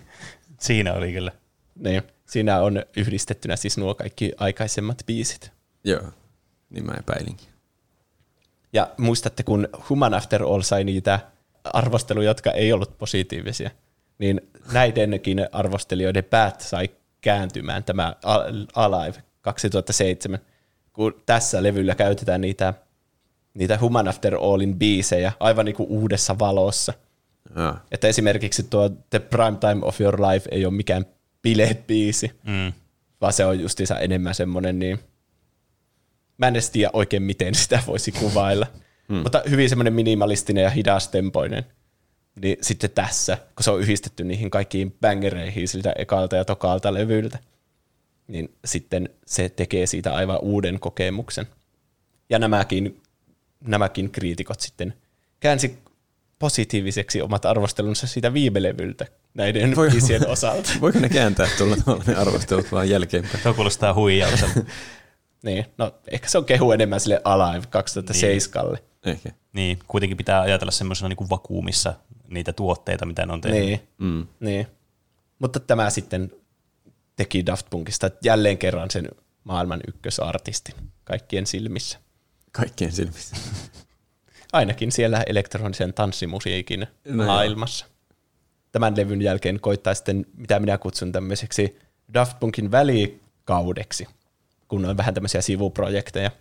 Siinä 0.59 0.93
oli 0.93 1.11
kyllä. 1.11 1.31
Niin, 1.75 2.03
siinä 2.25 2.61
on 2.61 2.83
yhdistettynä 2.97 3.55
siis 3.55 3.77
nuo 3.77 3.95
kaikki 3.95 4.31
aikaisemmat 4.37 5.03
biisit. 5.05 5.51
Joo, 5.83 6.01
niin 6.69 6.85
mä 6.85 6.93
epäilinkin. 6.99 7.47
Ja 8.73 8.91
muistatte, 8.97 9.43
kun 9.43 9.67
Human 9.89 10.13
After 10.13 10.43
All 10.43 10.61
sai 10.61 10.83
niitä 10.83 11.19
arvosteluja, 11.73 12.29
jotka 12.29 12.51
ei 12.51 12.73
ollut 12.73 12.97
positiivisia, 12.97 13.69
niin 14.17 14.41
näidenkin 14.71 15.47
arvostelijoiden 15.51 16.23
päät 16.23 16.61
sai 16.61 16.89
kääntymään 17.21 17.83
tämä 17.83 18.15
Al- 18.23 18.65
Alive 18.75 19.23
2007, 19.41 20.39
kun 20.93 21.21
tässä 21.25 21.63
levyllä 21.63 21.95
käytetään 21.95 22.41
niitä, 22.41 22.73
niitä 23.53 23.77
Human 23.81 24.07
After 24.07 24.35
Allin 24.35 24.75
biisejä 24.79 25.31
aivan 25.39 25.65
niin 25.65 25.75
kuin 25.75 25.89
uudessa 25.89 26.39
valossa. 26.39 26.93
Jaa. 27.55 27.85
Että 27.91 28.07
esimerkiksi 28.07 28.63
tuo 28.63 28.89
The 29.09 29.19
Prime 29.19 29.57
Time 29.59 29.79
of 29.85 30.01
Your 30.01 30.21
Life 30.21 30.49
ei 30.51 30.65
ole 30.65 30.73
mikään 30.73 31.05
bilebiisi, 31.41 32.31
Mm. 32.43 32.73
vaan 33.21 33.33
se 33.33 33.45
on 33.45 33.59
justiinsa 33.59 33.99
enemmän 33.99 34.35
semmoinen 34.35 34.79
niin, 34.79 34.99
mä 36.37 36.47
en 36.47 36.53
edes 36.55 36.69
tiedä 36.69 36.89
oikein 36.93 37.23
miten 37.23 37.55
sitä 37.55 37.79
voisi 37.87 38.11
kuvailla, 38.11 38.67
hmm. 39.09 39.17
mutta 39.17 39.43
hyvin 39.49 39.69
semmoinen 39.69 39.93
minimalistinen 39.93 40.63
ja 40.63 40.69
hidastempoinen. 40.69 41.65
Niin 42.41 42.57
sitten 42.61 42.89
tässä, 42.89 43.37
kun 43.55 43.63
se 43.63 43.71
on 43.71 43.79
yhdistetty 43.79 44.23
niihin 44.23 44.49
kaikkiin 44.49 44.95
bangereihin 45.01 45.67
siltä 45.67 45.93
ekalta 45.97 46.35
ja 46.35 46.45
tokalta 46.45 46.93
levyltä, 46.93 47.39
niin 48.27 48.55
sitten 48.65 49.09
se 49.25 49.49
tekee 49.49 49.85
siitä 49.87 50.13
aivan 50.13 50.39
uuden 50.41 50.79
kokemuksen. 50.79 51.47
Ja 52.29 52.39
nämäkin, 52.39 53.01
nämäkin 53.63 54.11
kriitikot 54.11 54.59
sitten 54.59 54.93
käänsi 55.39 55.77
positiiviseksi 56.39 57.21
omat 57.21 57.45
arvostelunsa 57.45 58.07
siitä 58.07 58.33
viime 58.33 58.63
levyltä 58.63 59.05
näiden 59.33 59.75
Voi- 59.75 59.89
biisien 59.89 60.27
osalta. 60.27 60.69
Voiko 60.81 60.99
ne 60.99 61.09
kääntää 61.09 61.47
tuolla 61.57 62.03
ne 62.07 62.15
arvostelut 62.15 62.71
vaan 62.71 62.89
jälkeenpäin? 62.89 63.43
Tuo 63.43 63.53
kuulostaa 63.53 63.93
huijaukselta. 63.93 64.59
Niin, 65.47 65.65
no 65.77 65.91
ehkä 66.11 66.29
se 66.29 66.37
on 66.37 66.45
kehu 66.45 66.71
enemmän 66.71 66.99
sille 66.99 67.21
Alive 67.23 67.65
2007. 67.69 68.77
Ehkä. 69.05 69.29
niin, 69.53 69.79
kuitenkin 69.87 70.17
pitää 70.17 70.41
ajatella 70.41 70.71
semmoisena 70.71 71.09
niin 71.09 71.29
vakuumissa 71.29 71.93
niitä 72.29 72.53
tuotteita, 72.53 73.05
mitä 73.05 73.25
ne 73.25 73.33
on 73.33 73.41
tehnyt. 73.41 73.61
Niin, 73.61 73.87
Mm. 73.97 74.27
niin. 74.39 74.67
Mutta 75.39 75.59
tämä 75.59 75.89
sitten 75.89 76.31
teki 77.15 77.45
Daft 77.45 77.67
Punkista 77.69 78.09
jälleen 78.23 78.57
kerran 78.57 78.91
sen 78.91 79.07
maailman 79.43 79.79
ykkösartistin 79.87 80.75
kaikkien 81.03 81.45
silmissä. 81.47 81.99
Kaikkien 82.51 82.91
silmissä. 82.91 83.35
Ainakin 84.53 84.91
siellä 84.91 85.23
elektronisen 85.27 85.93
tanssimusiikin 85.93 86.79
No 86.79 86.87
no 87.15 87.23
joo. 87.23 87.25
maailmassa. 87.33 87.85
Tämän 88.71 88.97
levyn 88.97 89.21
jälkeen 89.21 89.59
koittaa 89.59 89.93
sitten, 89.93 90.25
mitä 90.37 90.59
minä 90.59 90.77
kutsun 90.77 91.11
tämmöiseksi 91.11 91.79
Daft 92.13 92.39
Punkin 92.39 92.71
välikaudeksi, 92.71 94.07
kun 94.67 94.85
on 94.85 94.97
vähän 94.97 95.13
tämmöisiä 95.13 95.41
sivuprojekteja. 95.41 96.31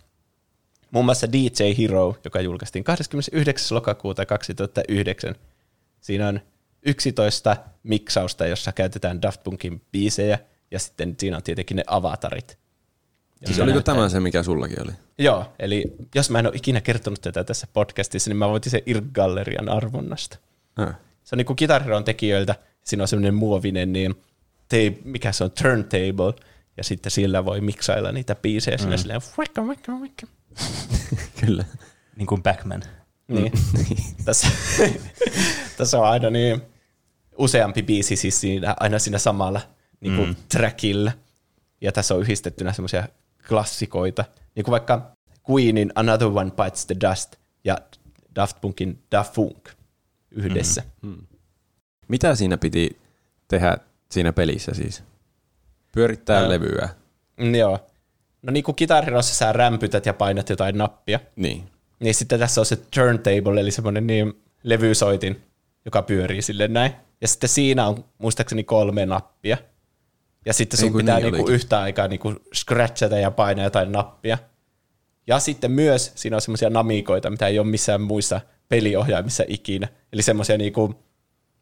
Muun 0.91 1.05
muassa 1.05 1.31
DJ 1.31 1.63
Hero, 1.77 2.17
joka 2.23 2.41
julkaistiin 2.41 2.83
29. 2.83 3.75
lokakuuta 3.75 4.25
2009. 4.25 5.35
Siinä 6.01 6.27
on 6.27 6.39
11 6.85 7.57
miksausta, 7.83 8.45
jossa 8.45 8.71
käytetään 8.71 9.21
Daft 9.21 9.43
Punkin 9.43 9.81
biisejä, 9.91 10.39
ja 10.71 10.79
sitten 10.79 11.15
siinä 11.19 11.37
on 11.37 11.43
tietenkin 11.43 11.77
ne 11.77 11.83
avatarit. 11.87 12.57
Siis 13.45 13.59
oliko 13.59 13.81
tämä 13.81 14.09
se, 14.09 14.19
mikä 14.19 14.43
sullakin 14.43 14.81
oli? 14.81 14.91
Joo, 15.17 15.53
eli 15.59 15.95
jos 16.15 16.29
mä 16.29 16.39
en 16.39 16.47
ole 16.47 16.55
ikinä 16.55 16.81
kertonut 16.81 17.21
tätä 17.21 17.43
tässä 17.43 17.67
podcastissa, 17.73 18.29
niin 18.29 18.37
mä 18.37 18.49
voitin 18.49 18.71
sen 18.71 18.81
IRC-gallerian 18.85 19.69
arvonnasta. 19.69 20.37
Ah. 20.75 20.95
Se 21.23 21.35
on 21.35 21.37
niin 21.37 21.45
kuin 21.45 21.57
Guitar 21.59 22.03
tekijöiltä, 22.05 22.55
siinä 22.83 23.03
on 23.03 23.07
semmoinen 23.07 23.33
muovinen, 23.33 23.93
niin 23.93 24.15
tape, 24.69 24.97
mikä 25.03 25.31
se 25.31 25.43
on, 25.43 25.51
turntable, 25.51 26.33
ja 26.77 26.83
sitten 26.83 27.11
sillä 27.11 27.45
voi 27.45 27.61
miksailla 27.61 28.11
niitä 28.11 28.35
biisejä 28.35 28.77
mm. 28.77 28.97
silleen, 28.97 29.21
vaikka, 29.37 29.67
vaikka, 29.67 29.99
vaikka. 29.99 30.27
Kyllä. 31.45 31.65
Niin 32.15 32.27
kuin 32.27 32.43
Backman. 32.43 32.83
Niin. 33.27 33.51
tässä, 34.25 34.47
tässä 35.77 35.99
on 35.99 36.07
aina 36.07 36.29
niin 36.29 36.61
useampi 37.37 37.83
biisi 37.83 38.15
siis 38.15 38.41
siinä, 38.41 38.75
aina 38.79 38.99
siinä 38.99 39.17
samalla 39.17 39.61
niin 39.99 40.15
kuin 40.15 40.29
mm. 40.29 40.35
trackillä. 40.51 41.11
Ja 41.81 41.91
tässä 41.91 42.15
on 42.15 42.21
yhdistettynä 42.21 42.73
semmoisia 42.73 43.07
klassikoita, 43.47 44.25
niin 44.55 44.63
kuin 44.63 44.71
vaikka 44.71 45.11
Queenin 45.51 45.91
Another 45.95 46.27
One 46.27 46.51
Bites 46.51 46.85
the 46.85 46.95
Dust 47.09 47.35
ja 47.63 47.77
Daft 48.35 48.61
Punkin 48.61 49.03
Da 49.11 49.23
Funk 49.23 49.69
yhdessä. 50.31 50.83
Mm. 51.01 51.27
Mitä 52.07 52.35
siinä 52.35 52.57
piti 52.57 52.97
tehdä 53.47 53.77
siinä 54.11 54.33
pelissä 54.33 54.73
siis? 54.73 55.03
Pyörittää 55.97 56.39
Ää. 56.41 56.49
levyä. 56.49 56.89
Mm, 57.37 57.55
joo. 57.55 57.79
No 58.41 58.51
niin 58.51 58.63
kuin 58.63 58.75
Guitar 58.77 59.05
Herossa 59.05 59.35
sä 59.35 59.53
rämpytät 59.53 60.05
ja 60.05 60.13
painat 60.13 60.49
jotain 60.49 60.77
nappia, 60.77 61.19
Niin. 61.35 61.63
niin 61.99 62.15
sitten 62.15 62.39
tässä 62.39 62.61
on 62.61 62.65
se 62.65 62.75
turntable, 62.75 63.61
eli 63.61 63.71
semmoinen 63.71 64.07
niin 64.07 64.41
levysoitin, 64.63 65.41
joka 65.85 66.01
pyörii 66.01 66.41
sille 66.41 66.67
näin. 66.67 66.91
Ja 67.21 67.27
sitten 67.27 67.49
siinä 67.49 67.87
on 67.87 68.05
muistaakseni 68.17 68.63
kolme 68.63 69.05
nappia. 69.05 69.57
Ja 70.45 70.53
sitten 70.53 70.77
sun 70.79 70.87
Ei 70.87 70.91
kun 70.91 71.01
pitää 71.01 71.15
niin 71.15 71.23
niinku 71.23 71.37
olikin. 71.41 71.55
yhtä 71.55 71.81
aikaa 71.81 72.07
niinku 72.07 72.35
scratchata 72.55 73.17
ja 73.19 73.31
painaa 73.31 73.63
jotain 73.65 73.91
nappia. 73.91 74.37
Ja 75.27 75.39
sitten 75.39 75.71
myös 75.71 76.11
siinä 76.15 76.37
on 76.37 76.41
semmoisia 76.41 76.69
namikoita, 76.69 77.29
mitä 77.29 77.47
ei 77.47 77.59
ole 77.59 77.67
missään 77.67 78.01
muissa 78.01 78.41
peliohjaimissa 78.69 79.43
ikinä. 79.47 79.87
Eli 80.13 80.21
semmoisia 80.21 80.57
niinku, 80.57 80.95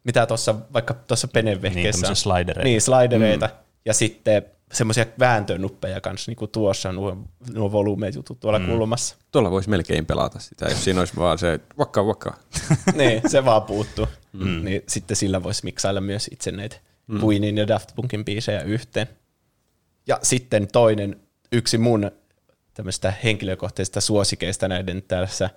mitä 0.04 0.26
tuossa 0.26 0.54
vaikka 0.72 0.94
tuossa 0.94 1.28
penevehkeessä 1.28 2.00
Niin, 2.02 2.10
on. 2.10 2.16
slidereita. 2.16 2.62
Niin, 2.64 2.80
slidereita. 2.80 3.46
Mm. 3.46 3.65
Ja 3.86 3.94
sitten 3.94 4.42
semmoisia 4.72 5.06
vääntönuppeja 5.18 6.00
kanssa, 6.00 6.30
niin 6.30 6.36
kuin 6.36 6.50
tuossa 6.50 6.92
nuo, 6.92 7.16
nuo 7.52 7.72
volumejutut 7.72 8.40
tuolla 8.40 8.58
mm. 8.58 8.66
kulmassa. 8.66 9.16
Tuolla 9.32 9.50
voisi 9.50 9.70
melkein 9.70 10.06
pelata 10.06 10.38
sitä, 10.38 10.64
jos 10.64 10.84
siinä 10.84 11.00
olisi 11.00 11.16
vaan 11.16 11.38
se 11.38 11.60
vakka 11.78 12.06
vakka. 12.06 12.34
niin, 12.94 13.22
se 13.26 13.44
vaan 13.44 13.62
puuttuu. 13.62 14.06
Mm. 14.32 14.64
Niin 14.64 14.82
sitten 14.88 15.16
sillä 15.16 15.42
voisi 15.42 15.64
miksailla 15.64 16.00
myös 16.00 16.28
itse 16.32 16.52
näitä 16.52 16.76
mm. 17.06 17.20
Queenin 17.24 17.58
ja 17.58 17.68
Daft 17.68 17.94
Punkin 17.94 18.24
biisejä 18.24 18.62
yhteen. 18.62 19.08
Ja 20.06 20.18
sitten 20.22 20.68
toinen, 20.72 21.20
yksi 21.52 21.78
mun 21.78 22.10
tämmöistä 22.74 23.12
henkilökohtaisista 23.24 24.00
suosikeista 24.00 24.68
näiden 24.68 25.02
tässä 25.02 25.50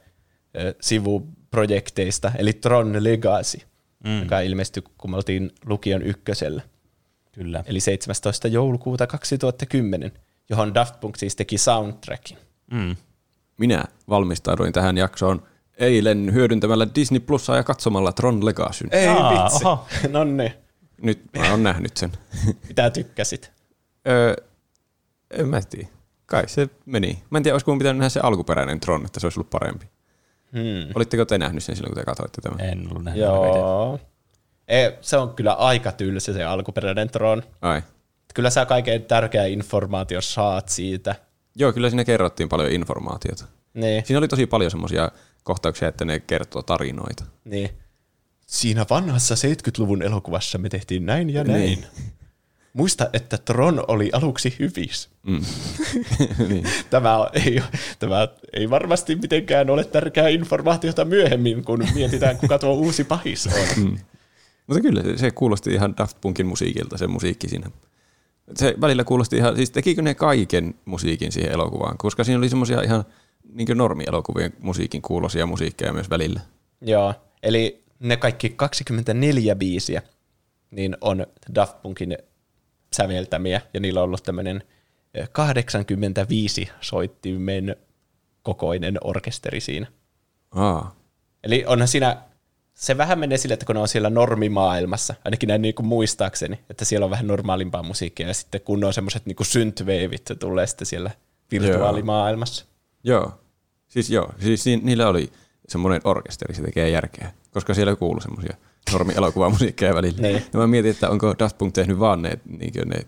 sivuprojekteista, 0.82 2.32
eli 2.38 2.54
Tron 2.54 3.04
Legacy, 3.04 3.62
mm. 4.04 4.20
joka 4.20 4.40
ilmestyi, 4.40 4.84
kun 4.98 5.12
me 5.12 5.16
oltiin 5.16 5.52
lukion 5.66 6.02
ykkösellä. 6.02 6.62
Kyllä. 7.40 7.64
Eli 7.68 7.80
17. 7.80 8.48
joulukuuta 8.48 9.08
2010, 9.08 10.12
johon 10.50 10.74
Daft 10.74 11.00
Punk 11.00 11.16
siis 11.16 11.36
teki 11.36 11.58
soundtrackin. 11.58 12.38
Mm. 12.72 12.96
Minä 13.58 13.84
valmistauduin 14.10 14.74
tähän 14.74 14.98
jaksoon 14.98 15.44
eilen 15.78 16.34
hyödyntämällä 16.34 16.88
Disney 16.96 17.20
Plusaa 17.20 17.56
ja 17.58 17.64
katsomalla 17.64 18.12
Tron 18.12 18.46
Legacyn. 18.46 18.90
Ei 18.92 19.08
Aa, 19.08 19.44
vitsi. 19.44 19.66
oho. 19.66 19.86
no 20.12 20.24
niin, 20.24 20.54
Nyt 21.02 21.22
mä 21.38 21.52
oon 21.52 21.64
nähnyt 21.64 21.98
sen. 21.98 22.12
mitä 22.68 22.90
tykkäsit? 22.90 23.52
öö, 24.08 24.36
en 25.32 25.48
mä 25.48 25.62
tiedä. 25.70 25.88
Kai 26.26 26.50
se 26.50 26.70
meni. 26.86 27.24
Mä 27.30 27.38
en 27.38 27.44
tiedä, 27.44 27.54
olisiko 27.56 27.72
mun 27.72 27.80
pitänyt 27.80 27.98
nähdä 27.98 28.10
se 28.10 28.20
alkuperäinen 28.20 28.80
Tron, 28.80 29.06
että 29.06 29.20
se 29.20 29.26
olisi 29.26 29.40
ollut 29.40 29.50
parempi. 29.50 29.86
Hmm. 30.54 30.92
Olitteko 30.96 31.26
te 31.26 31.38
nähnyt 31.38 31.64
sen 31.64 31.76
silloin, 31.76 31.94
kun 31.94 32.02
te 32.02 32.06
katsoitte 32.06 32.42
tämän? 32.42 32.60
En 32.60 32.88
ollut 32.90 33.04
nähnyt. 33.04 33.24
Joo. 33.24 34.00
Ei, 34.70 34.92
se 35.02 35.18
on 35.18 35.34
kyllä 35.36 35.54
aika 35.54 35.92
tylsä 35.92 36.34
se 36.34 36.44
alkuperäinen 36.44 37.10
Tron. 37.10 37.44
Ai. 37.62 37.82
Kyllä 38.34 38.50
sä 38.50 38.66
kaikkein 38.66 39.06
tärkeä 39.06 39.46
informaatio 39.46 40.22
saat 40.22 40.70
siitä. 40.70 41.16
Joo, 41.56 41.74
kyllä 41.74 41.90
siinä 41.90 42.04
kerrottiin 42.06 42.50
paljon 42.50 42.72
informaatiota. 42.72 43.46
Niin, 43.74 44.06
Siinä 44.06 44.18
oli 44.18 44.28
tosi 44.28 44.46
paljon 44.48 44.72
semmoisia 44.72 45.12
kohtauksia, 45.44 45.88
että 45.88 46.06
ne 46.06 46.20
kertoo 46.20 46.62
tarinoita. 46.64 47.24
niin. 47.46 47.70
Siinä 48.48 48.86
vanhassa 48.90 49.36
70-luvun 49.36 50.04
elokuvassa 50.04 50.58
me 50.58 50.70
tehtiin 50.70 51.06
näin 51.06 51.30
ja 51.30 51.44
näin. 51.44 51.62
Niin. 51.62 51.86
Muista, 52.74 53.10
että 53.14 53.38
Tron 53.38 53.84
oli 53.88 54.10
aluksi 54.14 54.56
hyvis. 54.60 55.10
Mm. 55.24 55.42
niin. 56.50 56.64
Tämä 56.90 57.30
ei, 57.34 57.64
tämä 58.00 58.28
ei 58.54 58.70
varmasti 58.70 59.16
mitenkään 59.16 59.70
ole 59.70 59.84
tärkeää 59.84 60.28
informaatiota 60.28 61.06
myöhemmin, 61.06 61.64
kun 61.66 61.88
mietitään, 61.94 62.38
kuka 62.38 62.60
tuo 62.60 62.74
uusi 62.74 63.04
pahis 63.04 63.48
on. 63.48 63.84
Mm. 63.84 63.98
Mutta 64.70 64.82
kyllä, 64.82 65.04
se, 65.04 65.18
se 65.18 65.32
kuulosti 65.32 65.74
ihan 65.74 65.98
Daft 65.98 66.18
Punkin 66.22 66.46
musiikilta, 66.46 66.98
se 66.98 67.08
musiikki 67.08 67.50
siinä. 67.50 67.72
Se 68.56 68.76
välillä 68.82 69.04
kuulosti 69.04 69.36
ihan, 69.36 69.56
siis 69.56 69.72
tekikö 69.72 70.02
ne 70.02 70.16
kaiken 70.16 70.76
musiikin 70.86 71.32
siihen 71.32 71.52
elokuvaan? 71.52 71.98
Koska 71.98 72.24
siinä 72.24 72.38
oli 72.38 72.50
semmoisia 72.50 72.82
ihan 72.82 73.04
niin 73.54 73.78
normielokuvien 73.78 74.54
musiikin 74.60 75.02
kuulosia 75.02 75.46
musiikkeja 75.46 75.94
myös 75.94 76.10
välillä. 76.10 76.40
Joo, 76.82 77.14
eli 77.44 77.84
ne 78.00 78.18
kaikki 78.18 78.50
24 78.50 79.56
biisiä 79.56 80.02
niin 80.72 80.98
on 81.02 81.26
Daft 81.56 81.82
Punkin 81.82 82.18
säveltämiä, 82.94 83.62
ja 83.74 83.80
niillä 83.80 84.00
on 84.00 84.04
ollut 84.04 84.24
tämmöinen 84.24 84.64
85 85.32 86.70
soittimen 86.82 87.76
kokoinen 88.44 88.98
orkesteri 89.04 89.60
siinä. 89.60 89.88
Aa, 90.52 90.96
Eli 91.44 91.66
onhan 91.68 91.88
siinä, 91.88 92.18
se 92.80 92.98
vähän 92.98 93.20
menee 93.20 93.38
sille, 93.38 93.54
että 93.54 93.66
kun 93.66 93.76
ne 93.76 93.82
on 93.82 93.88
siellä 93.88 94.10
normimaailmassa, 94.10 95.16
ainakin 95.26 95.48
näin 95.48 95.62
niin 95.62 95.76
kuin 95.76 95.86
muistaakseni, 95.86 96.60
että 96.70 96.86
siellä 96.86 97.04
on 97.04 97.10
vähän 97.10 97.28
normaalimpaa 97.28 97.84
musiikkia, 97.84 98.28
ja 98.28 98.34
sitten 98.34 98.62
kun 98.62 98.84
on 98.84 98.94
semmoiset 98.94 99.26
niin 99.26 99.36
synthwavet, 99.42 100.28
se 100.28 100.36
tulee 100.36 100.68
sitten 100.68 100.86
siellä 100.86 101.12
virtuaalimaailmassa. 101.52 102.66
joo. 103.04 103.32
Siis 103.88 104.10
joo, 104.10 104.34
siis 104.40 104.66
ni- 104.66 104.82
niillä 104.84 105.08
oli 105.08 105.30
semmoinen 105.68 106.02
orkesteri, 106.04 106.56
se 106.56 106.62
tekee 106.62 106.90
järkeä. 106.90 107.32
Koska 107.52 107.74
siellä 107.74 107.96
kuului 107.96 108.22
semmoisia 108.22 108.58
normi 108.92 109.14
elokuvamusiikkia 109.16 109.96
välillä. 109.96 110.22
Niin. 110.22 110.44
Ja 110.54 110.60
mä 110.60 110.68
mietin, 110.68 110.92
että 110.92 111.10
onko 111.10 111.36
Daft 111.40 111.58
Punk 111.58 111.74
tehnyt 111.74 112.00
vaan 112.00 112.22
ne, 112.22 112.40
niin 112.46 112.74
ne 112.86 113.06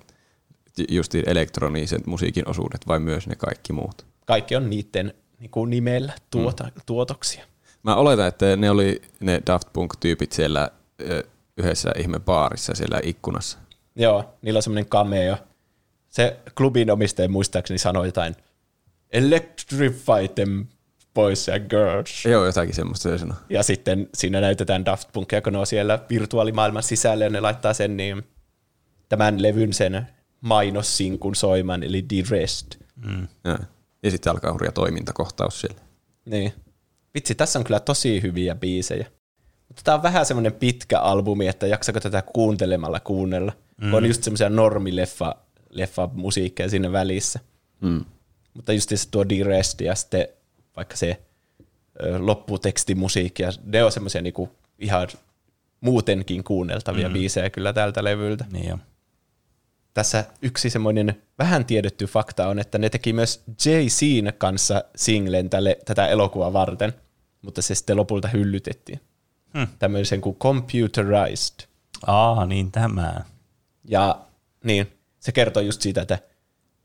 just 0.90 1.16
elektroniset 1.16 2.06
musiikin 2.06 2.50
osuudet 2.50 2.88
vai 2.88 3.00
myös 3.00 3.28
ne 3.28 3.36
kaikki 3.36 3.74
muut. 3.74 4.06
Kaikki 4.26 4.56
on 4.56 4.70
niiden 4.70 5.14
niin 5.40 5.70
nimellä 5.70 6.14
tuota, 6.32 6.64
mm. 6.64 6.82
tuotoksia. 6.86 7.46
Mä 7.84 7.96
oletan, 7.96 8.28
että 8.28 8.56
ne 8.56 8.70
oli 8.70 9.02
ne 9.20 9.42
Daft 9.48 9.68
Punk-tyypit 9.74 10.32
siellä 10.32 10.72
yhdessä 11.58 11.92
ihme 11.98 12.20
baarissa 12.20 12.76
siellä 12.76 13.00
ikkunassa. 13.04 13.58
Joo, 13.96 14.34
niillä 14.42 14.58
on 14.58 14.64
semmoinen 14.64 14.86
cameo. 14.86 15.38
Se 16.10 16.40
klubin 16.58 16.92
omistaja 16.92 17.30
muistaakseni 17.30 17.78
sanoi 17.78 18.08
jotain, 18.08 18.36
electrify 19.10 20.28
them 20.36 20.66
boys 21.14 21.50
and 21.50 21.70
girls. 21.70 22.26
Joo, 22.26 22.46
jotakin 22.46 22.76
semmoista 22.76 23.10
se 23.10 23.18
sanoi. 23.18 23.38
Ja 23.50 23.64
sitten 23.64 24.10
siinä 24.14 24.42
näytetään 24.42 24.86
Daft 24.86 25.10
Punkia, 25.14 25.42
kun 25.42 25.54
ne 25.54 25.60
on 25.60 25.68
siellä 25.68 26.00
virtuaalimaailman 26.10 26.84
sisällä 26.84 27.24
ja 27.24 27.30
ne 27.30 27.40
laittaa 27.40 27.74
sen 27.74 27.98
niin, 27.98 28.24
tämän 29.10 29.42
levyn 29.42 29.74
sen 29.74 30.08
mainossinkun 30.42 31.36
soimaan, 31.36 31.84
eli 31.84 32.02
The 32.02 32.24
Rest. 32.30 32.76
Ja, 33.44 33.60
ja 34.04 34.12
sitten 34.12 34.32
alkaa 34.32 34.54
hurja 34.54 34.72
toimintakohtaus 34.72 35.62
siellä. 35.62 35.82
Niin. 36.26 36.54
Vitsi, 37.14 37.36
tässä 37.36 37.60
on 37.60 37.66
kyllä 37.66 37.80
tosi 37.80 38.22
hyviä 38.22 38.56
biisejä. 38.56 39.06
Mutta 39.68 39.82
tämä 39.84 39.96
on 39.96 40.04
vähän 40.04 40.26
semmoinen 40.26 40.54
pitkä 40.54 41.00
albumi, 41.00 41.48
että 41.48 41.68
jaksako 41.68 42.00
tätä 42.00 42.22
kuuntelemalla 42.22 43.00
kuunnella. 43.00 43.54
Mm. 43.82 43.94
On 43.94 44.06
just 44.06 44.24
semmoisia 44.24 44.50
normileffa 44.50 45.36
leffa 45.70 46.10
musiikkeja 46.14 46.70
siinä 46.70 46.92
välissä. 46.92 47.40
Mm. 47.82 48.06
Mutta 48.54 48.74
just 48.74 48.90
se 48.90 49.10
tuo 49.12 49.30
D-Rest 49.30 49.82
ja 49.82 49.96
sitten 49.96 50.28
vaikka 50.76 50.98
se 50.98 51.22
ö, 52.04 52.20
lopputekstimusiikki, 52.20 53.44
ja 53.44 53.52
ne 53.64 53.84
on 53.84 53.92
semmoisia 53.92 54.22
niinku 54.22 54.50
ihan 54.80 55.08
muutenkin 55.82 56.44
kuunneltavia 56.44 57.08
mm. 57.10 57.14
biisejä 57.14 57.50
kyllä 57.50 57.74
tältä 57.74 58.04
levyltä. 58.04 58.46
Niin 58.52 58.70
jo. 58.70 58.78
Tässä 59.94 60.26
yksi 60.42 60.70
semmoinen 60.70 61.22
vähän 61.40 61.66
tiedetty 61.66 62.06
fakta 62.06 62.48
on, 62.48 62.60
että 62.60 62.78
ne 62.78 62.90
teki 62.90 63.14
myös 63.14 63.44
Jay-Zin 63.48 64.34
kanssa 64.38 64.84
singlen 64.96 65.50
tälle, 65.50 65.78
tätä 65.86 66.08
elokuvaa 66.08 66.54
varten, 66.54 66.94
mutta 67.42 67.62
se 67.62 67.76
sitten 67.76 67.98
lopulta 67.98 68.28
hyllytettiin. 68.28 69.02
Hmm. 69.58 69.68
Tämmöisen 69.80 70.22
kuin 70.22 70.36
Computerized. 70.36 71.68
Aa, 72.08 72.46
niin 72.46 72.72
tämä. 72.72 73.22
Ja 73.86 74.20
niin, 74.64 74.92
se 75.20 75.32
kertoo 75.32 75.64
just 75.64 75.82
siitä, 75.82 76.02
että 76.02 76.20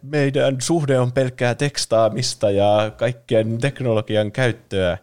meidän 0.02 0.60
suhde 0.60 0.98
on 0.98 1.12
pelkkää 1.12 1.54
tekstaamista 1.54 2.50
ja 2.50 2.92
kaikkien 2.96 3.58
teknologian 3.58 4.32
käyttöä. 4.32 4.98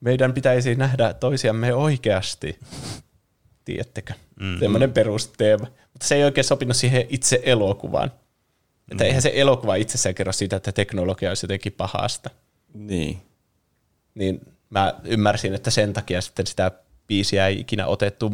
Meidän 0.00 0.32
pitäisi 0.32 0.74
nähdä 0.74 1.14
toisiamme 1.14 1.74
oikeasti. 1.74 2.58
Tiedättekö? 3.64 4.12
Mm. 4.40 4.58
Semmoinen 4.58 4.92
perusteema. 4.92 5.66
Mutta 5.92 6.06
se 6.06 6.14
ei 6.14 6.24
oikein 6.24 6.44
sopinut 6.44 6.76
siihen 6.76 7.06
itse 7.08 7.40
elokuvaan. 7.44 8.12
Että 8.90 9.04
eihän 9.04 9.22
se 9.22 9.32
elokuva 9.34 9.74
itsessään 9.74 10.14
kerro 10.14 10.32
siitä, 10.32 10.56
että 10.56 10.72
teknologia 10.72 11.30
olisi 11.30 11.44
jotenkin 11.44 11.72
pahasta. 11.72 12.30
Niin. 12.74 13.22
Niin 14.14 14.40
mä 14.70 14.94
ymmärsin, 15.04 15.54
että 15.54 15.70
sen 15.70 15.92
takia 15.92 16.20
sitten 16.20 16.46
sitä 16.46 16.70
biisiä 17.06 17.46
ei 17.46 17.60
ikinä 17.60 17.86
otettu 17.86 18.32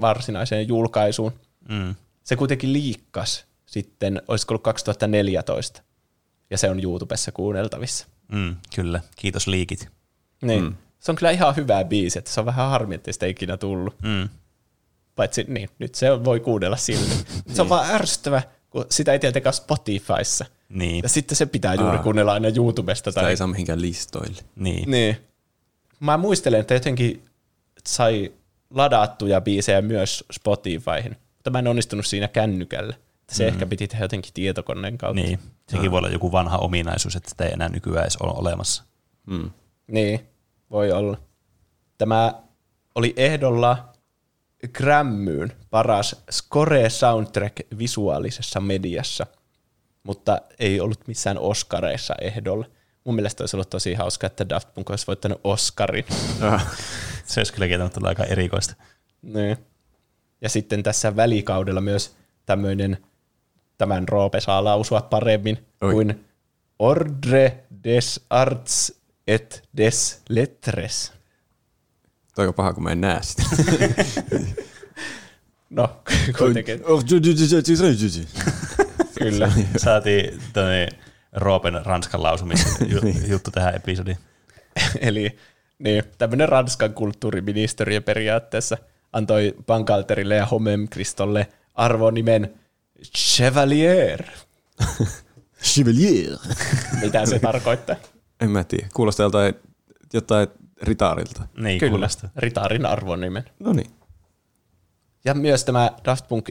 varsinaiseen 0.00 0.68
julkaisuun. 0.68 1.32
Mm. 1.68 1.94
Se 2.24 2.36
kuitenkin 2.36 2.72
liikkas 2.72 3.44
sitten, 3.66 4.22
olisiko 4.28 4.54
ollut 4.54 4.62
2014, 4.62 5.82
ja 6.50 6.58
se 6.58 6.70
on 6.70 6.82
YouTubessa 6.82 7.32
kuunneltavissa. 7.32 8.06
Mm, 8.32 8.56
kyllä, 8.74 9.00
kiitos 9.16 9.46
liikit. 9.46 9.88
Niin. 10.42 10.64
Mm. 10.64 10.74
Se 10.98 11.12
on 11.12 11.16
kyllä 11.16 11.30
ihan 11.30 11.56
hyvä 11.56 11.84
biisi, 11.84 12.18
että 12.18 12.30
se 12.30 12.40
on 12.40 12.46
vähän 12.46 12.70
harmi, 12.70 12.94
että 12.94 13.12
sitä 13.12 13.26
ikinä 13.26 13.56
tullut. 13.56 13.94
Mm. 14.02 14.28
Paitsi 15.16 15.44
niin, 15.48 15.68
nyt 15.78 15.94
se 15.94 16.24
voi 16.24 16.40
kuunnella 16.40 16.76
silti. 16.76 17.14
Se 17.54 17.62
on 17.62 17.68
vaan 17.68 17.90
ärsyttävä, 17.94 18.42
kun 18.70 18.86
sitä 18.90 19.12
ei 19.12 19.18
tietenkään 19.18 19.54
Spotifyssa. 19.54 20.44
Niin, 20.68 21.02
Ja 21.02 21.08
sitten 21.08 21.36
se 21.36 21.46
pitää 21.46 21.74
juuri 21.74 21.96
Aa. 21.96 22.02
kuunnella 22.02 22.32
aina 22.32 22.48
YouTubesta. 22.56 23.10
Sitä 23.10 23.20
Tai... 23.20 23.30
ei 23.30 23.36
saa 23.36 23.46
mihinkään 23.46 23.82
listoille. 23.82 24.42
niin. 24.56 24.90
Niin. 24.90 25.16
Mä 26.00 26.16
muistelen, 26.16 26.60
että 26.60 26.74
jotenkin 26.74 27.24
sai 27.86 28.32
ladattuja 28.70 29.40
biisejä 29.40 29.82
myös 29.82 30.24
Spotifyhin, 30.32 31.16
mutta 31.34 31.50
mä 31.50 31.58
en 31.58 31.66
onnistunut 31.68 32.06
siinä 32.06 32.28
kännykällä. 32.28 32.94
Se 33.32 33.44
mm. 33.44 33.48
ehkä 33.48 33.66
piti 33.66 33.88
tehdä 33.88 34.04
jotenkin 34.04 34.34
tietokoneen 34.34 34.98
kautta. 34.98 35.22
niin. 35.22 35.38
Sekin 35.68 35.90
voi 35.90 35.98
olla 35.98 36.08
joku 36.08 36.32
vanha 36.32 36.58
ominaisuus, 36.58 37.16
että 37.16 37.30
sitä 37.30 37.44
ei 37.44 37.52
enää 37.52 37.68
nykyään 37.68 38.02
edes 38.02 38.16
ole 38.16 38.32
olemassa. 38.36 38.84
Mm. 39.26 39.50
Niin, 39.86 40.20
voi 40.70 40.92
olla. 40.92 41.18
Tämä 41.98 42.34
oli 42.94 43.12
ehdolla 43.16 43.91
Grammyyn 44.68 45.52
paras 45.70 46.16
score 46.30 46.90
soundtrack 46.90 47.60
visuaalisessa 47.78 48.60
mediassa, 48.60 49.26
mutta 50.02 50.40
ei 50.58 50.80
ollut 50.80 51.06
missään 51.06 51.38
Oscareissa 51.38 52.14
ehdolla. 52.20 52.66
Mun 53.04 53.14
mielestä 53.14 53.42
olisi 53.42 53.56
ollut 53.56 53.70
tosi 53.70 53.94
hauska, 53.94 54.26
että 54.26 54.48
Daft 54.48 54.74
Punk 54.74 54.90
olisi 54.90 55.06
voittanut 55.06 55.40
Oscarin. 55.44 56.04
Se 57.26 57.40
olisi 57.40 57.52
kyllä 57.52 57.66
kieltämättä 57.66 58.00
aika 58.04 58.24
erikoista. 58.24 58.74
niin. 59.22 59.56
Ja 60.40 60.48
sitten 60.48 60.82
tässä 60.82 61.16
välikaudella 61.16 61.80
myös 61.80 62.16
tämmöinen, 62.46 62.98
tämän 63.78 64.08
Roope 64.08 64.40
saa 64.40 64.64
lausua 64.64 65.02
paremmin, 65.02 65.66
Oi. 65.80 65.92
kuin 65.92 66.24
Ordre 66.78 67.64
des 67.84 68.20
Arts 68.30 68.92
et 69.26 69.68
des 69.76 70.22
Lettres. 70.28 71.12
Toi 72.34 72.46
on 72.48 72.54
paha, 72.54 72.72
kun 72.72 72.82
mä 72.82 72.90
en 72.90 73.00
näe 73.00 73.18
sitä. 73.22 73.42
No, 75.70 76.02
kuitenkin. 76.38 76.80
Kyllä. 79.18 79.52
Saatiin 79.76 80.40
tonne 80.52 80.88
Roopen 81.32 81.86
Ranskan 81.86 82.22
lausumisen 82.22 82.90
ju- 82.90 83.00
juttu 83.32 83.50
tähän 83.50 83.74
episodiin. 83.74 84.18
Eli 85.00 85.38
niin, 85.78 86.02
tämmöinen 86.18 86.48
Ranskan 86.48 86.94
kulttuuriministeriö 86.94 88.00
periaatteessa 88.00 88.76
antoi 89.12 89.54
Bankalterille 89.66 90.34
ja 90.34 90.46
Homem 90.46 90.88
Kristolle 90.88 91.46
arvonimen 91.74 92.54
Chevalier. 93.16 94.22
Chevalier. 95.62 96.36
Mitä 97.00 97.26
se 97.26 97.38
tarkoittaa? 97.38 97.96
En 98.40 98.50
mä 98.50 98.64
tiedä. 98.64 98.86
Kuulostaa 98.94 99.26
jotain, 99.26 99.54
jotain 100.12 100.48
ritaarilta. 100.82 101.46
Niin, 101.56 101.78
Kyllä, 101.78 101.90
kuulostaa. 101.90 102.30
ritaarin 102.36 102.86
arvonimen. 102.86 103.44
No 103.58 103.72
niin. 103.72 103.90
Ja 105.24 105.34
myös 105.34 105.64
tämä 105.64 105.90
Daft 106.04 106.28
Punk 106.28 106.48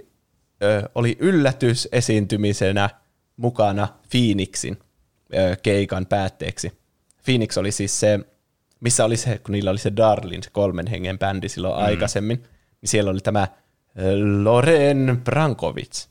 ö, 0.63 0.89
oli 0.95 1.17
yllätysesiintymisenä 1.19 2.89
mukana 3.37 3.87
Phoenixin 4.09 4.79
ö, 5.33 5.55
keikan 5.63 6.05
päätteeksi. 6.05 6.71
Phoenix 7.25 7.57
oli 7.57 7.71
siis 7.71 7.99
se, 7.99 8.19
missä 8.79 9.05
oli 9.05 9.17
se, 9.17 9.37
kun 9.37 9.51
niillä 9.51 9.71
oli 9.71 9.77
se 9.77 9.91
Darlin, 9.95 10.43
se 10.43 10.49
kolmen 10.49 10.87
hengen 10.87 11.19
bändi 11.19 11.49
silloin 11.49 11.79
mm. 11.79 11.85
aikaisemmin, 11.85 12.43
niin 12.81 12.89
siellä 12.89 13.11
oli 13.11 13.19
tämä 13.19 13.47
Loren 14.43 15.21
Brankovic. 15.23 16.05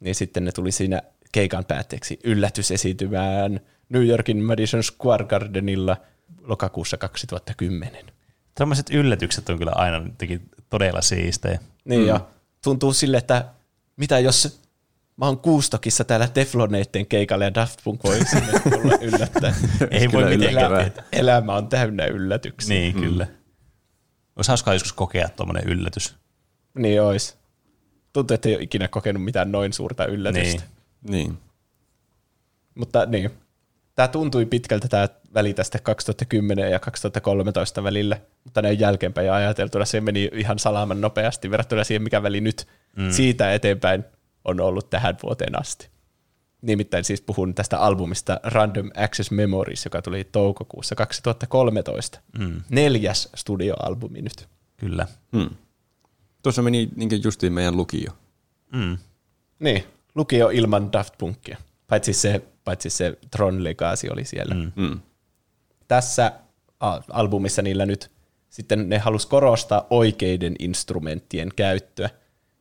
Niin 0.00 0.14
sitten 0.14 0.44
ne 0.44 0.52
tuli 0.52 0.72
siinä 0.72 1.02
keikan 1.32 1.64
päätteeksi 1.64 2.18
yllätysesiintymään 2.24 3.60
New 3.88 4.06
Yorkin 4.06 4.42
Madison 4.42 4.82
Square 4.82 5.24
Gardenilla 5.24 5.96
lokakuussa 6.44 6.96
2010. 6.96 8.04
Tämmöiset 8.54 8.90
yllätykset 8.90 9.48
on 9.48 9.58
kyllä 9.58 9.72
aina 9.74 10.02
todella 10.70 11.02
siistejä. 11.02 11.58
Niin 11.84 12.00
mm. 12.00 12.06
ja 12.06 12.20
tuntuu 12.64 12.92
sille, 12.92 13.16
että 13.16 13.44
mitä 13.96 14.18
jos 14.18 14.60
mä 15.16 15.26
oon 15.26 15.38
Kuustokissa 15.38 16.04
täällä 16.04 16.28
Tefloneitten 16.28 17.06
keikalla 17.06 17.44
ja 17.44 17.54
Daft 17.54 17.80
Punk 17.84 18.04
voi 18.04 18.18
sinne 18.30 18.60
tulla 18.62 18.98
yllättää. 19.00 19.54
Ei 19.90 20.12
voi 20.12 20.24
mitenkään. 20.24 20.92
Elämä 21.12 21.54
on 21.54 21.68
täynnä 21.68 22.06
yllätyksiä. 22.06 22.76
Niin, 22.76 22.96
mm. 22.96 23.02
kyllä. 23.02 23.26
Olisi 24.36 24.50
hauskaa 24.50 24.74
joskus 24.74 24.92
kokea 24.92 25.28
tuommoinen 25.28 25.68
yllätys. 25.68 26.14
Niin 26.74 27.02
ois. 27.02 27.36
Tuntuu, 28.12 28.34
että 28.34 28.48
ei 28.48 28.54
ole 28.54 28.62
ikinä 28.62 28.88
kokenut 28.88 29.24
mitään 29.24 29.52
noin 29.52 29.72
suurta 29.72 30.06
yllätystä. 30.06 30.62
Niin. 31.08 31.10
Niin. 31.10 31.38
Mutta 32.74 33.06
niin, 33.06 33.30
tämä 33.94 34.08
tuntui 34.08 34.46
pitkältä 34.46 34.88
tämä 34.88 35.08
väli 35.34 35.54
tästä 35.54 35.78
2010 35.78 36.70
ja 36.70 36.78
2013 36.78 37.82
välillä, 37.82 38.20
mutta 38.44 38.62
näin 38.62 38.80
jälkeenpäin 38.80 39.32
ajateltuna 39.32 39.84
se 39.84 40.00
meni 40.00 40.30
ihan 40.32 40.58
salaman 40.58 41.00
nopeasti 41.00 41.50
verrattuna 41.50 41.84
siihen, 41.84 42.02
mikä 42.02 42.22
väli 42.22 42.40
nyt 42.40 42.66
mm. 42.96 43.10
siitä 43.10 43.54
eteenpäin 43.54 44.04
on 44.44 44.60
ollut 44.60 44.90
tähän 44.90 45.16
vuoteen 45.22 45.60
asti. 45.60 45.88
Nimittäin 46.62 47.04
siis 47.04 47.20
puhun 47.20 47.54
tästä 47.54 47.78
albumista 47.78 48.40
Random 48.42 48.90
Access 48.96 49.30
Memories, 49.30 49.84
joka 49.84 50.02
tuli 50.02 50.24
toukokuussa 50.24 50.94
2013. 50.94 52.20
Mm. 52.38 52.62
Neljäs 52.68 53.28
studioalbumi 53.34 54.22
nyt. 54.22 54.48
Kyllä. 54.76 55.06
Hmm. 55.36 55.50
Tuossa 56.42 56.62
meni 56.62 56.88
niin 56.96 57.24
justiin 57.24 57.52
meidän 57.52 57.76
lukio. 57.76 58.12
Mm. 58.72 58.98
Niin, 59.58 59.84
lukio 60.14 60.50
ilman 60.50 60.92
Daft 60.92 61.14
Punkia. 61.18 61.56
Paitsi 61.86 62.12
se, 62.12 62.42
paitsi 62.64 62.90
se 62.90 63.18
Tron 63.30 63.64
Legacy 63.64 64.08
oli 64.08 64.24
siellä. 64.24 64.54
Mm. 64.54 64.72
Mm. 64.76 65.00
tässä 65.88 66.32
albumissa 67.10 67.62
niillä 67.62 67.86
nyt 67.86 68.10
sitten 68.50 68.88
ne 68.88 68.98
halus 68.98 69.26
korostaa 69.26 69.86
oikeiden 69.90 70.54
instrumenttien 70.58 71.48
käyttöä. 71.56 72.10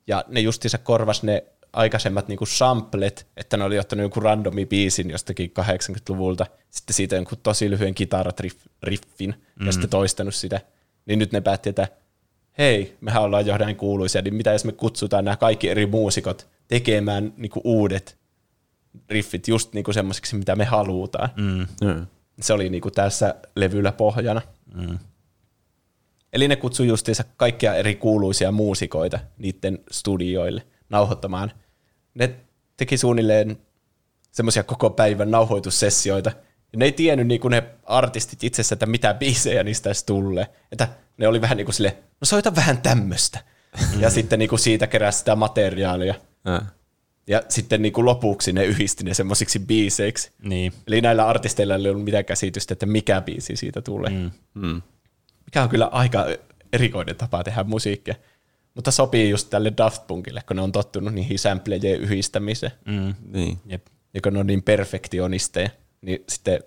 Ja 0.07 0.25
ne 0.27 0.39
justiinsa 0.39 0.77
korvas 0.77 1.23
ne 1.23 1.43
aikaisemmat 1.73 2.27
niinku 2.27 2.45
samplet, 2.45 3.27
että 3.37 3.57
ne 3.57 3.63
oli 3.63 3.79
ottanut 3.79 4.03
joku 4.03 4.19
randomi 4.19 4.65
biisin 4.65 5.09
jostakin 5.09 5.53
80-luvulta, 5.59 6.45
sitten 6.69 6.93
siitä 6.93 7.15
jonkun 7.15 7.37
tosi 7.43 7.69
lyhyen 7.69 7.95
kitaratriffin 7.95 9.35
mm. 9.59 9.65
ja 9.65 9.71
sitten 9.71 9.89
toistanut 9.89 10.35
sitä. 10.35 10.61
Niin 11.05 11.19
nyt 11.19 11.31
ne 11.31 11.41
päätti, 11.41 11.69
että 11.69 11.87
hei, 12.57 12.97
mehän 13.01 13.23
ollaan 13.23 13.45
johdaan 13.45 13.75
kuuluisia, 13.75 14.21
niin 14.21 14.35
mitä 14.35 14.51
jos 14.51 14.65
me 14.65 14.71
kutsutaan 14.71 15.25
nämä 15.25 15.37
kaikki 15.37 15.69
eri 15.69 15.85
muusikot 15.85 16.47
tekemään 16.67 17.33
niinku 17.37 17.61
uudet 17.63 18.17
riffit 19.09 19.47
just 19.47 19.73
niinku 19.73 19.93
semmoisiksi, 19.93 20.35
mitä 20.35 20.55
me 20.55 20.65
halutaan. 20.65 21.29
Mm. 21.35 21.87
Mm. 21.87 22.07
Se 22.41 22.53
oli 22.53 22.69
niinku 22.69 22.91
tässä 22.91 23.35
levyllä 23.55 23.91
pohjana. 23.91 24.41
Mm. 24.73 24.99
Eli 26.33 26.47
ne 26.47 26.55
kutsui 26.55 26.87
justiinsa 26.87 27.23
kaikkia 27.37 27.75
eri 27.75 27.95
kuuluisia 27.95 28.51
muusikoita 28.51 29.19
niiden 29.37 29.79
studioille 29.91 30.67
nauhoittamaan. 30.89 31.51
Ne 32.13 32.35
teki 32.77 32.97
suunnilleen 32.97 33.57
semmoisia 34.31 34.63
koko 34.63 34.89
päivän 34.89 35.31
nauhoitussessioita. 35.31 36.31
Ja 36.73 36.79
ne 36.79 36.85
ei 36.85 36.91
tiennyt 36.91 37.27
niin 37.27 37.41
kuin 37.41 37.51
ne 37.51 37.63
artistit 37.83 38.43
itsessä, 38.43 38.75
että 38.75 38.85
mitä 38.85 39.13
biisejä 39.13 39.63
niistä 39.63 39.89
edes 39.89 40.03
tulee. 40.03 40.47
Että 40.71 40.87
ne 41.17 41.27
oli 41.27 41.41
vähän 41.41 41.57
niin 41.57 41.65
kuin 41.65 41.75
silleen, 41.75 41.95
no 42.21 42.25
soita 42.25 42.55
vähän 42.55 42.81
tämmöistä. 42.81 43.39
Ja 43.99 44.09
sitten 44.09 44.39
niin 44.39 44.49
kuin 44.49 44.59
siitä 44.59 44.87
keräsi 44.87 45.17
sitä 45.17 45.35
materiaalia. 45.35 46.15
Äh. 46.47 46.61
Ja 47.27 47.41
sitten 47.49 47.81
niin 47.81 47.93
kuin 47.93 48.05
lopuksi 48.05 48.53
ne 48.53 48.65
yhdisti 48.65 49.03
ne 49.03 49.13
semmoisiksi 49.13 49.59
biiseiksi. 49.59 50.31
Niin. 50.41 50.73
Eli 50.87 51.01
näillä 51.01 51.27
artisteilla 51.27 51.75
ei 51.75 51.89
ollut 51.89 52.03
mitään 52.03 52.25
käsitystä, 52.25 52.73
että 52.73 52.85
mikä 52.85 53.21
biisi 53.21 53.55
siitä 53.55 53.81
tulee. 53.81 54.09
Mm. 54.11 54.31
Mm. 54.53 54.81
Mikä 55.45 55.63
on 55.63 55.69
kyllä 55.69 55.85
aika 55.85 56.25
erikoinen 56.73 57.15
tapa 57.15 57.43
tehdä 57.43 57.63
musiikkia. 57.63 58.15
Mutta 58.73 58.91
sopii 58.91 59.29
just 59.29 59.49
tälle 59.49 59.73
Daft 59.77 60.07
Punkille, 60.07 60.41
kun 60.47 60.55
ne 60.55 60.61
on 60.61 60.71
tottunut 60.71 61.13
niihin 61.13 61.39
samplejen 61.39 62.01
yhdistämiseen. 62.01 62.71
Mm. 62.85 63.13
Niin. 63.31 63.59
Jep. 63.65 63.87
Ja 64.13 64.21
kun 64.21 64.33
ne 64.33 64.39
on 64.39 64.47
niin 64.47 64.63
perfektionisteja, 64.63 65.69
niin 66.01 66.23
sitten 66.29 66.63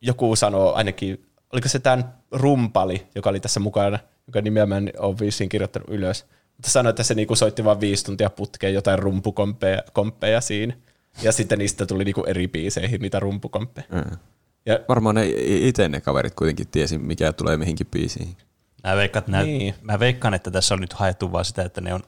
joku 0.00 0.36
sanoo 0.36 0.72
ainakin, 0.72 1.26
oliko 1.52 1.68
se 1.68 1.78
tämän 1.78 2.14
rumpali, 2.30 3.06
joka 3.14 3.30
oli 3.30 3.40
tässä 3.40 3.60
mukana, 3.60 3.98
joka 4.26 4.40
nimeä 4.40 4.66
mä 4.66 4.76
en 4.76 4.92
ole 4.98 5.18
vissiin 5.20 5.48
kirjoittanut 5.48 5.88
ylös, 5.88 6.26
sanoi, 6.64 6.90
että 6.90 7.02
se 7.02 7.14
niinku 7.14 7.36
soitti 7.36 7.64
vain 7.64 7.80
viisi 7.80 8.04
tuntia 8.04 8.30
putkeen 8.30 8.74
jotain 8.74 8.98
rumpukomppeja 8.98 9.82
komppeja 9.92 10.40
siinä. 10.40 10.76
Ja 11.22 11.32
sitten 11.32 11.58
niistä 11.58 11.86
tuli 11.86 12.04
niinku 12.04 12.24
eri 12.24 12.48
biiseihin 12.48 13.00
niitä 13.00 13.20
rumpukomppeja. 13.20 13.86
Äh. 13.96 14.18
Ja 14.66 14.80
Varmaan 14.88 15.14
ne 15.14 15.26
itse 15.46 15.88
ne 15.88 16.00
kaverit 16.00 16.34
kuitenkin 16.34 16.68
tiesi, 16.68 16.98
mikä 16.98 17.32
tulee 17.32 17.56
mihinkin 17.56 17.86
biisiin. 17.86 18.36
Mä 18.84 18.96
veikkaan, 18.96 19.24
että, 19.24 19.42
Niin. 19.42 19.58
niin. 19.58 19.74
mä 19.82 19.98
veikkaan, 19.98 20.34
että 20.34 20.50
tässä 20.50 20.74
on 20.74 20.80
nyt 20.80 20.92
haettu 20.92 21.32
vaan 21.32 21.44
sitä, 21.44 21.62
että 21.62 21.80
ne 21.80 21.94
on, 21.94 22.00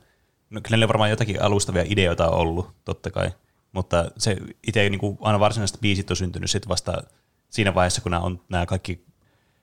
no 0.51 0.61
kyllä 0.61 0.77
ne 0.77 0.89
varmaan 0.89 1.11
jotakin 1.11 1.43
alustavia 1.43 1.85
ideoita 1.87 2.29
on 2.29 2.39
ollut, 2.39 2.71
totta 2.85 3.11
kai, 3.11 3.31
mutta 3.73 4.11
se 4.19 4.37
itse 4.67 4.89
niin 4.89 4.99
kuin 4.99 5.19
aina 5.21 5.41
varsinaiset 5.41 5.81
biisit 5.81 6.11
on 6.11 6.17
syntynyt 6.17 6.51
sit 6.51 6.69
vasta 6.69 7.03
siinä 7.51 7.75
vaiheessa, 7.75 8.01
kun 8.01 8.11
nämä, 8.11 8.23
on, 8.23 8.41
nämä 8.49 8.67
kaikki, 8.67 9.05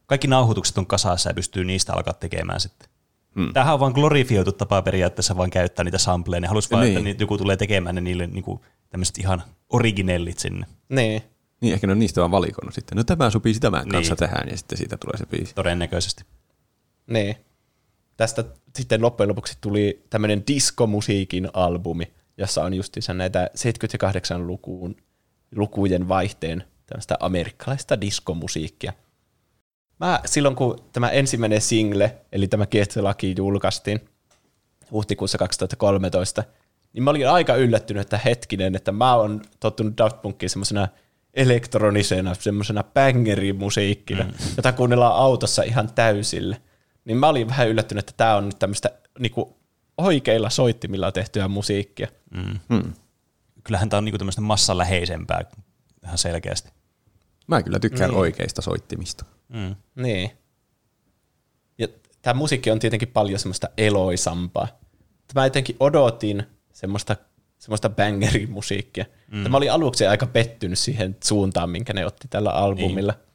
kaikki 0.06 0.28
nauhoitukset 0.28 0.78
on 0.78 0.88
kasassa 0.88 1.30
ja 1.30 1.34
pystyy 1.34 1.66
niistä 1.66 1.94
alkaa 1.94 2.14
tekemään 2.14 2.60
sitten. 2.60 2.90
Hmm. 3.40 3.54
Tämähän 3.54 3.74
on 3.74 3.80
vaan 3.80 3.92
glorifioitu 3.92 4.52
tapa 4.52 4.82
periaatteessa 4.82 5.38
vaan 5.38 5.50
käyttää 5.50 5.84
niitä 5.84 5.98
sampleja. 5.98 6.42
Ne 6.42 6.48
haluaisi 6.48 6.72
vaan, 6.72 6.84
Niin. 6.84 6.98
että 6.98 7.04
ni- 7.10 7.16
joku 7.20 7.38
tulee 7.38 7.58
tekemään 7.58 7.96
ne 7.96 8.02
niille 8.02 8.28
niin 8.28 8.44
kuin, 8.44 8.60
tämmöiset 8.90 9.18
ihan 9.18 9.44
originellit 9.70 10.40
sinne, 10.40 10.66
niin, 10.90 11.22
Niin, 11.62 11.74
ehkä 11.74 11.88
ne 11.88 11.94
on 11.94 12.00
niistä 12.00 12.22
vaan 12.22 12.32
valikoinut 12.32 12.74
sitten. 12.74 12.96
No 12.98 13.04
tämä 13.04 13.30
sopii 13.30 13.54
tämän 13.54 13.84
Niin. 13.84 13.92
kanssa 13.92 14.16
tähän, 14.16 14.48
ja 14.52 14.58
sitten 14.58 14.78
siitä 14.78 14.98
tulee 14.98 15.18
se 15.18 15.26
biisi. 15.26 15.56
todennäköisesti. 15.56 16.24
niin. 17.08 17.36
Tästä 18.18 18.44
sitten 18.76 19.02
loppujen 19.02 19.30
lopuksi 19.30 19.58
tuli 19.62 20.04
tämmöinen 20.10 20.44
diskomusiikin 20.48 21.48
albumi, 21.54 22.14
jossa 22.38 22.64
on 22.64 22.74
justiinsa 22.74 23.14
näitä 23.14 23.50
78 23.56 24.48
lukuun, 24.48 24.96
lukujen 25.56 26.08
vaihteen 26.08 26.64
tämmöistä 26.86 27.16
amerikkalaista 27.20 28.02
diskomusiikkia. 28.02 28.94
Mä 30.00 30.20
silloin, 30.26 30.56
kun 30.56 30.80
tämä 30.92 31.10
ensimmäinen 31.10 31.62
single, 31.62 32.18
eli 32.32 32.48
tämä 32.48 32.66
Kiehtelaki 32.66 33.36
julkaistiin 33.38 34.10
huhtikuussa 34.92 35.38
2013, 35.38 36.44
niin 36.94 37.04
mä 37.04 37.10
olin 37.10 37.30
aika 37.30 37.56
yllättynyt, 37.56 38.02
että 38.02 38.20
hetkinen, 38.26 38.76
että 38.76 38.92
mä 38.92 39.16
oon 39.16 39.42
tottunut 39.60 39.98
Daft 39.98 40.22
Punkiin 40.22 40.50
semmoisena 40.50 40.88
elektronisena, 41.34 42.34
semmoisena 42.34 42.84
bangerimusiikkina, 42.84 44.24
mm. 44.24 44.34
jota 44.58 44.72
kuunnellaan 44.74 45.16
autossa 45.16 45.64
ihan 45.64 45.94
täysille. 45.94 46.62
Niin 47.06 47.18
mä 47.18 47.28
olin 47.28 47.48
vähän 47.48 47.70
yllättynyt, 47.70 48.02
että 48.10 48.14
tämä 48.18 48.36
on 48.36 48.46
nyt 48.46 48.60
tämmöistä 48.60 48.90
niinku, 49.20 49.58
oikeilla 49.98 50.50
soittimilla 50.50 51.12
tehtyä 51.12 51.48
musiikkia. 51.48 52.08
Mm. 52.32 52.60
Hmm. 52.70 52.94
Kyllähän 53.64 53.90
tämä 53.90 53.98
on 53.98 54.06
niin 54.06 54.18
tämmöistä 54.18 54.42
massaläheisempää 54.42 55.42
ihan 56.04 56.18
selkeästi. 56.18 56.70
Mä 57.48 57.64
kyllä 57.64 57.80
tykkään 57.80 58.10
Niin. 58.10 58.20
oikeista 58.20 58.62
soittimista. 58.62 59.26
Mm. 59.50 59.76
Niin. 59.96 60.32
Ja 61.78 61.88
tämä 62.22 62.38
musiikki 62.38 62.72
on 62.72 62.80
tietenkin 62.80 63.08
paljon 63.08 63.40
semmoista 63.40 63.70
eloisampaa. 63.78 64.68
Mä 65.36 65.46
jotenkin 65.46 65.76
odotin 65.80 66.44
semmoista, 66.74 67.16
semmoista 67.58 67.90
bangerimusiikkia. 67.90 69.06
Mm. 69.32 69.52
Mä 69.52 69.58
olin 69.58 69.72
aluksi 69.72 70.08
aika 70.08 70.26
pettynyt 70.26 70.80
siihen 70.80 71.18
suuntaan, 71.24 71.70
minkä 71.70 71.94
ne 71.94 72.06
otti 72.06 72.28
tällä 72.28 72.50
albumilla. 72.50 73.12
Niin. 73.12 73.26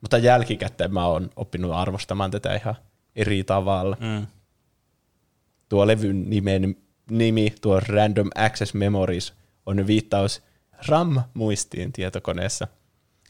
Mutta 0.00 0.18
jälkikäteen 0.18 0.92
mä 0.92 1.06
oon 1.06 1.30
oppinut 1.36 1.72
arvostamaan 1.72 2.30
tätä 2.30 2.54
ihan 2.54 2.74
eri 3.16 3.44
tavalla. 3.44 3.96
Mm. 4.00 4.26
Tuo 5.68 5.86
levyn 5.86 6.30
nimen, 6.30 6.76
nimi, 7.10 7.54
tuo 7.60 7.80
Random 7.80 8.30
Access 8.34 8.74
Memories, 8.74 9.32
on 9.66 9.86
viittaus 9.86 10.42
RAM-muistiin 10.88 11.92
tietokoneessa. 11.92 12.68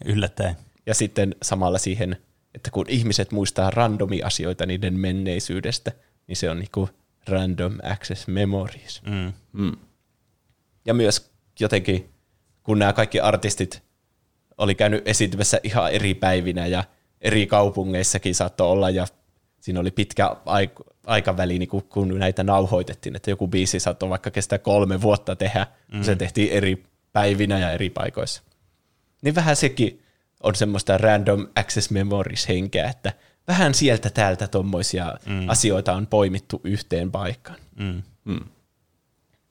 Yllättäen. 0.04 0.56
Ja 0.86 0.94
sitten 0.94 1.34
samalla 1.42 1.78
siihen, 1.78 2.16
että 2.54 2.70
kun 2.70 2.86
ihmiset 2.88 3.32
muistaa 3.32 3.70
randomi 3.70 4.22
asioita 4.22 4.66
niiden 4.66 4.94
menneisyydestä, 4.94 5.92
niin 6.26 6.36
se 6.36 6.50
on 6.50 6.58
niinku 6.58 6.88
random 7.28 7.78
access 7.82 8.28
memories. 8.28 9.02
Mm. 9.02 9.32
Mm. 9.52 9.76
Ja 10.84 10.94
myös 10.94 11.30
jotenkin, 11.60 12.10
kun 12.62 12.78
nämä 12.78 12.92
kaikki 12.92 13.20
artistit 13.20 13.82
oli 14.58 14.74
käynyt 14.74 15.08
esiintymässä 15.08 15.60
ihan 15.62 15.92
eri 15.92 16.14
päivinä 16.14 16.66
ja 16.66 16.84
eri 17.20 17.46
kaupungeissakin 17.46 18.34
saattoi 18.34 18.68
olla, 18.68 18.90
ja 18.90 19.06
siinä 19.60 19.80
oli 19.80 19.90
pitkä 19.90 20.36
aik- 20.46 20.92
aikaväli, 21.06 21.58
niin 21.58 21.68
kun- 21.68 21.82
kun 21.82 22.18
näitä 22.18 22.44
nauhoitettiin, 22.44 23.16
että 23.16 23.30
joku 23.30 23.48
biisi 23.48 23.80
saattoi 23.80 24.08
vaikka 24.08 24.30
kestää 24.30 24.58
kolme 24.58 25.02
vuotta 25.02 25.36
tehdä, 25.36 25.66
mm. 25.92 26.02
se 26.02 26.16
tehtiin 26.16 26.52
eri 26.52 26.84
päivinä 27.12 27.58
ja 27.58 27.70
eri 27.72 27.90
paikoissa. 27.90 28.42
Niin 29.22 29.34
vähän 29.34 29.56
sekin 29.56 30.02
on 30.42 30.54
semmoista 30.54 30.98
random 30.98 31.46
access 31.56 31.90
memories 31.90 32.48
henkeä, 32.48 32.90
että 32.90 33.12
vähän 33.48 33.74
sieltä 33.74 34.10
täältä 34.10 34.48
tommoisia 34.48 35.14
mm. 35.26 35.48
asioita 35.48 35.92
on 35.92 36.06
poimittu 36.06 36.60
yhteen 36.64 37.10
paikkaan. 37.10 37.58
Mm. 37.76 38.02
Mm. 38.24 38.40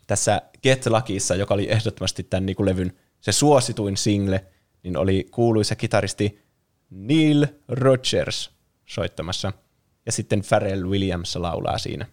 Tässä 0.07 0.41
Get 0.63 0.85
Luckyssa, 0.85 1.35
joka 1.35 1.53
oli 1.53 1.71
ehdottomasti 1.71 2.23
tämän 2.23 2.45
niin 2.45 2.55
levyn 2.59 2.93
se 3.21 3.31
suosituin 3.31 3.97
single, 3.97 4.45
niin 4.83 4.97
oli 4.97 5.27
kuuluisa 5.31 5.75
kitaristi 5.75 6.41
Neil 6.89 7.47
Rogers 7.67 8.51
soittamassa, 8.85 9.53
ja 10.05 10.11
sitten 10.11 10.41
Pharrell 10.49 10.89
Williams 10.89 11.35
laulaa 11.35 11.77
siinä. 11.77 12.05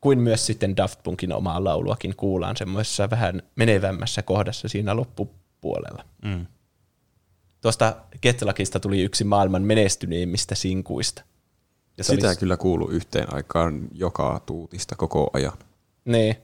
Kuin 0.00 0.18
myös 0.18 0.46
sitten 0.46 0.76
Daft 0.76 1.02
Punkin 1.02 1.32
omaa 1.32 1.64
lauluakin 1.64 2.16
kuullaan 2.16 2.56
semmoisessa 2.56 3.10
vähän 3.10 3.42
menevämmässä 3.56 4.22
kohdassa 4.22 4.68
siinä 4.68 4.96
loppupuolella. 4.96 6.04
Mm. 6.24 6.46
Tuosta 7.60 7.96
Get 8.22 8.42
Luckysta 8.42 8.80
tuli 8.80 9.02
yksi 9.02 9.24
maailman 9.24 9.62
menestyneimmistä 9.62 10.54
sinkuista. 10.54 11.22
Ja 11.98 12.04
Sitä 12.04 12.28
oli, 12.28 12.36
kyllä 12.36 12.56
kuuluu 12.56 12.90
yhteen 12.90 13.34
aikaan 13.34 13.88
joka 13.92 14.40
tuutista 14.46 14.96
koko 14.96 15.30
ajan. 15.32 15.52
Niin. 16.04 16.36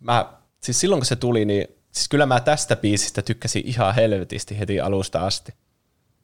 Mä, 0.00 0.32
siis 0.60 0.80
silloin 0.80 1.00
kun 1.00 1.06
se 1.06 1.16
tuli, 1.16 1.44
niin 1.44 1.68
siis 1.92 2.08
kyllä 2.08 2.26
mä 2.26 2.40
tästä 2.40 2.76
biisistä 2.76 3.22
tykkäsin 3.22 3.66
ihan 3.66 3.94
helvetisti 3.94 4.58
heti 4.58 4.80
alusta 4.80 5.26
asti. 5.26 5.52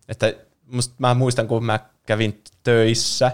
Että 0.08 0.34
musta, 0.66 0.94
mä 0.98 1.14
muistan, 1.14 1.48
kun 1.48 1.64
mä 1.64 1.80
kävin 2.06 2.42
töissä 2.62 3.32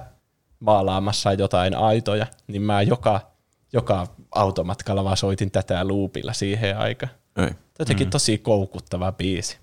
maalaamassa 0.60 1.32
jotain 1.32 1.74
aitoja, 1.74 2.26
niin 2.46 2.62
mä 2.62 2.82
joka, 2.82 3.30
joka 3.72 4.06
automatkalla 4.30 5.04
vaan 5.04 5.16
soitin 5.16 5.50
tätä 5.50 5.88
loopilla 5.88 6.32
siihen 6.32 6.78
aikaan. 6.78 7.12
Ei. 7.36 7.50
Jotenkin 7.78 8.06
mm. 8.06 8.10
tosi 8.10 8.38
koukuttava 8.38 9.12
biisi. 9.12 9.58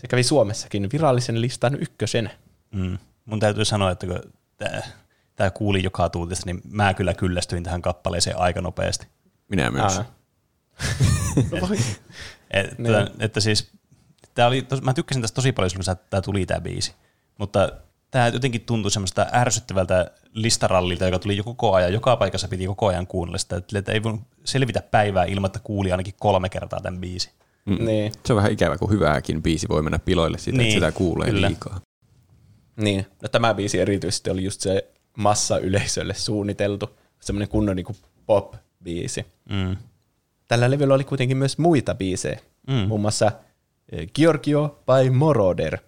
Se 0.00 0.06
kävi 0.08 0.22
Suomessakin 0.22 0.88
virallisen 0.92 1.40
listan 1.40 1.74
ykkösenä. 1.74 2.30
Mm. 2.70 2.98
Mun 3.24 3.40
täytyy 3.40 3.64
sanoa, 3.64 3.90
että 3.90 4.06
kun 4.06 4.20
tämä 5.36 5.50
kuuli 5.50 5.82
joka 5.82 6.08
tuutista, 6.08 6.46
niin 6.46 6.60
mä 6.70 6.94
kyllä 6.94 7.14
kyllästyin 7.14 7.62
tähän 7.62 7.82
kappaleeseen 7.82 8.38
aika 8.38 8.60
nopeasti. 8.60 9.06
Minä 9.48 9.70
myös. 9.70 10.00
Voi. 11.60 11.78
Että, 12.50 12.74
Niin. 12.78 12.94
että 13.18 13.40
siis, 13.40 13.70
tää 14.34 14.46
oli, 14.46 14.62
tos, 14.62 14.82
mä 14.82 14.94
tykkäsin 14.94 15.22
tästä 15.22 15.34
tosi 15.34 15.52
paljon 15.52 15.70
kun 15.74 15.96
tämä 16.10 16.20
tuli 16.20 16.46
tämä 16.46 16.60
biisi. 16.60 16.94
Mutta 17.38 17.72
tämä 18.10 18.28
jotenkin 18.28 18.60
tuntui 18.60 18.90
semmoista 18.90 19.26
ärsyttävältä 19.32 20.10
listarallilta, 20.32 21.04
joka 21.04 21.18
tuli 21.18 21.36
jo 21.36 21.44
koko 21.44 21.74
ajan, 21.74 21.92
joka 21.92 22.16
paikassa 22.16 22.48
piti 22.48 22.66
koko 22.66 22.86
ajan 22.86 23.06
kuunnella 23.06 23.38
sitä, 23.38 23.56
että 23.78 23.92
ei 23.92 24.02
voinut 24.02 24.20
selvitä 24.44 24.82
päivää 24.82 25.24
ilman, 25.24 25.48
että 25.48 25.58
kuuli 25.58 25.92
ainakin 25.92 26.14
kolme 26.18 26.48
kertaa 26.48 26.80
tämän 26.80 27.00
biisi. 27.00 27.30
Mm. 27.68 27.84
Niin. 27.84 28.12
Se 28.26 28.32
on 28.32 28.36
vähän 28.36 28.52
ikävä, 28.52 28.78
kun 28.78 28.90
hyvääkin 28.90 29.42
biisi 29.42 29.68
voi 29.68 29.82
mennä 29.82 29.98
piloille 29.98 30.38
siitä, 30.38 30.58
niin, 30.58 30.68
että 30.68 30.86
sitä 30.86 30.98
kuulee 30.98 31.30
kyllä. 31.30 31.48
liikaa. 31.48 31.80
Niin, 32.76 33.06
no 33.22 33.28
tämä 33.28 33.54
biisi 33.54 33.78
erityisesti 33.78 34.30
oli 34.30 34.44
just 34.44 34.60
se 34.60 34.90
massa 35.16 35.58
yleisölle 35.58 36.14
suunniteltu, 36.14 36.98
semmoinen 37.20 37.48
kunnon 37.48 37.76
niin 37.76 37.86
pop-biisi. 38.26 39.24
Mm. 39.50 39.76
Tällä 40.48 40.70
levyllä 40.70 40.94
oli 40.94 41.04
kuitenkin 41.04 41.36
myös 41.36 41.58
muita 41.58 41.94
biisejä, 41.94 42.40
mm. 42.66 42.74
muun 42.74 43.00
muassa 43.00 43.32
eh, 43.92 44.08
Giorgio 44.14 44.82
by 44.86 45.10
Moroder, 45.10 45.78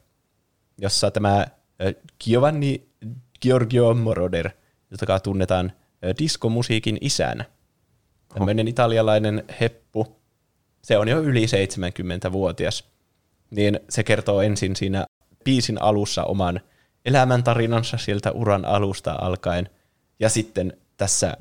jossa 0.78 1.10
tämä 1.10 1.46
eh, 1.78 1.94
Giovanni 2.24 2.88
Giorgio 3.42 3.94
Moroder, 3.94 4.50
jota 4.90 5.20
tunnetaan 5.20 5.72
eh, 6.02 6.14
diskomusiikin 6.18 6.98
isänä. 7.00 7.44
Tämmöinen 8.34 8.68
italialainen 8.68 9.44
heppu. 9.60 10.19
Se 10.82 10.98
on 10.98 11.08
jo 11.08 11.20
yli 11.20 11.46
70-vuotias. 11.46 12.84
Niin 13.50 13.80
se 13.88 14.02
kertoo 14.02 14.40
ensin 14.40 14.76
siinä 14.76 15.06
biisin 15.44 15.82
alussa 15.82 16.24
oman 16.24 16.60
elämäntarinansa 17.04 17.96
sieltä 17.96 18.30
uran 18.30 18.64
alusta 18.64 19.18
alkaen. 19.20 19.70
Ja 20.20 20.28
sitten 20.28 20.76
tässä 20.96 21.36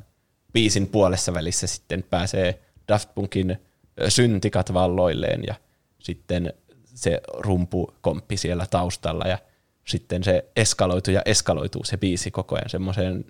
biisin 0.54 0.88
puolessa 0.88 1.34
välissä 1.34 1.68
sitten 1.68 2.04
pääsee 2.10 2.60
Daft 2.88 3.10
Punkin 3.16 3.58
syntikat 4.08 4.74
valloilleen 4.74 5.44
ja 5.48 5.56
sitten 6.00 6.54
se 6.86 7.22
rumpukomppi 7.34 8.38
siellä 8.38 8.66
taustalla 8.70 9.28
ja 9.28 9.38
sitten 9.88 10.24
se 10.24 10.46
eskaloituu 10.56 11.14
ja 11.14 11.22
eskaloituu 11.26 11.84
se 11.84 11.98
biisi 11.98 12.32
koko 12.32 12.56
ajan 12.56 12.70
semmoiseen 12.70 13.26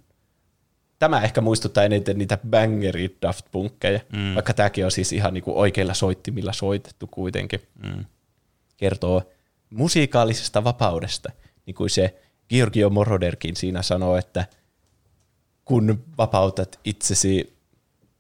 Tämä 1.00 1.22
ehkä 1.22 1.42
muistuttaa 1.42 1.84
eniten 1.84 2.18
niitä 2.18 2.38
bangeri 2.50 3.18
Daft 3.22 3.46
Punkkeja, 3.52 4.00
mm. 4.14 4.36
vaikka 4.36 4.54
tämäkin 4.54 4.86
on 4.86 4.92
siis 4.92 5.14
ihan 5.14 5.34
niinku 5.34 5.60
oikeilla 5.60 5.94
soittimilla 5.94 6.54
soitettu 6.54 7.08
kuitenkin. 7.08 7.62
Mm. 7.84 8.06
Kertoo 8.78 9.24
musiikaalisesta 9.70 10.64
vapaudesta, 10.64 11.32
niin 11.66 11.76
kuin 11.76 11.90
se 11.90 12.16
Giorgio 12.50 12.90
Moroderkin 12.90 13.56
siinä 13.56 13.82
sanoo, 13.82 14.18
että 14.18 14.46
kun 15.66 16.04
vapautat 16.18 16.80
itsesi 16.84 17.58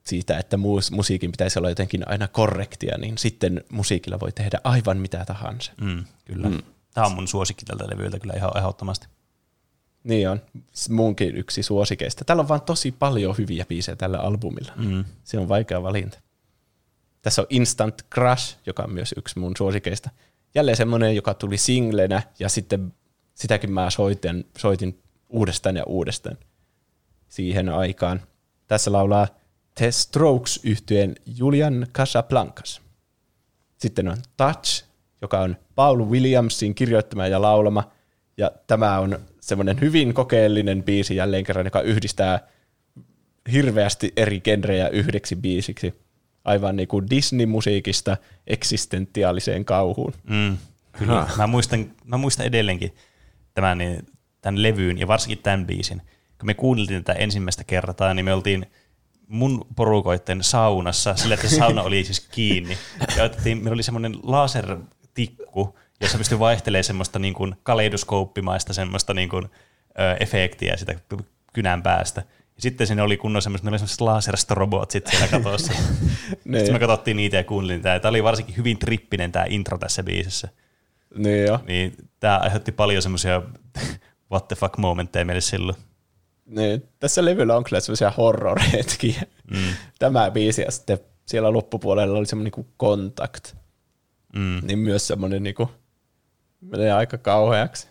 siitä, 0.03 0.37
että 0.37 0.57
musiikin 0.91 1.31
pitäisi 1.31 1.59
olla 1.59 1.69
jotenkin 1.69 2.07
aina 2.07 2.27
korrektia, 2.27 2.97
niin 2.97 3.17
sitten 3.17 3.63
musiikilla 3.71 4.19
voi 4.19 4.31
tehdä 4.31 4.59
aivan 4.63 4.97
mitä 4.97 5.25
tahansa. 5.25 5.71
Mm, 5.81 6.03
kyllä. 6.25 6.49
Mm. 6.49 6.61
Tämä 6.93 7.07
on 7.07 7.15
mun 7.15 7.27
suosikki 7.27 7.65
tältä 7.65 7.87
levyltä 7.89 8.19
kyllä 8.19 8.33
ihan 8.33 8.57
ehdottomasti. 8.57 9.07
Niin 10.09 10.29
on. 10.29 10.41
Munkin 10.89 11.37
yksi 11.37 11.63
suosikeista. 11.63 12.25
Täällä 12.25 12.41
on 12.41 12.47
vaan 12.47 12.61
tosi 12.61 12.91
paljon 12.91 13.37
hyviä 13.37 13.65
biisejä 13.65 13.95
tällä 13.95 14.17
albumilla. 14.17 14.73
Mm. 14.75 15.05
Se 15.23 15.39
on 15.39 15.49
vaikea 15.49 15.83
valinta. 15.83 16.19
Tässä 17.21 17.41
on 17.41 17.47
Instant 17.49 18.01
Crush, 18.13 18.57
joka 18.65 18.83
on 18.83 18.93
myös 18.93 19.13
yksi 19.17 19.39
mun 19.39 19.53
suosikeista. 19.57 20.09
Jälleen 20.55 20.77
semmoinen, 20.77 21.15
joka 21.15 21.33
tuli 21.33 21.57
singlenä 21.57 22.23
ja 22.39 22.49
sitten 22.49 22.93
sitäkin 23.33 23.71
mä 23.71 23.89
soitin, 23.89 24.47
soitin 24.57 24.99
uudestaan 25.29 25.75
ja 25.75 25.83
uudestaan 25.83 26.37
siihen 27.27 27.69
aikaan. 27.69 28.21
Tässä 28.67 28.91
laulaa 28.91 29.27
The 29.75 29.91
Strokes 29.91 30.59
yhtyeen 30.63 31.15
Julian 31.25 31.87
Casablancas. 31.93 32.81
Sitten 33.77 34.07
on 34.07 34.17
Touch, 34.37 34.83
joka 35.21 35.39
on 35.39 35.55
Paul 35.75 36.05
Williamsin 36.05 36.75
kirjoittama 36.75 37.27
ja 37.27 37.41
laulama. 37.41 37.91
Ja 38.37 38.51
tämä 38.67 38.99
on 38.99 39.19
semmoinen 39.49 39.81
hyvin 39.81 40.13
kokeellinen 40.13 40.83
biisi 40.83 41.15
jälleen 41.15 41.43
kerran, 41.43 41.65
joka 41.65 41.81
yhdistää 41.81 42.47
hirveästi 43.51 44.13
eri 44.17 44.41
genrejä 44.41 44.87
yhdeksi 44.87 45.35
biisiksi. 45.35 45.93
Aivan 46.43 46.75
niin 46.75 46.87
kuin 46.87 47.05
Disney-musiikista 47.09 48.17
eksistentiaaliseen 48.47 49.65
kauhuun. 49.65 50.13
Mm, 50.29 50.57
kyllä. 50.91 51.27
Mä 51.37 51.47
muistan, 51.47 51.91
mä 52.05 52.17
muistan 52.17 52.45
edelleenkin 52.45 52.95
tämän, 53.53 53.77
niin, 53.77 54.05
tämän 54.41 54.63
levyyn 54.63 54.97
ja 54.97 55.07
varsinkin 55.07 55.43
tämän 55.43 55.65
biisin. 55.65 56.01
Kun 56.39 56.45
me 56.45 56.53
kuunneltiin 56.53 57.03
tätä 57.03 57.19
ensimmäistä 57.19 57.63
kertaa, 57.63 58.13
niin 58.13 58.25
me 58.25 58.33
oltiin 58.33 58.65
mun 59.27 59.67
porukoitten 59.75 60.43
saunassa, 60.43 61.15
sillä 61.15 61.35
että 61.35 61.49
se 61.49 61.55
sauna 61.55 61.83
oli 61.83 62.03
siis 62.03 62.19
kiinni. 62.19 62.77
Ja 63.17 63.23
otettiin, 63.23 63.57
meillä 63.57 63.73
oli 63.73 63.83
semmoinen 63.83 64.15
lasertikku, 64.23 65.79
jossa 66.01 66.17
pystyi 66.17 66.39
vaihtelemaan 66.39 66.83
semmoista 66.83 67.19
niin 67.19 67.33
kuin 67.33 67.55
kaleidoskooppimaista 67.63 68.73
semmoista 68.73 69.13
niin 69.13 69.29
kuin, 69.29 69.45
ö, 69.99 70.15
efektiä 70.19 70.77
sitä 70.77 70.95
kynän 71.53 71.83
päästä. 71.83 72.21
Ja 72.55 72.61
sitten 72.61 72.87
siinä 72.87 73.03
oli 73.03 73.17
kunnon 73.17 73.41
semmoiset, 73.41 73.63
meillä 73.63 73.73
oli 73.73 73.79
semmoiset 73.79 74.01
laserstrobot 74.01 74.91
sitten 74.91 75.11
siellä 75.11 75.27
katossa. 75.27 75.73
sitten 76.57 76.73
me 76.73 76.79
katsottiin 76.79 77.17
niitä 77.17 77.37
ja 77.37 77.43
kuuntelin 77.43 77.81
tämä. 77.81 77.99
Tämä 77.99 78.09
oli 78.09 78.23
varsinkin 78.23 78.57
hyvin 78.57 78.79
trippinen 78.79 79.31
tämä 79.31 79.45
intro 79.49 79.77
tässä 79.77 80.03
biisissä. 80.03 80.47
Niin 81.15 81.45
jo. 81.45 81.59
Niin 81.67 81.93
tämä 82.19 82.37
aiheutti 82.37 82.71
paljon 82.71 83.01
semmoisia 83.01 83.41
what 84.31 84.47
the 84.47 84.55
fuck 84.55 84.77
momentteja 84.77 85.25
meille 85.25 85.41
silloin. 85.41 85.77
Niin, 86.45 86.83
tässä 86.99 87.25
levyllä 87.25 87.57
on 87.57 87.63
kyllä 87.63 87.79
semmoisia 87.79 88.13
horror-hetkiä. 88.17 89.21
Mm. 89.51 89.73
Tämä 89.99 90.31
biisi 90.31 90.61
ja 90.61 90.71
sitten 90.71 90.99
siellä 91.25 91.53
loppupuolella 91.53 92.17
oli 92.17 92.25
semmoinen 92.25 92.53
niin 92.55 92.73
kontakt. 92.77 93.55
Mm. 94.35 94.59
Niin 94.63 94.79
myös 94.79 95.07
semmoinen 95.07 95.43
niin 95.43 95.55
kuin, 95.55 95.69
menee 96.61 96.91
aika 96.91 97.17
kauheaksi. 97.17 97.87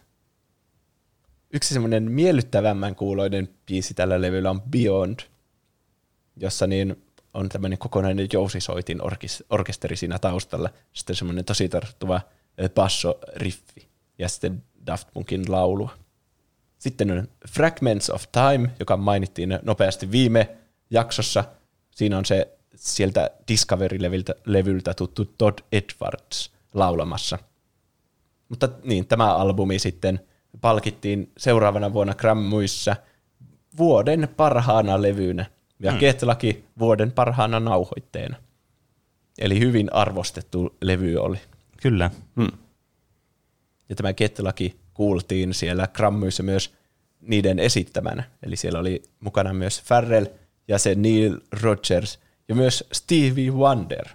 Yksi 1.53 1.75
semmoinen 1.75 2.11
miellyttävämmän 2.11 2.95
kuuloinen 2.95 3.49
biisi 3.67 3.95
tällä 3.95 4.21
levyllä 4.21 4.51
on 4.51 4.63
Beyond, 4.63 5.21
jossa 6.37 6.67
niin 6.67 7.03
on 7.35 7.49
tämmöinen 7.49 7.79
kokonainen 7.79 8.29
jousisoitin 8.33 9.01
orkesteri 9.51 9.97
siinä 9.97 10.19
taustalla. 10.19 10.71
Sitten 10.93 11.17
semmoinen 11.17 11.45
tosi 11.45 11.69
tarttuva 11.69 12.21
basso-riffi 12.75 13.89
ja 14.19 14.29
sitten 14.29 14.63
Daft 14.87 15.09
Punkin 15.15 15.53
laulua. 15.53 15.95
Sitten 16.79 17.11
on 17.11 17.29
Fragments 17.49 18.11
of 18.11 18.25
Time, 18.33 18.71
joka 18.81 18.97
mainittiin 18.97 19.59
nopeasti 19.63 20.11
viime 20.11 20.57
jaksossa. 20.91 21.45
Siinä 21.91 22.19
on 22.19 22.25
se 22.25 22.59
sieltä 22.75 23.31
Discovery-levyltä 23.49 24.95
tuttu 24.95 25.25
Todd 25.25 25.59
Edwards 25.73 26.51
laulamassa. 26.75 27.39
Mutta 28.49 28.69
niin, 28.85 29.07
tämä 29.07 29.35
albumi 29.35 29.79
sitten 29.79 30.21
palkittiin 30.61 31.33
seuraavana 31.39 31.93
vuonna 31.93 32.15
Grammuissa 32.15 32.97
vuoden 33.79 34.29
parhaana 34.37 35.03
levynä 35.03 35.47
ja 35.81 35.91
hmm. 35.91 36.01
Ketlaki 36.01 36.65
vuoden 36.79 37.13
parhaana 37.13 37.61
nauhoitteena. 37.61 38.37
Eli 39.39 39.61
hyvin 39.61 39.93
arvostettu 39.93 40.77
levy 40.81 41.17
oli. 41.17 41.39
Kyllä. 41.83 42.11
Hmm. 42.37 42.59
Ja 43.89 43.97
tämä 43.97 44.13
Ketlaki 44.13 44.77
kuultiin 44.95 45.55
siellä 45.55 45.87
Grammyissa 45.87 46.43
myös 46.43 46.75
niiden 47.21 47.59
esittämänä. 47.59 48.23
Eli 48.43 48.57
siellä 48.57 48.79
oli 48.79 49.03
mukana 49.21 49.53
myös 49.53 49.83
Farrell 49.83 50.27
ja 50.69 50.79
se 50.79 50.95
Neil 50.95 51.41
Rogers 51.63 52.19
ja 52.49 52.55
myös 52.55 52.85
Stevie 52.93 53.51
Wonder 53.51 54.09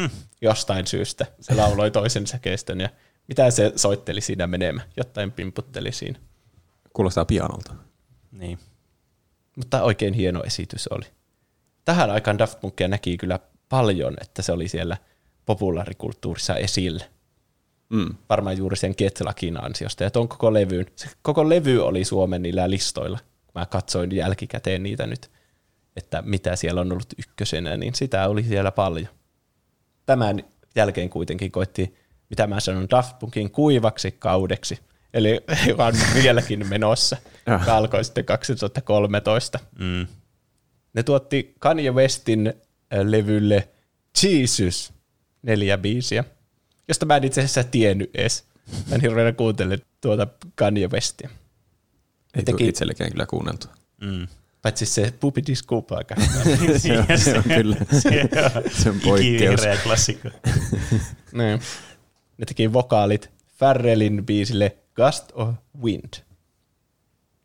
hmm. 0.00 0.10
jostain 0.42 0.86
syystä. 0.86 1.26
Se 1.40 1.54
lauloi 1.54 1.90
toisen 1.90 2.26
säkeistön 2.26 2.80
ja 2.80 2.88
mitä 3.30 3.50
se 3.50 3.72
soitteli 3.76 4.20
siinä 4.20 4.46
menemään? 4.46 4.88
Jotain 4.96 5.32
pimputteli 5.32 5.92
siinä. 5.92 6.18
Kuulostaa 6.92 7.24
pianolta. 7.24 7.74
Niin. 8.32 8.58
Mutta 9.56 9.82
oikein 9.82 10.14
hieno 10.14 10.42
esitys 10.42 10.88
oli. 10.88 11.04
Tähän 11.84 12.10
aikaan 12.10 12.38
Daft 12.38 12.60
Punkia 12.60 12.88
näki 12.88 13.16
kyllä 13.16 13.38
paljon, 13.68 14.16
että 14.20 14.42
se 14.42 14.52
oli 14.52 14.68
siellä 14.68 14.96
populaarikulttuurissa 15.46 16.56
esillä. 16.56 17.04
Mm. 17.88 18.14
Varmaan 18.28 18.58
juuri 18.58 18.76
sen 18.76 18.94
Ketlakin 18.94 19.64
ansiosta. 19.64 20.04
Ja 20.04 20.10
koko 20.10 20.52
levyyn. 20.52 20.86
Se 20.96 21.08
koko 21.22 21.48
levy 21.48 21.78
oli 21.84 22.04
Suomen 22.04 22.42
niillä 22.42 22.70
listoilla. 22.70 23.18
Mä 23.54 23.66
katsoin 23.66 24.16
jälkikäteen 24.16 24.82
niitä 24.82 25.06
nyt, 25.06 25.30
että 25.96 26.22
mitä 26.22 26.56
siellä 26.56 26.80
on 26.80 26.92
ollut 26.92 27.12
ykkösenä, 27.18 27.76
niin 27.76 27.94
sitä 27.94 28.28
oli 28.28 28.42
siellä 28.42 28.70
paljon. 28.70 29.08
Tämän 30.06 30.44
jälkeen 30.76 31.10
kuitenkin 31.10 31.52
koitti, 31.52 31.94
mitä 32.30 32.46
mä 32.46 32.60
sanon, 32.60 32.90
Daft 32.90 33.18
Punkin 33.18 33.50
kuivaksi 33.50 34.12
kaudeksi. 34.12 34.78
Eli 35.14 35.40
joka 35.68 35.86
on 35.86 35.94
vieläkin 36.14 36.68
menossa, 36.68 37.16
joka 37.46 37.76
alkoi 37.76 38.04
sitten 38.04 38.24
2013. 38.24 39.58
Mm. 39.78 40.06
Ne 40.92 41.02
tuotti 41.02 41.54
Kanye 41.58 41.90
Westin 41.90 42.46
äh, 42.46 43.00
levylle 43.00 43.68
Jesus 44.22 44.92
neljä 45.42 45.78
biisiä 45.78 46.24
josta 46.90 47.06
mä 47.06 47.16
en 47.16 47.24
itse 47.24 47.40
asiassa 47.40 47.64
tiennyt 47.64 48.10
edes. 48.14 48.44
Mä 48.88 48.94
en 48.94 49.00
hirveänä 49.00 49.32
kuuntele 49.32 49.78
tuota 50.00 50.26
Kanye 50.54 50.88
Westia. 50.88 51.30
Ei 52.34 52.42
teki... 52.42 52.68
itsellekään 52.68 53.10
kyllä 53.10 53.26
kuunneltu. 53.26 53.66
Mm. 54.00 54.28
Paitsi 54.62 54.86
se 54.86 55.14
Pupi 55.20 55.42
Discoop 55.46 55.92
aika. 55.92 56.14
se, 56.78 56.98
on, 56.98 57.18
se 57.18 57.38
on 57.38 57.44
kyllä, 57.44 57.76
se 58.82 58.90
on 58.90 59.00
poikkeus. 59.00 59.60
klassikko. 59.82 60.28
niin. 61.32 61.60
Ne 62.40 62.46
teki 62.46 62.72
vokaalit 62.72 63.30
Farrellin 63.58 64.26
biisille 64.26 64.76
Gust 64.96 65.32
of 65.32 65.54
Wind. 65.82 66.14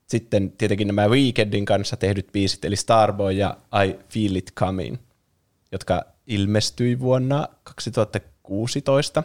Sitten 0.08 0.52
tietenkin 0.52 0.88
nämä 0.88 1.08
Weekendin 1.08 1.66
kanssa 1.66 1.98
tehdyt 1.98 2.32
biisit, 2.32 2.66
eli 2.66 2.76
Starboy 2.76 3.32
ja 3.32 3.58
I 3.86 4.00
Feel 4.10 4.36
It 4.36 4.52
Coming, 4.56 4.98
jotka 5.72 6.06
ilmestyi 6.28 7.00
vuonna 7.00 7.48
2016, 7.64 9.24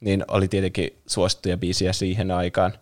niin 0.00 0.24
oli 0.28 0.48
tietenkin 0.48 0.90
suosittuja 1.06 1.56
biisiä 1.56 1.92
siihen 1.92 2.30
aikaan. 2.30 2.72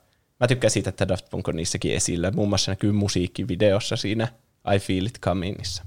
Mä 0.41 0.47
tykkään 0.47 0.71
siitä, 0.71 0.91
että 0.91 1.09
Daft 1.09 1.31
Punk 1.31 1.49
on 1.49 1.57
niissäkin 1.57 1.95
esillä. 1.95 2.31
Muun 2.31 2.49
muassa 2.49 2.73
näkyy 2.73 2.93
musiikkivideossa 2.93 3.97
siinä 3.97 4.29
I 4.75 4.79
Feel 4.79 5.07
It 5.07 5.21
Comingissa. 5.21 5.85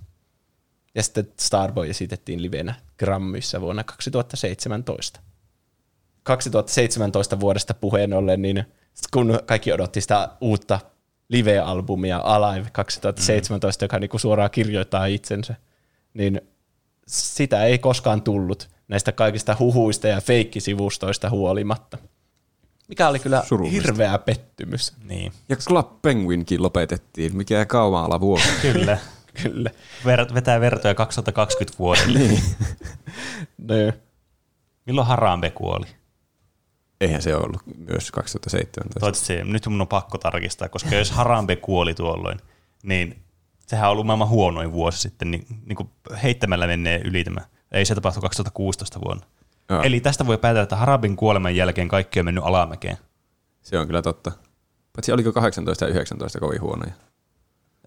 Ja 0.95 1.03
sitten 1.03 1.33
Starboy 1.39 1.89
esitettiin 1.89 2.41
livenä 2.41 2.75
Grammyissa 2.99 3.61
vuonna 3.61 3.83
2017. 3.83 5.26
2017 6.27 7.39
vuodesta 7.39 7.73
puheen 7.73 8.13
ollen, 8.13 8.41
niin 8.41 8.65
kun 9.13 9.39
kaikki 9.45 9.73
odotti 9.73 10.01
sitä 10.01 10.29
uutta 10.41 10.79
live-albumia 11.29 12.21
Alive 12.23 12.67
2017, 12.71 13.83
mm. 13.83 13.85
joka 13.85 13.99
niinku 13.99 14.19
suoraan 14.19 14.51
kirjoittaa 14.51 15.05
itsensä, 15.05 15.55
niin 16.13 16.41
sitä 17.07 17.63
ei 17.63 17.77
koskaan 17.79 18.21
tullut 18.21 18.69
näistä 18.87 19.11
kaikista 19.11 19.55
huhuista 19.59 20.07
ja 20.07 20.21
feikkisivustoista 20.21 21.29
huolimatta. 21.29 21.97
Mikä 22.87 23.07
oli 23.07 23.19
kyllä 23.19 23.43
Surullista. 23.47 23.81
hirveä 23.81 24.17
pettymys. 24.17 24.93
Niin, 25.03 25.31
Ja 25.49 25.55
Club 25.55 26.01
Penguinkin 26.01 26.63
lopetettiin, 26.63 27.37
mikä 27.37 27.65
kaumala 27.65 28.19
vuosi. 28.19 28.47
kyllä. 28.61 28.97
Kyllä. 29.43 29.69
Ver- 30.05 30.33
vetää 30.33 30.59
vertoja 30.59 30.95
2020 30.95 31.79
vuodelle. 31.79 32.19
niin. 32.19 32.41
No, 33.57 33.75
Milloin 34.85 35.07
Harambe 35.07 35.49
kuoli? 35.49 35.85
Eihän 37.01 37.21
se 37.21 37.35
ollut 37.35 37.61
myös 37.77 38.11
2017. 38.11 38.99
Toivottavasti 38.99 39.43
nyt 39.43 39.67
mun 39.67 39.81
on 39.81 39.87
pakko 39.87 40.17
tarkistaa, 40.17 40.69
koska 40.69 40.95
jos 40.95 41.11
Harambe 41.11 41.55
kuoli 41.55 41.93
tuolloin, 41.93 42.39
niin 42.83 43.21
sehän 43.67 43.85
on 43.85 43.91
ollut 43.91 44.05
maailman 44.05 44.29
huonoin 44.29 44.71
vuosi 44.71 44.99
sitten, 44.99 45.31
niin, 45.31 45.45
niin 45.65 45.75
kuin 45.75 45.89
heittämällä 46.23 46.67
menee 46.67 47.01
yli 47.05 47.23
tämä. 47.23 47.41
Ei 47.71 47.85
se 47.85 47.95
tapahtu 47.95 48.21
2016 48.21 48.99
vuonna. 49.05 49.25
Joo. 49.69 49.81
Eli 49.81 49.99
tästä 49.99 50.27
voi 50.27 50.37
päätellä, 50.37 50.63
että 50.63 50.75
Harabin 50.75 51.15
kuoleman 51.15 51.55
jälkeen 51.55 51.87
kaikki 51.87 52.19
on 52.19 52.25
mennyt 52.25 52.43
alamäkeen. 52.43 52.97
Se 53.61 53.79
on 53.79 53.87
kyllä 53.87 54.01
totta. 54.01 54.31
Paitsi 54.93 55.11
oliko 55.11 55.31
18 55.33 55.85
ja 55.85 55.89
19 55.89 56.39
kovin 56.39 56.61
huonoja. 56.61 56.91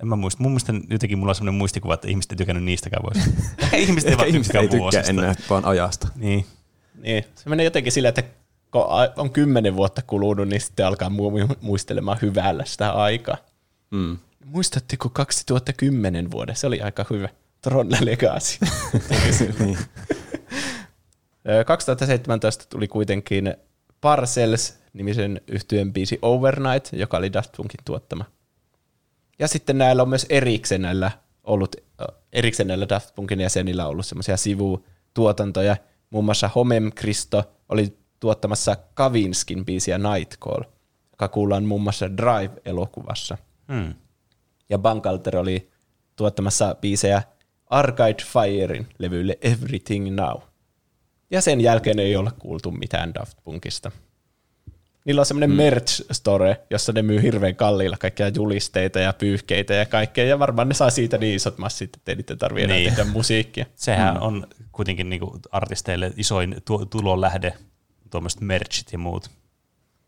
En 0.03 0.09
mä 0.09 0.17
muista. 0.17 0.43
Mun 0.43 0.53
mielestä 0.53 0.73
jotenkin 0.91 1.19
mulla 1.19 1.31
on 1.31 1.35
sellainen 1.35 1.59
muistikuva, 1.59 1.95
että 1.95 2.09
ihmiset 2.09 2.33
ei 2.33 2.37
tykännyt 2.37 2.65
niistäkään 2.65 3.03
vuosista. 3.03 3.31
ihmiset 3.77 4.11
ei 4.11 4.17
vaan 4.17 4.29
ihmiset 4.29 4.55
ei 4.55 4.61
tykkää 4.61 4.79
tykkää 4.79 4.81
vuosista. 4.81 5.11
enää 5.11 5.35
vaan 5.51 5.65
ajasta. 5.65 6.09
Niin. 6.17 6.47
niin. 7.03 7.25
Se 7.35 7.49
menee 7.49 7.65
jotenkin 7.65 7.93
sillä, 7.93 8.09
että 8.09 8.23
kun 8.71 8.83
on 9.17 9.31
kymmenen 9.31 9.77
vuotta 9.77 10.03
kulunut, 10.03 10.49
niin 10.49 10.61
sitten 10.61 10.87
alkaa 10.87 11.09
mu- 11.09 11.57
muistelemaan 11.61 12.19
hyvällä 12.23 12.65
sitä 12.65 12.91
aikaa. 12.91 13.37
Mm. 13.91 14.19
Muistatteko 14.45 15.09
2010 15.09 16.31
vuoden? 16.31 16.57
Se 16.57 16.67
oli 16.67 16.81
aika 16.81 17.07
hyvä. 17.11 17.29
Tron 17.63 17.91
Legacy. 18.01 18.59
Niin. 19.59 19.79
Ö, 21.49 21.65
2017 21.65 22.65
tuli 22.69 22.89
kuitenkin 22.89 23.55
Parcells-nimisen 24.01 25.41
yhtyön 25.49 25.93
biisi 25.93 26.19
Overnight, 26.23 26.93
joka 26.93 27.17
oli 27.17 27.33
Daft 27.33 27.53
Punkin 27.57 27.81
tuottama. 27.85 28.25
Ja 29.39 29.49
sitten 29.49 29.79
näillä 29.79 30.03
on 30.03 30.09
myös 30.09 30.27
erikseen 30.29 30.83
näillä 30.83 31.11
ollut, 31.45 31.77
erikseen 32.33 32.67
näillä 32.67 32.89
Daft 32.89 33.15
Punkin 33.15 33.41
jäsenillä 33.41 33.87
ollut 33.87 34.07
semmoisia 34.07 34.37
sivutuotantoja. 34.37 35.77
Muun 36.11 36.25
muassa 36.25 36.51
Homem 36.55 36.93
Kristo 36.95 37.45
oli 37.69 37.99
tuottamassa 38.21 38.77
Kavinskin 38.95 39.65
biisiä 39.65 39.99
Nightcall, 39.99 40.63
joka 41.13 41.29
kuullaan 41.29 41.65
muun 41.65 41.83
muassa 41.83 42.17
Drive-elokuvassa. 42.17 43.39
Hmm. 43.73 43.95
Ja 44.69 44.79
Bankalter 44.79 45.37
oli 45.37 45.71
tuottamassa 46.17 46.75
biisejä 46.75 47.23
Arcade 47.67 48.25
Firein 48.25 48.87
levylle 48.99 49.39
Everything 49.43 50.15
Now. 50.15 50.41
Ja 51.31 51.41
sen 51.41 51.61
jälkeen 51.61 51.99
ei 51.99 52.17
ole 52.17 52.31
kuultu 52.39 52.71
mitään 52.71 53.15
Daft 53.15 53.39
Punkista. 53.45 53.91
Niillä 55.05 55.21
on 55.21 55.27
semmoinen 55.27 55.51
mm. 55.51 55.57
merch 55.57 56.03
store, 56.13 56.61
jossa 56.71 56.93
ne 56.93 57.03
myy 57.03 57.23
hirveän 57.23 57.57
kalliilla 57.57 57.97
kaikkia 57.97 58.29
julisteita 58.29 59.01
ja 59.01 59.13
pyyhkeitä 59.13 59.75
ja 59.75 59.87
kaikkea, 59.87 60.25
ja 60.25 60.39
varmaan 60.39 60.69
ne 60.69 60.75
saa 60.75 60.91
siitä 60.91 61.19
niin 61.19 61.37
isot 61.37 61.59
massit, 61.59 61.97
että 61.97 62.13
ei 62.13 62.17
niiden 62.17 62.39
tarvitse 62.39 62.65
enää 62.65 62.77
Niin. 62.77 62.95
tehdä 62.95 63.11
musiikkia. 63.11 63.67
Sehän 63.77 64.15
mm. 64.15 64.23
on 64.23 64.47
kuitenkin 64.73 65.11
niinku 65.11 65.39
artisteille 65.51 66.13
isoin 66.17 66.57
tu- 66.65 66.87
tulonlähde, 66.87 67.53
tuommoiset 68.11 68.41
merchit 68.41 68.93
ja 68.93 68.99
muut. 68.99 69.31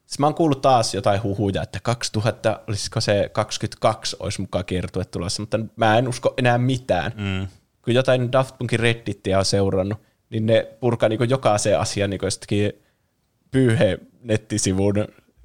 Siis 0.06 0.18
mä 0.18 0.26
oon 0.26 0.34
kuullut 0.34 0.60
taas 0.60 0.94
jotain 0.94 1.22
huhuja, 1.22 1.62
että 1.62 1.80
2000, 1.82 2.60
olisiko 2.68 3.00
se 3.00 3.30
22 3.32 4.16
olisi 4.20 4.40
mukaan 4.40 4.64
kiertue 4.64 5.04
tulossa, 5.04 5.42
mutta 5.42 5.60
mä 5.76 5.98
en 5.98 6.08
usko 6.08 6.34
enää 6.36 6.58
mitään. 6.58 7.12
Mm. 7.16 7.48
kun 7.84 7.94
jotain 7.94 8.32
Daft 8.32 8.58
Punkin 8.58 8.80
Reddittiä 8.80 9.38
on 9.38 9.44
seurannut, 9.44 9.98
niin 10.30 10.46
ne 10.46 10.68
purkaa 10.80 11.08
niin 11.08 11.30
jokaisen 11.30 11.78
asian 11.78 12.10
niin 12.10 12.20
jostakin 12.22 12.72
pyyhe 13.50 13.98
nettisivun 14.22 14.94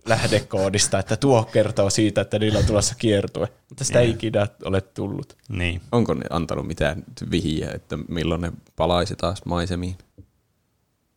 lähdekoodista, 0.06 1.00
että 1.00 1.18
tuo 1.18 1.44
kertoo 1.44 1.90
siitä, 1.90 2.22
että 2.22 2.40
niillä 2.40 2.60
on 2.60 2.66
tulossa 2.66 2.96
kiertue. 2.98 3.48
Mutta 3.70 3.84
sitä 3.84 4.00
ei 4.00 4.10
ikinä 4.10 4.48
ole 4.66 4.82
tullut. 4.82 5.38
Niin. 5.50 5.82
Onko 5.92 6.14
ne 6.14 6.26
antanut 6.30 6.68
mitään 6.68 7.04
vihiä, 7.32 7.72
että 7.74 7.98
milloin 8.08 8.42
ne 8.42 8.52
palaisi 8.76 9.16
taas 9.16 9.46
maisemiin? 9.46 9.96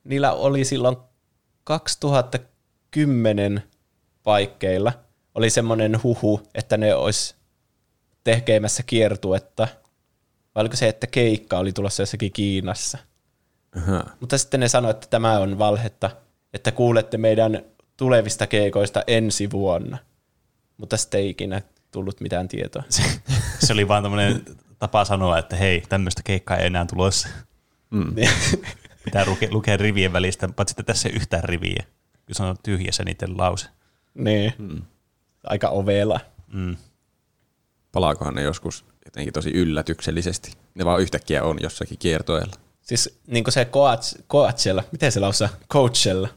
Niillä 0.04 0.32
oli 0.32 0.64
silloin 0.64 0.96
2010 1.64 3.62
paikkeilla 4.22 4.92
oli 5.34 5.50
semmoinen 5.50 6.02
huhu, 6.02 6.42
että 6.54 6.76
ne 6.76 6.94
olisi 6.94 7.34
tekemässä 8.24 8.82
kiertuetta. 8.82 9.68
Vai 10.54 10.60
oliko 10.60 10.76
se, 10.76 10.88
että 10.88 11.06
keikka 11.06 11.58
oli 11.58 11.72
tulossa 11.72 12.02
jossakin 12.02 12.32
Kiinassa? 12.32 12.98
Aha. 13.76 14.04
Mutta 14.20 14.38
sitten 14.38 14.60
ne 14.60 14.68
sanoivat, 14.68 14.96
että 14.96 15.06
tämä 15.10 15.38
on 15.38 15.58
valhetta, 15.58 16.10
että 16.52 16.72
kuulette 16.72 17.18
meidän 17.18 17.62
tulevista 17.96 18.46
keikoista 18.46 19.02
ensi 19.06 19.50
vuonna. 19.50 19.98
Mutta 20.76 20.96
sitten 20.96 21.20
ei 21.20 21.28
ikinä 21.28 21.62
tullut 21.90 22.20
mitään 22.20 22.48
tietoa. 22.48 22.82
Se 23.64 23.72
oli 23.72 23.88
vaan 23.88 24.02
tämmöinen 24.02 24.44
tapa 24.78 25.04
sanoa, 25.04 25.38
että 25.38 25.56
hei, 25.56 25.82
tämmöistä 25.88 26.22
keikkaa 26.24 26.56
ei 26.56 26.66
enää 26.66 26.86
tulossa. 26.86 27.28
Mm. 27.90 28.14
Pitää 29.04 29.26
lukea, 29.26 29.48
lukea 29.52 29.76
rivien 29.76 30.12
välistä, 30.12 30.48
paitsi 30.48 30.72
että 30.72 30.82
tässä 30.82 31.08
ei 31.08 31.14
yhtään 31.14 31.44
riviä, 31.44 31.84
kun 32.26 32.34
se 32.34 32.42
on 32.42 32.56
tyhjässä 32.62 33.04
niiden 33.04 33.38
lause. 33.38 33.68
niin. 34.14 34.52
Hmm. 34.58 34.82
Aika 35.46 35.68
ovela. 35.68 36.20
Mm. 36.52 36.76
Palaakohan 37.92 38.34
ne 38.34 38.42
joskus 38.42 38.84
jotenkin 39.04 39.32
tosi 39.32 39.50
yllätyksellisesti? 39.50 40.52
Ne 40.74 40.84
vaan 40.84 41.00
yhtäkkiä 41.00 41.42
on 41.44 41.58
jossakin 41.62 41.98
kiertoilla. 41.98 42.52
Siis 42.82 43.18
niin 43.26 43.44
kuin 43.44 43.52
se 43.52 43.64
Coach, 43.64 44.22
Coachella, 44.28 44.84
miten 44.92 45.12
se 45.12 45.20
lausaa? 45.20 45.48
Coachella, 45.72 46.28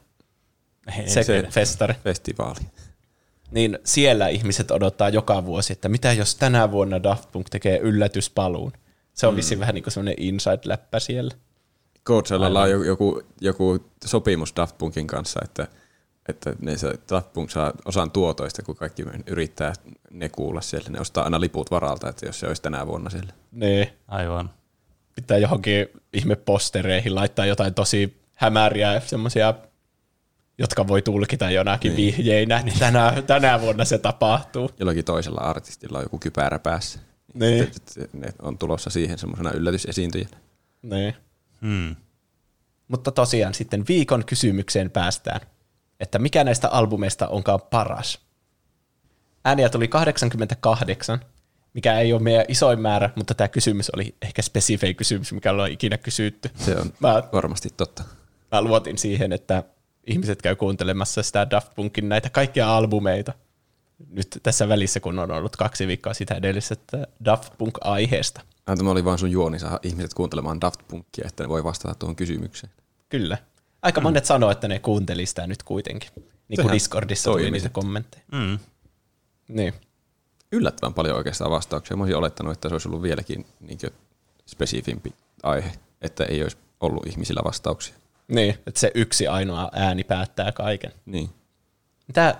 Ei, 0.97 1.09
se, 1.09 1.23
se- 1.23 1.41
se 1.41 1.47
festari. 1.51 1.93
Festivaali. 2.03 2.59
Niin 3.51 3.79
siellä 3.83 4.27
ihmiset 4.27 4.71
odottaa 4.71 5.09
joka 5.09 5.45
vuosi, 5.45 5.73
että 5.73 5.89
mitä 5.89 6.13
jos 6.13 6.35
tänä 6.35 6.71
vuonna 6.71 7.03
Daft 7.03 7.31
Punk 7.31 7.49
tekee 7.49 7.77
yllätyspaluun. 7.77 8.73
Se 9.13 9.27
on 9.27 9.33
mm. 9.33 9.37
vissiin 9.37 9.59
vähän 9.59 9.75
niin 9.75 9.83
kuin 9.83 9.93
semmoinen 9.93 10.15
inside-läppä 10.19 10.99
siellä. 10.99 11.35
Coachellalla 12.07 12.61
on 12.61 12.69
joku, 12.69 12.83
joku, 12.83 13.21
joku 13.41 13.85
sopimus 14.05 14.53
Daft 14.55 14.77
Punkin 14.77 15.07
kanssa, 15.07 15.39
että, 15.43 15.67
että 16.29 16.55
ne 16.61 16.77
saa, 16.77 16.93
Daft 17.09 17.33
Punk 17.33 17.49
saa 17.49 17.73
osan 17.85 18.11
tuotoista, 18.11 18.63
kun 18.63 18.75
kaikki 18.75 19.05
yrittää 19.27 19.73
ne 20.11 20.29
kuulla 20.29 20.61
siellä. 20.61 20.89
Ne 20.89 20.99
ostaa 20.99 21.23
aina 21.23 21.39
liput 21.39 21.71
varalta, 21.71 22.09
että 22.09 22.25
jos 22.25 22.39
se 22.39 22.47
olisi 22.47 22.61
tänä 22.61 22.87
vuonna 22.87 23.09
siellä. 23.09 23.33
Niin. 23.51 23.87
Aivan. 24.07 24.49
pitää 25.15 25.37
johonkin 25.37 25.87
ihme 26.13 26.35
postereihin 26.35 27.15
laittaa 27.15 27.45
jotain 27.45 27.73
tosi 27.73 28.17
hämäriä 28.35 28.99
semmoisia, 28.99 29.53
jotka 30.57 30.87
voi 30.87 31.01
tulkita 31.01 31.51
jonakin 31.51 31.95
niin. 31.95 32.17
vihjeinä, 32.17 32.61
niin 32.61 32.79
tänä, 32.79 33.23
tänä 33.27 33.61
vuonna 33.61 33.85
se 33.85 33.97
tapahtuu. 33.97 34.69
Jollakin 34.79 35.05
toisella 35.05 35.41
artistilla 35.41 35.97
on 35.97 36.03
joku 36.05 36.19
kypärä 36.19 36.59
päässä. 36.59 36.99
Niin. 37.33 37.71
Ne 38.13 38.33
on 38.41 38.57
tulossa 38.57 38.89
siihen 38.89 39.17
semmoisena 39.17 39.51
yllätysesiintyjänä. 39.51 40.37
Niin. 40.81 41.15
Hmm. 41.63 41.95
Mutta 42.87 43.11
tosiaan 43.11 43.53
sitten 43.53 43.83
viikon 43.87 44.25
kysymykseen 44.25 44.91
päästään, 44.91 45.41
että 45.99 46.19
mikä 46.19 46.43
näistä 46.43 46.69
albumeista 46.69 47.27
onkaan 47.27 47.59
paras. 47.71 48.19
Ääniä 49.45 49.69
tuli 49.69 49.87
88, 49.87 51.19
mikä 51.73 51.99
ei 51.99 52.13
ole 52.13 52.21
meidän 52.21 52.45
isoin 52.47 52.79
määrä, 52.79 53.09
mutta 53.15 53.33
tämä 53.33 53.47
kysymys 53.47 53.89
oli 53.89 54.15
ehkä 54.21 54.41
spesifei 54.41 54.93
kysymys, 54.93 55.33
mikä 55.33 55.51
ollaan 55.51 55.71
ikinä 55.71 55.97
kysytty. 55.97 56.49
Se 56.55 56.75
on 56.77 56.93
Mä 56.99 57.23
varmasti 57.33 57.69
totta. 57.77 58.03
mä 58.51 58.61
luotin 58.61 58.97
siihen, 58.97 59.33
että 59.33 59.63
ihmiset 60.07 60.41
käy 60.41 60.55
kuuntelemassa 60.55 61.23
sitä 61.23 61.49
Daft 61.49 61.75
Punkin 61.75 62.09
näitä 62.09 62.29
kaikkia 62.29 62.77
albumeita. 62.77 63.33
Nyt 64.09 64.39
tässä 64.43 64.67
välissä, 64.69 64.99
kun 64.99 65.19
on 65.19 65.31
ollut 65.31 65.55
kaksi 65.55 65.87
viikkoa 65.87 66.13
sitä 66.13 66.35
edellisestä 66.35 67.07
Daft 67.25 67.53
Punk-aiheesta. 67.57 68.41
Ah, 68.65 68.77
Tämä 68.77 68.91
oli 68.91 69.05
vaan 69.05 69.19
sun 69.19 69.31
juoni 69.31 69.59
saada 69.59 69.79
ihmiset 69.83 70.13
kuuntelemaan 70.13 70.61
Daft 70.61 70.79
Punkia, 70.87 71.25
että 71.27 71.43
ne 71.43 71.49
voi 71.49 71.63
vastata 71.63 71.95
tuohon 71.95 72.15
kysymykseen. 72.15 72.73
Kyllä. 73.09 73.37
Aika 73.81 74.01
mm. 74.01 74.03
monet 74.03 74.25
sanoo, 74.25 74.51
että 74.51 74.67
ne 74.67 74.79
kuunteli 74.79 75.25
sitä 75.25 75.47
nyt 75.47 75.63
kuitenkin. 75.63 76.09
Niin 76.47 76.61
kuin 76.61 76.73
Discordissa 76.73 77.31
tuli 77.31 77.51
niitä 77.51 77.69
kommentteja. 77.69 78.23
Mm. 78.31 78.59
Niin. 79.47 79.73
yllättävän 80.51 80.93
paljon 80.93 81.17
oikeastaan 81.17 81.51
vastauksia. 81.51 81.97
Mä 81.97 82.03
olisin 82.03 82.17
olettanut, 82.17 82.53
että 82.53 82.69
se 82.69 82.75
olisi 82.75 82.87
ollut 82.87 83.01
vieläkin 83.01 83.45
niin 83.59 83.79
spesifimpi 84.45 85.13
aihe, 85.43 85.71
että 86.01 86.23
ei 86.23 86.43
olisi 86.43 86.57
ollut 86.79 87.07
ihmisillä 87.07 87.41
vastauksia. 87.45 87.95
Niin, 88.27 88.57
että 88.67 88.79
se 88.79 88.91
yksi 88.95 89.27
ainoa 89.27 89.69
ääni 89.73 90.03
päättää 90.03 90.51
kaiken. 90.51 90.91
Niin. 91.05 91.29
Mitä, 92.07 92.35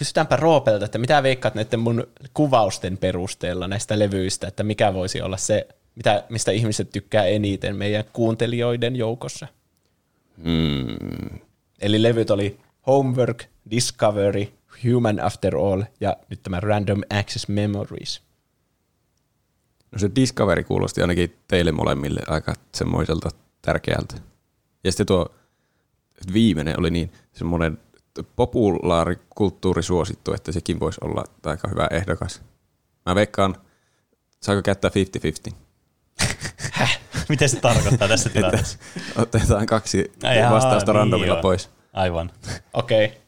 kysytäänpä 0.00 0.36
Roopelta, 0.36 0.84
että 0.84 0.98
mitä 0.98 1.22
veikkaat 1.22 1.54
näiden 1.54 1.80
mun 1.80 2.06
kuvausten 2.34 2.98
perusteella 2.98 3.68
näistä 3.68 3.98
levyistä, 3.98 4.48
että 4.48 4.62
mikä 4.62 4.94
voisi 4.94 5.22
olla 5.22 5.36
se, 5.36 5.68
mitä, 5.94 6.24
mistä 6.28 6.50
ihmiset 6.50 6.90
tykkää 6.90 7.24
eniten 7.24 7.76
meidän 7.76 8.04
kuuntelijoiden 8.12 8.96
joukossa? 8.96 9.46
Mm. 10.36 11.38
Eli 11.80 12.02
levyt 12.02 12.30
oli 12.30 12.60
Homework, 12.86 13.44
Discovery, 13.70 14.48
Human 14.84 15.20
After 15.20 15.56
All 15.56 15.82
ja 16.00 16.16
nyt 16.28 16.42
tämä 16.42 16.60
Random 16.60 17.00
Access 17.10 17.48
Memories. 17.48 18.22
No 19.92 19.98
se 19.98 20.10
Discovery 20.14 20.64
kuulosti 20.64 21.00
ainakin 21.00 21.36
teille 21.48 21.72
molemmille 21.72 22.20
aika 22.28 22.54
semmoiselta 22.74 23.30
tärkeältä. 23.62 24.14
Ja 24.84 24.92
sitten 24.92 25.06
tuo 25.06 25.34
viimeinen 26.32 26.78
oli 26.78 26.90
niin 26.90 27.12
semmoinen 27.32 27.78
populaarikulttuuri 28.36 29.82
suosittu, 29.82 30.34
että 30.34 30.52
sekin 30.52 30.80
voisi 30.80 31.00
olla 31.04 31.24
aika 31.44 31.68
hyvä 31.68 31.88
ehdokas. 31.90 32.42
Mä 33.06 33.14
veikkaan, 33.14 33.56
saako 34.40 34.62
käyttää 34.62 34.90
50-50? 35.50 35.54
Miten 37.28 37.48
se 37.48 37.60
tarkoittaa 37.60 38.08
tässä 38.08 38.30
tilanteessa? 38.34 38.78
otetaan 39.16 39.66
kaksi 39.66 40.12
Jaa, 40.22 40.52
vastausta 40.52 40.92
niin 40.92 40.98
randomilla 40.98 41.34
joo. 41.34 41.42
pois. 41.42 41.70
Aivan. 41.92 42.30
Okei. 42.72 43.04
Okay. 43.04 43.18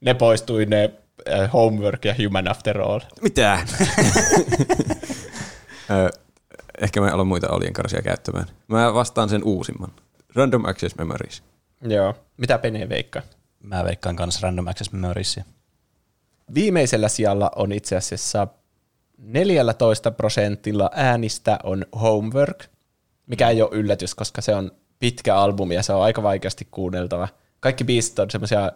Ne 0.00 0.14
poistui 0.14 0.66
ne 0.66 0.90
äh, 1.28 1.52
Homework 1.52 2.04
ja 2.04 2.14
Human 2.24 2.48
After 2.50 2.80
All. 2.80 3.00
Mitä? 3.22 3.58
Ehkä 6.80 7.00
mä 7.00 7.10
aloin 7.12 7.28
muita 7.28 7.48
oljenkarsia 7.48 8.02
käyttämään. 8.02 8.46
Mä 8.68 8.94
vastaan 8.94 9.28
sen 9.28 9.44
uusimman. 9.44 9.92
Random 10.34 10.64
Access 10.64 10.96
Memories. 10.96 11.42
Joo. 11.84 12.14
Mitä 12.36 12.58
Pene 12.58 12.88
veikkaa? 12.88 13.22
Mä 13.62 13.84
veikkaan 13.84 14.16
kanssa 14.16 14.40
Random 14.42 14.66
Access 14.66 14.92
Memoriesia. 14.92 15.44
Viimeisellä 16.54 17.08
sijalla 17.08 17.50
on 17.56 17.72
itse 17.72 17.96
asiassa 17.96 18.46
14 19.18 20.10
prosentilla 20.10 20.90
äänistä 20.94 21.58
on 21.62 21.86
Homework, 22.00 22.64
mikä 23.26 23.48
ei 23.48 23.62
ole 23.62 23.70
yllätys, 23.72 24.14
koska 24.14 24.40
se 24.40 24.54
on 24.54 24.70
pitkä 24.98 25.36
albumi 25.36 25.74
ja 25.74 25.82
se 25.82 25.92
on 25.92 26.02
aika 26.02 26.22
vaikeasti 26.22 26.68
kuunneltava. 26.70 27.28
Kaikki 27.60 27.84
biisit 27.84 28.18
on 28.18 28.30
semmoisia 28.30 28.72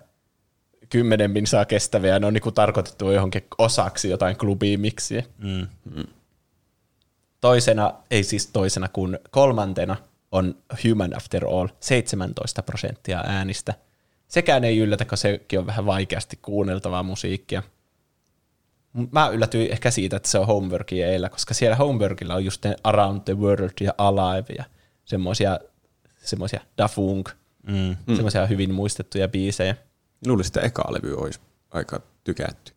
kymmenen 0.89 1.31
minsaa 1.31 1.65
kestäviä 1.65 2.13
ja 2.13 2.19
ne 2.19 2.27
on 2.27 2.35
niinku 2.35 2.53
tarkoitettu 2.53 3.11
johonkin 3.11 3.45
osaksi 3.59 4.11
jotain 4.11 4.37
klubiimiksiä. 4.37 5.23
Mm. 5.39 5.67
Toisena, 7.41 7.95
ei 8.11 8.25
siis 8.25 8.47
toisena, 8.47 8.89
kun 8.89 9.19
kolmantena 9.31 9.97
on 10.33 10.55
Human 10.85 11.17
After 11.17 11.47
All, 11.47 11.69
17 11.81 12.63
prosenttia 12.63 13.21
äänistä. 13.27 13.75
Sekään 14.29 14.65
ei 14.65 14.79
yllätä, 14.79 15.05
kun 15.05 15.19
sekin 15.19 15.59
on 15.59 15.67
vähän 15.67 15.87
vaikeasti 15.87 16.39
kuunneltavaa 16.43 17.03
musiikkia. 17.03 17.63
Mut 18.93 19.13
Mä 19.13 19.29
yllätyin 19.29 19.73
ehkä 19.73 19.91
siitä, 19.91 20.17
että 20.17 20.29
se 20.29 20.39
on 20.39 20.47
Homeworkin 20.47 21.05
eillä, 21.07 21.29
koska 21.29 21.55
siellä 21.55 21.77
Homeworkilla 21.77 22.35
on 22.35 22.45
just 22.45 22.65
ne 22.65 22.77
Around 22.85 23.21
the 23.25 23.35
World 23.39 23.71
ja 23.81 23.93
Alive 23.99 24.55
ja 24.59 24.65
semmoisia 25.05 25.59
semmoisia 26.25 26.61
Da 26.79 26.89
Funk, 26.89 27.29
Mm. 27.67 27.97
mm. 28.07 28.15
semmoisia 28.15 28.47
hyvin 28.47 28.75
muistettuja 28.75 29.29
biisejä. 29.29 29.77
Luulisin, 30.27 30.51
että 30.51 30.61
eka 30.61 30.85
levy 30.93 31.15
olisi 31.15 31.41
aika 31.71 32.01
tykätty. 32.25 32.73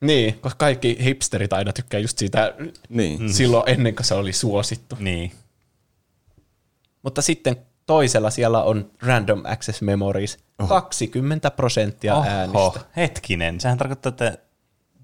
Niin, 0.00 0.34
koska 0.40 0.58
kaikki 0.58 0.98
hipsterit 1.04 1.52
aina 1.52 1.72
tykkää 1.72 2.00
just 2.00 2.18
siitä 2.18 2.54
Niin. 2.88 3.22
mm. 3.22 3.28
silloin 3.28 3.70
ennen 3.70 3.94
kuin 3.96 4.06
se 4.06 4.14
oli 4.14 4.32
suosittu. 4.32 4.96
Niin. 4.98 5.32
Mutta 7.02 7.22
sitten 7.22 7.56
toisella 7.86 8.30
siellä 8.30 8.62
on 8.62 8.90
Random 9.02 9.42
Access 9.44 9.82
Memories, 9.82 10.38
Oho. 10.58 10.68
20 10.68 11.50
prosenttia 11.50 12.14
Oho, 12.14 12.28
äänistä. 12.28 12.80
hetkinen. 12.96 13.60
Sehän 13.60 13.78
tarkoittaa, 13.78 14.10
että 14.10 14.38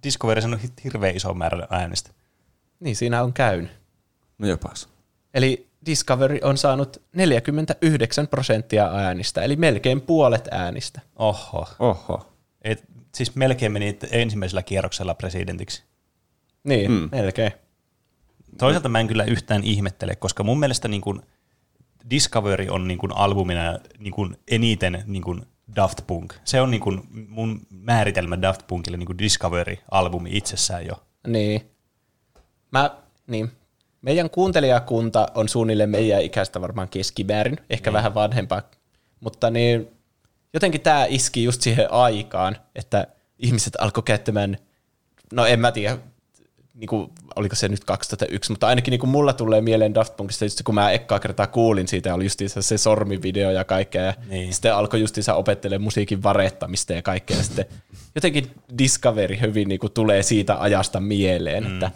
Discovery 0.03 0.41
on 0.45 0.59
hirveän 0.85 1.17
iso 1.17 1.35
määrä 1.35 1.67
äänistä. 1.71 2.11
Niin 2.81 2.97
siinä 2.97 3.23
on 3.23 3.33
käynyt. 3.33 3.71
No 4.39 4.49
jopas. 4.49 4.89
Eli 5.35 5.69
Discovery 5.87 6.39
on 6.43 6.59
saanut 6.59 7.03
49 7.17 8.29
prosenttia 8.29 8.87
äänistä, 8.87 9.43
eli 9.43 9.57
melkein 9.57 10.01
puolet 10.01 10.49
äänistä. 10.51 11.01
Oho. 11.17 11.69
Oho. 11.79 12.33
Et, 12.63 12.85
siis 13.15 13.35
melkein 13.35 13.73
meni 13.73 13.99
ensimmäisellä 14.11 14.63
kierroksella 14.63 15.15
presidentiksi. 15.15 15.83
Niin, 16.65 16.91
mm. 16.91 17.09
melkein. 17.13 17.53
Toisaalta 18.59 18.89
mä 18.89 19.01
en 19.01 19.09
kyllä 19.09 19.25
yhtään 19.25 19.65
ihmettele, 19.65 20.17
koska 20.17 20.43
mun 20.43 20.61
mielestä 20.61 20.89
niin 20.89 21.01
kuin 21.01 21.23
Discovery 22.11 22.67
on 22.71 22.89
niin 22.89 22.99
kuin 22.99 23.17
albumina 23.17 23.79
niin 23.99 24.13
kuin 24.13 24.37
eniten 24.49 25.03
niin 25.07 25.23
kuin 25.23 25.43
Daft 25.77 25.99
Punk. 26.07 26.35
Se 26.45 26.61
on 26.61 26.71
niin 26.71 26.81
kuin 26.81 27.01
mun 27.29 27.61
määritelmä 27.71 28.43
Daft 28.43 28.67
Punkille 28.67 28.97
niin 28.97 29.07
kuin 29.07 29.19
Discovery-albumi 29.19 30.37
itsessään 30.37 30.87
jo. 30.87 31.03
Niin. 31.27 31.71
Mä, 32.71 32.91
niin. 33.27 33.51
Meidän 34.03 34.31
kuuntelijakunta 34.31 35.29
on 35.35 35.49
suunnilleen 35.49 35.91
meidän 35.91 36.23
ikäistä 36.23 36.61
varmaan 36.61 36.89
keskimäärin, 36.89 37.57
ehkä 37.71 37.91
niin. 37.91 37.95
vähän 37.95 38.15
vanhempaa. 38.15 38.63
Mutta 39.21 39.51
niin, 39.51 39.89
jotenkin 40.55 40.81
tämä 40.81 41.07
iski 41.09 41.45
just 41.45 41.63
siihen 41.63 41.93
aikaan, 41.93 42.57
että 42.75 43.07
ihmiset 43.39 43.77
alkoi 43.81 44.03
käyttämään, 44.03 44.57
no 45.33 45.47
en 45.47 45.61
mä 45.61 45.73
tiedä, 45.73 45.99
niin 46.75 46.89
kuin, 46.89 47.11
oliko 47.37 47.55
se 47.57 47.69
nyt 47.69 47.85
2001, 47.85 48.53
mutta 48.53 48.67
ainakin 48.67 48.93
niin 48.93 49.01
kuin 49.01 49.11
mulla 49.11 49.33
tulee 49.33 49.61
mieleen 49.61 49.95
Daft 49.95 50.17
Punkista, 50.17 50.45
just 50.45 50.63
kun 50.65 50.75
mä 50.75 50.91
ekkaa 50.91 51.21
kertaa 51.21 51.47
kuulin 51.47 51.89
siitä, 51.89 52.15
oli 52.15 52.25
justiinsa 52.25 52.63
se 52.63 52.79
sormivideo 52.79 53.51
ja 53.51 53.65
kaikkea, 53.65 54.03
ja 54.03 54.15
Niin. 54.29 54.53
sitten 54.53 54.75
alkoi 54.75 55.01
justiinsa 55.01 55.35
opettelemaan 55.35 55.83
musiikin 55.83 56.23
varettamista 56.23 56.93
ja 56.93 57.03
kaikkea, 57.03 57.37
ja 57.37 57.43
sitten 57.43 57.67
jotenkin 58.15 58.51
Discovery 58.79 59.41
hyvin 59.41 59.69
niin 59.69 59.81
kuin 59.81 59.93
tulee 59.93 60.23
siitä 60.23 60.61
ajasta 60.61 61.01
mieleen, 61.01 61.65
mm. 61.65 61.73
että 61.75 61.91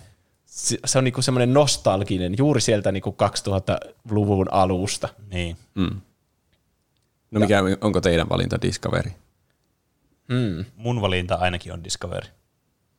se 0.46 0.78
se 0.84 0.98
on 0.98 1.04
niin 1.04 1.22
semmoinen 1.22 1.54
nostalginen 1.54 2.34
juuri 2.38 2.60
sieltä 2.60 2.92
niin 2.92 3.02
kuin 3.02 3.16
2000-luvun 3.16 4.52
alusta. 4.52 5.08
Niin. 5.30 5.56
Mm. 5.74 6.00
No 7.30 7.40
mikä, 7.40 7.62
onko 7.80 8.00
teidän 8.00 8.28
valinta 8.28 8.62
Discovery? 8.62 9.10
Mm. 10.28 10.64
Mun 10.76 11.00
valinta 11.00 11.34
ainakin 11.34 11.72
on 11.72 11.84
Discovery. 11.84 12.28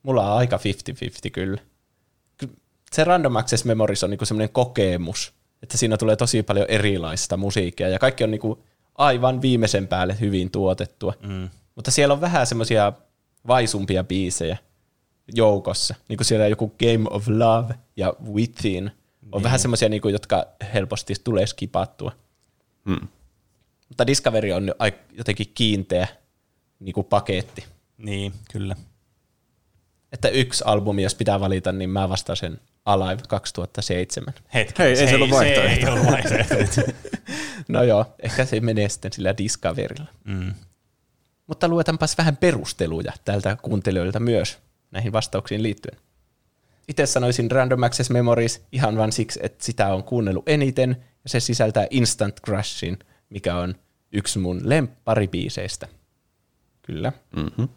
Mulla 0.03 0.31
on 0.31 0.37
aika 0.37 0.57
50-50 0.57 1.29
kyllä. 1.31 1.61
Ky- 2.37 2.55
Se 2.91 3.03
Random 3.03 3.35
Access 3.35 3.65
Memories 3.65 4.03
on 4.03 4.09
niinku 4.09 4.25
semmoinen 4.25 4.49
kokemus, 4.53 5.33
että 5.63 5.77
siinä 5.77 5.97
tulee 5.97 6.15
tosi 6.15 6.43
paljon 6.43 6.65
erilaista 6.69 7.37
musiikkia 7.37 7.89
ja 7.89 7.99
kaikki 7.99 8.23
on 8.23 8.31
niinku 8.31 8.63
aivan 8.95 9.41
viimeisen 9.41 9.87
päälle 9.87 10.19
hyvin 10.19 10.51
tuotettua. 10.51 11.13
Mm. 11.23 11.49
Mutta 11.75 11.91
siellä 11.91 12.13
on 12.13 12.21
vähän 12.21 12.47
semmoisia 12.47 12.93
vaisumpia 13.47 14.03
biisejä 14.03 14.57
joukossa. 15.35 15.95
Niin 16.09 16.17
kuin 16.17 16.25
siellä 16.25 16.47
joku 16.47 16.67
Game 16.79 17.05
of 17.09 17.27
Love 17.27 17.75
ja 17.97 18.13
Within. 18.33 18.91
On 19.31 19.37
niin. 19.37 19.43
vähän 19.43 19.59
semmoisia, 19.59 19.89
niinku, 19.89 20.09
jotka 20.09 20.45
helposti 20.73 21.13
tulee 21.23 21.47
skipattua. 21.47 22.11
Mm. 22.85 23.07
Mutta 23.89 24.07
Discovery 24.07 24.51
on 24.51 24.75
ai- 24.79 24.93
jotenkin 25.11 25.51
kiinteä 25.53 26.07
niinku 26.79 27.03
paketti. 27.03 27.65
Niin, 27.97 28.33
kyllä. 28.51 28.75
Että 30.11 30.29
yksi 30.29 30.63
albumi, 30.67 31.03
jos 31.03 31.15
pitää 31.15 31.39
valita, 31.39 31.71
niin 31.71 31.89
mä 31.89 32.09
vastaan 32.09 32.37
sen 32.37 32.59
Alive 32.85 33.21
2007. 33.27 34.33
Hetki. 34.53 34.73
Hei, 34.83 34.89
ei 34.99 35.07
se 35.07 35.15
ollut 35.15 35.29
Se 35.29 35.35
vaihtoehto. 35.35 35.87
ei 35.87 35.93
ollut 35.93 36.05
vaihtoehto. 36.11 36.81
No 37.67 37.83
joo, 37.83 38.05
ehkä 38.23 38.45
se 38.45 38.59
menee 38.59 38.89
sitten 38.89 39.13
sillä 39.13 39.37
Discoverylla. 39.37 40.09
mm. 40.23 40.53
Mutta 41.47 41.67
luetaanpas 41.67 42.17
vähän 42.17 42.37
perusteluja 42.37 43.13
tältä 43.25 43.57
kuuntelijoilta 43.61 44.19
myös 44.19 44.57
näihin 44.91 45.11
vastauksiin 45.11 45.63
liittyen. 45.63 45.97
Itse 46.87 47.05
sanoisin 47.05 47.51
Random 47.51 47.83
Access 47.83 48.09
Memories 48.09 48.65
ihan 48.71 48.97
vain 48.97 49.11
siksi, 49.11 49.39
että 49.43 49.65
sitä 49.65 49.93
on 49.93 50.03
kuunnellut 50.03 50.49
eniten, 50.49 50.89
ja 51.23 51.29
se 51.29 51.39
sisältää 51.39 51.87
Instant 51.89 52.35
Crushin, 52.45 52.99
mikä 53.29 53.55
on 53.55 53.75
yksi 54.11 54.39
mun 54.39 54.61
lempparibiiseistä. 54.63 55.87
Kyllä. 56.81 57.11
Mm-hmm. 57.35 57.69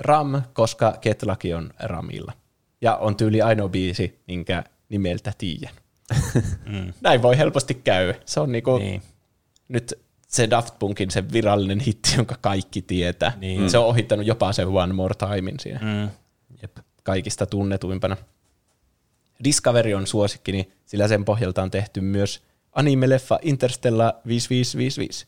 Ram, 0.00 0.42
koska 0.52 0.98
Ketlaki 1.00 1.54
on 1.54 1.70
Ramilla. 1.80 2.32
Ja 2.80 2.96
on 2.96 3.16
tyyli 3.16 3.42
ainoa 3.42 3.68
biisi, 3.68 4.18
minkä 4.28 4.64
nimeltä 4.88 5.32
tiedän. 5.38 5.74
Mm. 6.66 6.92
Näin 7.00 7.22
voi 7.22 7.38
helposti 7.38 7.74
käydä. 7.74 8.14
Se 8.24 8.40
on 8.40 8.52
niinku, 8.52 8.78
Niin. 8.78 9.02
nyt 9.68 9.94
se 10.28 10.50
Daft 10.50 10.78
Punkin 10.78 11.10
se 11.10 11.32
virallinen 11.32 11.80
hitti, 11.80 12.14
jonka 12.16 12.36
kaikki 12.40 12.82
tietää. 12.82 13.32
Niin. 13.40 13.70
Se 13.70 13.78
on 13.78 13.86
ohittanut 13.86 14.26
jopa 14.26 14.52
sen 14.52 14.68
One 14.68 14.92
More 14.92 15.14
Timein 15.14 15.60
siinä 15.60 15.78
Mm. 15.82 16.08
Jep. 16.62 16.76
kaikista 17.02 17.46
tunnetuimpana. 17.46 18.16
Discovery 19.44 19.94
on 19.94 20.06
suosikkini, 20.06 20.72
sillä 20.86 21.08
sen 21.08 21.24
pohjalta 21.24 21.62
on 21.62 21.70
tehty 21.70 22.00
myös 22.00 22.42
anime-leffa 22.72 23.38
Interstellar 23.42 24.12
5555. 24.26 25.26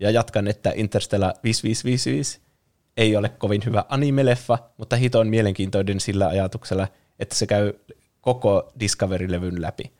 Ja 0.00 0.10
jatkan, 0.10 0.48
että 0.48 0.72
Interstellar 0.76 1.34
5555 1.42 2.40
ei 2.98 3.16
ole 3.16 3.28
kovin 3.28 3.62
hyvä 3.64 3.84
animeleffa, 3.88 4.58
mutta 4.76 4.96
hito 4.96 5.20
on 5.20 5.28
mielenkiintoinen 5.28 6.00
sillä 6.00 6.28
ajatuksella, 6.28 6.88
että 7.18 7.34
se 7.34 7.46
käy 7.46 7.72
koko 8.20 8.72
Discovery-levyn 8.80 9.62
läpi. 9.62 9.92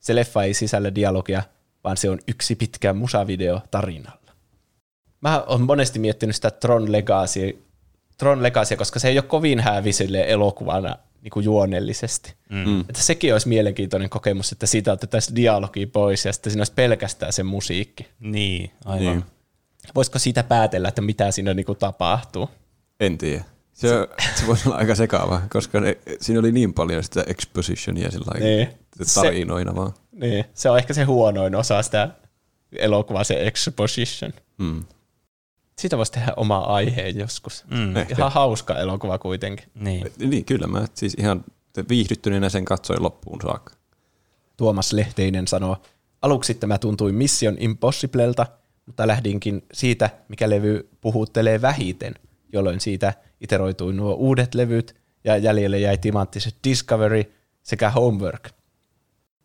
Se 0.00 0.14
leffa 0.14 0.42
ei 0.42 0.54
sisällä 0.54 0.94
dialogia, 0.94 1.42
vaan 1.84 1.96
se 1.96 2.10
on 2.10 2.18
yksi 2.28 2.54
pitkä 2.54 2.92
musavideo 2.92 3.60
tarinalla. 3.70 4.32
Mä 5.20 5.44
oon 5.46 5.62
monesti 5.62 5.98
miettinyt 5.98 6.36
sitä 6.36 6.50
Tron 6.50 6.92
Legacy, 6.92 7.62
Tron 8.18 8.42
Legacy 8.42 8.76
koska 8.76 8.98
se 8.98 9.08
ei 9.08 9.18
ole 9.18 9.26
kovin 9.26 9.60
häävi 9.60 9.90
elokuvana 10.26 10.96
niin 11.22 11.30
kuin 11.30 11.44
juonellisesti. 11.44 12.34
Mm. 12.48 12.80
Että 12.80 13.02
sekin 13.02 13.32
olisi 13.32 13.48
mielenkiintoinen 13.48 14.10
kokemus, 14.10 14.52
että 14.52 14.66
siitä 14.66 14.92
otettaisiin 14.92 15.36
dialogi 15.36 15.86
pois 15.86 16.24
ja 16.24 16.32
sitten 16.32 16.50
siinä 16.50 16.60
olisi 16.60 16.72
pelkästään 16.72 17.32
se 17.32 17.42
musiikki. 17.42 18.06
Niin, 18.20 18.70
aivan. 18.84 19.04
Niin. 19.04 19.24
Voisiko 19.94 20.18
siitä 20.18 20.42
päätellä, 20.42 20.88
että 20.88 21.00
mitä 21.02 21.30
siinä 21.30 21.54
niin 21.54 21.66
kuin 21.66 21.78
tapahtuu? 21.78 22.50
En 23.00 23.18
tiedä. 23.18 23.44
Se, 23.72 23.88
se 24.34 24.46
voisi 24.46 24.68
olla 24.68 24.78
aika 24.78 24.94
sekaava, 24.94 25.42
koska 25.52 25.80
ne, 25.80 25.98
siinä 26.20 26.40
oli 26.40 26.52
niin 26.52 26.74
paljon 26.74 27.02
sitä 27.04 27.24
expositionia 27.26 28.10
sillä 28.10 28.32
Niin. 28.38 28.68
lailla 28.68 29.14
tarinoina 29.14 29.74
vaan. 29.74 29.92
Niin, 30.12 30.44
se 30.54 30.70
on 30.70 30.78
ehkä 30.78 30.94
se 30.94 31.04
huonoin 31.04 31.54
osa 31.54 31.82
sitä 31.82 32.08
elokuvaa, 32.72 33.24
se 33.24 33.46
exposition. 33.46 34.32
Mm. 34.58 34.84
Siitä 35.78 35.96
voisi 35.98 36.12
tehdä 36.12 36.32
oma 36.36 36.58
aiheen 36.58 37.18
joskus. 37.18 37.64
Mm. 37.70 37.96
Ehkä. 37.96 38.14
Ihan 38.18 38.32
hauska 38.32 38.78
elokuva 38.78 39.18
kuitenkin. 39.18 39.66
Niin. 39.74 40.12
Niin, 40.18 40.44
kyllä 40.44 40.66
mä 40.66 40.86
siis 40.94 41.14
ihan 41.14 41.44
viihdyttyneenä 41.88 42.48
sen 42.48 42.64
katsoin 42.64 43.02
loppuun 43.02 43.40
saakka. 43.42 43.74
Tuomas 44.56 44.92
Lehteinen 44.92 45.48
sanoo, 45.48 45.76
aluksi 46.22 46.54
tämä 46.54 46.78
tuntui 46.78 47.12
Mission 47.12 47.56
Impossiblelta, 47.58 48.46
mutta 48.86 49.06
lähdinkin 49.06 49.62
siitä, 49.72 50.10
mikä 50.28 50.50
levy 50.50 50.88
puhuttelee 51.00 51.62
vähiten, 51.62 52.14
jolloin 52.52 52.80
siitä 52.80 53.14
iteroitui 53.40 53.92
nuo 53.92 54.14
uudet 54.14 54.54
levyt 54.54 54.96
ja 55.24 55.36
jäljelle 55.36 55.78
jäi 55.78 55.98
timanttiset 55.98 56.54
Discovery 56.64 57.32
sekä 57.62 57.90
Homework. 57.90 58.50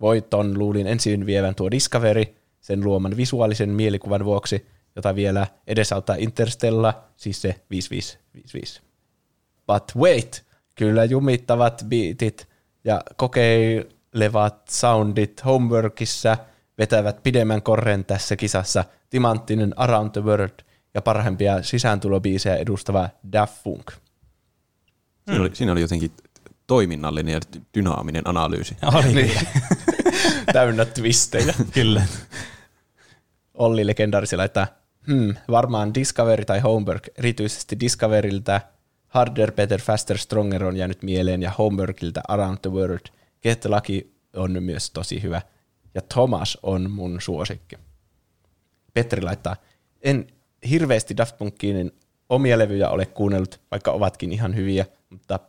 Voiton 0.01 0.59
luulin 0.59 0.87
ensin 0.87 1.25
vievän 1.25 1.55
tuo 1.55 1.71
Discovery 1.71 2.25
sen 2.61 2.83
luoman 2.83 3.17
visuaalisen 3.17 3.69
mielikuvan 3.69 4.25
vuoksi, 4.25 4.65
jota 4.95 5.15
vielä 5.15 5.47
edesauttaa 5.67 6.15
Interstella, 6.19 7.03
siis 7.15 7.41
se 7.41 7.55
5555. 7.69 8.81
But 9.67 9.91
wait, 9.97 10.45
kyllä 10.75 11.03
jumittavat 11.03 11.85
beatit 11.89 12.47
ja 12.83 13.01
kokeilevat 13.15 14.67
soundit 14.69 15.45
homeworkissa 15.45 16.37
vetävät 16.77 17.23
pidemmän 17.23 17.61
korren 17.61 18.05
tässä 18.05 18.35
kisassa 18.35 18.85
timanttinen 19.11 19.73
Around 19.75 20.11
the 20.11 20.23
World 20.23 20.59
ja 20.93 21.01
parhaimpia 21.01 21.63
sisääntulobiisejä 21.63 22.55
edustava 22.55 23.09
Daft 23.31 23.63
Punk. 23.63 23.91
Siinä, 25.25 25.41
oli, 25.41 25.49
siinä 25.53 25.71
oli 25.71 25.81
jotenkin 25.81 26.11
toiminnallinen 26.67 27.33
ja 27.33 27.39
dynaaminen 27.77 28.27
analyysi. 28.27 28.77
Oli 28.95 29.13
niin. 29.13 29.39
Täynnä 30.53 30.85
twistejä. 30.85 31.53
kyllä. 31.73 32.01
Olli 33.53 33.87
legendaarisi 33.87 34.37
laittaa, 34.37 34.67
hmm, 35.07 35.35
varmaan 35.49 35.93
Discovery 35.93 36.45
tai 36.45 36.59
Homework, 36.59 37.07
erityisesti 37.17 37.79
Discoveryltä 37.79 38.61
Harder, 39.07 39.51
Better, 39.51 39.81
Faster, 39.81 40.17
Stronger 40.17 40.63
on 40.63 40.77
jäänyt 40.77 41.03
mieleen 41.03 41.41
ja 41.41 41.51
Homeworkilta 41.57 42.21
Around 42.27 42.57
the 42.61 42.71
World. 42.71 43.05
Get 43.43 43.65
Lucky 43.65 44.13
on 44.33 44.63
myös 44.63 44.91
tosi 44.91 45.23
hyvä. 45.23 45.41
Ja 45.95 46.01
Thomas 46.01 46.57
on 46.63 46.91
mun 46.91 47.21
suosikki. 47.21 47.75
Petri 48.93 49.21
laittaa, 49.21 49.55
en 50.01 50.27
hirveästi 50.69 51.17
Daft 51.17 51.37
Punkin 51.37 51.91
omia 52.29 52.57
levyjä 52.57 52.89
ole 52.89 53.05
kuunnellut, 53.05 53.59
vaikka 53.71 53.91
ovatkin 53.91 54.31
ihan 54.31 54.55
hyviä, 54.55 54.85
mutta 55.09 55.39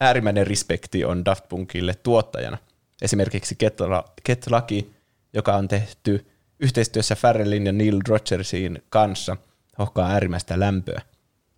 äärimmäinen 0.00 0.46
respekti 0.46 1.04
on 1.04 1.24
Daft 1.24 1.48
Punkille 1.48 1.94
tuottajana. 1.94 2.58
Esimerkiksi 3.02 3.54
Get, 3.54 3.80
La- 3.80 4.04
Get 4.26 4.46
Lucky, 4.50 4.90
joka 5.32 5.56
on 5.56 5.68
tehty 5.68 6.26
yhteistyössä 6.60 7.14
Farrellin 7.14 7.66
ja 7.66 7.72
Neil 7.72 8.00
Rogersin 8.08 8.82
kanssa, 8.88 9.36
hohkaa 9.78 10.10
äärimmäistä 10.10 10.60
lämpöä. 10.60 11.02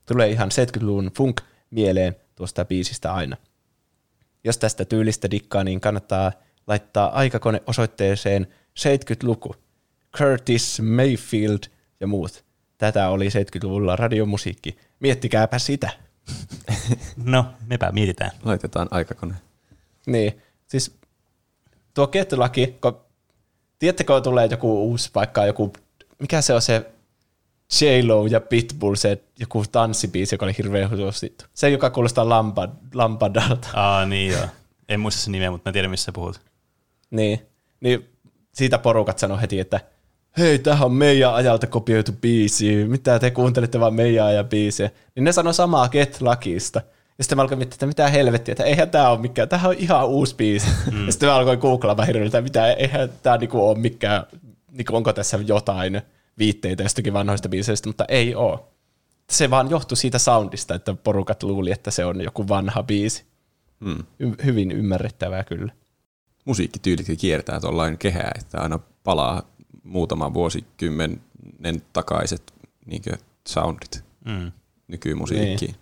Tulee 0.07 0.29
ihan 0.29 0.51
70-luvun 0.51 1.11
funk 1.17 1.41
mieleen 1.71 2.17
tuosta 2.35 2.65
biisistä 2.65 3.15
aina. 3.15 3.37
Jos 4.45 4.59
tästä 4.59 4.85
tyylistä 4.85 5.31
dikkaa, 5.31 5.65
niin 5.65 5.81
kannattaa 5.81 6.33
laittaa 6.67 7.11
aikakone 7.11 7.63
osoitteeseen 7.67 8.47
70-luku. 8.81 9.55
Curtis 10.17 10.81
Mayfield 10.81 11.59
ja 12.01 12.07
muut. 12.07 12.45
Tätä 12.79 13.09
oli 13.09 13.29
70-luvulla 13.29 13.97
radiomusiikki. 13.97 14.79
Miettikääpä 15.01 15.59
sitä. 15.59 15.91
No, 17.25 17.47
mepä 17.67 17.93
mietitään. 17.93 18.31
Laitetaan 18.43 18.89
aikakone. 18.91 19.35
Niin, 20.07 20.43
siis 20.67 20.97
tuo 21.95 22.07
ketulaki, 22.07 22.79
kun 22.81 23.01
tiedättekö, 23.79 24.13
kun 24.13 24.23
tulee 24.23 24.49
joku 24.51 24.83
uusi 24.83 25.11
vaikka 25.15 25.47
joku, 25.47 25.73
mikä 26.19 26.41
se 26.41 26.55
on 26.55 26.63
se 26.63 26.91
J-Lo 27.81 28.27
ja 28.27 28.41
Pitbull, 28.41 28.95
se 28.95 29.23
joku 29.39 29.65
tanssibiisi, 29.73 30.35
joka 30.35 30.47
oli 30.47 30.55
hirveän 30.59 30.97
suosittu. 30.97 31.45
Se, 31.55 31.71
joka 31.71 31.91
kuulostaa 31.91 32.29
lampa, 32.29 32.69
lampadalta. 32.95 33.69
Aa, 33.75 34.07
niin 34.07 34.33
joo. 34.33 34.47
En 34.89 35.01
muista 35.01 35.21
sen 35.23 35.33
nimeä, 35.33 35.51
mutta 35.51 35.71
mä 35.71 35.73
tiedän, 35.73 35.91
missä 35.91 36.05
sä 36.05 36.13
puhut. 36.13 36.41
Niin, 37.11 37.47
niin 37.81 38.09
siitä 38.53 38.79
porukat 38.79 39.19
sanoi 39.19 39.41
heti, 39.41 39.61
että 39.61 39.81
hei, 40.39 40.59
tämähän 40.59 40.87
on 40.87 40.93
meidän 40.93 41.35
ajalta 41.35 41.67
kopioitu 41.67 42.13
biisi, 42.21 42.85
mitä 42.85 43.19
te 43.19 43.31
kuuntelette 43.31 43.81
vaan 43.81 43.95
meidän 43.95 44.27
ajan 44.27 44.49
biisiä. 44.49 44.91
Niin 45.15 45.25
ne 45.25 45.33
sanoi 45.33 45.55
samaa 45.55 45.89
Get 45.89 46.21
Luckista. 46.21 46.83
Ja 47.19 47.25
sitten 47.25 47.37
mä 47.37 47.43
alkoin 47.43 47.59
miettiä, 47.59 47.75
että 47.75 47.87
mitä 47.87 48.09
helvettiä, 48.09 48.53
että 48.53 48.65
eihän 48.65 48.91
tämä 48.91 49.09
ole 49.09 49.21
mikään, 49.21 49.49
tämähän 49.49 49.71
on 49.71 49.77
ihan 49.79 50.09
uusi 50.09 50.37
biisi. 50.37 50.67
Mm. 50.93 51.07
Ja 51.07 51.13
sitten 51.13 51.29
mä 51.29 51.35
alkoin 51.35 51.59
googlaamaan 51.59 52.07
hirveän, 52.07 52.27
että 52.27 52.41
mitä, 52.41 52.73
eihän 52.73 53.11
tämä 53.23 53.37
niinku 53.37 53.69
ole 53.69 53.79
mikään, 53.79 54.27
niinku 54.71 54.97
onko 54.97 55.13
tässä 55.13 55.39
jotain 55.47 56.03
viitteitä 56.39 56.83
jostakin 56.83 57.13
vanhoista 57.13 57.49
biiseistä, 57.49 57.89
mutta 57.89 58.05
ei 58.09 58.35
ole. 58.35 58.59
Se 59.31 59.51
vaan 59.51 59.71
johtui 59.71 59.97
siitä 59.97 60.19
soundista, 60.19 60.75
että 60.75 60.95
porukat 60.95 61.43
luuli, 61.43 61.73
että 61.73 61.91
se 61.91 62.05
on 62.05 62.21
joku 62.21 62.49
vanha 62.49 62.83
biisi. 62.83 63.25
Mm. 63.81 64.05
Y- 64.19 64.45
hyvin 64.45 64.71
ymmärrettävää 64.71 65.45
kyllä. 65.45 65.73
Musiikkityylit 66.45 67.07
kiertää 67.21 67.61
tuollain 67.61 67.99
kehää, 67.99 68.33
että 68.39 68.61
aina 68.61 68.79
palaa 69.05 69.43
muutaman 69.85 70.35
vuosikymmenen 70.35 71.83
takaiset 71.93 72.53
niin 72.87 73.03
soundit 73.49 74.05
Mm. 74.25 74.53
nykymusiikkiin. 74.89 75.75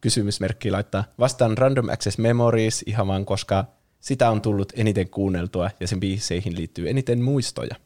kysymysmerkki 0.00 0.70
laittaa. 0.70 1.04
Vastaan 1.18 1.58
Random 1.58 1.88
Access 1.88 2.18
Memories 2.18 2.84
ihan 2.86 3.06
vaan, 3.06 3.24
koska 3.24 3.64
sitä 4.00 4.30
on 4.30 4.40
tullut 4.40 4.72
eniten 4.76 5.08
kuunneltua 5.08 5.70
ja 5.80 5.86
sen 5.88 6.00
biiseihin 6.00 6.56
liittyy 6.56 6.90
eniten 6.90 7.22
muistoja. 7.22 7.76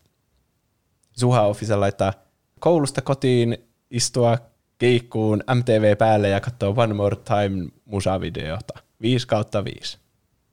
Suha 1.19 1.43
Official 1.43 1.81
laittaa 1.81 2.13
koulusta 2.61 3.03
kotiin 3.03 3.59
istua 3.91 4.39
keikkuun 4.79 5.43
MTV 5.55 5.97
päälle 5.97 6.29
ja 6.29 6.41
katsoa 6.41 6.75
One 6.83 6.95
More 6.95 7.17
Time 7.17 7.69
musavideota. 7.85 8.75
5 9.01 9.27
kautta 9.27 9.65
5. 9.65 9.99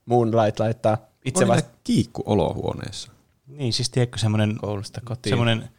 Moonlight 0.06 0.60
laittaa 0.60 0.98
itse 1.26 1.48
vasta... 1.48 1.70
kiikku 1.84 2.24
olohuoneessa. 2.26 3.12
Niin, 3.57 3.73
siis 3.73 3.89
tiedätkö 3.89 4.17
semmoinen, 4.17 4.57
koulusta 4.57 5.01
kotiin. 5.05 5.31
semmoinen, 5.31 5.69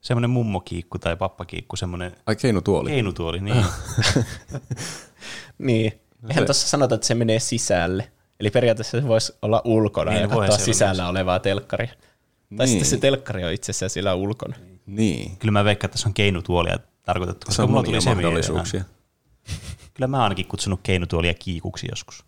semmoinen 0.00 0.30
mummokiikku 0.30 0.98
tai 0.98 1.16
pappakiikku, 1.16 1.76
semmoinen 1.76 2.16
Ai 2.26 2.36
keinutuoli. 2.36 2.90
keinutuoli, 2.90 3.40
niin. 3.40 3.64
Niin. 5.58 5.92
Eihän 6.28 6.42
se- 6.42 6.44
tuossa 6.44 6.68
sanota, 6.68 6.94
että 6.94 7.06
se 7.06 7.14
menee 7.14 7.38
sisälle. 7.38 8.10
Eli 8.40 8.50
periaatteessa 8.50 9.00
se 9.00 9.08
voisi 9.08 9.32
olla 9.42 9.62
ulkona 9.64 10.10
Niin, 10.10 10.20
ja 10.22 10.28
voihan 10.28 10.40
katsoa 10.48 10.56
olla 10.56 10.64
sisällä 10.64 11.02
myös. 11.02 11.10
olevaa 11.10 11.38
telkkaria. 11.38 11.88
Tai 11.88 12.66
Niin. 12.66 12.68
sitten 12.68 12.86
se 12.88 12.96
telkkari 12.96 13.44
on 13.44 13.52
itse 13.52 13.70
asiassa 13.70 13.88
siellä 13.94 14.14
ulkona. 14.14 14.56
Niin. 14.86 15.36
Kyllä 15.36 15.52
mä 15.52 15.64
veikkaan, 15.64 15.88
että 15.88 15.92
tässä 15.94 16.08
on 16.08 16.14
keinutuolia 16.14 16.78
tarkoitettu. 17.02 17.44
Se 17.44 17.46
koska 17.46 17.62
on 17.62 17.70
mulla 17.70 17.82
tuli 17.82 18.00
se 18.00 18.14
mahdollisuuksia. 18.14 18.84
Kyllä 19.94 20.06
mä 20.06 20.16
oon 20.16 20.24
ainakin 20.24 20.46
kutsunut 20.46 20.80
keinutuolia 20.82 21.34
kiikuksi 21.34 21.86
joskus. 21.90 22.24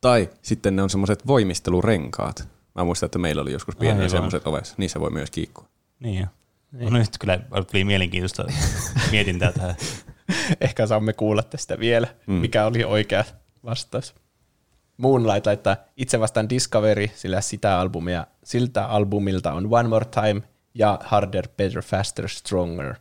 Tai 0.00 0.30
sitten 0.42 0.76
ne 0.76 0.82
on 0.82 0.90
semmoiset 0.90 1.26
voimistelurenkaat. 1.26 2.48
Mä 2.74 2.84
muistan, 2.84 3.06
että 3.06 3.18
meillä 3.18 3.42
oli 3.42 3.52
joskus 3.52 3.76
pieniä 3.76 3.96
Aivan. 3.96 4.10
semmoiset 4.10 4.46
ovessa. 4.46 4.74
Niissä 4.78 5.00
voi 5.00 5.10
myös 5.10 5.30
kiikkua. 5.30 5.68
Niin 6.00 6.20
jo. 6.20 6.26
No 6.72 6.98
nyt 6.98 7.18
kyllä 7.20 7.38
tuli 7.72 7.84
mielenkiintoista 7.84 8.44
mietintää 9.12 9.52
tähän. 9.52 9.74
Ehkä 10.60 10.86
saamme 10.86 11.12
kuulla 11.12 11.42
tästä 11.42 11.78
vielä, 11.78 12.06
mm. 12.26 12.34
mikä 12.34 12.66
oli 12.66 12.84
oikea 12.84 13.24
vastaus. 13.64 14.14
Moonlight 14.96 15.46
laittaa 15.46 15.76
itse 15.96 16.20
vastaan 16.20 16.48
Discovery, 16.48 17.08
sillä 17.14 17.40
sitä 17.40 17.80
albumia, 17.80 18.26
siltä 18.44 18.84
albumilta 18.84 19.52
on 19.52 19.68
One 19.70 19.88
More 19.88 20.04
Time 20.04 20.42
ja 20.74 20.98
Harder, 21.04 21.48
Better, 21.56 21.82
Faster, 21.82 22.28
Stronger. 22.28 22.94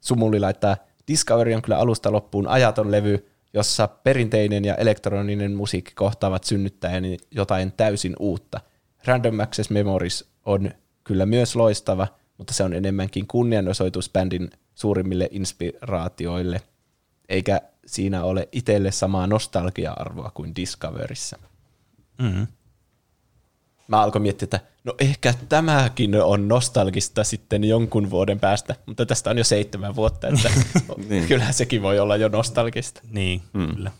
Sumuli 0.00 0.40
laittaa 0.40 0.76
Discovery 1.08 1.54
on 1.54 1.62
kyllä 1.62 1.78
alusta 1.78 2.12
loppuun 2.12 2.48
ajaton 2.48 2.90
levy, 2.90 3.28
jossa 3.54 3.88
perinteinen 3.88 4.64
ja 4.64 4.74
elektroninen 4.74 5.52
musiikki 5.52 5.92
kohtaavat 5.94 6.44
synnyttäen 6.44 7.04
jotain 7.30 7.72
täysin 7.72 8.16
uutta. 8.18 8.60
Random 9.08 9.40
Access 9.40 9.70
Memories 9.70 10.30
on 10.44 10.70
kyllä 11.04 11.26
myös 11.26 11.56
loistava, 11.56 12.08
mutta 12.38 12.54
se 12.54 12.62
on 12.62 12.72
enemmänkin 12.72 13.26
kunnianosoitus 13.26 14.10
bändin 14.10 14.50
suurimmille 14.74 15.28
inspiraatioille. 15.30 16.62
eikä 17.28 17.60
siinä 17.86 18.24
ole 18.24 18.48
itselle 18.52 18.92
samaa 18.92 19.26
nostalgia-arvoa 19.26 20.30
kuin 20.34 20.56
Discoverissa. 20.56 21.38
Mm. 22.18 22.46
Mä 23.88 24.02
alkoin 24.02 24.22
miettiä, 24.22 24.46
että 24.46 24.60
no 24.84 24.94
ehkä 24.98 25.34
tämäkin 25.48 26.22
on 26.22 26.48
nostalgista 26.48 27.24
sitten 27.24 27.64
jonkun 27.64 28.10
vuoden 28.10 28.40
päästä, 28.40 28.76
mutta 28.86 29.06
tästä 29.06 29.30
on 29.30 29.38
jo 29.38 29.44
seitsemän 29.44 29.96
vuotta, 29.96 30.28
että 30.28 30.50
niin. 31.08 31.28
kyllähän 31.28 31.54
sekin 31.54 31.82
voi 31.82 31.98
olla 31.98 32.16
jo 32.16 32.28
nostalgista. 32.28 33.00
Niin, 33.10 33.42
mm. 33.52 33.74
kyllä. 33.74 33.90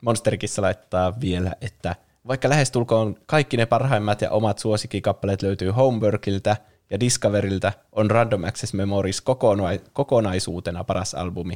Monsterkissa 0.00 0.62
laittaa 0.62 1.20
vielä, 1.20 1.52
että 1.60 1.96
vaikka 2.26 2.48
lähestulkoon 2.48 3.16
kaikki 3.26 3.56
ne 3.56 3.66
parhaimmat 3.66 4.20
ja 4.20 4.30
omat 4.30 4.58
suosikkikappaleet 4.58 5.42
löytyy 5.42 5.70
Homeworkilta 5.70 6.56
ja 6.90 7.00
Discoverilta, 7.00 7.72
on 7.92 8.10
Random 8.10 8.44
Access 8.44 8.74
Memories 8.74 9.20
kokona- 9.20 9.90
kokonaisuutena 9.92 10.84
paras 10.84 11.14
albumi, 11.14 11.54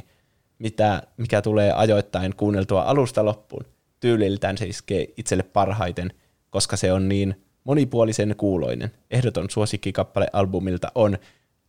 mitä, 0.59 1.03
mikä 1.17 1.41
tulee 1.41 1.71
ajoittain 1.71 2.35
kuunneltua 2.35 2.81
alusta 2.81 3.25
loppuun. 3.25 3.65
Tyyliltään 3.99 4.57
se 4.57 4.65
iskee 4.65 5.07
itselle 5.17 5.43
parhaiten, 5.43 6.13
koska 6.49 6.77
se 6.77 6.93
on 6.93 7.09
niin 7.09 7.45
monipuolisen 7.63 8.35
kuuloinen. 8.37 8.91
Ehdoton 9.11 9.49
suosikkikappale 9.49 10.27
albumilta 10.33 10.91
on 10.95 11.17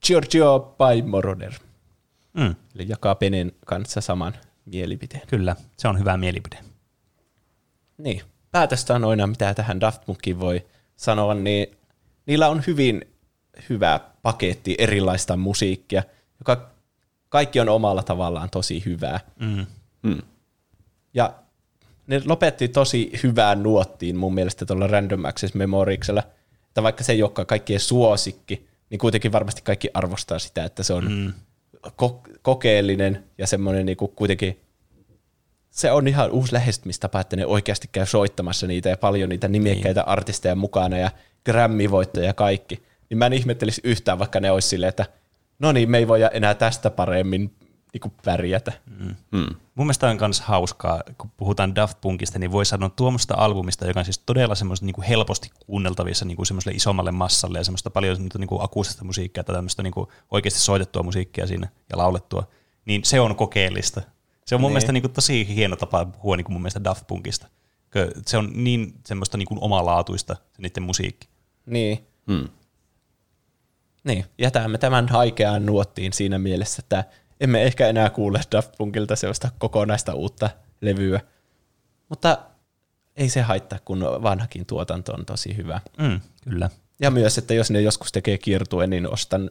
Giorgio 0.07 0.77
by 0.79 1.03
Moroder. 1.03 1.53
Mm. 2.35 2.55
Eli 2.75 2.89
jakaa 2.89 3.15
Penen 3.15 3.53
kanssa 3.67 4.01
saman 4.01 4.35
mielipiteen. 4.65 5.23
Kyllä, 5.27 5.57
se 5.77 5.89
on 5.89 5.99
hyvä 5.99 6.17
mielipide. 6.17 6.59
Niin. 7.99 8.23
Aina, 9.09 9.27
mitä 9.27 9.55
tähän 9.55 9.81
Daft 9.81 10.03
Punkiin 10.07 10.41
voi 10.41 10.67
sanoa, 10.97 11.35
niin 11.35 11.77
niillä 12.27 12.49
on 12.49 12.63
hyvin 12.67 13.05
hyvä 13.69 14.01
paketti 14.23 14.75
erilaista 14.79 15.37
musiikkia, 15.37 16.03
joka 16.39 16.71
kaikki 17.29 17.61
on 17.61 17.69
omalla 17.69 18.03
tavallaan 18.03 18.51
tosi 18.51 18.83
hyvää. 18.87 19.21
Mm. 19.39 19.67
Mm. 20.03 20.19
Ja 21.15 21.35
ne 22.07 22.23
lopetti 22.27 22.69
tosi 22.69 23.11
hyvään 23.23 23.63
nuottiin 23.63 24.17
mun 24.17 24.35
mielestä 24.35 24.67
tuolla 24.67 24.87
Random 24.87 25.25
Access 25.25 25.55
Memoriksella, 25.55 26.23
että 26.69 26.83
vaikka 26.83 27.05
se 27.05 27.13
ei 27.13 27.23
olekaan 27.23 27.47
kaikkien 27.47 27.81
suosikki, 27.81 28.67
niin 28.91 28.99
kuitenkin 28.99 29.33
varmasti 29.33 29.63
kaikki 29.63 29.89
arvostaa 29.95 30.39
sitä, 30.39 30.65
että 30.65 30.83
se 30.83 30.93
on 30.93 31.13
Mm. 31.13 31.33
ko- 31.89 32.39
kokeellinen 32.43 33.25
ja 33.39 33.47
semmoinen 33.47 33.87
niinku 33.87 34.09
kuitenkin, 34.09 34.61
se 35.71 35.93
on 35.93 36.09
ihan 36.09 36.31
uusi 36.31 36.53
lähestymistapa, 36.53 37.21
että 37.21 37.37
ne 37.37 37.47
oikeasti 37.47 37.89
käy 37.93 38.07
soittamassa 38.07 38.67
niitä 38.67 38.89
ja 38.89 38.97
paljon 38.97 39.29
niitä 39.29 39.49
nimekkäitä 39.49 40.01
niin. 40.01 40.09
artisteja 40.09 40.55
mukana 40.55 40.99
ja 40.99 41.11
Grammy-voittoja 41.45 42.27
ja 42.27 42.35
kaikki. 42.35 42.83
Niin 43.11 43.19
mä 43.19 43.27
en 43.27 43.33
ihmettelisi 43.33 43.81
yhtään, 43.85 44.19
vaikka 44.19 44.41
ne 44.41 44.51
olisi 44.51 44.69
silleen, 44.69 44.89
että 44.89 45.07
no 45.59 45.73
niin, 45.73 45.91
me 45.91 45.99
ei 45.99 46.09
voida 46.09 46.29
enää 46.29 46.55
tästä 46.55 46.91
paremmin 46.91 47.55
niinku 47.93 48.13
pärjätä. 48.25 48.73
Mm. 48.99 49.15
Mm. 49.31 49.55
Mun 49.75 49.87
mielestä 49.87 50.11
on 50.11 50.17
myös 50.21 50.41
hauskaa, 50.41 51.03
kun 51.19 51.31
puhutaan 51.37 51.75
Daft 51.75 52.01
Punkista, 52.01 52.39
niin 52.39 52.53
voi 52.53 52.67
sanoa 52.67 52.91
tuommoista 52.91 53.35
albumista, 53.35 53.87
joka 53.87 54.01
on 54.01 54.05
siis 54.05 54.19
todella 54.19 54.55
semmoista 54.55 54.87
niin 54.87 54.95
kuin 54.95 55.07
helposti 55.07 55.51
kuunneltavissa 55.67 56.25
niin 56.25 56.37
kuin 56.37 56.47
semmoiselle 56.47 56.77
isommalle 56.77 57.13
massalle 57.13 57.59
ja 57.59 57.65
semmoista 57.65 57.91
paljon 57.91 58.17
semmoista 58.17 58.39
niin 58.39 58.49
kuin 58.49 58.63
akustista 58.63 59.05
musiikkia 59.05 59.45
tai 59.45 59.55
tämmöistä 59.55 59.83
niin 59.83 59.93
kuin 59.93 60.09
oikeasti 60.31 60.61
soitettua 60.61 61.03
musiikkia 61.03 61.47
siinä 61.47 61.69
ja 61.91 61.99
laulettua, 61.99 62.49
niin 62.85 63.05
se 63.05 63.21
on 63.21 63.37
kokeellista. 63.37 64.03
Se 64.47 64.55
on 64.55 64.61
mun 64.61 64.69
Niin. 64.69 64.73
mielestä 64.73 64.93
niin 64.93 65.03
kuin 65.03 65.13
tosi 65.13 65.55
hieno 65.55 65.77
tapa 65.77 66.05
puhua 66.05 66.37
niin 66.37 66.45
kuin 66.45 66.53
mun 66.53 66.63
mielestä 66.63 66.85
Daft 66.85 67.07
Punkista. 67.07 67.47
Se 68.27 68.37
on 68.39 68.51
niin 68.55 68.95
semmoista 69.07 69.37
niin 69.39 69.49
kuin 69.49 69.59
omalaatuista 69.63 70.35
se 70.35 70.63
niiden 70.63 70.83
musiikki. 70.83 71.29
Niin. 71.67 72.07
Mm. 72.27 72.49
Niin, 74.05 74.25
jätämme 74.39 74.79
tämän 74.79 75.09
haikeaan 75.09 75.67
nuottiin 75.67 76.13
siinä 76.13 76.39
mielessä, 76.39 76.81
että 76.85 77.05
emme 77.41 77.63
ehkä 77.63 77.89
enää 77.89 78.11
kuule 78.11 78.41
Daft 78.53 78.73
Punkilta 78.79 79.17
sellaista 79.17 79.51
kokonaista 79.59 80.15
uutta 80.15 80.51
levyä. 80.81 81.21
Mutta 82.09 82.39
ei 83.17 83.29
se 83.29 83.41
haittaa, 83.43 83.79
kun 83.85 84.01
vanhakin 84.01 84.67
tuotanto 84.67 85.13
on 85.13 85.27
tosi 85.27 85.57
hyvä. 85.57 85.81
Mm, 85.99 86.21
kyllä. 86.45 86.71
Ja 87.01 87.11
myös, 87.11 87.39
että 87.39 87.55
jos 87.55 87.71
ne 87.71 87.81
joskus 87.81 88.13
tekee 88.13 88.39
kiertuen, 88.39 88.91
niin 88.91 89.13
ostan 89.13 89.51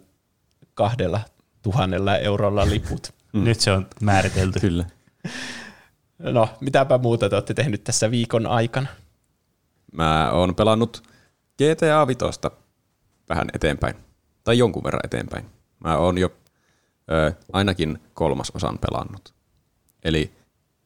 kahdella 0.74 1.22
tuhannella 1.62 2.18
eurolla 2.18 2.70
liput. 2.70 3.14
Mm. 3.34 3.44
Nyt 3.44 3.60
se 3.60 3.72
on 3.72 3.88
määritelty. 4.02 4.60
Kyllä. 4.60 4.86
No, 6.20 6.50
mitäpä 6.60 6.98
muuta 6.98 7.30
te 7.30 7.36
olette 7.36 7.54
tehnyt 7.54 7.84
tässä 7.84 8.12
viikon 8.12 8.48
aikana? 8.48 8.88
Mä 9.92 10.32
oon 10.32 10.56
pelannut 10.56 11.04
GTA 11.58 12.08
Vitosta 12.08 12.52
vähän 13.30 13.48
eteenpäin. 13.54 13.96
Tai 14.44 14.58
jonkun 14.58 14.84
verran 14.84 15.02
eteenpäin. 15.04 15.46
Mä 15.80 15.98
oon 15.98 16.18
jo 16.18 16.32
ö, 17.12 17.34
ainakin 17.54 18.00
kolmas 18.14 18.52
osan 18.56 18.78
pelannut. 18.80 19.34
Eli 20.04 20.32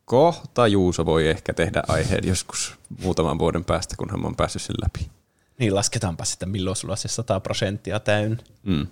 kohta 0.05 0.67
Juuso 0.67 1.05
voi 1.05 1.27
ehkä 1.27 1.53
tehdä 1.53 1.83
aiheen 1.87 2.27
joskus 2.27 2.75
muutaman 3.03 3.39
vuoden 3.39 3.65
päästä, 3.65 3.95
kun 3.97 4.09
hän 4.09 4.25
on 4.25 4.35
päässyt 4.35 4.61
sen 4.61 4.75
läpi. 4.83 5.11
Niin 5.59 5.75
lasketaanpa 5.75 6.25
sitä, 6.25 6.45
milloin 6.45 6.75
sulla 6.75 6.91
on 6.91 6.97
se 6.97 7.07
100 7.07 7.39
prosenttia 7.39 7.99
täynnä. 7.99 8.37
Mm. 8.63 8.87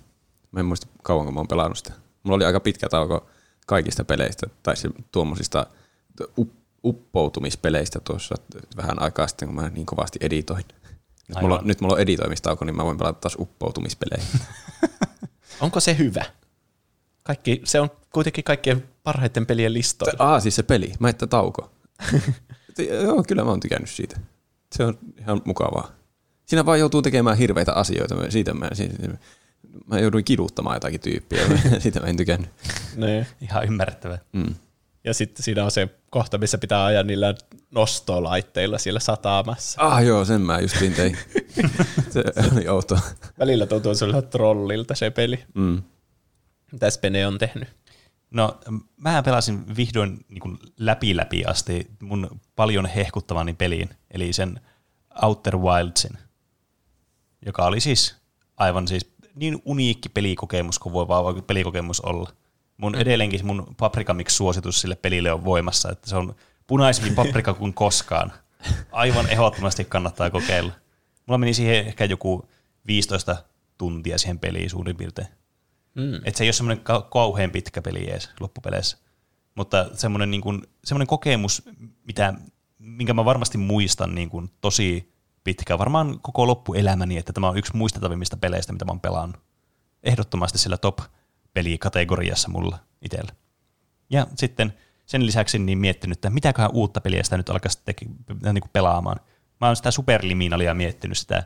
Mä 0.52 0.60
en 0.60 0.66
muista 0.66 0.86
kauanko 1.02 1.32
mä 1.32 1.40
oon 1.40 1.48
pelannut 1.48 1.78
sitä. 1.78 1.92
Mulla 2.22 2.36
oli 2.36 2.44
aika 2.44 2.60
pitkä 2.60 2.88
tauko 2.88 3.26
kaikista 3.66 4.04
peleistä, 4.04 4.46
tai 4.62 4.76
se 4.76 4.88
tuommoisista 5.12 5.66
up- 6.38 6.62
uppoutumispeleistä 6.84 8.00
tuossa 8.00 8.34
vähän 8.76 9.02
aikaa 9.02 9.26
sitten, 9.26 9.48
kun 9.48 9.54
mä 9.54 9.68
niin 9.68 9.86
kovasti 9.86 10.18
editoin. 10.22 10.64
Nyt 11.28 11.40
mulla, 11.40 11.60
nyt 11.64 11.80
mulla 11.80 11.94
on 11.94 12.00
editoimistauko, 12.00 12.64
niin 12.64 12.76
mä 12.76 12.84
voin 12.84 12.98
pelata 12.98 13.20
taas 13.20 13.36
uppoutumispelejä. 13.38 14.24
Onko 15.60 15.80
se 15.80 15.98
hyvä? 15.98 16.24
Kaikki, 17.22 17.60
se 17.64 17.80
on 17.80 17.90
kuitenkin 18.12 18.44
kaikkien 18.44 18.88
parhaiten 19.02 19.46
pelien 19.46 19.72
listoilla. 19.72 20.24
Aa, 20.24 20.40
siis 20.40 20.56
se 20.56 20.62
peli. 20.62 20.92
Mä 21.00 21.08
että 21.08 21.26
tauko. 21.26 21.70
Joo, 23.02 23.22
kyllä 23.28 23.44
mä 23.44 23.50
oon 23.50 23.60
tykännyt 23.60 23.90
siitä. 23.90 24.20
Se 24.76 24.84
on 24.84 24.98
ihan 25.18 25.42
mukavaa. 25.44 25.90
Siinä 26.46 26.66
vaan 26.66 26.78
joutuu 26.78 27.02
tekemään 27.02 27.36
hirveitä 27.36 27.72
asioita. 27.72 28.14
Mä- 28.14 28.30
Siitä 28.30 28.54
mä, 28.54 28.68
siitä, 28.72 29.08
mä 29.86 29.98
jouduin 29.98 30.24
kiduttamaan 30.24 30.76
jotakin 30.76 31.00
tyyppiä. 31.00 31.42
Siitä 31.78 32.00
mä 32.00 32.06
en 32.06 32.16
tykännyt. 32.16 32.50
Niin. 32.96 33.26
Ihan 33.40 33.64
ymmärrettävää. 33.64 34.18
Mm. 34.32 34.54
Ja 35.04 35.14
sitten 35.14 35.42
siinä 35.42 35.64
on 35.64 35.70
se 35.70 35.88
kohta, 36.10 36.38
missä 36.38 36.58
pitää 36.58 36.84
ajaa 36.84 37.02
niillä 37.02 37.34
nostolaitteilla 37.70 38.78
siellä 38.78 39.00
satamassa. 39.00 39.80
Ah 39.82 40.04
joo, 40.04 40.24
sen 40.24 40.40
mä 40.40 40.60
justiin 40.60 40.94
tein. 40.94 41.18
se 42.12 42.24
oli 42.52 42.68
outoa. 42.68 43.00
Välillä 43.38 43.66
tuntuu 43.66 43.94
sellainen 43.94 44.30
trollilta 44.30 44.94
se 44.94 45.10
peli. 45.10 45.44
Mm. 45.54 45.82
Mitäs 46.72 46.98
Pene 46.98 47.26
on 47.26 47.38
tehnyt? 47.38 47.68
No, 48.30 48.60
mä 48.96 49.22
pelasin 49.22 49.76
vihdoin 49.76 50.24
niin 50.28 50.40
kuin 50.40 50.58
läpi 50.78 51.16
läpi 51.16 51.44
asti 51.44 51.86
mun 52.00 52.40
paljon 52.56 52.86
hehkuttavani 52.86 53.52
peliin, 53.52 53.90
eli 54.10 54.32
sen 54.32 54.60
Outer 55.22 55.56
Wildsin, 55.56 56.18
joka 57.46 57.64
oli 57.64 57.80
siis 57.80 58.16
aivan 58.56 58.88
siis 58.88 59.11
niin 59.34 59.62
uniikki 59.64 60.08
pelikokemus 60.08 60.78
kuin 60.78 60.92
voi 60.92 61.08
vaan 61.08 61.42
pelikokemus 61.42 62.00
olla. 62.00 62.30
Mun 62.76 62.94
edelleenkin 62.94 63.46
mun 63.46 63.74
Paprika 63.76 64.14
Mix-suositus 64.14 64.80
sille 64.80 64.96
pelille 64.96 65.32
on 65.32 65.44
voimassa, 65.44 65.90
että 65.90 66.10
se 66.10 66.16
on 66.16 66.34
punaisempi 66.66 67.10
paprika 67.24 67.54
kuin 67.54 67.74
koskaan. 67.74 68.32
Aivan 68.92 69.28
ehdottomasti 69.30 69.84
kannattaa 69.84 70.30
kokeilla. 70.30 70.72
Mulla 71.26 71.38
meni 71.38 71.54
siihen 71.54 71.86
ehkä 71.86 72.04
joku 72.04 72.48
15 72.86 73.36
tuntia 73.78 74.18
siihen 74.18 74.38
peliin 74.38 74.70
suurin 74.70 74.96
piirtein. 74.96 75.28
Mm. 75.94 76.14
Että 76.14 76.38
se 76.38 76.44
ei 76.44 76.48
ole 76.48 76.52
semmoinen 76.52 76.84
kau- 76.84 77.08
kauhean 77.10 77.50
pitkä 77.50 77.82
peli 77.82 78.10
edes 78.10 78.30
loppupeleissä. 78.40 78.98
Mutta 79.54 79.90
semmoinen, 79.94 80.30
niin 80.30 80.40
kuin, 80.40 80.62
semmoinen 80.84 81.06
kokemus, 81.06 81.62
mitä, 82.06 82.34
minkä 82.78 83.14
mä 83.14 83.24
varmasti 83.24 83.58
muistan 83.58 84.14
niin 84.14 84.30
kuin, 84.30 84.50
tosi 84.60 85.11
pitkään, 85.44 85.78
varmaan 85.78 86.20
koko 86.20 86.46
loppuelämäni, 86.46 87.18
että 87.18 87.32
tämä 87.32 87.48
on 87.48 87.56
yksi 87.56 87.76
muistettavimmista 87.76 88.36
peleistä, 88.36 88.72
mitä 88.72 88.84
mä 88.84 88.90
oon 88.90 89.00
pelannut. 89.00 89.42
Ehdottomasti 90.02 90.58
sillä 90.58 90.76
top-pelikategoriassa 90.76 92.48
mulla 92.48 92.78
itsellä. 93.02 93.32
Ja 94.10 94.26
sitten 94.36 94.74
sen 95.06 95.26
lisäksi 95.26 95.58
niin 95.58 95.78
miettinyt, 95.78 96.16
että 96.16 96.30
mitäköhän 96.30 96.70
uutta 96.72 97.00
peliä 97.00 97.22
sitä 97.22 97.36
nyt 97.36 97.50
alkaisi 97.50 97.80
teke, 97.84 98.06
niin 98.52 98.60
kuin 98.60 98.70
pelaamaan. 98.72 99.20
Mä 99.60 99.66
oon 99.66 99.76
sitä 99.76 99.90
Superliminalia 99.90 100.74
miettinyt 100.74 101.18
sitä, 101.18 101.42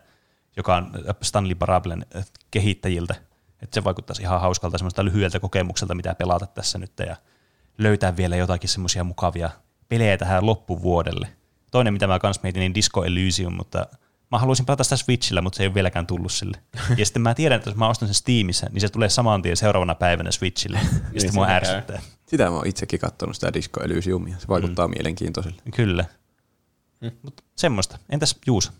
joka 0.56 0.76
on 0.76 0.90
Stanley 1.22 1.54
Parablen 1.54 2.06
äh, 2.16 2.26
kehittäjiltä, 2.50 3.14
että 3.62 3.74
se 3.74 3.84
vaikuttaisi 3.84 4.22
ihan 4.22 4.40
hauskalta 4.40 4.78
semmoista 4.78 5.04
lyhyeltä 5.04 5.40
kokemukselta, 5.40 5.94
mitä 5.94 6.14
pelata 6.14 6.46
tässä 6.46 6.78
nyt 6.78 6.92
ja 7.06 7.16
löytää 7.78 8.16
vielä 8.16 8.36
jotakin 8.36 8.68
semmoisia 8.68 9.04
mukavia 9.04 9.50
pelejä 9.88 10.18
tähän 10.18 10.46
loppuvuodelle. 10.46 11.28
Toinen, 11.70 11.92
mitä 11.92 12.06
mä 12.06 12.18
kans 12.18 12.42
mietin, 12.42 12.60
niin 12.60 12.74
Disco 12.74 13.04
Elysium, 13.04 13.54
mutta 13.54 13.86
mä 14.32 14.38
haluaisin 14.38 14.66
pelata 14.66 14.84
sitä 14.84 14.96
Switchillä, 14.96 15.42
mutta 15.42 15.56
se 15.56 15.62
ei 15.62 15.66
ole 15.66 15.74
vieläkään 15.74 16.06
tullut 16.06 16.32
sille. 16.32 16.58
Ja 16.98 17.06
sitten 17.06 17.22
mä 17.22 17.34
tiedän, 17.34 17.56
että 17.56 17.70
jos 17.70 17.76
mä 17.76 17.88
ostan 17.88 18.08
sen 18.08 18.14
Steamissa, 18.14 18.66
niin 18.72 18.80
se 18.80 18.88
tulee 18.88 19.08
saman 19.08 19.42
tien 19.42 19.56
seuraavana 19.56 19.94
päivänä 19.94 20.30
Switchille. 20.30 20.78
Ja 21.12 21.20
sitten 21.20 21.34
mua 21.34 21.48
ärsyttää. 21.48 22.02
Sitä 22.26 22.44
mä 22.50 22.56
oon 22.56 22.66
itsekin 22.66 23.00
katsonut 23.00 23.34
sitä 23.34 23.54
Disco 23.54 23.84
Elysiumia. 23.84 24.38
Se 24.38 24.48
vaikuttaa 24.48 24.88
mm. 24.88 24.94
mielenkiintoiselle. 24.96 25.62
Kyllä. 25.76 26.04
Mutta 27.22 27.42
semmoista. 27.56 27.98
Entäs 28.10 28.36
Juuso? 28.46 28.70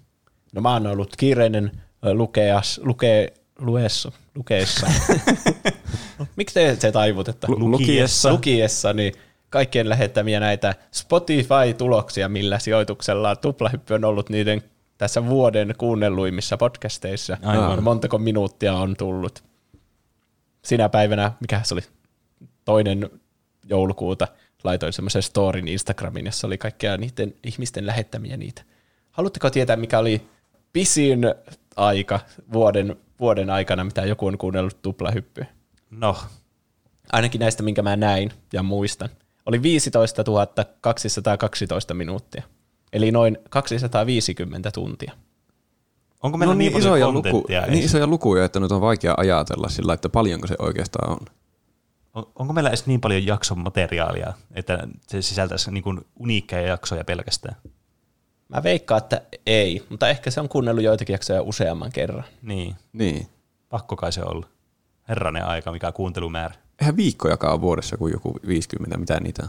No 0.53 0.61
mä 0.61 0.73
oon 0.73 0.87
ollut 0.87 1.17
kiireinen 1.17 1.83
lukeas, 2.03 2.81
luke, 2.85 3.35
luessa, 3.59 4.13
lukeessa. 4.35 4.87
no, 6.19 6.27
miksi 6.37 6.55
te 6.55 6.77
se 6.81 6.93
taivut, 6.93 7.29
että 7.29 7.47
Lu- 7.51 7.71
lukiessa. 7.71 8.33
lukiessa, 8.33 8.93
niin 8.93 9.13
kaikkien 9.51 9.89
lähettämiä 9.89 10.41
näitä 10.41 10.75
Spotify-tuloksia, 10.93 12.29
millä 12.29 12.59
sijoituksella 12.59 13.37
tuplahyppy 13.37 13.95
on 13.95 14.05
ollut 14.05 14.31
niiden 14.31 14.63
tässä 14.99 15.27
vuoden 15.27 15.75
kuunnelluimmissa 15.79 16.57
podcasteissa. 16.57 17.37
Aivan. 17.43 17.83
Montako 17.83 18.19
minuuttia 18.19 18.75
on 18.75 18.97
tullut. 18.97 19.45
Sinä 20.65 20.89
päivänä, 20.89 21.33
mikä 21.41 21.61
se 21.65 21.75
oli, 21.75 21.83
toinen 22.65 23.11
joulukuuta, 23.65 24.29
laitoin 24.65 24.93
semmoisen 24.93 25.23
storin 25.23 25.69
Instagramin, 25.69 26.27
jossa 26.27 26.47
oli 26.47 26.59
kaikkia 26.59 26.97
niiden 26.97 27.35
ihmisten 27.45 27.87
lähettämiä 27.87 28.37
niitä. 28.37 28.63
Haluatteko 29.11 29.51
tietää, 29.51 29.77
mikä 29.77 29.99
oli 29.99 30.29
pisin 30.73 31.21
aika 31.77 32.21
vuoden, 32.53 32.97
vuoden 33.21 33.51
aikana, 33.51 33.85
mitä 33.85 34.05
joku 34.05 34.27
on 34.27 34.39
kuunnellut 34.39 34.83
tuplahyppyä? 34.83 35.47
No, 35.91 36.17
Ainakin 37.13 37.39
näistä, 37.39 37.63
minkä 37.63 37.83
mä 37.83 37.97
näin 37.97 38.31
ja 38.53 38.63
muistan. 38.63 39.09
Oli 39.47 39.63
15 39.63 40.25
212 40.81 41.95
minuuttia. 41.95 42.43
Eli 42.93 43.13
noin 43.13 43.39
250 43.51 44.71
tuntia. 44.71 45.13
onko 46.23 46.39
meillä 46.39 46.55
no 46.55 46.59
niin, 46.59 46.73
niin, 46.73 46.73
paljon 46.73 46.97
isoja, 46.99 47.07
luku, 47.11 47.23
kontenttia 47.23 47.67
niin 47.67 47.85
isoja 47.85 48.07
lukuja, 48.07 48.45
että 48.45 48.61
nyt 48.61 48.73
on 48.73 48.81
vaikea 48.81 49.15
ajatella 49.17 49.69
sillä, 49.69 49.95
että 49.95 50.09
paljonko 50.09 50.47
se 50.47 50.55
oikeastaan 50.59 51.11
on. 51.11 51.27
On, 52.15 52.27
onko 52.39 52.53
meillä 52.53 52.71
edes 52.71 52.87
niin 52.87 53.01
paljon 53.01 53.27
jakson 53.27 53.59
materiaalia, 53.59 54.33
että 54.55 54.89
se 55.07 55.23
sisältäisi 55.23 55.71
niin 55.71 55.85
kuin 55.85 56.01
uniikkeja 56.19 56.69
jaksoja 56.69 57.05
pelkästään? 57.05 57.57
Mä 58.49 58.63
veikkaan, 58.63 58.99
että 58.99 59.23
ei, 59.47 59.87
mutta 59.91 60.09
ehkä 60.09 60.31
se 60.31 60.41
on 60.41 60.49
kuunnellut 60.49 60.85
joitakin 60.85 61.15
jaksoja 61.15 61.43
useamman 61.43 61.93
kerran. 61.93 62.25
Niin, 62.43 62.77
Niin. 62.93 63.27
pakko 63.69 63.97
kai 63.97 64.13
se 64.13 64.23
olla. 64.23 64.47
Herranen 65.09 65.45
aika, 65.45 65.73
mikä 65.73 65.93
kuuntelumäärä. 65.93 66.55
Eihän 66.81 66.97
viikkojakaan 66.97 67.53
ole 67.53 67.61
vuodessa 67.61 67.97
kuin 67.97 68.13
joku 68.13 68.41
50, 68.47 68.99
mitä 68.99 69.21
niitä 69.21 69.43
on. 69.43 69.49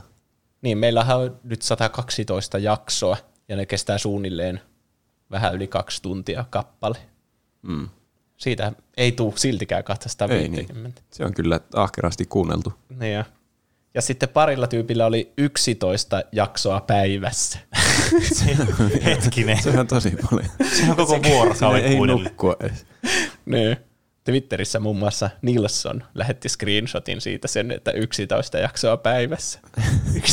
Niin, 0.61 0.77
meillähän 0.77 1.17
on 1.17 1.39
nyt 1.43 1.61
112 1.61 2.57
jaksoa, 2.57 3.17
ja 3.49 3.55
ne 3.55 3.65
kestää 3.65 3.97
suunnilleen 3.97 4.61
vähän 5.31 5.55
yli 5.55 5.67
kaksi 5.67 6.01
tuntia 6.01 6.45
kappale. 6.49 6.97
Mm. 7.61 7.89
Siitä 8.37 8.71
ei 8.97 9.11
tule 9.11 9.33
siltikään 9.35 9.79
Ei 9.79 9.83
250. 9.83 10.73
niin. 10.73 10.93
Se 11.11 11.25
on 11.25 11.33
kyllä 11.33 11.59
ahkerasti 11.73 12.25
kuunneltu. 12.25 12.73
Niin 12.99 13.13
ja. 13.13 13.25
ja 13.93 14.01
sitten 14.01 14.29
parilla 14.29 14.67
tyypillä 14.67 15.05
oli 15.05 15.33
11 15.37 16.21
jaksoa 16.31 16.81
päivässä. 16.81 17.59
Hetkinen, 19.05 19.63
Se 19.63 19.79
on 19.79 19.87
tosi 19.87 20.13
paljon. 20.29 20.49
se 20.77 20.89
on 20.89 20.95
koko 20.95 21.19
vuorokauden 21.23 21.83
ei 21.85 21.95
kuunnellut. 21.95 22.23
nukkua 22.23 22.55
edes. 22.59 22.85
niin. 23.45 23.77
Twitterissä 24.31 24.79
muun 24.79 24.97
muassa 24.97 25.29
Nilsson 25.41 26.03
lähetti 26.15 26.49
screenshotin 26.49 27.21
siitä 27.21 27.47
sen, 27.47 27.71
että 27.71 27.91
11 27.91 28.57
jaksoa 28.57 28.97
päivässä. 28.97 29.59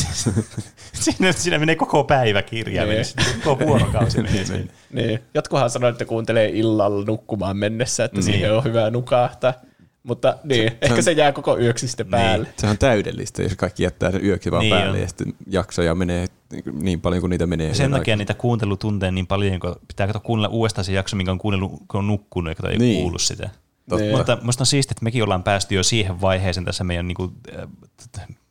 Siinä, 0.93 1.33
siinä 1.33 1.59
menee 1.59 1.77
koko 1.77 2.05
päivä 2.05 2.43
kirjaimellisesti, 2.43 3.23
koko 3.45 3.67
vuorokausi 3.67 4.17
menee 4.23 4.45
siinä. 4.45 4.73
Niin. 4.93 5.19
Jotkuhan 5.35 5.71
sanoi, 5.71 5.91
että 5.91 6.05
kuuntelee 6.05 6.49
illalla 6.49 7.05
nukkumaan 7.05 7.57
mennessä, 7.57 8.05
että 8.05 8.17
Niin. 8.17 8.25
siihen 8.25 8.53
on 8.57 8.65
hyvä 8.65 8.91
nukahtaa. 8.91 9.55
Mutta 10.03 10.39
niin, 10.45 10.73
ehkä 10.83 11.03
se 11.03 11.13
jää 11.13 11.33
koko 11.33 11.59
yöksi 11.59 11.89
sitten 11.89 12.07
päälle. 12.07 12.49
Se 12.57 12.67
on 12.67 12.79
täydellistä, 12.79 13.43
jos 13.43 13.53
kaikki 13.57 13.83
jättää 13.83 14.11
sen 14.11 14.25
yöksi 14.25 14.51
vaan 14.51 14.61
Niin 14.61 14.75
päälle 14.75 14.97
on. 14.97 15.01
ja 15.03 15.09
sitten 15.09 15.35
jaksoja 15.51 15.95
menee 15.95 16.27
niin 16.73 17.01
paljon 17.01 17.21
kuin 17.21 17.31
niitä 17.31 17.47
menee. 17.47 17.75
Sen 17.75 17.91
takia 17.91 18.13
aikaa. 18.13 18.17
niitä 18.17 18.35
kuuntelutunteja 18.35 19.13
niin 19.13 19.27
paljon, 19.27 19.61
kun 19.61 19.77
pitää 19.89 20.09
kuunnella 20.23 20.49
uudestaan 20.55 20.85
se 20.85 20.93
jakso, 20.93 21.17
minkä 21.17 21.33
on 21.33 21.39
kuunnellut, 21.39 21.73
kun 21.89 21.99
on 21.99 22.07
nukkunut 22.07 22.51
ja 22.51 22.55
kato, 22.55 22.69
ei 22.69 22.79
Niin. 22.79 23.01
kuullut 23.03 23.23
sitä. 23.23 23.51
Totta. 23.89 24.17
Mutta 24.17 24.37
minusta 24.37 24.63
on 24.63 24.67
siistiä, 24.67 24.93
että 24.93 25.05
mekin 25.05 25.23
ollaan 25.23 25.43
päästy 25.43 25.75
jo 25.75 25.83
siihen 25.83 26.21
vaiheeseen 26.21 26.65
tässä 26.65 26.85
meidän 26.85 27.09
niin 27.09 27.17
kuin, 27.17 27.33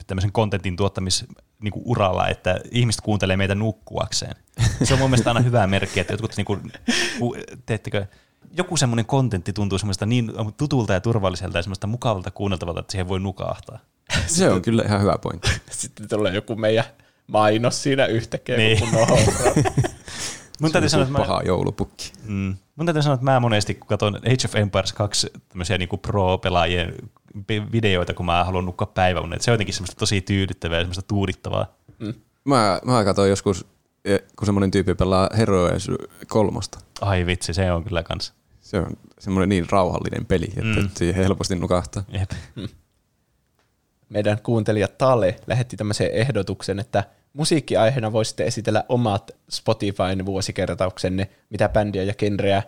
tämmöisen 0.07 0.31
kontentin 0.31 0.75
tuottamis 0.75 1.25
niin 1.63 1.71
kuin 1.71 1.83
uralla, 1.85 2.27
että 2.27 2.59
ihmiset 2.71 3.01
kuuntelee 3.01 3.37
meitä 3.37 3.55
nukkuakseen. 3.55 4.35
Se 4.83 4.93
on 4.93 4.99
mun 4.99 5.09
mielestä 5.09 5.29
aina 5.29 5.39
hyvä 5.39 5.67
merkki, 5.67 5.99
että 5.99 6.13
jotkut, 6.13 6.37
niin 6.37 6.45
kuin, 6.45 6.71
ku- 7.19 7.35
teettekö, 7.65 8.05
joku 8.57 8.77
semmoinen 8.77 9.05
kontentti 9.05 9.53
tuntuu 9.53 9.77
semmoista 9.77 10.05
niin 10.05 10.31
tutulta 10.57 10.93
ja 10.93 11.01
turvalliselta 11.01 11.57
ja 11.57 11.61
semmoista 11.63 11.87
mukavalta 11.87 12.31
kuunneltavalta, 12.31 12.79
että 12.79 12.91
siihen 12.91 13.07
voi 13.07 13.19
nukahtaa. 13.19 13.79
Se 14.27 14.49
on 14.49 14.61
kyllä 14.61 14.83
ihan 14.85 15.01
hyvä 15.01 15.17
pointti. 15.21 15.49
Sitten 15.71 16.07
tulee 16.09 16.33
joku 16.35 16.55
meidän 16.55 16.85
mainos 17.27 17.83
siinä 17.83 18.05
yhtäkkiä, 18.05 18.57
Niin. 18.57 18.79
kun 18.79 18.91
nohorraa. 18.91 19.53
Mun 20.63 20.71
täytyy 20.71 20.89
sanoa, 20.89 21.03
että 21.03 21.11
mä, 21.19 21.25
Paha 21.25 21.41
joulupukki. 21.45 22.11
Mm. 22.27 22.55
Mun 22.75 22.85
täytyy 22.85 23.01
sanoa, 23.01 23.13
että 23.13 23.23
mä 23.25 23.39
monesti, 23.39 23.73
kun 23.73 23.87
katson 23.87 24.15
Age 24.15 24.45
of 24.45 24.55
Empires 24.55 24.93
2 24.93 25.31
tämmöisiä 25.49 25.77
niin 25.77 25.89
pro-pelaajien 26.01 26.93
pe- 27.47 27.71
videoita, 27.71 28.13
kun 28.13 28.25
mä 28.25 28.43
haluan 28.43 28.65
nukkua 28.65 28.87
päiväunet, 28.87 29.41
se 29.41 29.51
on 29.51 29.53
jotenkin 29.53 29.73
semmoista 29.75 29.95
tosi 29.99 30.21
tyydyttävää 30.21 30.77
ja 30.77 30.81
semmoista 30.81 31.01
tuudittavaa. 31.01 31.75
Mä, 32.45 32.79
mä 32.85 33.03
katsoin 33.03 33.29
joskus, 33.29 33.65
eh, 34.05 34.19
kun 34.35 34.45
semmoinen 34.45 34.71
tyyppi 34.71 34.95
pelaa 34.95 35.29
Heroes 35.37 35.87
kolmosta. 36.27 36.79
Ai 37.01 37.25
vitsi, 37.25 37.53
se 37.53 37.71
on 37.71 37.83
kyllä 37.83 38.03
kans. 38.03 38.33
Se 38.61 38.77
on 38.79 38.97
semmoinen 39.19 39.49
niin 39.49 39.65
rauhallinen 39.69 40.25
peli, 40.25 40.45
että 40.45 40.61
Mm. 40.63 40.81
mm. 40.81 40.89
siihen 40.95 41.15
helposti 41.15 41.55
nukahtaa. 41.55 42.03
Jep. 42.09 42.31
Meidän 44.09 44.37
kuuntelija 44.43 44.87
Tale 44.87 45.35
lähetti 45.47 45.77
tämmöisen 45.77 46.09
ehdotuksen, 46.11 46.79
että 46.79 47.03
musiikkiaiheena 47.33 48.11
voisitte 48.11 48.45
esitellä 48.45 48.83
omat 48.89 49.31
Spotifyn 49.49 50.25
vuosikertauksenne, 50.25 51.29
mitä 51.49 51.69
bändiä 51.69 52.03
ja 52.03 52.15
genreä 52.15 52.63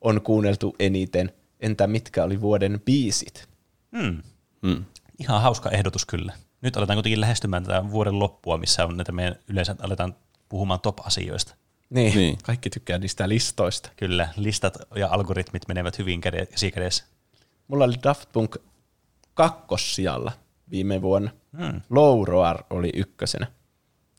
on 0.00 0.20
kuunneltu 0.22 0.76
eniten. 0.78 1.32
Entä 1.60 1.86
mitkä 1.86 2.24
oli 2.24 2.40
vuoden 2.40 2.80
biisit? 2.84 3.48
Mm. 3.90 4.22
Mm. 4.62 4.84
Ihan 5.18 5.42
hauska 5.42 5.70
ehdotus 5.70 6.06
kyllä. 6.06 6.32
Nyt 6.62 6.76
aletaan 6.76 6.96
kuitenkin 6.96 7.20
lähestymään 7.20 7.64
tätä 7.64 7.90
vuoden 7.90 8.18
loppua, 8.18 8.58
missä 8.58 8.86
on 8.86 8.96
näitä 8.96 9.12
meidän 9.12 9.36
yleensä 9.48 9.76
aletaan 9.80 10.16
puhumaan 10.48 10.80
top-asioista. 10.80 11.54
Niin, 11.90 12.16
niin. 12.16 12.38
Kaikki 12.42 12.70
tykkää 12.70 12.98
niistä 12.98 13.28
listoista. 13.28 13.90
Kyllä, 13.96 14.28
listat 14.36 14.78
ja 14.96 15.08
algoritmit 15.10 15.68
menevät 15.68 15.98
hyvin 15.98 16.20
käde- 16.20 16.46
käsikädessä. 16.46 17.04
Mulla 17.68 17.84
oli 17.84 17.94
Daft 18.02 18.28
Punk 18.32 18.56
kakkossijalla 19.34 20.32
viime 20.70 21.02
vuonna. 21.02 21.30
Hmm. 21.58 21.80
Low 21.90 22.24
Roar 22.24 22.64
oli 22.70 22.90
ykkösenä. 22.94 23.46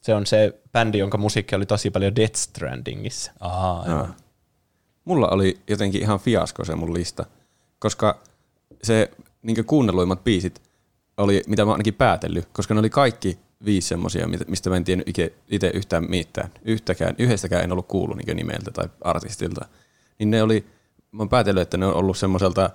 Se 0.06 0.16
on 0.16 0.26
se 0.26 0.60
bändi, 0.72 0.98
jonka 0.98 1.18
musiikki 1.18 1.56
oli 1.56 1.66
tosi 1.66 1.92
paljon 1.92 2.16
Death 2.16 2.36
Strandingissa. 2.36 3.32
Aivan. 3.40 3.98
Joo. 3.98 4.08
Mulla 5.06 5.28
oli 5.28 5.60
jotenkin 5.68 6.02
ihan 6.02 6.20
fiasko 6.20 6.66
se 6.66 6.76
mun 6.76 6.94
lista, 6.94 7.26
koska 7.80 8.20
se 8.84 9.12
niin 9.42 9.66
kuunnelluimmat 9.66 10.24
biisit 10.24 10.62
oli, 11.18 11.44
mitä 11.48 11.66
mä 11.66 11.72
oon 11.72 11.76
ainakin 11.76 11.94
päätellyt, 11.94 12.48
koska 12.54 12.74
ne 12.74 12.80
oli 12.80 12.90
kaikki 12.90 13.40
viisi 13.66 13.88
semmosia, 13.88 14.28
mistä 14.48 14.70
mä 14.70 14.78
en 14.78 14.84
tiennyt 14.84 15.08
itse 15.50 15.72
yhtään 15.74 16.10
mitään. 16.10 16.50
Yhtäkään, 16.62 17.16
yhdestäkään 17.18 17.64
en 17.64 17.72
ollut 17.72 17.88
kuullut 17.88 18.18
niin 18.18 18.38
nimeltä 18.38 18.72
tai 18.72 18.90
artistilta. 19.02 19.66
Niin 20.20 20.32
ne 20.32 20.44
oli, 20.44 20.66
mä 21.12 21.22
oon 21.22 21.30
päätellyt, 21.30 21.62
että 21.62 21.78
ne 21.78 21.86
on 21.86 21.96
ollut 21.96 22.18
semmoiselta 22.18 22.70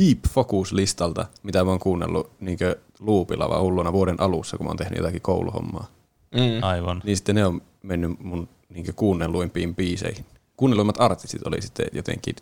deep 0.00 0.18
focus-listalta, 0.28 1.26
mitä 1.42 1.64
mä 1.64 1.70
oon 1.70 1.80
kuunnellut 1.80 2.30
niin 2.40 2.58
loopilla 3.00 3.48
vaan 3.48 3.62
hulluna 3.62 3.92
vuoden 3.92 4.20
alussa, 4.20 4.56
kun 4.56 4.66
mä 4.66 4.70
oon 4.70 4.76
tehnyt 4.76 4.98
jotakin 4.98 5.22
kouluhommaa. 5.22 5.97
Mm. 6.34 6.62
aivan. 6.62 7.00
Niin 7.04 7.16
sitten 7.16 7.34
ne 7.34 7.46
on 7.46 7.62
mennyt 7.82 8.18
mun 8.20 8.48
niin 8.68 8.94
kuunnelluimpiin 8.94 9.74
biiseihin. 9.74 10.26
Kuunnelluimmat 10.56 11.00
artistit 11.00 11.46
oli 11.46 11.62
sitten 11.62 11.86
jotenkin 11.92 12.36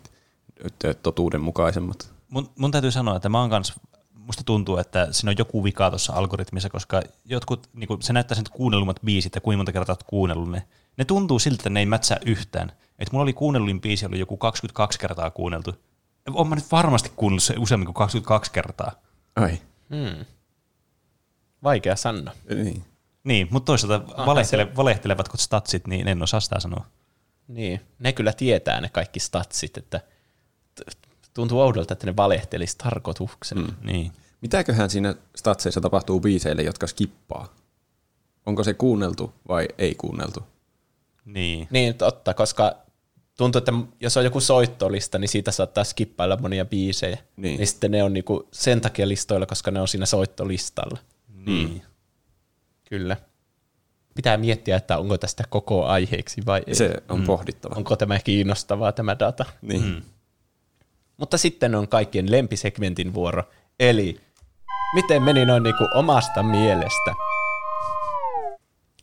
totuudenmukaisemmat. 1.03 2.11
Mun, 2.29 2.49
mun 2.57 2.71
täytyy 2.71 2.91
sanoa, 2.91 3.15
että 3.15 3.29
mä 3.29 3.39
oon 3.41 3.49
kans, 3.49 3.73
musta 4.13 4.43
tuntuu, 4.43 4.77
että 4.77 5.07
siinä 5.11 5.29
on 5.29 5.35
joku 5.37 5.63
vika 5.63 5.89
tuossa 5.89 6.13
algoritmissa, 6.13 6.69
koska 6.69 7.01
jotkut, 7.25 7.69
niin 7.73 7.87
se 7.99 8.13
näyttää 8.13 8.35
sen 8.35 8.45
kuunnellummat 8.51 8.99
biisit 9.05 9.35
ja 9.35 9.41
kuinka 9.41 9.57
monta 9.57 9.71
kertaa 9.71 9.93
oot 9.93 10.03
kuunnellut 10.03 10.51
ne. 10.51 10.63
Ne 10.97 11.05
tuntuu 11.05 11.39
siltä, 11.39 11.55
että 11.55 11.69
ne 11.69 11.79
ei 11.79 11.85
mätsää 11.85 12.17
yhtään. 12.25 12.71
Et 12.99 13.11
mulla 13.11 13.23
oli 13.23 13.33
kuunnelluin 13.33 13.81
biisi, 13.81 14.05
oli 14.05 14.19
joku 14.19 14.37
22 14.37 14.99
kertaa 14.99 15.31
kuunneltu. 15.31 15.75
Oon 16.33 16.47
mä 16.47 16.55
nyt 16.55 16.71
varmasti 16.71 17.11
kuunnellut 17.15 17.43
se 17.43 17.55
useammin 17.59 17.85
kuin 17.85 17.95
22 17.95 18.51
kertaa. 18.51 18.91
Ai, 19.35 19.57
Mm. 19.89 20.25
Vaikea 21.63 21.95
sanoa. 21.95 22.33
niin. 22.63 22.83
Niin, 23.27 23.47
mutta 23.51 23.65
toisaalta 23.65 24.25
valehtele, 24.25 24.75
valehtelevatko 24.75 25.37
statsit, 25.37 25.87
niin 25.87 26.07
en 26.07 26.23
osaa 26.23 26.39
sitä 26.39 26.59
sanoa. 26.59 26.85
Niin, 27.47 27.81
ne 27.99 28.13
kyllä 28.13 28.33
tietää 28.33 28.81
ne 28.81 28.89
kaikki 28.89 29.19
statsit, 29.19 29.77
että 29.77 30.01
tuntuu 31.33 31.59
oudolta, 31.59 31.93
että 31.93 32.05
ne 32.05 32.15
valehtelisi 32.15 32.77
tarkoituksella. 32.77 33.67
Mm. 33.67 33.87
Niin. 33.87 34.11
Mitäköhän 34.41 34.89
siinä 34.89 35.15
statseissa 35.35 35.81
tapahtuu 35.81 36.19
biiseille, 36.19 36.61
jotka 36.61 36.87
skippaa? 36.87 37.53
Onko 38.45 38.63
se 38.63 38.73
kuunneltu 38.73 39.33
vai 39.47 39.67
ei 39.77 39.95
kuunneltu? 39.95 40.43
Niin. 41.25 41.67
Niin, 41.71 41.95
totta, 41.95 42.33
koska 42.33 42.75
tuntuu, 43.37 43.59
että 43.59 43.73
jos 43.99 44.17
on 44.17 44.23
joku 44.23 44.39
soittolista, 44.39 45.19
niin 45.19 45.29
siitä 45.29 45.51
saattaa 45.51 45.83
skippailla 45.83 46.37
monia 46.37 46.65
biisejä. 46.65 47.17
Niin. 47.37 47.57
niin 47.57 47.67
sitten 47.67 47.91
ne 47.91 48.03
on 48.03 48.13
niinku 48.13 48.47
sen 48.51 48.81
takia 48.81 49.07
listoilla, 49.07 49.45
koska 49.45 49.71
ne 49.71 49.81
on 49.81 49.87
siinä 49.87 50.05
soittolistalla. 50.05 50.97
Niin. 51.45 51.81
Kyllä. 52.89 53.17
Pitää 54.15 54.37
miettiä, 54.37 54.75
että 54.75 54.97
onko 54.97 55.17
tästä 55.17 55.43
koko 55.49 55.85
aiheeksi 55.85 56.41
vai 56.45 56.63
ei. 56.67 56.75
Se 56.75 56.93
on 57.09 57.19
mm. 57.19 57.25
pohdittava. 57.25 57.75
Onko 57.75 57.95
tämä 57.95 58.19
kiinnostavaa 58.19 58.91
tämä 58.91 59.19
data. 59.19 59.45
Niin. 59.61 59.83
Mm. 59.83 60.01
Mutta 61.17 61.37
sitten 61.37 61.75
on 61.75 61.87
kaikkien 61.87 62.31
lempisegmentin 62.31 63.13
vuoro, 63.13 63.43
eli 63.79 64.21
miten 64.93 65.23
meni 65.23 65.45
noin 65.45 65.63
niinku 65.63 65.87
omasta 65.95 66.43
mielestä. 66.43 67.13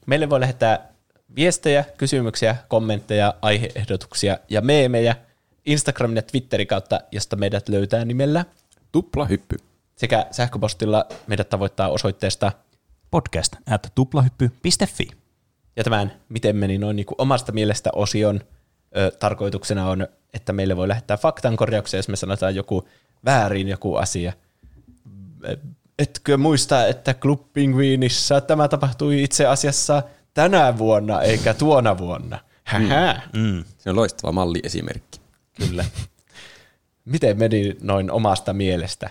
Meille 0.07 0.31
voi 0.31 0.41
lähettää 0.41 0.93
viestejä, 1.37 1.85
kysymyksiä, 1.97 2.57
kommentteja, 2.69 3.35
aiheehdotuksia 3.43 4.39
ja 4.51 4.61
meemejä 4.61 5.17
Instagramin 5.67 6.17
ja 6.17 6.23
Twitterin 6.23 6.67
kautta, 6.67 7.01
josta 7.13 7.37
meidät 7.37 7.69
löytää 7.69 8.05
nimellä. 8.05 8.45
Tupla 8.93 9.25
hyppy. 9.25 9.57
Sekä 9.97 10.27
sähköpostilla 10.31 11.07
meidät 11.27 11.49
tavoittaa 11.49 11.89
osoitteesta 11.89 12.53
Podcast 13.15 13.57
at 13.71 13.93
tuplahyppy.fi. 13.95 15.09
Ja 15.77 15.85
tämän 15.85 16.13
Miten 16.29 16.57
meni 16.57 16.79
noin 16.79 16.97
niin 16.97 17.07
kuin 17.07 17.15
omasta 17.19 17.53
mielestä 17.53 17.91
osion 17.93 18.41
ö, 18.97 19.11
tarkoituksena 19.11 19.89
on, 19.91 20.09
että 20.35 20.53
meille 20.53 20.77
voi 20.77 20.89
lähettää 20.89 21.17
faktankorjauksia, 21.17 21.99
jos 21.99 22.09
me 22.09 22.17
sanotaan 22.17 22.55
joku 22.55 22.89
väärin 23.25 23.69
joku 23.69 23.97
asia. 23.97 24.33
Etkö 25.99 26.37
muista, 26.37 26.87
että 26.87 27.15
Club 27.15 27.53
Penguinissa 27.53 28.41
tämä 28.41 28.69
tapahtui 28.69 29.23
itse 29.23 29.47
asiassa 29.47 30.03
tänä 30.35 30.79
vuonna 30.79 31.23
eikä 31.23 31.55
tuona 31.55 31.99
vuonna? 31.99 32.39
Hähä. 32.65 33.21
Mm, 33.33 33.65
Se 33.79 33.91
on 33.91 33.97
loistava 33.97 34.33
malliesimerkki. 34.33 35.21
kyllä. 35.67 35.85
Miten 37.05 37.39
meni 37.39 37.77
noin 37.83 38.11
omasta 38.11 38.53
mielestä? 38.53 39.11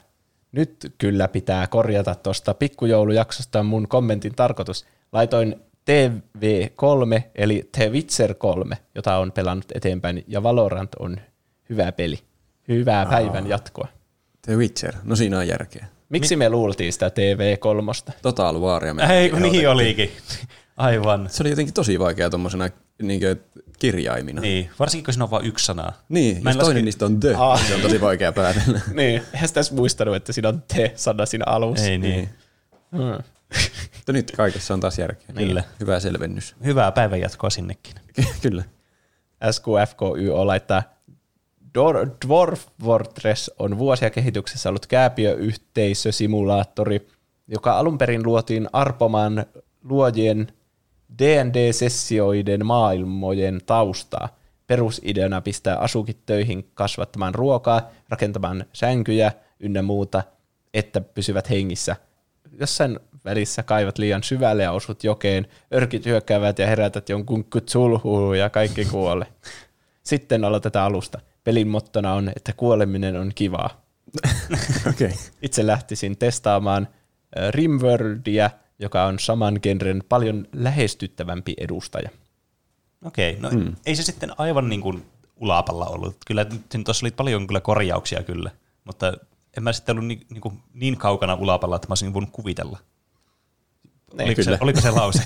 Nyt 0.54 0.94
kyllä 0.98 1.28
pitää 1.28 1.68
korjata 1.68 2.16
tuosta 2.16 2.54
pikkujoulujaksosta 2.54 3.64
mun 3.64 3.88
kommentin 3.88 4.36
tarkoitus. 4.36 4.86
Laitoin 5.12 5.56
TV3, 5.92 7.22
eli 7.36 7.70
The 7.72 7.90
Witcher 7.90 8.34
3, 8.34 8.78
jota 8.96 9.18
on 9.18 9.32
pelannut 9.32 9.66
eteenpäin, 9.76 10.24
ja 10.28 10.44
Valorant 10.44 10.96
on 10.96 11.18
hyvä 11.70 11.92
peli. 11.92 12.20
Hyvää 12.68 13.06
päivän 13.06 13.48
jatkoa. 13.48 13.88
The 14.42 14.56
Witcher. 14.56 14.94
No 15.04 15.16
siinä 15.16 15.38
on 15.38 15.48
järkeä. 15.48 15.86
Miksi 16.10 16.36
me 16.36 16.50
luultiin 16.50 16.94
sitä 16.94 17.08
TV3? 17.08 18.14
Total 18.22 18.60
Waria. 18.60 18.94
me 18.94 19.20
Ei, 19.20 19.30
kun 19.30 19.42
niin 19.42 19.70
olikin. 19.70 20.12
Aivan. 20.78 21.30
Se 21.30 21.44
oli 21.44 21.50
jotenkin 21.50 21.74
tosi 21.74 22.00
vaikea 22.00 22.30
tuommoisena 22.30 22.70
niin 23.02 23.22
kirjaimina. 23.80 24.42
Niin, 24.42 24.70
varsinkin 24.80 25.06
kun 25.06 25.14
siinä 25.14 25.24
on 25.24 25.32
vain 25.32 25.46
yksi 25.46 25.66
sana. 25.66 25.92
Niin, 26.10 26.44
Mä 26.44 26.50
jos 26.50 26.58
en 26.58 26.64
toinen 26.66 26.86
niistä 26.86 27.06
on 27.06 27.20
the, 27.20 27.36
Ah. 27.38 27.68
se 27.68 27.76
on 27.76 27.82
tosi 27.82 28.02
vaikea 28.02 28.32
päätellä. 28.32 28.82
Niin, 28.94 29.22
eihän 29.34 29.48
sitä 29.48 29.60
edes 29.60 29.72
muistanut, 29.72 30.16
että 30.16 30.34
siinä 30.34 30.50
on 30.50 30.64
te-sana 30.76 31.26
siinä 31.26 31.46
alussa. 31.48 31.86
Ei 31.86 31.98
niin. 31.98 32.30
Hmm. 32.92 33.24
Mutta 33.96 34.14
nyt 34.14 34.32
kaikessa 34.32 34.74
on 34.74 34.80
taas 34.80 35.00
järkeä. 35.00 35.28
Kyllä. 35.38 35.64
Hyvä 35.80 36.00
selvennys. 36.00 36.56
Hyvää 36.66 36.92
päivän 36.92 37.20
jatkoa 37.20 37.50
sinnekin. 37.50 37.94
Kyllä. 38.42 38.64
SQFKY 39.52 40.30
laittaa 40.46 40.84
Dor- 41.78 42.10
Dwarf 42.28 42.66
Fortress 42.84 43.52
on 43.60 43.78
vuosia 43.78 44.10
kehityksessä 44.10 44.70
ollut 44.70 44.86
kääpiöyhteisösimulaattori, 44.86 47.08
joka 47.48 47.78
alun 47.80 47.98
perin 47.98 48.24
luotiin 48.24 48.70
arpomaan 48.74 49.46
luojien 49.84 50.48
D&D-sessioiden 51.20 52.66
maailmojen 52.66 53.62
taustaa. 53.66 54.30
Perusideana 54.68 55.42
pistää 55.42 55.78
asukit 55.78 56.26
töihin 56.26 56.70
kasvattamaan 56.74 57.36
ruokaa, 57.36 57.90
rakentamaan 58.10 58.66
sänkyjä 58.74 59.32
ynnä 59.60 59.82
muuta, 59.82 60.24
että 60.74 61.02
pysyvät 61.02 61.50
hengissä. 61.50 61.96
Jossain 62.60 63.00
välissä 63.26 63.64
kaivat 63.64 63.98
liian 63.98 64.24
syvälle 64.24 64.64
ja 64.64 64.72
osut 64.72 65.04
jokeen, 65.04 65.48
örkit 65.74 66.06
hyökkäävät 66.06 66.60
ja 66.60 66.68
herätät 66.68 67.10
jonkun 67.10 67.44
kutsulhuun 67.44 68.38
ja 68.38 68.50
kaikki 68.50 68.86
kuolle. 68.86 69.28
Sitten 70.04 70.46
aloitetaan 70.46 70.86
alusta. 70.86 71.20
Pelin 71.44 71.68
mottona 71.68 72.14
on, 72.14 72.32
että 72.36 72.54
kuoleminen 72.54 73.20
on 73.20 73.32
kivaa. 73.36 73.84
Okay. 74.90 75.12
Itse 75.42 75.68
lähtisin 75.68 76.18
testaamaan 76.18 76.88
äh, 77.38 77.50
Rimworldia, 77.50 78.50
joka 78.80 79.06
on 79.06 79.20
saman 79.20 79.60
genren 79.64 80.04
paljon 80.10 80.48
lähestyttävämpi 80.54 81.54
edustaja. 81.58 82.10
Okei, 83.06 83.38
no 83.40 83.50
mm. 83.50 83.76
ei 83.86 83.96
se 83.96 84.04
sitten 84.04 84.32
aivan 84.38 84.70
niin 84.70 84.82
kuin 84.82 85.06
ulapalla 85.36 85.86
ollut. 85.86 86.18
Kyllä 86.28 86.46
tuossa 86.86 87.06
oli 87.06 87.12
paljon 87.12 87.48
kyllä 87.48 87.62
korjauksia 87.62 88.24
kyllä, 88.24 88.52
mutta 88.84 89.14
en 89.58 89.64
mä 89.64 89.74
sitten 89.74 89.94
ollut 89.94 90.08
niin, 90.08 90.26
niin, 90.30 90.42
kuin 90.42 90.60
niin 90.74 90.98
kaukana 90.98 91.34
ulapalla, 91.34 91.76
että 91.76 91.88
mä 91.88 91.92
olisin 91.92 92.14
voinut 92.14 92.32
kuvitella. 92.32 92.80
Oliko 94.14 94.42
se, 94.42 94.46
kyllä. 94.46 94.58
oliko 94.62 94.82
se 94.82 94.92
lause? 95.00 95.24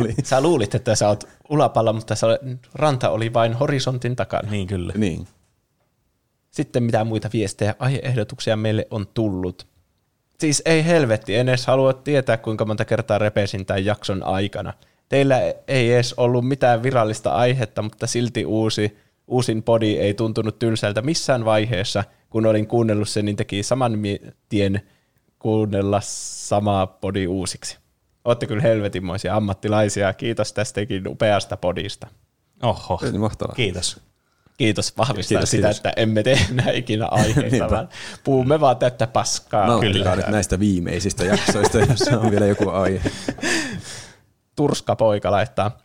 oli. 0.00 0.14
Sä 0.24 0.40
luulit, 0.40 0.74
että 0.74 0.94
sä 0.94 1.08
oot 1.08 1.24
ulapalla, 1.48 1.92
mutta 1.92 2.14
sä 2.14 2.26
olet, 2.26 2.40
ranta 2.74 3.10
oli 3.10 3.32
vain 3.32 3.54
horisontin 3.54 4.16
takana. 4.16 4.50
niin 4.50 4.66
kyllä. 4.66 4.92
Niin. 4.96 5.28
Sitten 6.50 6.82
mitä 6.82 7.04
muita 7.04 7.30
viestejä, 7.32 7.74
aiheehdotuksia 7.78 8.56
meille 8.56 8.86
on 8.90 9.06
tullut. 9.06 9.66
Siis 10.42 10.62
ei 10.64 10.84
helvetti, 10.84 11.34
en 11.34 11.48
edes 11.48 11.66
halua 11.66 11.92
tietää, 11.92 12.36
kuinka 12.36 12.64
monta 12.64 12.84
kertaa 12.84 13.18
repesin 13.18 13.66
tämän 13.66 13.84
jakson 13.84 14.22
aikana. 14.22 14.72
Teillä 15.08 15.40
ei 15.68 15.92
edes 15.92 16.14
ollut 16.16 16.48
mitään 16.48 16.82
virallista 16.82 17.32
aihetta, 17.32 17.82
mutta 17.82 18.06
silti 18.06 18.46
uusi, 18.46 18.98
uusin 19.26 19.62
podi 19.62 19.98
ei 19.98 20.14
tuntunut 20.14 20.58
tylsältä 20.58 21.02
missään 21.02 21.44
vaiheessa. 21.44 22.04
Kun 22.30 22.46
olin 22.46 22.66
kuunnellut 22.66 23.08
sen, 23.08 23.24
niin 23.24 23.36
teki 23.36 23.62
saman 23.62 23.92
tien 24.48 24.80
kuunnella 25.38 26.00
samaa 26.04 26.86
podi 26.86 27.26
uusiksi. 27.26 27.78
Olette 28.24 28.46
kyllä 28.46 28.62
helvetinmoisia 28.62 29.36
ammattilaisia. 29.36 30.12
Kiitos 30.12 30.52
tästäkin 30.52 31.08
upeasta 31.08 31.56
podista. 31.56 32.06
Oho, 32.62 33.00
mahtavaa. 33.18 33.54
kiitos. 33.54 34.00
Kiitos 34.62 34.96
vahvistaa 34.98 35.36
Kiitos, 35.36 35.50
sitä, 35.50 35.62
kiitos. 35.62 35.76
että 35.76 35.92
emme 35.96 36.22
tee 36.22 36.38
enää 36.50 36.70
ikinä 36.70 37.06
aiheita, 37.06 37.70
vaan 37.70 37.88
puhumme 38.24 38.60
vaan 38.60 38.76
täyttä 38.76 39.06
paskaa. 39.06 39.66
Nauttikaa 39.66 40.16
nyt 40.16 40.26
näistä 40.26 40.58
viimeisistä 40.58 41.24
jaksoista, 41.24 41.78
jossa 41.78 42.20
on 42.20 42.30
vielä 42.30 42.46
joku 42.46 42.68
aihe. 42.68 43.10
Turska 44.56 44.96
poika 44.96 45.30
laittaa. 45.30 45.78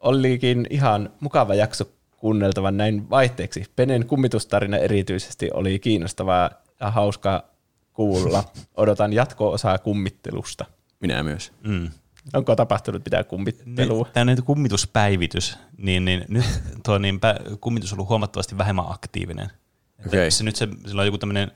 Olikin 0.00 0.66
ihan 0.70 1.10
mukava 1.20 1.54
jakso 1.54 1.84
kuunneltavan 2.16 2.76
näin 2.76 3.10
vaihteeksi. 3.10 3.64
Penen 3.76 4.06
kummitustarina 4.06 4.76
erityisesti 4.76 5.50
oli 5.54 5.78
kiinnostavaa 5.78 6.50
ja 6.80 6.90
hauska 6.90 7.44
kuulla. 7.92 8.44
Odotan 8.76 9.12
jatko-osaa 9.12 9.78
kummittelusta. 9.78 10.64
Minä 11.00 11.22
myös. 11.22 11.52
Mm. 11.62 11.90
Onko 12.32 12.56
tapahtunut 12.56 13.04
mitään 13.04 13.24
kummittelua? 13.24 14.08
Tämä 14.12 14.22
on 14.22 14.26
nyt 14.26 14.44
kummituspäivitys, 14.44 15.58
niin, 15.76 16.04
niin 16.04 16.24
nyt 16.28 16.44
tuo 16.84 16.98
niin 16.98 17.16
pä- 17.16 17.56
kummitus 17.60 17.92
on 17.92 17.98
ollut 17.98 18.08
huomattavasti 18.08 18.58
vähemmän 18.58 18.84
aktiivinen. 18.88 19.50
Että 19.98 20.08
Okei. 20.08 20.30
Se, 20.30 20.44
nyt 20.44 20.56
se, 20.56 20.68
sillä 20.86 21.00
on 21.00 21.06
joku 21.06 21.18
tämmöinen 21.18 21.50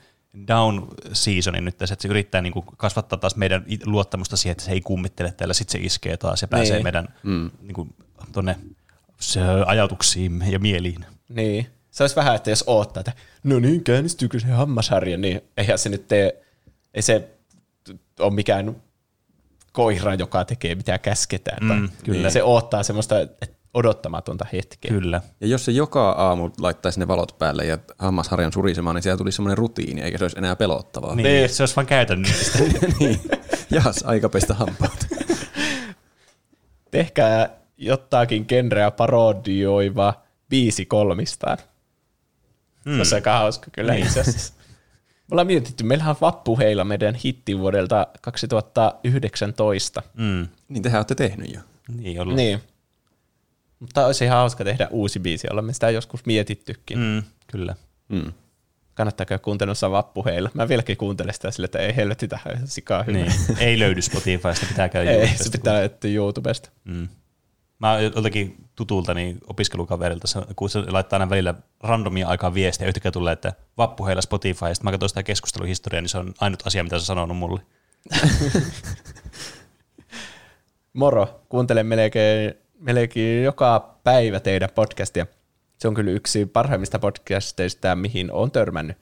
down 0.49 0.89
seasoni 1.13 1.61
nyt 1.61 1.79
tässä, 1.79 1.93
että 1.93 2.03
se 2.03 2.09
yrittää 2.09 2.41
niin 2.41 2.53
kuin 2.53 2.65
kasvattaa 2.77 3.19
taas 3.19 3.37
meidän 3.37 3.65
luottamusta 3.87 4.37
siihen, 4.37 4.53
että 4.53 4.65
se 4.65 4.73
ei 4.73 4.81
kummittele 4.81 5.33
täällä, 5.33 5.55
sitten 5.55 5.81
se 5.81 5.87
iskee 5.87 6.17
taas 6.17 6.43
ja 6.43 6.49
pääsee 6.49 6.77
Niin. 6.77 6.83
meidän 6.83 7.09
mm. 7.23 7.51
niin 7.63 7.75
kuin, 7.75 7.95
tonne 8.33 8.57
se, 9.21 9.41
ajatuksiin 9.67 10.45
ja 10.53 10.59
mieliin. 10.59 11.05
Niin. 11.29 11.67
Se 11.91 12.03
olisi 12.03 12.17
vähän, 12.17 12.35
että 12.37 12.51
jos 12.51 12.65
oottaa, 12.67 13.01
että 13.01 13.13
no 13.45 13.59
niin, 13.59 13.85
käynnistyykö 13.85 14.41
se 14.41 14.47
hammasharja, 14.47 15.19
niin 15.19 15.41
eihän 15.57 15.79
se 15.79 15.89
nyt 15.89 16.09
tee, 16.09 16.43
ei 16.95 17.03
se 17.03 17.29
ole 18.21 18.35
mikään 18.35 18.77
koira, 19.73 20.15
joka 20.15 20.45
tekee 20.45 20.75
mitä 20.75 20.99
käsketään. 20.99 21.59
Mm, 21.63 21.89
tai 21.89 21.97
kyllä. 22.05 22.31
Se 22.31 22.43
odottaa 22.43 22.83
semmoista 22.83 23.15
odottamatonta 23.75 24.47
hetkeä. 24.53 24.89
Kyllä. 24.89 25.21
Ja 25.41 25.47
jos 25.47 25.65
se 25.65 25.73
joka 25.73 26.11
aamu 26.11 26.51
laittaisi 26.61 27.01
ne 27.01 27.09
valot 27.09 27.39
päälle 27.39 27.65
ja 27.65 27.79
hammasharjan 27.99 28.53
surisemaan, 28.53 28.97
niin 28.97 29.03
siellä 29.03 29.19
tulisi 29.19 29.37
semmoinen 29.37 29.59
rutiini, 29.59 30.01
eikä 30.01 30.19
se 30.19 30.25
olisi 30.25 30.39
enää 30.39 30.57
pelottavaa. 30.57 31.15
Niin, 31.15 31.25
Niin. 31.25 31.49
Se 31.49 31.63
olisi 31.63 31.77
vaan 31.77 31.87
käytännöllistä. 31.87 32.59
niin. 33.01 33.21
Jas, 33.71 34.03
aika 34.07 34.29
pestä 34.29 34.55
hampaat. 34.55 35.07
Tehkää 36.91 37.51
jotakin 37.77 38.45
genreä 38.49 38.91
parodioiva 38.91 40.15
biisi 40.49 40.87
kolmistaan. 40.87 41.59
Hmm. 42.85 42.93
Se 42.93 42.99
olisi 42.99 43.15
aika 43.15 43.39
hauska 43.39 43.71
kyllä 43.73 43.93
niin. 43.93 44.07
itse 44.07 44.21
asiassa. 44.21 44.55
Me 45.31 45.35
ollaan 45.35 45.47
mietitty, 45.47 45.85
meillähän 45.85 46.11
on 46.11 46.21
Vappuheilla 46.21 46.85
meidän 46.85 47.15
hitti 47.15 47.59
vuodelta 47.59 48.07
2019. 48.21 50.03
mm. 50.15 50.49
Niin 50.69 50.83
tehän 50.83 50.99
olette 50.99 51.15
tehnyt 51.15 51.55
jo. 51.55 51.61
Niin, 51.97 52.21
ollut. 52.21 52.37
Niin. 52.37 52.61
Mutta 53.81 54.07
olisi 54.07 54.25
ihan 54.25 54.39
hauska 54.39 54.65
tehdä 54.65 54.89
uusi 54.91 55.21
biisi, 55.21 55.47
olemme 55.51 55.73
sitä 55.73 55.91
joskus 55.91 56.27
mietittykin. 56.27 56.99
Mm. 56.99 57.23
Kyllä. 57.47 57.75
Mm. 58.09 58.33
Kannattaa 58.95 59.27
käydä 59.27 59.43
kuuntelussa 59.43 59.91
vappuheilla. 59.91 60.51
Mä 60.55 60.69
vieläkin 60.69 60.97
kuuntelen 60.97 61.35
sitä 61.35 61.51
sille, 61.51 61.65
että 61.65 61.79
ei 61.79 61.97
helvetti 61.97 62.29
tähän 62.29 62.61
sikaa 62.65 63.03
hyvä. 63.03 63.19
Niin. 63.19 63.33
ei 63.59 63.79
löydy 63.79 64.03
Spotifysta, 64.03 64.67
pitää 64.69 64.89
käydä 64.89 65.11
Ei, 65.13 65.17
YouTubesta 65.17 65.45
se 65.45 65.51
pitää 65.51 65.85
etsiä 65.85 66.17
YouTubesta. 66.17 66.71
Mm. 66.85 67.09
Mä 67.79 68.01
joltakin 68.01 68.68
tutulta 68.79 69.15
niin 69.15 69.39
opiskelukaverilta, 69.47 70.29
kun 70.57 70.71
se 70.71 70.79
laittaa 70.91 71.17
aina 71.17 71.31
välillä 71.31 71.55
randomia 71.81 72.29
aikaa 72.29 72.55
viestiä, 72.55 72.89
yhtäkkiä 72.89 73.11
tulee, 73.11 73.33
että 73.33 73.53
vappuheilla 73.79 74.23
Spotify, 74.23 74.67
ja 74.67 74.75
sitten 74.75 74.85
mä 74.87 74.91
katson 74.91 75.09
sitä 75.09 75.23
keskusteluhistoriaa, 75.23 76.03
niin 76.03 76.09
se 76.09 76.19
on 76.19 76.35
ainut 76.41 76.67
asia, 76.67 76.85
mitä 76.85 76.99
se 76.99 77.03
on 77.03 77.07
sanonut 77.07 77.37
mulle. 77.37 77.61
Moro, 80.93 81.41
kuuntelen 81.49 81.87
melkein, 81.87 82.55
melkein 82.81 83.45
joka 83.45 83.99
päivä 84.05 84.41
teidän 84.41 84.69
podcastia. 84.75 85.27
Se 85.79 85.89
on 85.89 85.95
kyllä 85.95 86.11
yksi 86.11 86.47
parhaimmista 86.47 86.99
podcasteista, 86.99 87.97
mihin 87.97 88.33
on 88.33 88.51
törmännyt. 88.51 88.97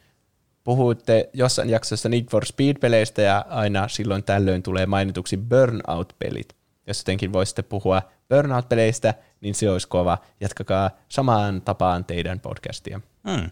Puhuitte 0.64 1.30
jossain 1.32 1.70
jaksossa 1.70 2.08
Need 2.08 2.24
for 2.30 2.44
Speed-peleistä 2.44 3.22
ja 3.22 3.44
aina 3.48 3.88
silloin 3.88 4.24
tällöin 4.24 4.62
tulee 4.62 4.86
mainituksi 4.86 5.36
Burnout-pelit. 5.36 6.55
Jos 6.86 6.98
jotenkin 7.00 7.32
voisitte 7.32 7.62
puhua 7.62 8.02
Burnout-peleistä, 8.28 9.14
niin 9.40 9.54
se 9.54 9.70
olisi 9.70 9.88
kova. 9.88 10.18
Jatkakaa 10.40 10.90
samaan 11.08 11.62
tapaan 11.62 12.04
teidän 12.04 12.40
podcastia. 12.40 13.00
Mm. 13.24 13.50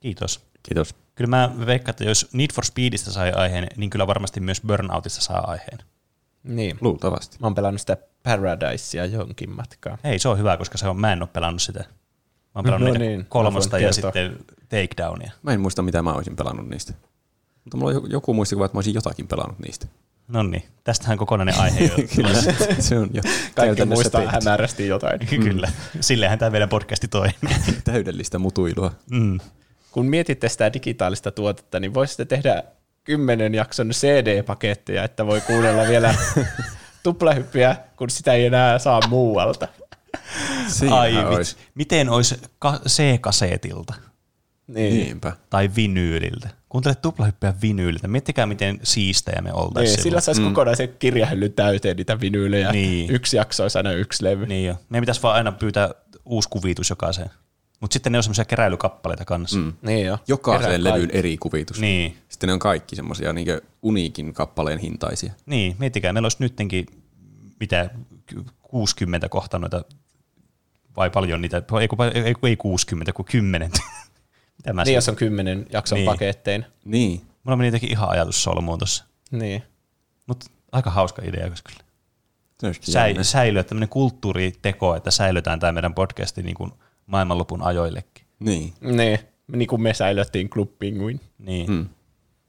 Kiitos. 0.00 0.40
Kiitos. 0.62 0.94
Kyllä 1.14 1.28
mä 1.28 1.50
veikkaan, 1.66 1.90
että 1.90 2.04
jos 2.04 2.28
Need 2.32 2.52
for 2.54 2.64
Speedistä 2.64 3.10
sai 3.10 3.32
aiheen, 3.32 3.66
niin 3.76 3.90
kyllä 3.90 4.06
varmasti 4.06 4.40
myös 4.40 4.60
Burnoutista 4.66 5.20
saa 5.20 5.50
aiheen. 5.50 5.78
Niin. 6.42 6.78
Luultavasti. 6.80 7.36
Mä 7.40 7.46
oon 7.46 7.54
pelannut 7.54 7.80
sitä 7.80 7.96
Paradisea 8.22 9.04
jonkin 9.04 9.50
matkaa. 9.50 9.98
Hei, 10.04 10.18
se 10.18 10.28
on 10.28 10.38
hyvä, 10.38 10.56
koska 10.56 10.78
se 10.78 10.88
on, 10.88 11.00
mä 11.00 11.12
en 11.12 11.22
ole 11.22 11.28
pelannut 11.32 11.62
sitä. 11.62 11.80
Mä 11.80 11.86
oon 12.54 12.64
pelannut 12.64 12.88
No 12.88 12.92
niitä 12.92 13.04
niin, 13.04 13.26
kolmosta 13.28 13.78
ja 13.78 13.92
sitten 13.92 14.38
Takedownia. 14.68 15.32
Mä 15.42 15.52
en 15.52 15.60
muista, 15.60 15.82
mitä 15.82 16.02
mä 16.02 16.12
olisin 16.12 16.36
pelannut 16.36 16.68
niistä. 16.68 16.92
Mutta 17.64 17.76
mulla 17.76 17.88
on 17.88 17.94
joku- 17.94 18.06
joku 18.06 18.34
muistikuva, 18.34 18.64
että 18.66 18.76
mä 18.76 18.78
olisin 18.78 18.94
jotakin 18.94 19.28
pelannut 19.28 19.58
niistä. 19.58 19.86
No 20.32 20.42
niin, 20.42 20.62
tästähän 20.84 21.18
kokonainen 21.18 21.58
aihe 21.60 21.84
jo. 21.84 21.94
Kyllä, 22.16 22.42
se 22.78 22.98
on 22.98 23.10
jo 23.12 23.22
Kaikki 23.54 23.84
muistaa 23.84 24.20
tehty. 24.20 24.34
hämärästi 24.34 24.86
jotain. 24.88 25.18
Kyllä, 25.26 25.68
silleenhän 26.00 26.38
tämä 26.38 26.50
meidän 26.50 26.68
podcasti 26.68 27.08
toimii. 27.08 27.34
Täydellistä 27.84 28.38
mutuilua. 28.38 28.92
Mm. 29.10 29.40
Kun 29.90 30.06
mietitte 30.06 30.48
sitä 30.48 30.72
digitaalista 30.72 31.30
tuotetta, 31.30 31.80
niin 31.80 31.94
voisitte 31.94 32.24
tehdä 32.24 32.62
kymmenen 33.04 33.54
jakson 33.54 33.90
CD-paketteja, 33.90 35.04
että 35.04 35.26
voi 35.26 35.40
kuunnella 35.40 35.82
vielä 35.88 36.14
tuplahyppiä, 37.02 37.76
kun 37.96 38.10
sitä 38.10 38.32
ei 38.32 38.46
enää 38.46 38.78
saa 38.78 39.00
muualta. 39.08 39.68
Siinä 40.68 40.96
Ai 40.96 41.24
ois. 41.24 41.56
Miten 41.74 42.08
olisi 42.08 42.36
ka- 42.58 42.80
C-kasetilta 42.88 43.94
Niin. 44.66 44.94
Niinpä. 44.94 45.32
tai 45.50 45.70
vinyyliltä? 45.76 46.48
Kuuntele 46.72 46.94
tuplahyppyä 46.94 47.54
vinyyliltä. 47.62 48.08
Miettikää, 48.08 48.46
miten 48.46 48.80
siistejä 48.82 49.42
me 49.42 49.50
Niin, 49.50 49.58
oltaisiin. 49.58 50.02
sillä 50.02 50.20
saisi 50.20 50.40
mm. 50.40 50.46
kokonaisen 50.48 50.88
kirjahyllyn 50.98 51.52
täyteen 51.52 51.96
niitä 51.96 52.20
vinyylejä. 52.20 52.72
Niin. 52.72 53.10
Yksi 53.10 53.36
jakso 53.36 53.62
olisi 53.62 53.78
aina 53.78 53.92
yksi 53.92 54.24
levy. 54.24 54.46
Niin 54.46 54.66
jo. 54.68 54.74
Meidän 54.88 55.02
pitäisi 55.02 55.22
vaan 55.22 55.34
aina 55.36 55.52
pyytää 55.52 55.90
uusi 56.24 56.48
kuvitus 56.48 56.90
jokaiseen. 56.90 57.30
Mutta 57.80 57.92
sitten 57.92 58.12
ne 58.12 58.18
on 58.18 58.22
semmoisia 58.22 58.44
keräilykappaleita 58.44 59.24
kanssa. 59.24 59.58
Mm. 59.58 59.72
Niin 59.82 60.06
jo. 60.06 60.18
Jokaiseen 60.28 60.70
Kerran 60.70 60.84
levyyn 60.84 61.00
kaikki. 61.08 61.18
eri 61.18 61.36
kuvitus. 61.36 61.80
Niin. 61.80 62.16
Sitten 62.28 62.46
ne 62.46 62.52
on 62.52 62.58
kaikki 62.58 62.96
semmoisia 62.96 63.32
niin 63.32 63.46
uniikin 63.82 64.34
kappaleen 64.34 64.78
hintaisia. 64.78 65.32
Niin, 65.46 65.76
miettikää, 65.78 66.12
meillä 66.12 66.26
olisi 66.26 66.36
nyttenkin 66.40 66.86
mitä 67.60 67.90
60 68.62 69.28
kohta 69.28 69.58
noita, 69.58 69.84
vai 70.96 71.10
paljon 71.10 71.40
niitä, 71.40 71.62
ei, 71.80 72.22
ei, 72.24 72.34
ei 72.42 72.56
60, 72.56 73.12
kun 73.12 73.24
10. 73.24 73.70
mitä 74.62 74.72
mä 74.72 74.84
Niin, 74.84 74.94
jos 74.94 75.08
on 75.08 75.16
kymmenen 75.16 75.66
jakson 75.72 75.96
Niin. 75.96 76.06
pakettein. 76.06 76.66
Niin. 76.84 77.20
Mulla 77.44 77.56
meni 77.56 77.66
jotenkin 77.66 77.90
ihan 77.90 78.08
ajatus 78.08 78.42
solmuun 78.42 78.78
tossa. 78.78 79.04
Niin. 79.30 79.62
Mutta 80.26 80.46
aika 80.72 80.90
hauska 80.90 81.22
idea, 81.24 81.50
koska 81.50 81.70
kyllä. 81.72 81.82
Säi, 82.80 83.24
säilyä 83.24 83.64
tämmöinen 83.64 83.88
kulttuuriteko, 83.88 84.96
että 84.96 85.10
säilytään 85.10 85.60
tämä 85.60 85.72
meidän 85.72 85.94
podcasti 85.94 86.42
niin 86.42 86.54
kuin 86.54 86.72
maailmanlopun 87.06 87.62
ajoillekin. 87.62 88.26
Niin. 88.38 88.72
Niin. 88.80 89.18
Niin 89.52 89.68
kuin 89.68 89.82
me 89.82 89.94
säilyttiin 89.94 90.50
Club 90.50 90.70
Penguin. 90.78 91.20
Niin. 91.38 91.70
Mm. 91.70 91.88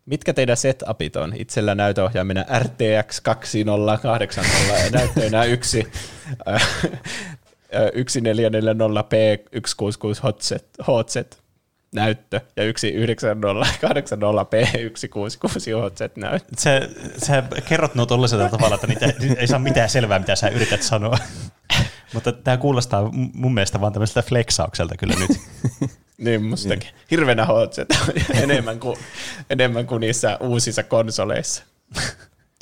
Mitkä 0.05 0.33
teidän 0.33 0.57
setupit 0.57 1.15
on? 1.15 1.33
Itsellä 1.35 1.75
näytöohjaaminen 1.75 2.45
RTX 2.59 3.21
2080 3.21 4.73
ja 4.85 4.89
näyttöönä 4.91 5.43
yksi 5.55 5.87
äh, 6.47 6.53
äh, 6.55 6.61
1440p166 7.81 10.19
hotset, 10.23 10.67
hotset 10.87 11.42
näyttö 11.93 12.41
ja 12.55 12.63
yksi 12.63 12.91
9080p 12.91 14.65
166 14.95 15.71
hotset 15.71 16.17
näyttö. 16.17 16.55
Sä, 16.57 16.81
sä 17.17 17.43
kerrot 17.65 17.95
nuo 17.95 18.05
tollaisella 18.05 18.49
tavalla, 18.49 18.75
että 18.75 18.87
niitä 18.87 19.13
ei 19.37 19.47
saa 19.47 19.59
mitään 19.59 19.89
selvää, 19.89 20.19
mitä 20.19 20.35
sä 20.35 20.49
yrität 20.49 20.83
sanoa. 20.83 21.17
Mutta 22.13 22.31
tämä 22.31 22.57
kuulostaa 22.57 23.09
mun 23.33 23.53
mielestä 23.53 23.81
vaan 23.81 23.93
tämmöiseltä 23.93 24.29
flexaukselta 24.29 24.97
kyllä 24.97 25.15
nyt. 25.19 25.31
Niin 26.17 26.43
mustakin. 26.43 26.89
Hirveänä 27.11 27.45
hotset 27.45 27.87
enemmän 28.43 28.79
kuin, 28.79 28.97
enemmän 29.49 29.87
kuin 29.87 30.01
niissä 30.01 30.37
uusissa 30.41 30.83
konsoleissa. 30.83 31.63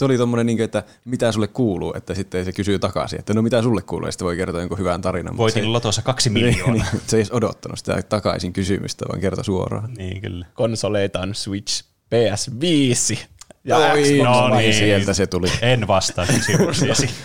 Se 0.01 0.05
oli 0.05 0.17
tommonen, 0.17 0.45
niin 0.45 0.61
että 0.61 0.83
mitä 1.05 1.31
sulle 1.31 1.47
kuuluu, 1.47 1.93
että 1.97 2.13
sitten 2.13 2.45
se 2.45 2.51
kysyy 2.51 2.79
takaisin, 2.79 3.19
että 3.19 3.33
no 3.33 3.41
mitä 3.41 3.61
sulle 3.61 3.81
kuuluu, 3.81 4.07
ja 4.07 4.11
sitten 4.11 4.25
voi 4.25 4.35
kertoa 4.35 4.59
jonkun 4.59 4.77
hyvän 4.77 5.01
tarinan. 5.01 5.33
mutta 5.33 5.41
Voitin 5.41 5.73
lotossa 5.73 6.01
kaksi 6.01 6.23
se, 6.23 6.29
miljoonaa. 6.29 6.73
niin, 6.73 6.85
se 7.07 7.17
ei 7.17 7.21
edes 7.21 7.31
odottanut 7.31 7.77
sitä 7.77 8.01
takaisin 8.01 8.53
kysymystä, 8.53 9.05
vaan 9.09 9.21
kertoi 9.21 9.45
suoraan. 9.45 9.93
Niin 9.93 10.21
kyllä. 10.21 10.45
Konsoleita 10.53 11.19
on 11.19 11.35
Switch, 11.35 11.83
PS5 11.83 13.17
ja 13.63 13.77
Oi, 13.77 14.03
Xbox 14.03 14.23
no 14.25 14.55
niin. 14.55 14.73
sieltä 14.73 15.13
se 15.13 15.27
tuli. 15.27 15.47
En 15.61 15.87
vastaa 15.87 16.25
kysymyksiäsi. 16.25 17.09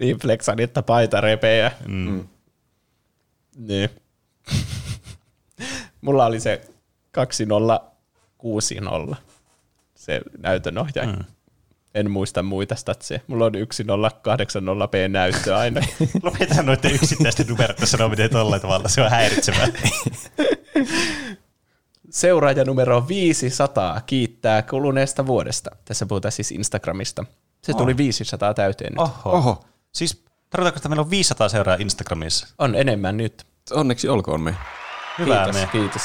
Niin 0.00 0.18
flexan, 0.18 0.60
että 0.60 0.82
paita 0.82 1.20
repeää. 1.20 1.70
Mm. 1.88 2.28
Niin. 3.56 3.90
Mulla 6.00 6.26
oli 6.26 6.40
se 6.40 6.60
2060 7.10 9.16
se 9.94 10.20
näytönohjaaja. 10.38 11.12
Mm. 11.12 11.24
En 11.96 12.10
muista 12.10 12.42
muita 12.42 12.74
statseja. 12.74 13.20
Mulla 13.26 13.44
on 13.44 13.52
1080p 13.54 15.08
näyttö 15.08 15.56
aina. 15.56 15.80
Lopeta 16.22 16.62
noiden 16.62 16.94
yksittäisten 16.94 17.46
numeroiden 17.46 17.86
sanominen 17.86 18.30
tolla 18.30 18.58
tavalla, 18.58 18.88
se 18.88 19.02
on 19.02 19.10
häiritsevää. 19.10 19.68
Seuraaja 22.10 22.64
numero 22.64 23.08
500 23.08 24.00
kiittää 24.06 24.62
kuluneesta 24.62 25.26
vuodesta. 25.26 25.70
Tässä 25.84 26.06
puhutaan 26.06 26.32
siis 26.32 26.52
Instagramista. 26.52 27.24
Se 27.62 27.74
tuli 27.74 27.96
500 27.96 28.54
täyteen 28.54 28.92
nyt. 28.92 28.98
Oho. 28.98 29.36
Oho, 29.36 29.64
Siis 29.92 30.24
tarkoitatko, 30.50 30.78
että 30.78 30.88
meillä 30.88 31.02
on 31.02 31.10
500 31.10 31.48
seuraajaa 31.48 31.82
Instagramissa? 31.82 32.46
On 32.58 32.74
enemmän 32.74 33.16
nyt. 33.16 33.46
onneksi 33.70 34.08
olkoon 34.08 34.40
me. 34.40 34.54
Hyvä 35.18 35.44
kiitos, 35.44 35.62
me. 35.62 35.68
kiitos. 35.72 36.02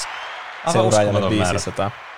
Aivan 0.65 0.73
Seuraajalle 0.73 1.19
uskomaton 1.19 1.37
määrä. 1.37 2.10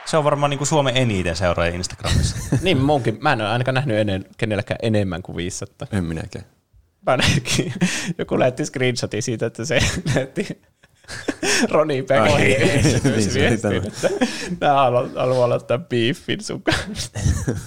500. 0.00 0.10
Se 0.10 0.16
on 0.16 0.24
varmaan 0.24 0.50
niin 0.50 0.58
kuin 0.58 0.68
Suomen 0.68 0.96
eniten 0.96 1.36
seuraajia 1.36 1.74
Instagramissa. 1.74 2.36
Niin 2.62 2.78
munkin. 2.78 3.18
Mä 3.20 3.32
en 3.32 3.40
ole 3.40 3.48
ainakaan 3.48 3.74
nähnyt 3.74 3.96
ennen, 3.96 4.24
kenelläkään 4.36 4.78
enemmän 4.82 5.22
kuin 5.22 5.36
500. 5.36 5.88
En 5.92 6.04
minäkään. 6.04 6.44
Mä 7.06 7.16
näinkin. 7.16 7.72
Joku 8.18 8.38
lähetti 8.38 8.64
screenshotin 8.64 9.22
siitä, 9.22 9.46
että 9.46 9.64
se 9.64 9.78
näytti 10.14 10.60
Roni 11.70 12.02
Pekon 12.02 12.40
niin, 12.40 12.60
viestin, 13.34 13.72
että 13.76 14.08
mä 14.60 14.72
haluan, 14.72 15.10
haluan 15.16 15.44
aloittaa 15.44 15.78
beefin 15.78 16.44
sun 16.44 16.62
kanssa. 16.62 17.10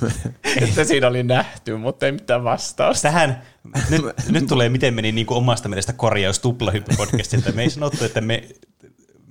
että 0.61 0.83
siinä 0.83 1.07
oli 1.07 1.23
nähty, 1.23 1.77
mutta 1.77 2.05
ei 2.05 2.11
mitään 2.11 2.43
vastausta. 2.43 3.01
Tähän, 3.01 3.41
nyt, 3.89 4.01
nyt 4.29 4.47
tulee 4.47 4.69
miten 4.69 4.93
meni 4.93 5.11
niin 5.11 5.25
kuin 5.25 5.37
omasta 5.37 5.69
mielestä 5.69 5.93
korjaus 5.93 6.41
tuplahyppy-podcastilta. 6.41 7.53
Me 7.53 7.63
ei 7.63 7.69
sanottu, 7.69 8.05
että 8.05 8.21
me, 8.21 8.43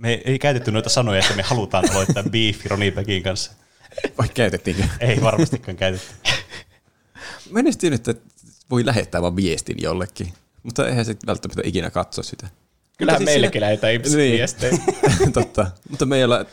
me 0.02 0.22
ei 0.24 0.38
käytetty 0.38 0.70
noita 0.72 0.88
sanoja, 0.88 1.20
että 1.20 1.34
me 1.34 1.42
halutaan 1.42 1.90
aloittaa 1.90 2.22
beefi 2.22 2.68
Roni 2.68 2.90
Pekin 2.90 3.22
kanssa. 3.22 3.52
Vai 4.18 4.28
käytettiinkö? 4.28 4.82
Ei 5.00 5.20
varmastikaan 5.22 5.76
käytetty. 5.76 6.06
Mä 7.50 7.58
en 7.60 7.66
edes 7.66 7.76
tiennyt, 7.76 8.08
että 8.08 8.22
voi 8.70 8.86
lähettää 8.86 9.22
vaan 9.22 9.36
viestin 9.36 9.76
jollekin. 9.82 10.32
Mutta 10.62 10.88
eihän 10.88 11.04
se 11.04 11.16
välttämättä 11.26 11.62
ikinä 11.64 11.90
katso 11.90 12.22
sitä. 12.22 12.48
Mutta 13.00 13.16
siis 13.16 13.24
meillekin 13.24 13.52
siinä- 13.52 13.66
lähetään 13.66 13.92
Niin. 14.02 14.32
viestejä. 14.38 14.72
Totta. 15.32 15.66
Mutta 15.88 16.06
me 16.06 16.16
ei 16.16 16.24
olla 16.24 16.44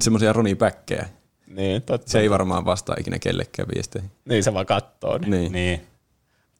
semmoisia 0.00 0.32
Roni 0.32 0.54
Päkkejä. 0.54 1.08
niin, 1.46 1.82
totta. 1.82 2.10
Se 2.10 2.20
ei 2.20 2.30
varmaan 2.30 2.64
vastaa 2.64 2.96
ikinä 3.00 3.18
kellekään 3.18 3.68
viesteihin. 3.74 4.10
Niin 4.24 4.44
se 4.44 4.54
vaan 4.54 4.66
kattoo. 4.66 5.18
ne. 5.18 5.26
Niin. 5.28 5.52
Niin. 5.52 5.86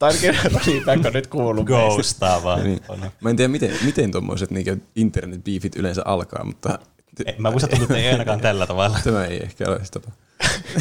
Tai 0.00 0.12
ainakin 0.12 0.82
Pekko 0.86 1.10
nyt 1.10 1.26
kuuluu 1.26 1.64
meistä. 1.64 1.94
Ghostaa 1.94 2.42
vaan. 2.42 2.64
niin. 2.64 2.80
Mä 3.20 3.30
en 3.30 3.36
tiedä, 3.36 3.48
miten, 3.48 3.70
miten 3.84 4.10
tuommoiset 4.12 4.50
niinku 4.50 4.84
internet-beefit 4.96 5.76
yleensä 5.76 6.02
alkaa, 6.04 6.44
mutta 6.44 6.78
En- 7.26 7.34
Mä 7.38 7.50
muistan, 7.50 7.70
tuntuu, 7.70 7.84
että 7.96 7.96
ei 8.06 8.12
ainakaan 8.12 8.40
tällä 8.40 8.66
tavalla. 8.66 8.98
tämä 9.04 9.24
ei 9.24 9.42
ehkä 9.42 9.64
ole 9.68 9.84
se 9.84 9.90
tapa. 9.92 10.10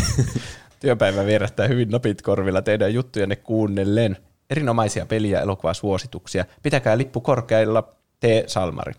Työpäivä 0.80 1.26
vierähtää 1.26 1.68
hyvin 1.68 1.90
napit 1.90 2.22
korvilla 2.22 2.62
teidän 2.62 2.94
juttujanne 2.94 3.36
kuunnellen. 3.36 4.18
Erinomaisia 4.50 5.06
peliä 5.06 5.38
ja 5.38 5.42
elokuvasuosituksia. 5.42 6.46
Pitäkää 6.64 6.98
lippu 6.98 7.22
korkeilla, 7.22 7.82
T. 8.20 8.24
Salmari. 8.48 8.94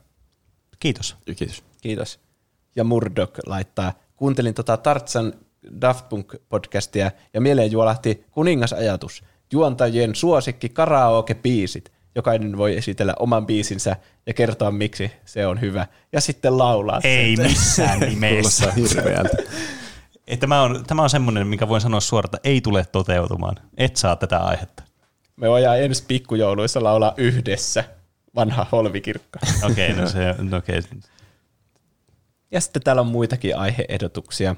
Kiitos. 0.81 1.17
Kiitos. 1.37 1.65
Kiitos. 1.81 2.21
Ja 2.77 2.85
Murdoch 2.85 3.41
laittaa, 3.47 3.93
kuuntelin 4.17 4.55
tota 4.55 4.77
Tartsan 4.77 5.33
Daft 5.81 6.05
Punk-podcastia 6.09 7.11
ja 7.35 7.41
mieleen 7.41 7.73
juolahti 7.73 8.25
kuningasajatus. 8.31 9.25
Juontajien 9.53 10.15
suosikki 10.15 10.69
karaoke-biisit. 10.69 11.93
Jokainen 12.15 12.59
voi 12.59 12.77
esitellä 12.77 13.15
oman 13.19 13.47
biisinsä 13.47 13.97
ja 14.27 14.35
kertoa, 14.35 14.71
miksi 14.71 15.11
se 15.25 15.47
on 15.47 15.61
hyvä. 15.61 15.87
Ja 16.13 16.21
sitten 16.21 16.59
laulaa 16.59 17.01
sen. 17.01 17.11
Ei 17.11 17.37
missään 17.37 18.01
nimessä. 18.11 18.73
Hirveältä. 18.73 19.37
Tämä 20.41 20.63
on, 20.63 20.85
tämä 20.87 21.03
on 21.03 21.11
semmoinen, 21.11 21.47
mikä 21.47 21.69
voin 21.69 21.81
sanoa 21.81 22.01
suoraan, 22.01 22.29
että 22.35 22.49
ei 22.49 22.61
tule 22.61 22.87
toteutumaan. 22.93 23.57
Et 23.77 23.97
saa 23.97 24.17
tätä 24.17 24.39
aihetta. 24.39 24.83
Me 25.37 25.49
voidaan 25.49 25.81
ensi 25.83 26.05
pikkujouluissa 26.09 26.85
laulaa 26.85 27.15
yhdessä. 27.17 27.85
Vanha 28.35 28.67
holvikirkko. 28.73 29.39
Okei, 29.71 29.91
okay, 29.91 30.03
no 30.03 30.09
se 30.09 30.35
no 30.39 30.57
okei. 30.57 30.81
Ja 32.51 32.61
sitten 32.61 32.83
täällä 32.83 33.01
on 33.01 33.07
muitakin 33.07 33.57
aiheehdotuksia. 33.57 34.57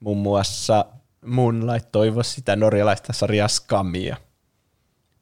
Muun 0.00 0.18
muassa 0.18 0.84
Moonlight 1.24 1.92
toivoisi 1.92 2.30
sitä 2.30 2.56
norjalaista 2.56 3.12
sarjaa 3.12 3.48
Skamia. 3.48 4.16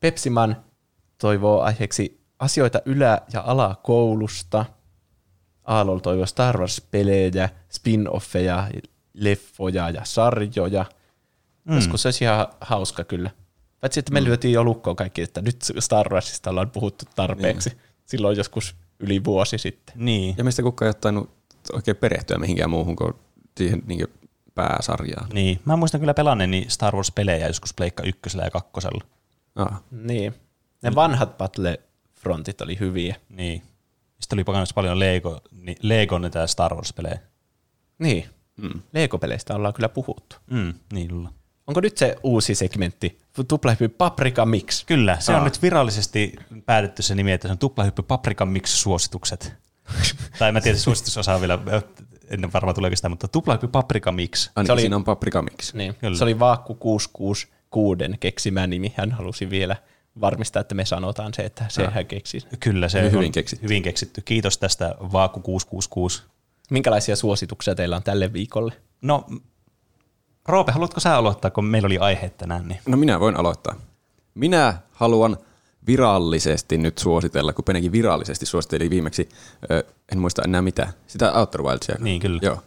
Pepsiman 0.00 0.56
toivoo 1.18 1.60
aiheeksi 1.60 2.20
asioita 2.38 2.80
ylä- 2.84 3.22
ja 3.32 3.42
alakoulusta. 3.46 4.64
Aalol 5.64 5.98
toivoo 5.98 6.26
Star 6.26 6.58
Wars-pelejä, 6.58 7.48
spin-offeja, 7.70 8.80
leffoja 9.14 9.90
ja 9.90 10.04
sarjoja. 10.04 10.84
Mm. 11.64 11.74
Joskus 11.74 12.02
se 12.02 12.08
olisi 12.08 12.24
ihan 12.24 12.46
hauska 12.60 13.04
kyllä. 13.04 13.30
Paitsi, 13.80 14.00
että 14.00 14.12
me 14.12 14.20
mm. 14.20 14.26
lyötiin 14.26 14.52
jo 14.54 14.64
lukkoon 14.64 14.96
kaikki, 14.96 15.22
että 15.22 15.42
nyt 15.42 15.56
Star 15.78 16.12
Warsista 16.12 16.50
ollaan 16.50 16.70
puhuttu 16.70 17.04
tarpeeksi. 17.14 17.68
Niin. 17.68 17.78
Silloin 18.06 18.36
joskus 18.36 18.76
yli 19.00 19.24
vuosi 19.24 19.58
sitten. 19.58 19.94
Niin. 19.98 20.34
Ja 20.38 20.44
meistä 20.44 20.62
kukaan 20.62 20.86
ei 20.86 20.90
ottanut 20.90 21.30
oikein 21.72 21.96
perehtyä 21.96 22.38
mihinkään 22.38 22.70
muuhun 22.70 22.96
kuin 22.96 23.14
siihen 23.56 23.82
niin 23.86 24.06
pääsarjaan. 24.56 25.28
Niin. 25.32 25.60
Mä 25.64 25.76
muistan 25.76 26.00
kyllä 26.00 26.14
pelanneeni 26.14 26.64
Star 26.68 26.94
Wars-pelejä 26.94 27.46
joskus 27.46 27.74
Pleikka 27.74 28.02
ykkösellä 28.02 28.44
ja 28.44 28.50
kakkosella. 28.50 29.04
Ah. 29.54 29.82
Niin. 29.90 30.34
Ne 30.82 30.94
vanhat 30.94 31.38
Battlefrontit 31.38 32.60
oli 32.60 32.78
hyviä. 32.80 33.16
Niin. 33.28 33.62
Sitten 34.20 34.36
oli 34.36 34.44
pakannut 34.44 34.68
paljon 34.74 34.98
Lego, 34.98 35.40
niin 35.60 35.76
Lego 35.82 36.18
niitä 36.18 36.46
Star 36.46 36.74
Wars-pelejä. 36.74 37.18
Niin. 37.98 38.28
Mm. 38.56 38.80
Lego-peleistä 38.92 39.54
ollaan 39.54 39.74
kyllä 39.74 39.88
puhuttu. 39.88 40.36
Mm, 40.50 40.74
niin 40.92 41.08
kyllä. 41.08 41.28
Onko 41.66 41.80
nyt 41.80 41.98
se 41.98 42.16
uusi 42.22 42.54
segmentti? 42.54 43.18
Tuplahyppy 43.48 43.88
Paprika 43.88 44.46
Mix. 44.46 44.84
Kyllä, 44.84 45.16
se 45.20 45.32
on 45.32 45.44
nyt 45.44 45.62
virallisesti 45.62 46.36
päätetty 46.66 47.02
se 47.02 47.14
nimi, 47.14 47.32
että 47.32 47.48
se 47.48 47.52
on 47.52 47.58
tuplahyppy 47.58 48.02
Paprika 48.02 48.46
Mix 48.46 48.68
suositukset. 48.68 49.54
tai 50.38 50.52
mä 50.52 50.60
tiedän, 50.60 50.80
suositusosa 50.80 51.34
on 51.34 51.40
vielä, 51.40 51.58
en 52.30 52.52
varmaan 52.52 52.74
tuleeko 52.74 52.96
sitä, 52.96 53.08
mutta 53.08 53.28
tuplahyppy 53.28 53.68
Paprika 53.68 54.12
Mix. 54.12 54.48
Ainakin 54.56 54.66
Se 54.66 54.72
oli- 54.72 54.80
siinä 54.80 54.96
on 54.96 55.04
paprika 55.04 55.42
mix. 55.42 55.74
Niin. 55.74 55.94
Kyllä. 55.94 56.16
Se 56.18 56.24
oli 56.24 56.38
Vaakku 56.38 56.74
666 56.74 58.16
keksimä 58.20 58.66
nimi. 58.66 58.92
Hän 58.96 59.12
halusi 59.12 59.50
vielä 59.50 59.76
varmistaa, 60.20 60.60
että 60.60 60.74
me 60.74 60.84
sanotaan 60.84 61.34
se, 61.34 61.42
että 61.42 61.64
se 61.68 61.86
hän 61.86 62.06
keksi. 62.06 62.38
Kyllä, 62.60 62.88
se 62.88 63.02
Hyvin 63.02 63.26
on 63.26 63.32
keksitty. 63.32 63.62
hyvin 63.64 63.82
keksitty. 63.82 64.20
Kiitos 64.20 64.58
tästä 64.58 64.94
Vaaku 65.00 65.40
666. 65.40 66.22
Minkälaisia 66.70 67.16
suosituksia 67.16 67.74
teillä 67.74 67.96
on 67.96 68.02
tälle 68.02 68.32
viikolle? 68.32 68.72
No, 69.02 69.26
Roope, 70.48 70.72
haluatko 70.72 71.00
sä 71.00 71.16
aloittaa, 71.16 71.50
kun 71.50 71.64
meillä 71.64 71.86
oli 71.86 71.98
aihe 71.98 72.30
tänään? 72.30 72.68
Niin? 72.68 72.80
No 72.86 72.96
minä 72.96 73.20
voin 73.20 73.36
aloittaa. 73.36 73.74
Minä 74.34 74.74
haluan 74.92 75.36
virallisesti 75.86 76.78
nyt 76.78 76.98
suositella, 76.98 77.52
kun 77.52 77.64
Penekin 77.64 77.92
virallisesti 77.92 78.46
suositteli 78.46 78.90
viimeksi, 78.90 79.28
en 80.12 80.18
muista 80.18 80.42
enää 80.42 80.62
mitä, 80.62 80.92
sitä 81.06 81.32
Outer 81.32 81.62
Wildsia. 81.62 81.96
Niin, 81.98 82.20
kyllä. 82.20 82.40
Joo. 82.42 82.62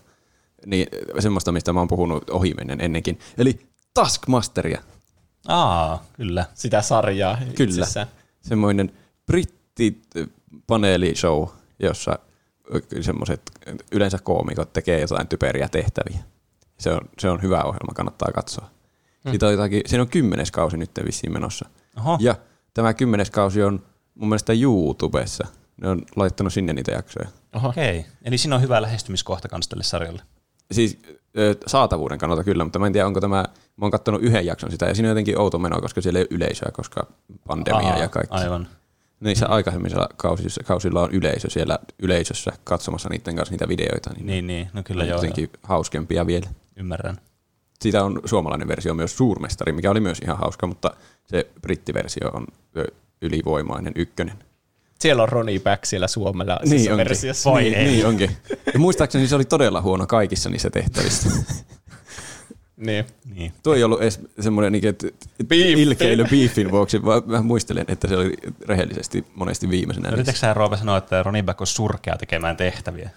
Niin, 0.65 0.87
semmoista, 1.19 1.51
mistä 1.51 1.73
mä 1.73 1.79
oon 1.79 1.87
puhunut 1.87 2.29
ohimennen 2.29 2.81
ennenkin. 2.81 3.19
Eli 3.37 3.59
Taskmasteria. 3.93 4.81
Aa, 5.47 6.03
kyllä. 6.13 6.45
Sitä 6.53 6.81
sarjaa 6.81 7.37
Kyllä. 7.55 7.69
itsessään. 7.69 8.07
Semmoinen 8.41 8.91
britti-paneelishow, 9.31 11.47
jossa 11.79 12.19
semmoiset 13.01 13.41
yleensä 13.91 14.17
koomikot 14.23 14.73
tekee 14.73 15.01
jotain 15.01 15.27
typeriä 15.27 15.69
tehtäviä. 15.69 16.19
Se 16.79 16.91
on, 16.91 17.01
se 17.19 17.29
on 17.29 17.41
hyvä 17.41 17.63
ohjelma, 17.63 17.93
kannattaa 17.95 18.31
katsoa. 18.35 18.69
Hmm. 19.23 19.31
Siitä 19.31 19.45
on 19.45 19.51
jotakin, 19.51 19.81
siinä 19.85 20.01
on 20.01 20.09
kymmenes 20.09 20.51
kausi 20.51 20.77
nyt 20.77 20.91
vissiin 21.05 21.33
menossa. 21.33 21.69
Oho. 21.97 22.17
Ja 22.19 22.35
tämä 22.79 22.93
kymmenes 22.93 23.31
kausi 23.31 23.63
on 23.63 23.81
mun 24.15 24.29
mielestä 24.29 24.53
YouTubessa. 24.53 25.47
Ne 25.81 25.89
on 25.89 26.01
laittanut 26.15 26.53
sinne 26.53 26.73
niitä 26.73 26.91
jaksoja. 26.91 27.29
Oho. 27.55 27.69
Okei, 27.69 28.05
eli 28.23 28.37
siinä 28.37 28.55
on 28.55 28.61
hyvä 28.61 28.81
lähestymiskohta 28.81 29.47
kanssa 29.47 29.69
tälle 29.69 29.83
sarjalle. 29.83 30.21
Siis 30.71 30.99
saatavuuden 31.67 32.17
kannalta 32.19 32.43
kyllä, 32.43 32.63
mutta 32.63 32.79
mä 32.79 32.87
en 32.87 32.93
tiedä, 32.93 33.07
onko 33.07 33.21
tämä, 33.21 33.35
mä 33.77 33.85
oon 33.85 33.91
kattonut 33.91 34.21
yhden 34.21 34.45
jakson 34.45 34.71
sitä, 34.71 34.85
ja 34.85 34.95
siinä 34.95 35.07
on 35.07 35.11
jotenkin 35.11 35.39
outo 35.39 35.59
meno, 35.59 35.81
koska 35.81 36.01
siellä 36.01 36.19
ei 36.19 36.23
ole 36.23 36.35
yleisöä, 36.35 36.69
koska 36.73 37.07
pandemia 37.47 37.89
Aa, 37.93 37.99
ja 37.99 38.07
kaikki. 38.07 38.35
Aivan. 38.37 38.67
Niissä 39.19 39.47
aikaisemmissa 39.47 40.09
kausissa, 40.17 40.63
kausilla 40.63 41.01
on 41.01 41.11
yleisö 41.11 41.49
siellä 41.49 41.79
yleisössä 41.99 42.51
katsomassa 42.63 43.09
niiden 43.09 43.35
kanssa 43.35 43.51
niitä 43.53 43.67
videoita, 43.67 44.13
niin, 44.13 44.25
Niin, 44.25 44.47
niin. 44.47 44.69
No 44.73 44.83
kyllä 44.83 45.01
on 45.01 45.07
joo, 45.09 45.17
jotenkin 45.17 45.49
hauskempia 45.63 46.27
vielä. 46.27 46.47
ymmärrän. 46.75 47.17
Siitä 47.81 48.03
on 48.03 48.21
suomalainen 48.25 48.67
versio 48.67 48.93
myös 48.93 49.17
Suurmestari, 49.17 49.73
mikä 49.73 49.91
oli 49.91 49.99
myös 49.99 50.19
ihan 50.19 50.37
hauska, 50.37 50.67
mutta 50.67 50.91
se 51.31 51.47
brittiversio 51.61 52.29
on 52.29 52.47
ylivoimainen 53.21 53.93
ykkönen. 53.95 54.35
Siellä 54.99 55.23
on 55.23 55.29
Ronnie 55.29 55.59
Back 55.59 55.85
siellä 55.85 56.07
suomalaisessa 56.07 56.75
Niin 56.75 56.91
onkin. 56.91 56.97
versiossa. 56.97 57.51
Voi 57.51 57.61
niin, 57.61 57.73
ei. 57.73 57.85
niin 57.85 58.05
onkin. 58.05 58.31
Ja 58.73 58.79
muistaakseni 58.79 59.27
se 59.27 59.35
oli 59.35 59.45
todella 59.45 59.81
huono 59.81 60.07
kaikissa 60.07 60.49
niissä 60.49 60.69
tehtävissä. 60.69 61.29
Niin. 62.85 63.05
Niin. 63.35 63.53
Tuo 63.63 63.75
ei 63.75 63.83
ollut 63.83 64.01
edes 64.01 64.19
semmoinen 64.39 64.71
niin, 64.71 64.85
että 64.87 65.07
Beef. 65.47 65.79
ilkeily 65.79 66.25
beefin 66.25 66.71
vuoksi, 66.71 67.05
vaan 67.05 67.21
mä 67.25 67.41
muistelen, 67.41 67.85
että 67.87 68.07
se 68.07 68.17
oli 68.17 68.33
rehellisesti 68.67 69.25
monesti 69.35 69.69
viimeisenä. 69.69 70.09
Yritätkö 70.09 70.39
sä 70.39 70.53
Roope 70.53 70.77
sanoa, 70.77 70.97
että 70.97 71.23
Ronnie 71.23 71.43
Back 71.43 71.61
on 71.61 71.67
surkea 71.67 72.17
tekemään 72.17 72.57
tehtäviä? 72.57 73.09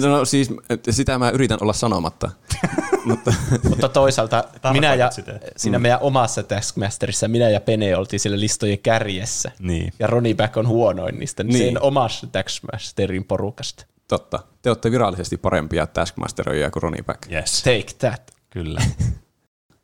No, 0.00 0.08
no 0.08 0.24
siis 0.24 0.50
sitä 0.90 1.18
mä 1.18 1.30
yritän 1.30 1.58
olla 1.60 1.72
sanomatta. 1.72 2.30
mutta 3.04 3.34
Mutta 3.68 3.88
toisaalta 3.88 4.44
minä 4.72 4.94
ja 4.94 5.10
sitä. 5.10 5.40
siinä 5.56 5.78
meidän 5.78 5.98
omassa 6.02 6.42
Taskmasterissa 6.42 7.28
minä 7.28 7.48
ja 7.48 7.60
Pene 7.60 7.96
oltiin 7.96 8.20
siellä 8.20 8.40
listojen 8.40 8.78
kärjessä. 8.78 9.52
Niin. 9.58 9.92
Ja 9.98 10.06
Ronnie 10.06 10.34
Back 10.34 10.56
on 10.56 10.68
huonoin 10.68 11.18
niistä, 11.18 11.42
niin. 11.42 11.52
Niin. 11.52 11.64
sen 11.74 11.82
omassa 11.82 12.26
Taskmasterin 12.26 13.24
porukasta. 13.24 13.86
totta, 14.08 14.38
te 14.62 14.70
olette 14.70 14.90
virallisesti 14.90 15.36
parempia 15.36 15.86
Taskmasteroja 15.86 16.70
kuin 16.70 16.82
Ronnie 16.82 17.02
Back. 17.02 17.32
Yes. 17.32 17.62
Take 17.62 17.86
that. 17.98 18.30
Kyllä. 18.50 18.80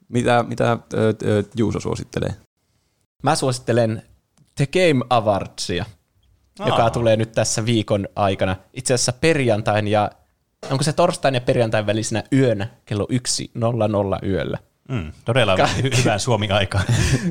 Mitä, 0.08 0.42
mitä 0.48 0.78
ö, 0.94 1.14
ö, 1.22 1.44
Juuso 1.56 1.80
suosittelee? 1.80 2.34
Mä 3.22 3.34
suosittelen 3.36 4.02
The 4.54 4.66
Game 4.66 5.04
Awardsia, 5.10 5.84
joka 6.66 6.82
Aa. 6.82 6.90
tulee 6.90 7.16
nyt 7.16 7.32
tässä 7.32 7.66
viikon 7.66 8.08
aikana. 8.16 8.56
Itse 8.74 8.94
asiassa 8.94 9.12
perjantain 9.12 9.88
ja, 9.88 10.10
onko 10.70 10.84
se 10.84 10.92
torstain 10.92 11.34
ja 11.34 11.40
perjantain 11.40 11.86
välisenä 11.86 12.22
yönä 12.32 12.68
kello 12.84 13.06
1.00 13.12 14.26
yöllä. 14.28 14.58
Mm, 14.88 15.12
todella 15.24 15.56
hy- 15.56 15.96
hyvää 15.98 16.18
Suomi-aikaa. 16.28 16.82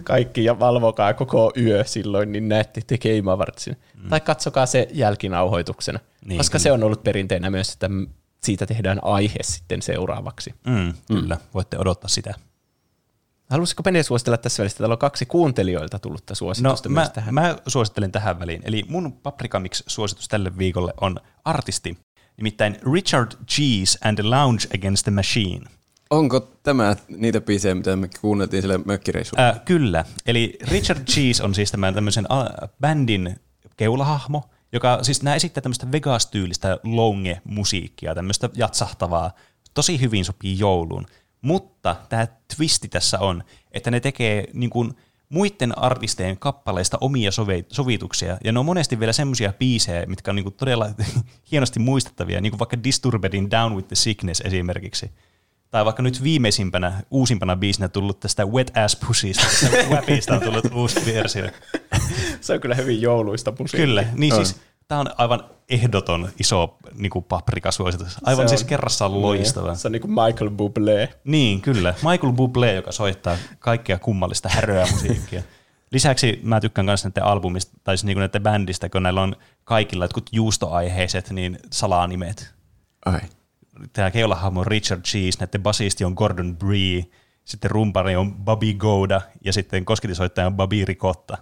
Kaikki 0.03 0.43
ja 0.43 0.59
valvokaa 0.59 1.13
koko 1.13 1.51
yö 1.57 1.83
silloin, 1.83 2.31
niin 2.31 2.49
näette 2.49 2.81
The 2.87 2.97
Game 2.97 3.31
Awardsin. 3.31 3.77
Mm. 4.03 4.09
Tai 4.09 4.19
katsokaa 4.19 4.65
se 4.65 4.87
jälkinauhoituksena, 4.93 5.99
Niin, 6.25 6.37
koska 6.37 6.51
kyllä. 6.57 6.63
se 6.63 6.71
on 6.71 6.83
ollut 6.83 7.03
perinteenä 7.03 7.49
myös, 7.49 7.73
että 7.73 7.89
siitä 8.43 8.65
tehdään 8.65 8.99
aihe 9.03 9.39
sitten 9.41 9.81
seuraavaksi. 9.81 10.53
Mm, 10.67 10.93
kyllä, 11.07 11.37
voitte 11.53 11.77
odottaa 11.79 12.07
sitä. 12.07 12.33
Haluaisitko 13.49 13.83
Pene 13.83 14.03
suositella 14.03 14.37
tässä 14.37 14.61
välissä? 14.61 14.77
Täällä 14.77 14.93
on 14.93 14.99
kaksi 14.99 15.25
kuuntelijoilta 15.25 15.99
tullutta 15.99 16.31
No, 16.31 16.35
suositusta 16.35 16.89
myös 16.89 17.07
mä, 17.07 17.13
tähän. 17.13 17.33
mä 17.33 17.55
suosittelen 17.67 18.11
tähän 18.11 18.39
väliin. 18.39 18.61
Eli 18.65 18.83
mun 18.87 19.13
Paprika 19.13 19.59
Mix-suositus 19.59 20.27
tälle 20.27 20.57
viikolle 20.57 20.93
on 21.01 21.19
artisti, 21.45 21.97
nimittäin 22.37 22.77
Richard 22.93 23.31
Cheese 23.49 23.99
and 24.03 24.17
the 24.17 24.29
Lounge 24.29 24.63
Against 24.75 25.03
the 25.03 25.11
Machine. 25.11 25.65
Onko 26.09 26.39
tämä 26.63 26.95
niitä 27.07 27.41
biisejä, 27.41 27.75
mitä 27.75 27.95
me 27.95 28.09
kuunneltiin 28.21 28.61
siellä 28.63 28.79
mökkireissulla? 28.85 29.47
Äh, 29.49 29.61
kyllä. 29.65 30.05
Eli 30.25 30.57
Richard 30.71 30.99
Cheese 31.05 31.43
on 31.43 31.55
siis 31.55 31.71
tämän 31.71 31.93
tämmöisen 31.93 32.27
äh, 32.31 32.69
bändin 32.81 33.39
keulahahmo, 33.77 34.43
joka 34.73 34.99
siis 35.01 35.23
nämä 35.23 35.35
esittää 35.35 35.61
tämmöistä 35.61 35.91
Vegas-tyylistä 35.91 36.79
longe-musiikkia, 36.83 38.15
tämmöistä 38.15 38.49
jatsahtavaa, 38.55 39.31
tosi 39.73 40.01
hyvin 40.01 40.25
sopii 40.25 40.59
jouluun. 40.59 41.05
Mutta 41.41 41.95
tämä 42.09 42.27
twisti 42.55 42.87
tässä 42.87 43.19
on, 43.19 43.43
että 43.71 43.91
ne 43.91 43.99
tekee 43.99 44.47
niin 44.53 44.69
kuin 44.69 44.93
muiden 45.29 45.77
artistien 45.77 46.39
kappaleista 46.39 46.97
omia 47.01 47.29
sove- 47.29 47.65
sovituksia, 47.71 48.37
ja 48.43 48.51
ne 48.51 48.59
on 48.59 48.65
monesti 48.65 48.99
vielä 48.99 49.13
semmoisia 49.13 49.53
biisejä, 49.53 50.05
mitkä 50.05 50.31
on 50.31 50.35
niin 50.35 50.43
kuin 50.43 50.55
todella 50.55 50.89
hienosti 51.51 51.79
muistettavia, 51.79 52.41
niin 52.41 52.51
kuin 52.51 52.59
vaikka 52.59 52.83
Disturbedin 52.83 53.51
Down 53.51 53.75
with 53.75 53.87
the 53.87 53.95
Sickness 53.95 54.41
esimerkiksi. 54.41 55.11
Tai 55.69 55.85
vaikka 55.85 56.03
nyt 56.03 56.23
viimeisimpänä, 56.23 57.03
uusimpana 57.11 57.55
biisinä 57.55 57.87
tullut 57.87 58.19
tästä 58.19 58.45
Wet 58.45 58.77
Ass 58.77 58.95
Pussysta, 58.95 59.43
tästä 59.43 59.89
Wapista 59.89 60.33
on 60.33 60.41
tullut 60.41 60.65
uusi 60.73 61.05
versio. 61.05 61.45
Se 62.41 62.53
on 62.53 62.59
kyllä 62.59 62.75
hyvin 62.75 63.01
jouluista 63.01 63.53
musiikkia. 63.59 63.85
Kyllä, 63.85 64.05
niin 64.15 64.33
On. 64.33 64.45
siis 64.45 64.61
tämä 64.87 65.01
on 65.01 65.07
aivan 65.17 65.43
ehdoton 65.69 66.29
iso 66.39 66.77
niin 66.97 67.09
kuin 67.09 67.25
paprikasuositus. 67.25 68.17
Aivan 68.23 68.45
Se 68.45 68.49
siis 68.49 68.61
on- 68.61 68.67
kerrassaan 68.67 69.21
loistava. 69.21 69.75
Se 69.75 69.87
on 69.87 69.91
niin 69.91 70.01
kuin 70.01 70.11
Michael 70.11 70.49
Bublé. 70.49 71.13
Niin, 71.23 71.61
kyllä. 71.61 71.93
Michael 72.11 72.33
Bublé, 72.33 72.75
joka 72.75 72.91
soittaa 72.91 73.37
kaikkea 73.59 73.99
kummallista 73.99 74.49
häröä 74.49 74.87
musiikkia. 74.91 75.43
Lisäksi 75.91 76.39
mä 76.43 76.59
tykkään 76.59 76.85
myös 76.85 77.03
näiden 77.03 77.23
albumista, 77.23 77.77
tai 77.83 77.97
siis 77.97 78.05
niinku 78.05 78.19
näiden 78.19 78.43
bändistä, 78.43 78.89
kun 78.89 79.03
näillä 79.03 79.21
on 79.21 79.35
kaikilla 79.63 80.03
jotkut 80.03 80.29
juustoaiheiset 80.31 81.29
niin 81.31 81.59
salanimet. 81.71 82.53
Ai. 83.05 83.19
Tämä 83.93 84.11
keulahahmo 84.11 84.59
on 84.59 84.67
Richard 84.67 85.01
Cheese, 85.01 85.39
näiden 85.39 85.63
basisti 85.63 86.03
on 86.05 86.13
Gordon 86.13 86.57
Bree, 86.57 87.03
sitten 87.45 87.71
rumpari 87.71 88.15
on 88.15 88.35
Bobby 88.35 88.73
Gouda 88.73 89.21
ja 89.45 89.53
sitten 89.53 89.85
kosketisoittaja 89.85 90.47
on 90.47 90.55
Bobby 90.55 90.85
Ricotta. 90.85 91.37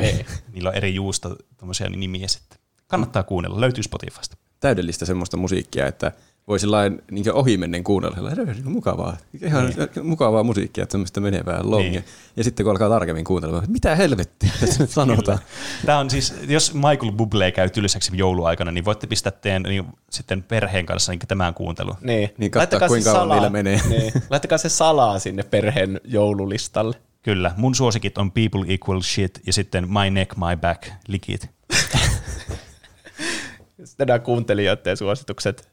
Ei. 0.00 0.24
Niillä 0.52 0.68
on 0.68 0.74
eri 0.74 0.94
juusto 0.94 1.36
tommosia 1.56 1.88
nimiä 1.88 2.28
sitten. 2.28 2.58
Kannattaa 2.86 3.22
kuunnella, 3.22 3.60
löytyy 3.60 3.82
Spotifysta. 3.82 4.36
Täydellistä 4.60 5.04
semmoista 5.06 5.36
musiikkia, 5.36 5.86
että 5.86 6.12
voi 6.48 6.58
sillain 6.60 7.02
niin 7.10 7.32
ohimennen 7.32 7.84
kuunnella, 7.84 8.14
sellainen, 8.16 8.46
"Hei, 8.46 8.62
mukavaa, 8.64 9.16
ihan 9.42 9.66
niin. 9.66 10.06
mukavaa 10.06 10.42
musiikkia, 10.42 10.86
semmoista 10.88 11.20
menevää 11.20 11.60
longia. 11.62 11.90
Niin. 11.90 12.04
Ja 12.36 12.44
sitten 12.44 12.64
kun 12.64 12.70
alkaa 12.70 12.88
tarkemmin 12.88 13.24
kuuntelemaan, 13.24 13.64
että 13.64 13.72
mitä 13.72 13.96
helvettiä 13.96 14.50
tässä 14.60 14.82
nyt 14.82 14.90
sanotaan. 14.90 15.38
Tämä 15.86 15.98
on 15.98 16.10
siis, 16.10 16.34
jos 16.48 16.74
Michael 16.74 17.12
Bublé 17.12 17.52
käy 17.54 17.70
tylsäksi 17.70 18.10
jouluaikana, 18.14 18.72
niin 18.72 18.84
voitte 18.84 19.06
pistää 19.06 19.32
teidän 19.32 19.62
niin, 19.62 19.84
sitten 20.10 20.42
perheen 20.42 20.86
kanssa 20.86 21.12
niin 21.12 21.20
tämän 21.28 21.54
kuuntelun. 21.54 21.96
Niin, 22.00 22.30
Niin 22.38 22.50
se 22.54 22.66
kuinka 22.66 22.78
kauan 22.78 23.02
salaa- 23.02 23.34
niillä 23.36 23.50
menee. 23.50 23.80
Niin. 23.88 24.12
Laittakaa 24.30 24.58
se 24.58 24.68
salaa 24.68 25.18
sinne 25.18 25.42
perheen 25.42 26.00
joululistalle. 26.04 26.96
Kyllä, 27.22 27.54
mun 27.56 27.74
suosikit 27.74 28.18
on 28.18 28.32
People 28.32 28.74
Equal 28.74 29.00
Shit 29.00 29.40
ja 29.46 29.52
sitten 29.52 29.88
My 29.88 30.10
Neck, 30.10 30.36
My 30.36 30.56
Back, 30.60 30.88
likit. 31.08 31.50
Sitten 33.84 34.06
nämä 34.06 34.18
kuuntelijoiden 34.18 34.96
suositukset, 34.96 35.70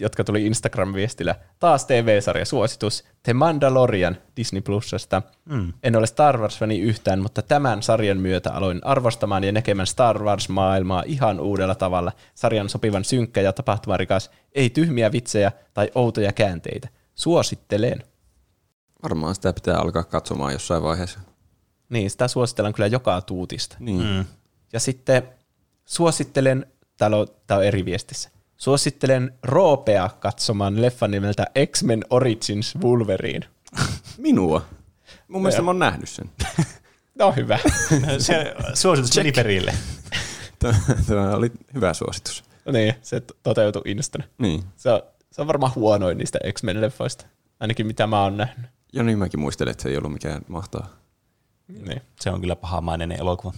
jotka 0.00 0.24
tuli 0.24 0.46
Instagram-viestillä. 0.46 1.34
Taas 1.58 1.86
TV-sarjasuositus 1.86 3.04
The 3.22 3.32
Mandalorian 3.32 4.16
Disney 4.36 4.60
Plusasta. 4.62 5.22
Mm. 5.44 5.72
En 5.82 5.96
ole 5.96 6.06
Star 6.06 6.38
Wars-fani 6.38 6.80
yhtään, 6.80 7.20
mutta 7.20 7.42
tämän 7.42 7.82
sarjan 7.82 8.18
myötä 8.18 8.52
aloin 8.52 8.80
arvostamaan 8.84 9.44
ja 9.44 9.52
näkemään 9.52 9.86
Star 9.86 10.22
Wars-maailmaa 10.22 11.02
ihan 11.06 11.40
uudella 11.40 11.74
tavalla. 11.74 12.12
Sarjan 12.34 12.68
sopivan 12.68 13.04
synkkä 13.04 13.40
ja 13.40 13.52
tapahtumarikas, 13.52 14.30
ei 14.52 14.70
tyhmiä 14.70 15.12
vitsejä 15.12 15.52
tai 15.74 15.90
outoja 15.94 16.32
käänteitä. 16.32 16.88
Suosittelen. 17.14 18.02
Varmaan 19.04 19.34
sitä 19.34 19.52
pitää 19.52 19.78
alkaa 19.78 20.04
katsomaan 20.04 20.52
jossain 20.52 20.82
vaiheessa. 20.82 21.20
Niin, 21.88 22.10
sitä 22.10 22.28
suositellaan 22.28 22.74
kyllä 22.74 22.86
joka 22.86 23.20
tuutista. 23.20 23.76
Niin. 23.78 24.02
Mm. 24.02 24.24
Ja 24.72 24.80
sitten 24.80 25.28
suosittelen, 25.84 26.66
täällä 26.96 27.16
on, 27.16 27.26
tää 27.46 27.56
on 27.58 27.64
eri 27.64 27.84
viestissä, 27.84 28.30
suosittelen 28.56 29.34
Roopea 29.42 30.10
katsomaan 30.20 30.82
leffan 30.82 31.10
nimeltä 31.10 31.46
X-Men 31.72 32.04
Origins 32.10 32.74
Wolverine. 32.82 33.46
Minua. 34.18 34.64
Mun 35.28 35.42
mielestä 35.42 35.62
mä 35.62 35.68
oon 35.68 35.78
nähnyt 35.78 36.08
sen. 36.08 36.30
No 37.18 37.32
hyvä. 37.32 37.58
Se 38.18 38.54
suositus 38.74 39.16
meni 39.16 39.32
perille. 39.32 39.74
Tämä 40.58 40.74
tämä 41.06 41.36
oli 41.36 41.52
hyvä 41.74 41.94
suositus. 41.94 42.44
no 42.64 42.72
niin, 42.72 42.94
se 43.02 43.22
toteutui 43.42 43.82
instana. 43.86 44.24
Niin. 44.38 44.64
Se 44.76 44.90
on, 44.90 45.02
se 45.30 45.40
on 45.40 45.46
varmaan 45.46 45.72
huonoin 45.74 46.18
niistä 46.18 46.38
X-Men-leffoista. 46.52 47.26
Ainakin 47.60 47.86
mitä 47.86 48.06
mä 48.06 48.22
oon 48.22 48.36
nähnyt. 48.36 48.66
Ja 48.94 49.02
niin 49.02 49.18
mäkin 49.18 49.40
muistelen, 49.40 49.70
että 49.72 49.82
se 49.82 49.88
ei 49.88 49.96
ollut 49.96 50.12
mikään 50.12 50.42
mahtavaa. 50.48 50.88
Niin. 51.68 52.02
Se 52.20 52.30
on 52.30 52.40
kyllä 52.40 52.56
pahamainen 52.56 53.12
elokuva. 53.12 53.52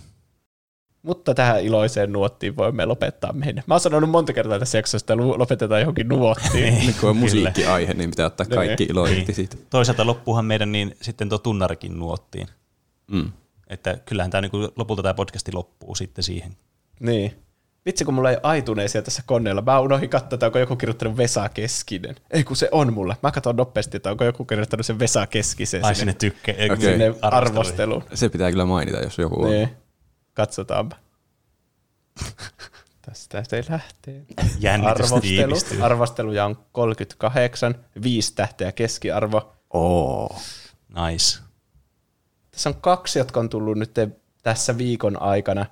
Mutta 1.03 1.35
tähän 1.35 1.63
iloiseen 1.65 2.13
nuottiin 2.13 2.57
voimme 2.57 2.87
lopettaa 2.87 3.33
meidän. 3.33 3.65
Mä 3.67 3.75
oon 3.75 3.81
sanonut 3.81 4.11
monta 4.11 4.33
kertaa 4.33 4.59
tässä 4.59 4.79
jaksossa, 4.79 5.03
että 5.03 5.17
lopetetaan 5.17 5.81
johonkin 5.81 6.09
nuottiin. 6.09 6.87
Nyt 6.87 6.97
kun 7.01 7.11
on 7.11 7.17
musiikkiaihe, 7.17 7.95
niin 7.95 8.11
pitää 8.11 8.27
ottaa 8.27 8.47
kaikki 8.47 8.85
Niin. 8.85 8.91
ilo 8.93 9.07
irti 9.07 9.25
Niin. 9.25 9.35
siitä. 9.35 9.57
Toisaalta 9.71 10.07
loppuuhan 10.07 10.45
meidän 10.45 10.73
niin 10.73 10.97
sitten 11.03 11.29
tuo 11.29 11.39
tunnarikin 11.39 11.99
nuottiin. 11.99 12.47
Mm. 13.11 13.33
Että 13.67 13.99
kyllähän 14.05 14.31
tämä 14.31 14.41
niin 14.41 14.69
lopulta 14.77 15.03
tämä 15.03 15.15
podcasti 15.15 15.53
loppuu 15.53 15.95
sitten 15.95 16.25
siihen. 16.25 16.57
Niin. 17.01 17.35
Vitsi, 17.87 18.05
kun 18.05 18.15
mulla 18.15 18.31
ei 18.31 18.37
aituneisia 18.43 19.03
tässä 19.03 19.23
koneella. 19.27 19.63
Mä 19.63 19.81
unohdin 19.81 20.11
katsoa, 20.11 20.37
että 20.37 20.47
onko 20.47 20.59
joku 20.59 20.77
kirjoittanut 20.77 21.17
Vesa 21.17 21.49
Keskinen. 21.49 22.17
Ei 22.31 22.45
kun 22.45 22.57
se 22.57 22.69
on 22.73 22.93
mulla. 22.93 23.17
Mä 23.23 23.31
katson 23.31 23.57
nopeasti, 23.57 23.97
että 23.97 24.11
onko 24.11 24.25
joku 24.25 24.45
kirjoittanut 24.45 24.87
sen 24.87 24.99
Vesa 24.99 25.27
Keskisen 25.27 25.85
Ai 25.85 25.95
sinne 25.95 26.15
tykkää. 26.15 26.55
Okei. 26.55 26.77
sinne 26.91 27.15
arvosteluun. 27.23 28.05
Se 28.15 28.29
pitää 28.29 28.51
kyllä 28.51 28.65
mainita, 28.65 28.99
jos 28.99 29.19
joku 29.19 29.43
on. 29.43 29.51
Niin. 29.51 29.69
Katsotaanpa. 30.35 30.97
Tästä 33.07 33.45
se 33.49 33.65
lähtee. 33.69 34.23
Arvostelu. 34.85 35.57
Arvosteluja 35.81 36.45
on 36.45 36.59
38, 36.73 37.75
5 38.03 38.35
tähteä 38.35 38.73
keskiarvo. 38.73 39.53
Oo. 39.71 40.41
Nice. 40.89 41.39
Tässä 42.51 42.69
on 42.69 42.75
kaksi, 42.81 43.19
jotka 43.19 43.41
on 43.41 43.49
tullut 43.49 43.79
nyt 43.79 43.95
tässä 44.43 44.79
viikon 44.79 45.23
aikana. 45.23 45.67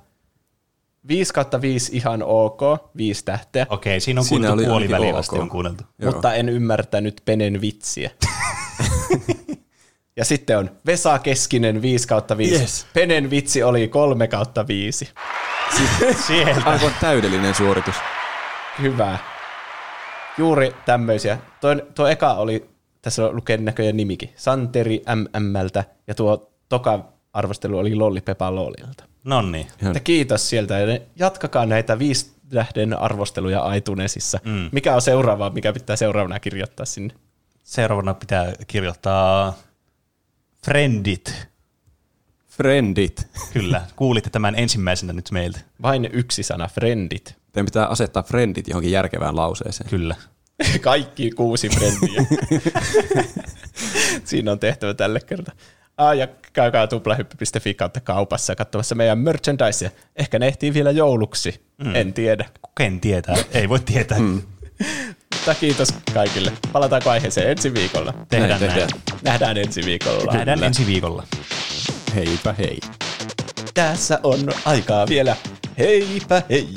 5 1.08 1.32
kautta 1.32 1.60
5 1.60 1.96
ihan 1.96 2.22
ok, 2.22 2.60
5 2.96 3.24
tähteä. 3.24 3.66
Okei, 3.70 4.00
siinä 4.00 4.20
on 4.20 4.26
kuultu 4.28 4.52
oli 4.52 4.64
puoliväliin 4.64 5.14
asti 5.14 5.38
on 5.38 5.48
kuunneltu. 5.48 5.84
Joo. 5.98 6.12
mutta 6.12 6.34
en 6.34 6.48
ymmärtänyt 6.48 7.22
Penen 7.24 7.60
vitsiä. 7.60 8.10
ja 10.16 10.24
sitten 10.24 10.58
on 10.58 10.70
Vesa 10.86 11.18
Keskinen 11.18 11.82
5 11.82 12.08
kautta 12.08 12.36
5. 12.36 12.54
Yes. 12.54 12.86
Penen 12.92 13.30
vitsi 13.30 13.62
oli 13.62 13.88
3 13.88 14.28
kautta 14.28 14.66
5. 14.66 15.08
Sieltä. 16.26 16.62
Aivan 16.64 16.92
täydellinen 17.00 17.54
suoritus. 17.54 17.94
Hyvä. 18.82 19.18
Juuri 20.38 20.74
tämmöisiä. 20.86 21.38
Tuo, 21.60 21.74
tuo 21.94 22.06
eka 22.06 22.34
oli, 22.34 22.66
tässä 23.02 23.32
lukee 23.32 23.56
näköjään 23.56 23.96
nimikin, 23.96 24.32
Santeri 24.36 25.02
MMltä, 25.14 25.84
ja 26.06 26.14
tuo 26.14 26.52
toka 26.68 27.12
arvostelu 27.32 27.78
oli 27.78 27.94
Lolli 27.94 28.20
Pepa 28.20 28.54
Lollilta. 28.54 29.04
Nonni. 29.24 29.66
Että 29.86 30.00
kiitos 30.00 30.48
sieltä, 30.48 30.74
jatkakaa 31.16 31.66
näitä 31.66 31.98
viisi 31.98 32.32
tähden 32.48 32.98
arvosteluja 32.98 33.74
iTunesissa. 33.74 34.38
Mm. 34.44 34.68
Mikä 34.72 34.94
on 34.94 35.02
seuraava, 35.02 35.50
mikä 35.50 35.72
pitää 35.72 35.96
seuraavana 35.96 36.40
kirjoittaa 36.40 36.86
sinne? 36.86 37.14
Seuraavana 37.62 38.14
pitää 38.14 38.52
kirjoittaa 38.66 39.54
Friendit. 40.64 41.46
Friendit. 42.48 43.26
Kyllä, 43.52 43.82
kuulitte 43.96 44.30
tämän 44.30 44.54
ensimmäisenä 44.54 45.12
nyt 45.12 45.30
meiltä. 45.30 45.60
Vain 45.82 46.08
yksi 46.12 46.42
sana, 46.42 46.68
friendit. 46.68 47.36
Teidän 47.52 47.64
pitää 47.64 47.86
asettaa 47.86 48.22
friendit 48.22 48.68
johonkin 48.68 48.92
järkevään 48.92 49.36
lauseeseen. 49.36 49.90
Kyllä. 49.90 50.16
Kaikki 50.80 51.30
kuusi 51.30 51.68
frendiä. 51.68 52.26
Siinä 54.24 54.52
on 54.52 54.58
tehtävä 54.58 54.94
tälle 54.94 55.20
kertaa. 55.20 55.54
Ah, 55.96 56.16
ja 56.16 56.28
käykää 56.52 56.86
tuplahyppy.fi 56.86 57.74
kautta 57.74 58.00
kaupassa 58.00 58.54
katsomassa 58.56 58.94
meidän 58.94 59.18
merchandisea. 59.18 59.90
Ehkä 60.16 60.38
ne 60.38 60.46
ehtii 60.46 60.74
vielä 60.74 60.90
jouluksi. 60.90 61.64
Mm. 61.84 61.94
En 61.94 62.12
tiedä. 62.12 62.44
Ken 62.78 63.00
tietää? 63.00 63.36
Ei 63.52 63.68
voi 63.68 63.80
tietää. 63.80 64.18
Mm. 64.18 64.42
Mutta 65.34 65.54
kiitos 65.54 65.88
kaikille. 66.14 66.52
Palataanko 66.72 67.10
aiheeseen 67.10 67.50
ensi 67.50 67.74
viikolla? 67.74 68.14
Tehdään 68.28 68.50
Näin 68.50 68.60
näin. 68.60 68.72
tehdään. 68.72 68.88
Nähdään 69.22 69.56
ensi 69.56 69.84
viikolla. 69.84 70.32
Nähdään 70.32 70.56
Kyllä. 70.58 70.66
ensi 70.66 70.86
viikolla. 70.86 71.26
Heipä 72.14 72.52
hei. 72.58 72.78
Tässä 73.74 74.20
on 74.22 74.38
aikaa 74.64 75.08
vielä. 75.08 75.36
Heipä 75.78 76.42
hei! 76.50 76.68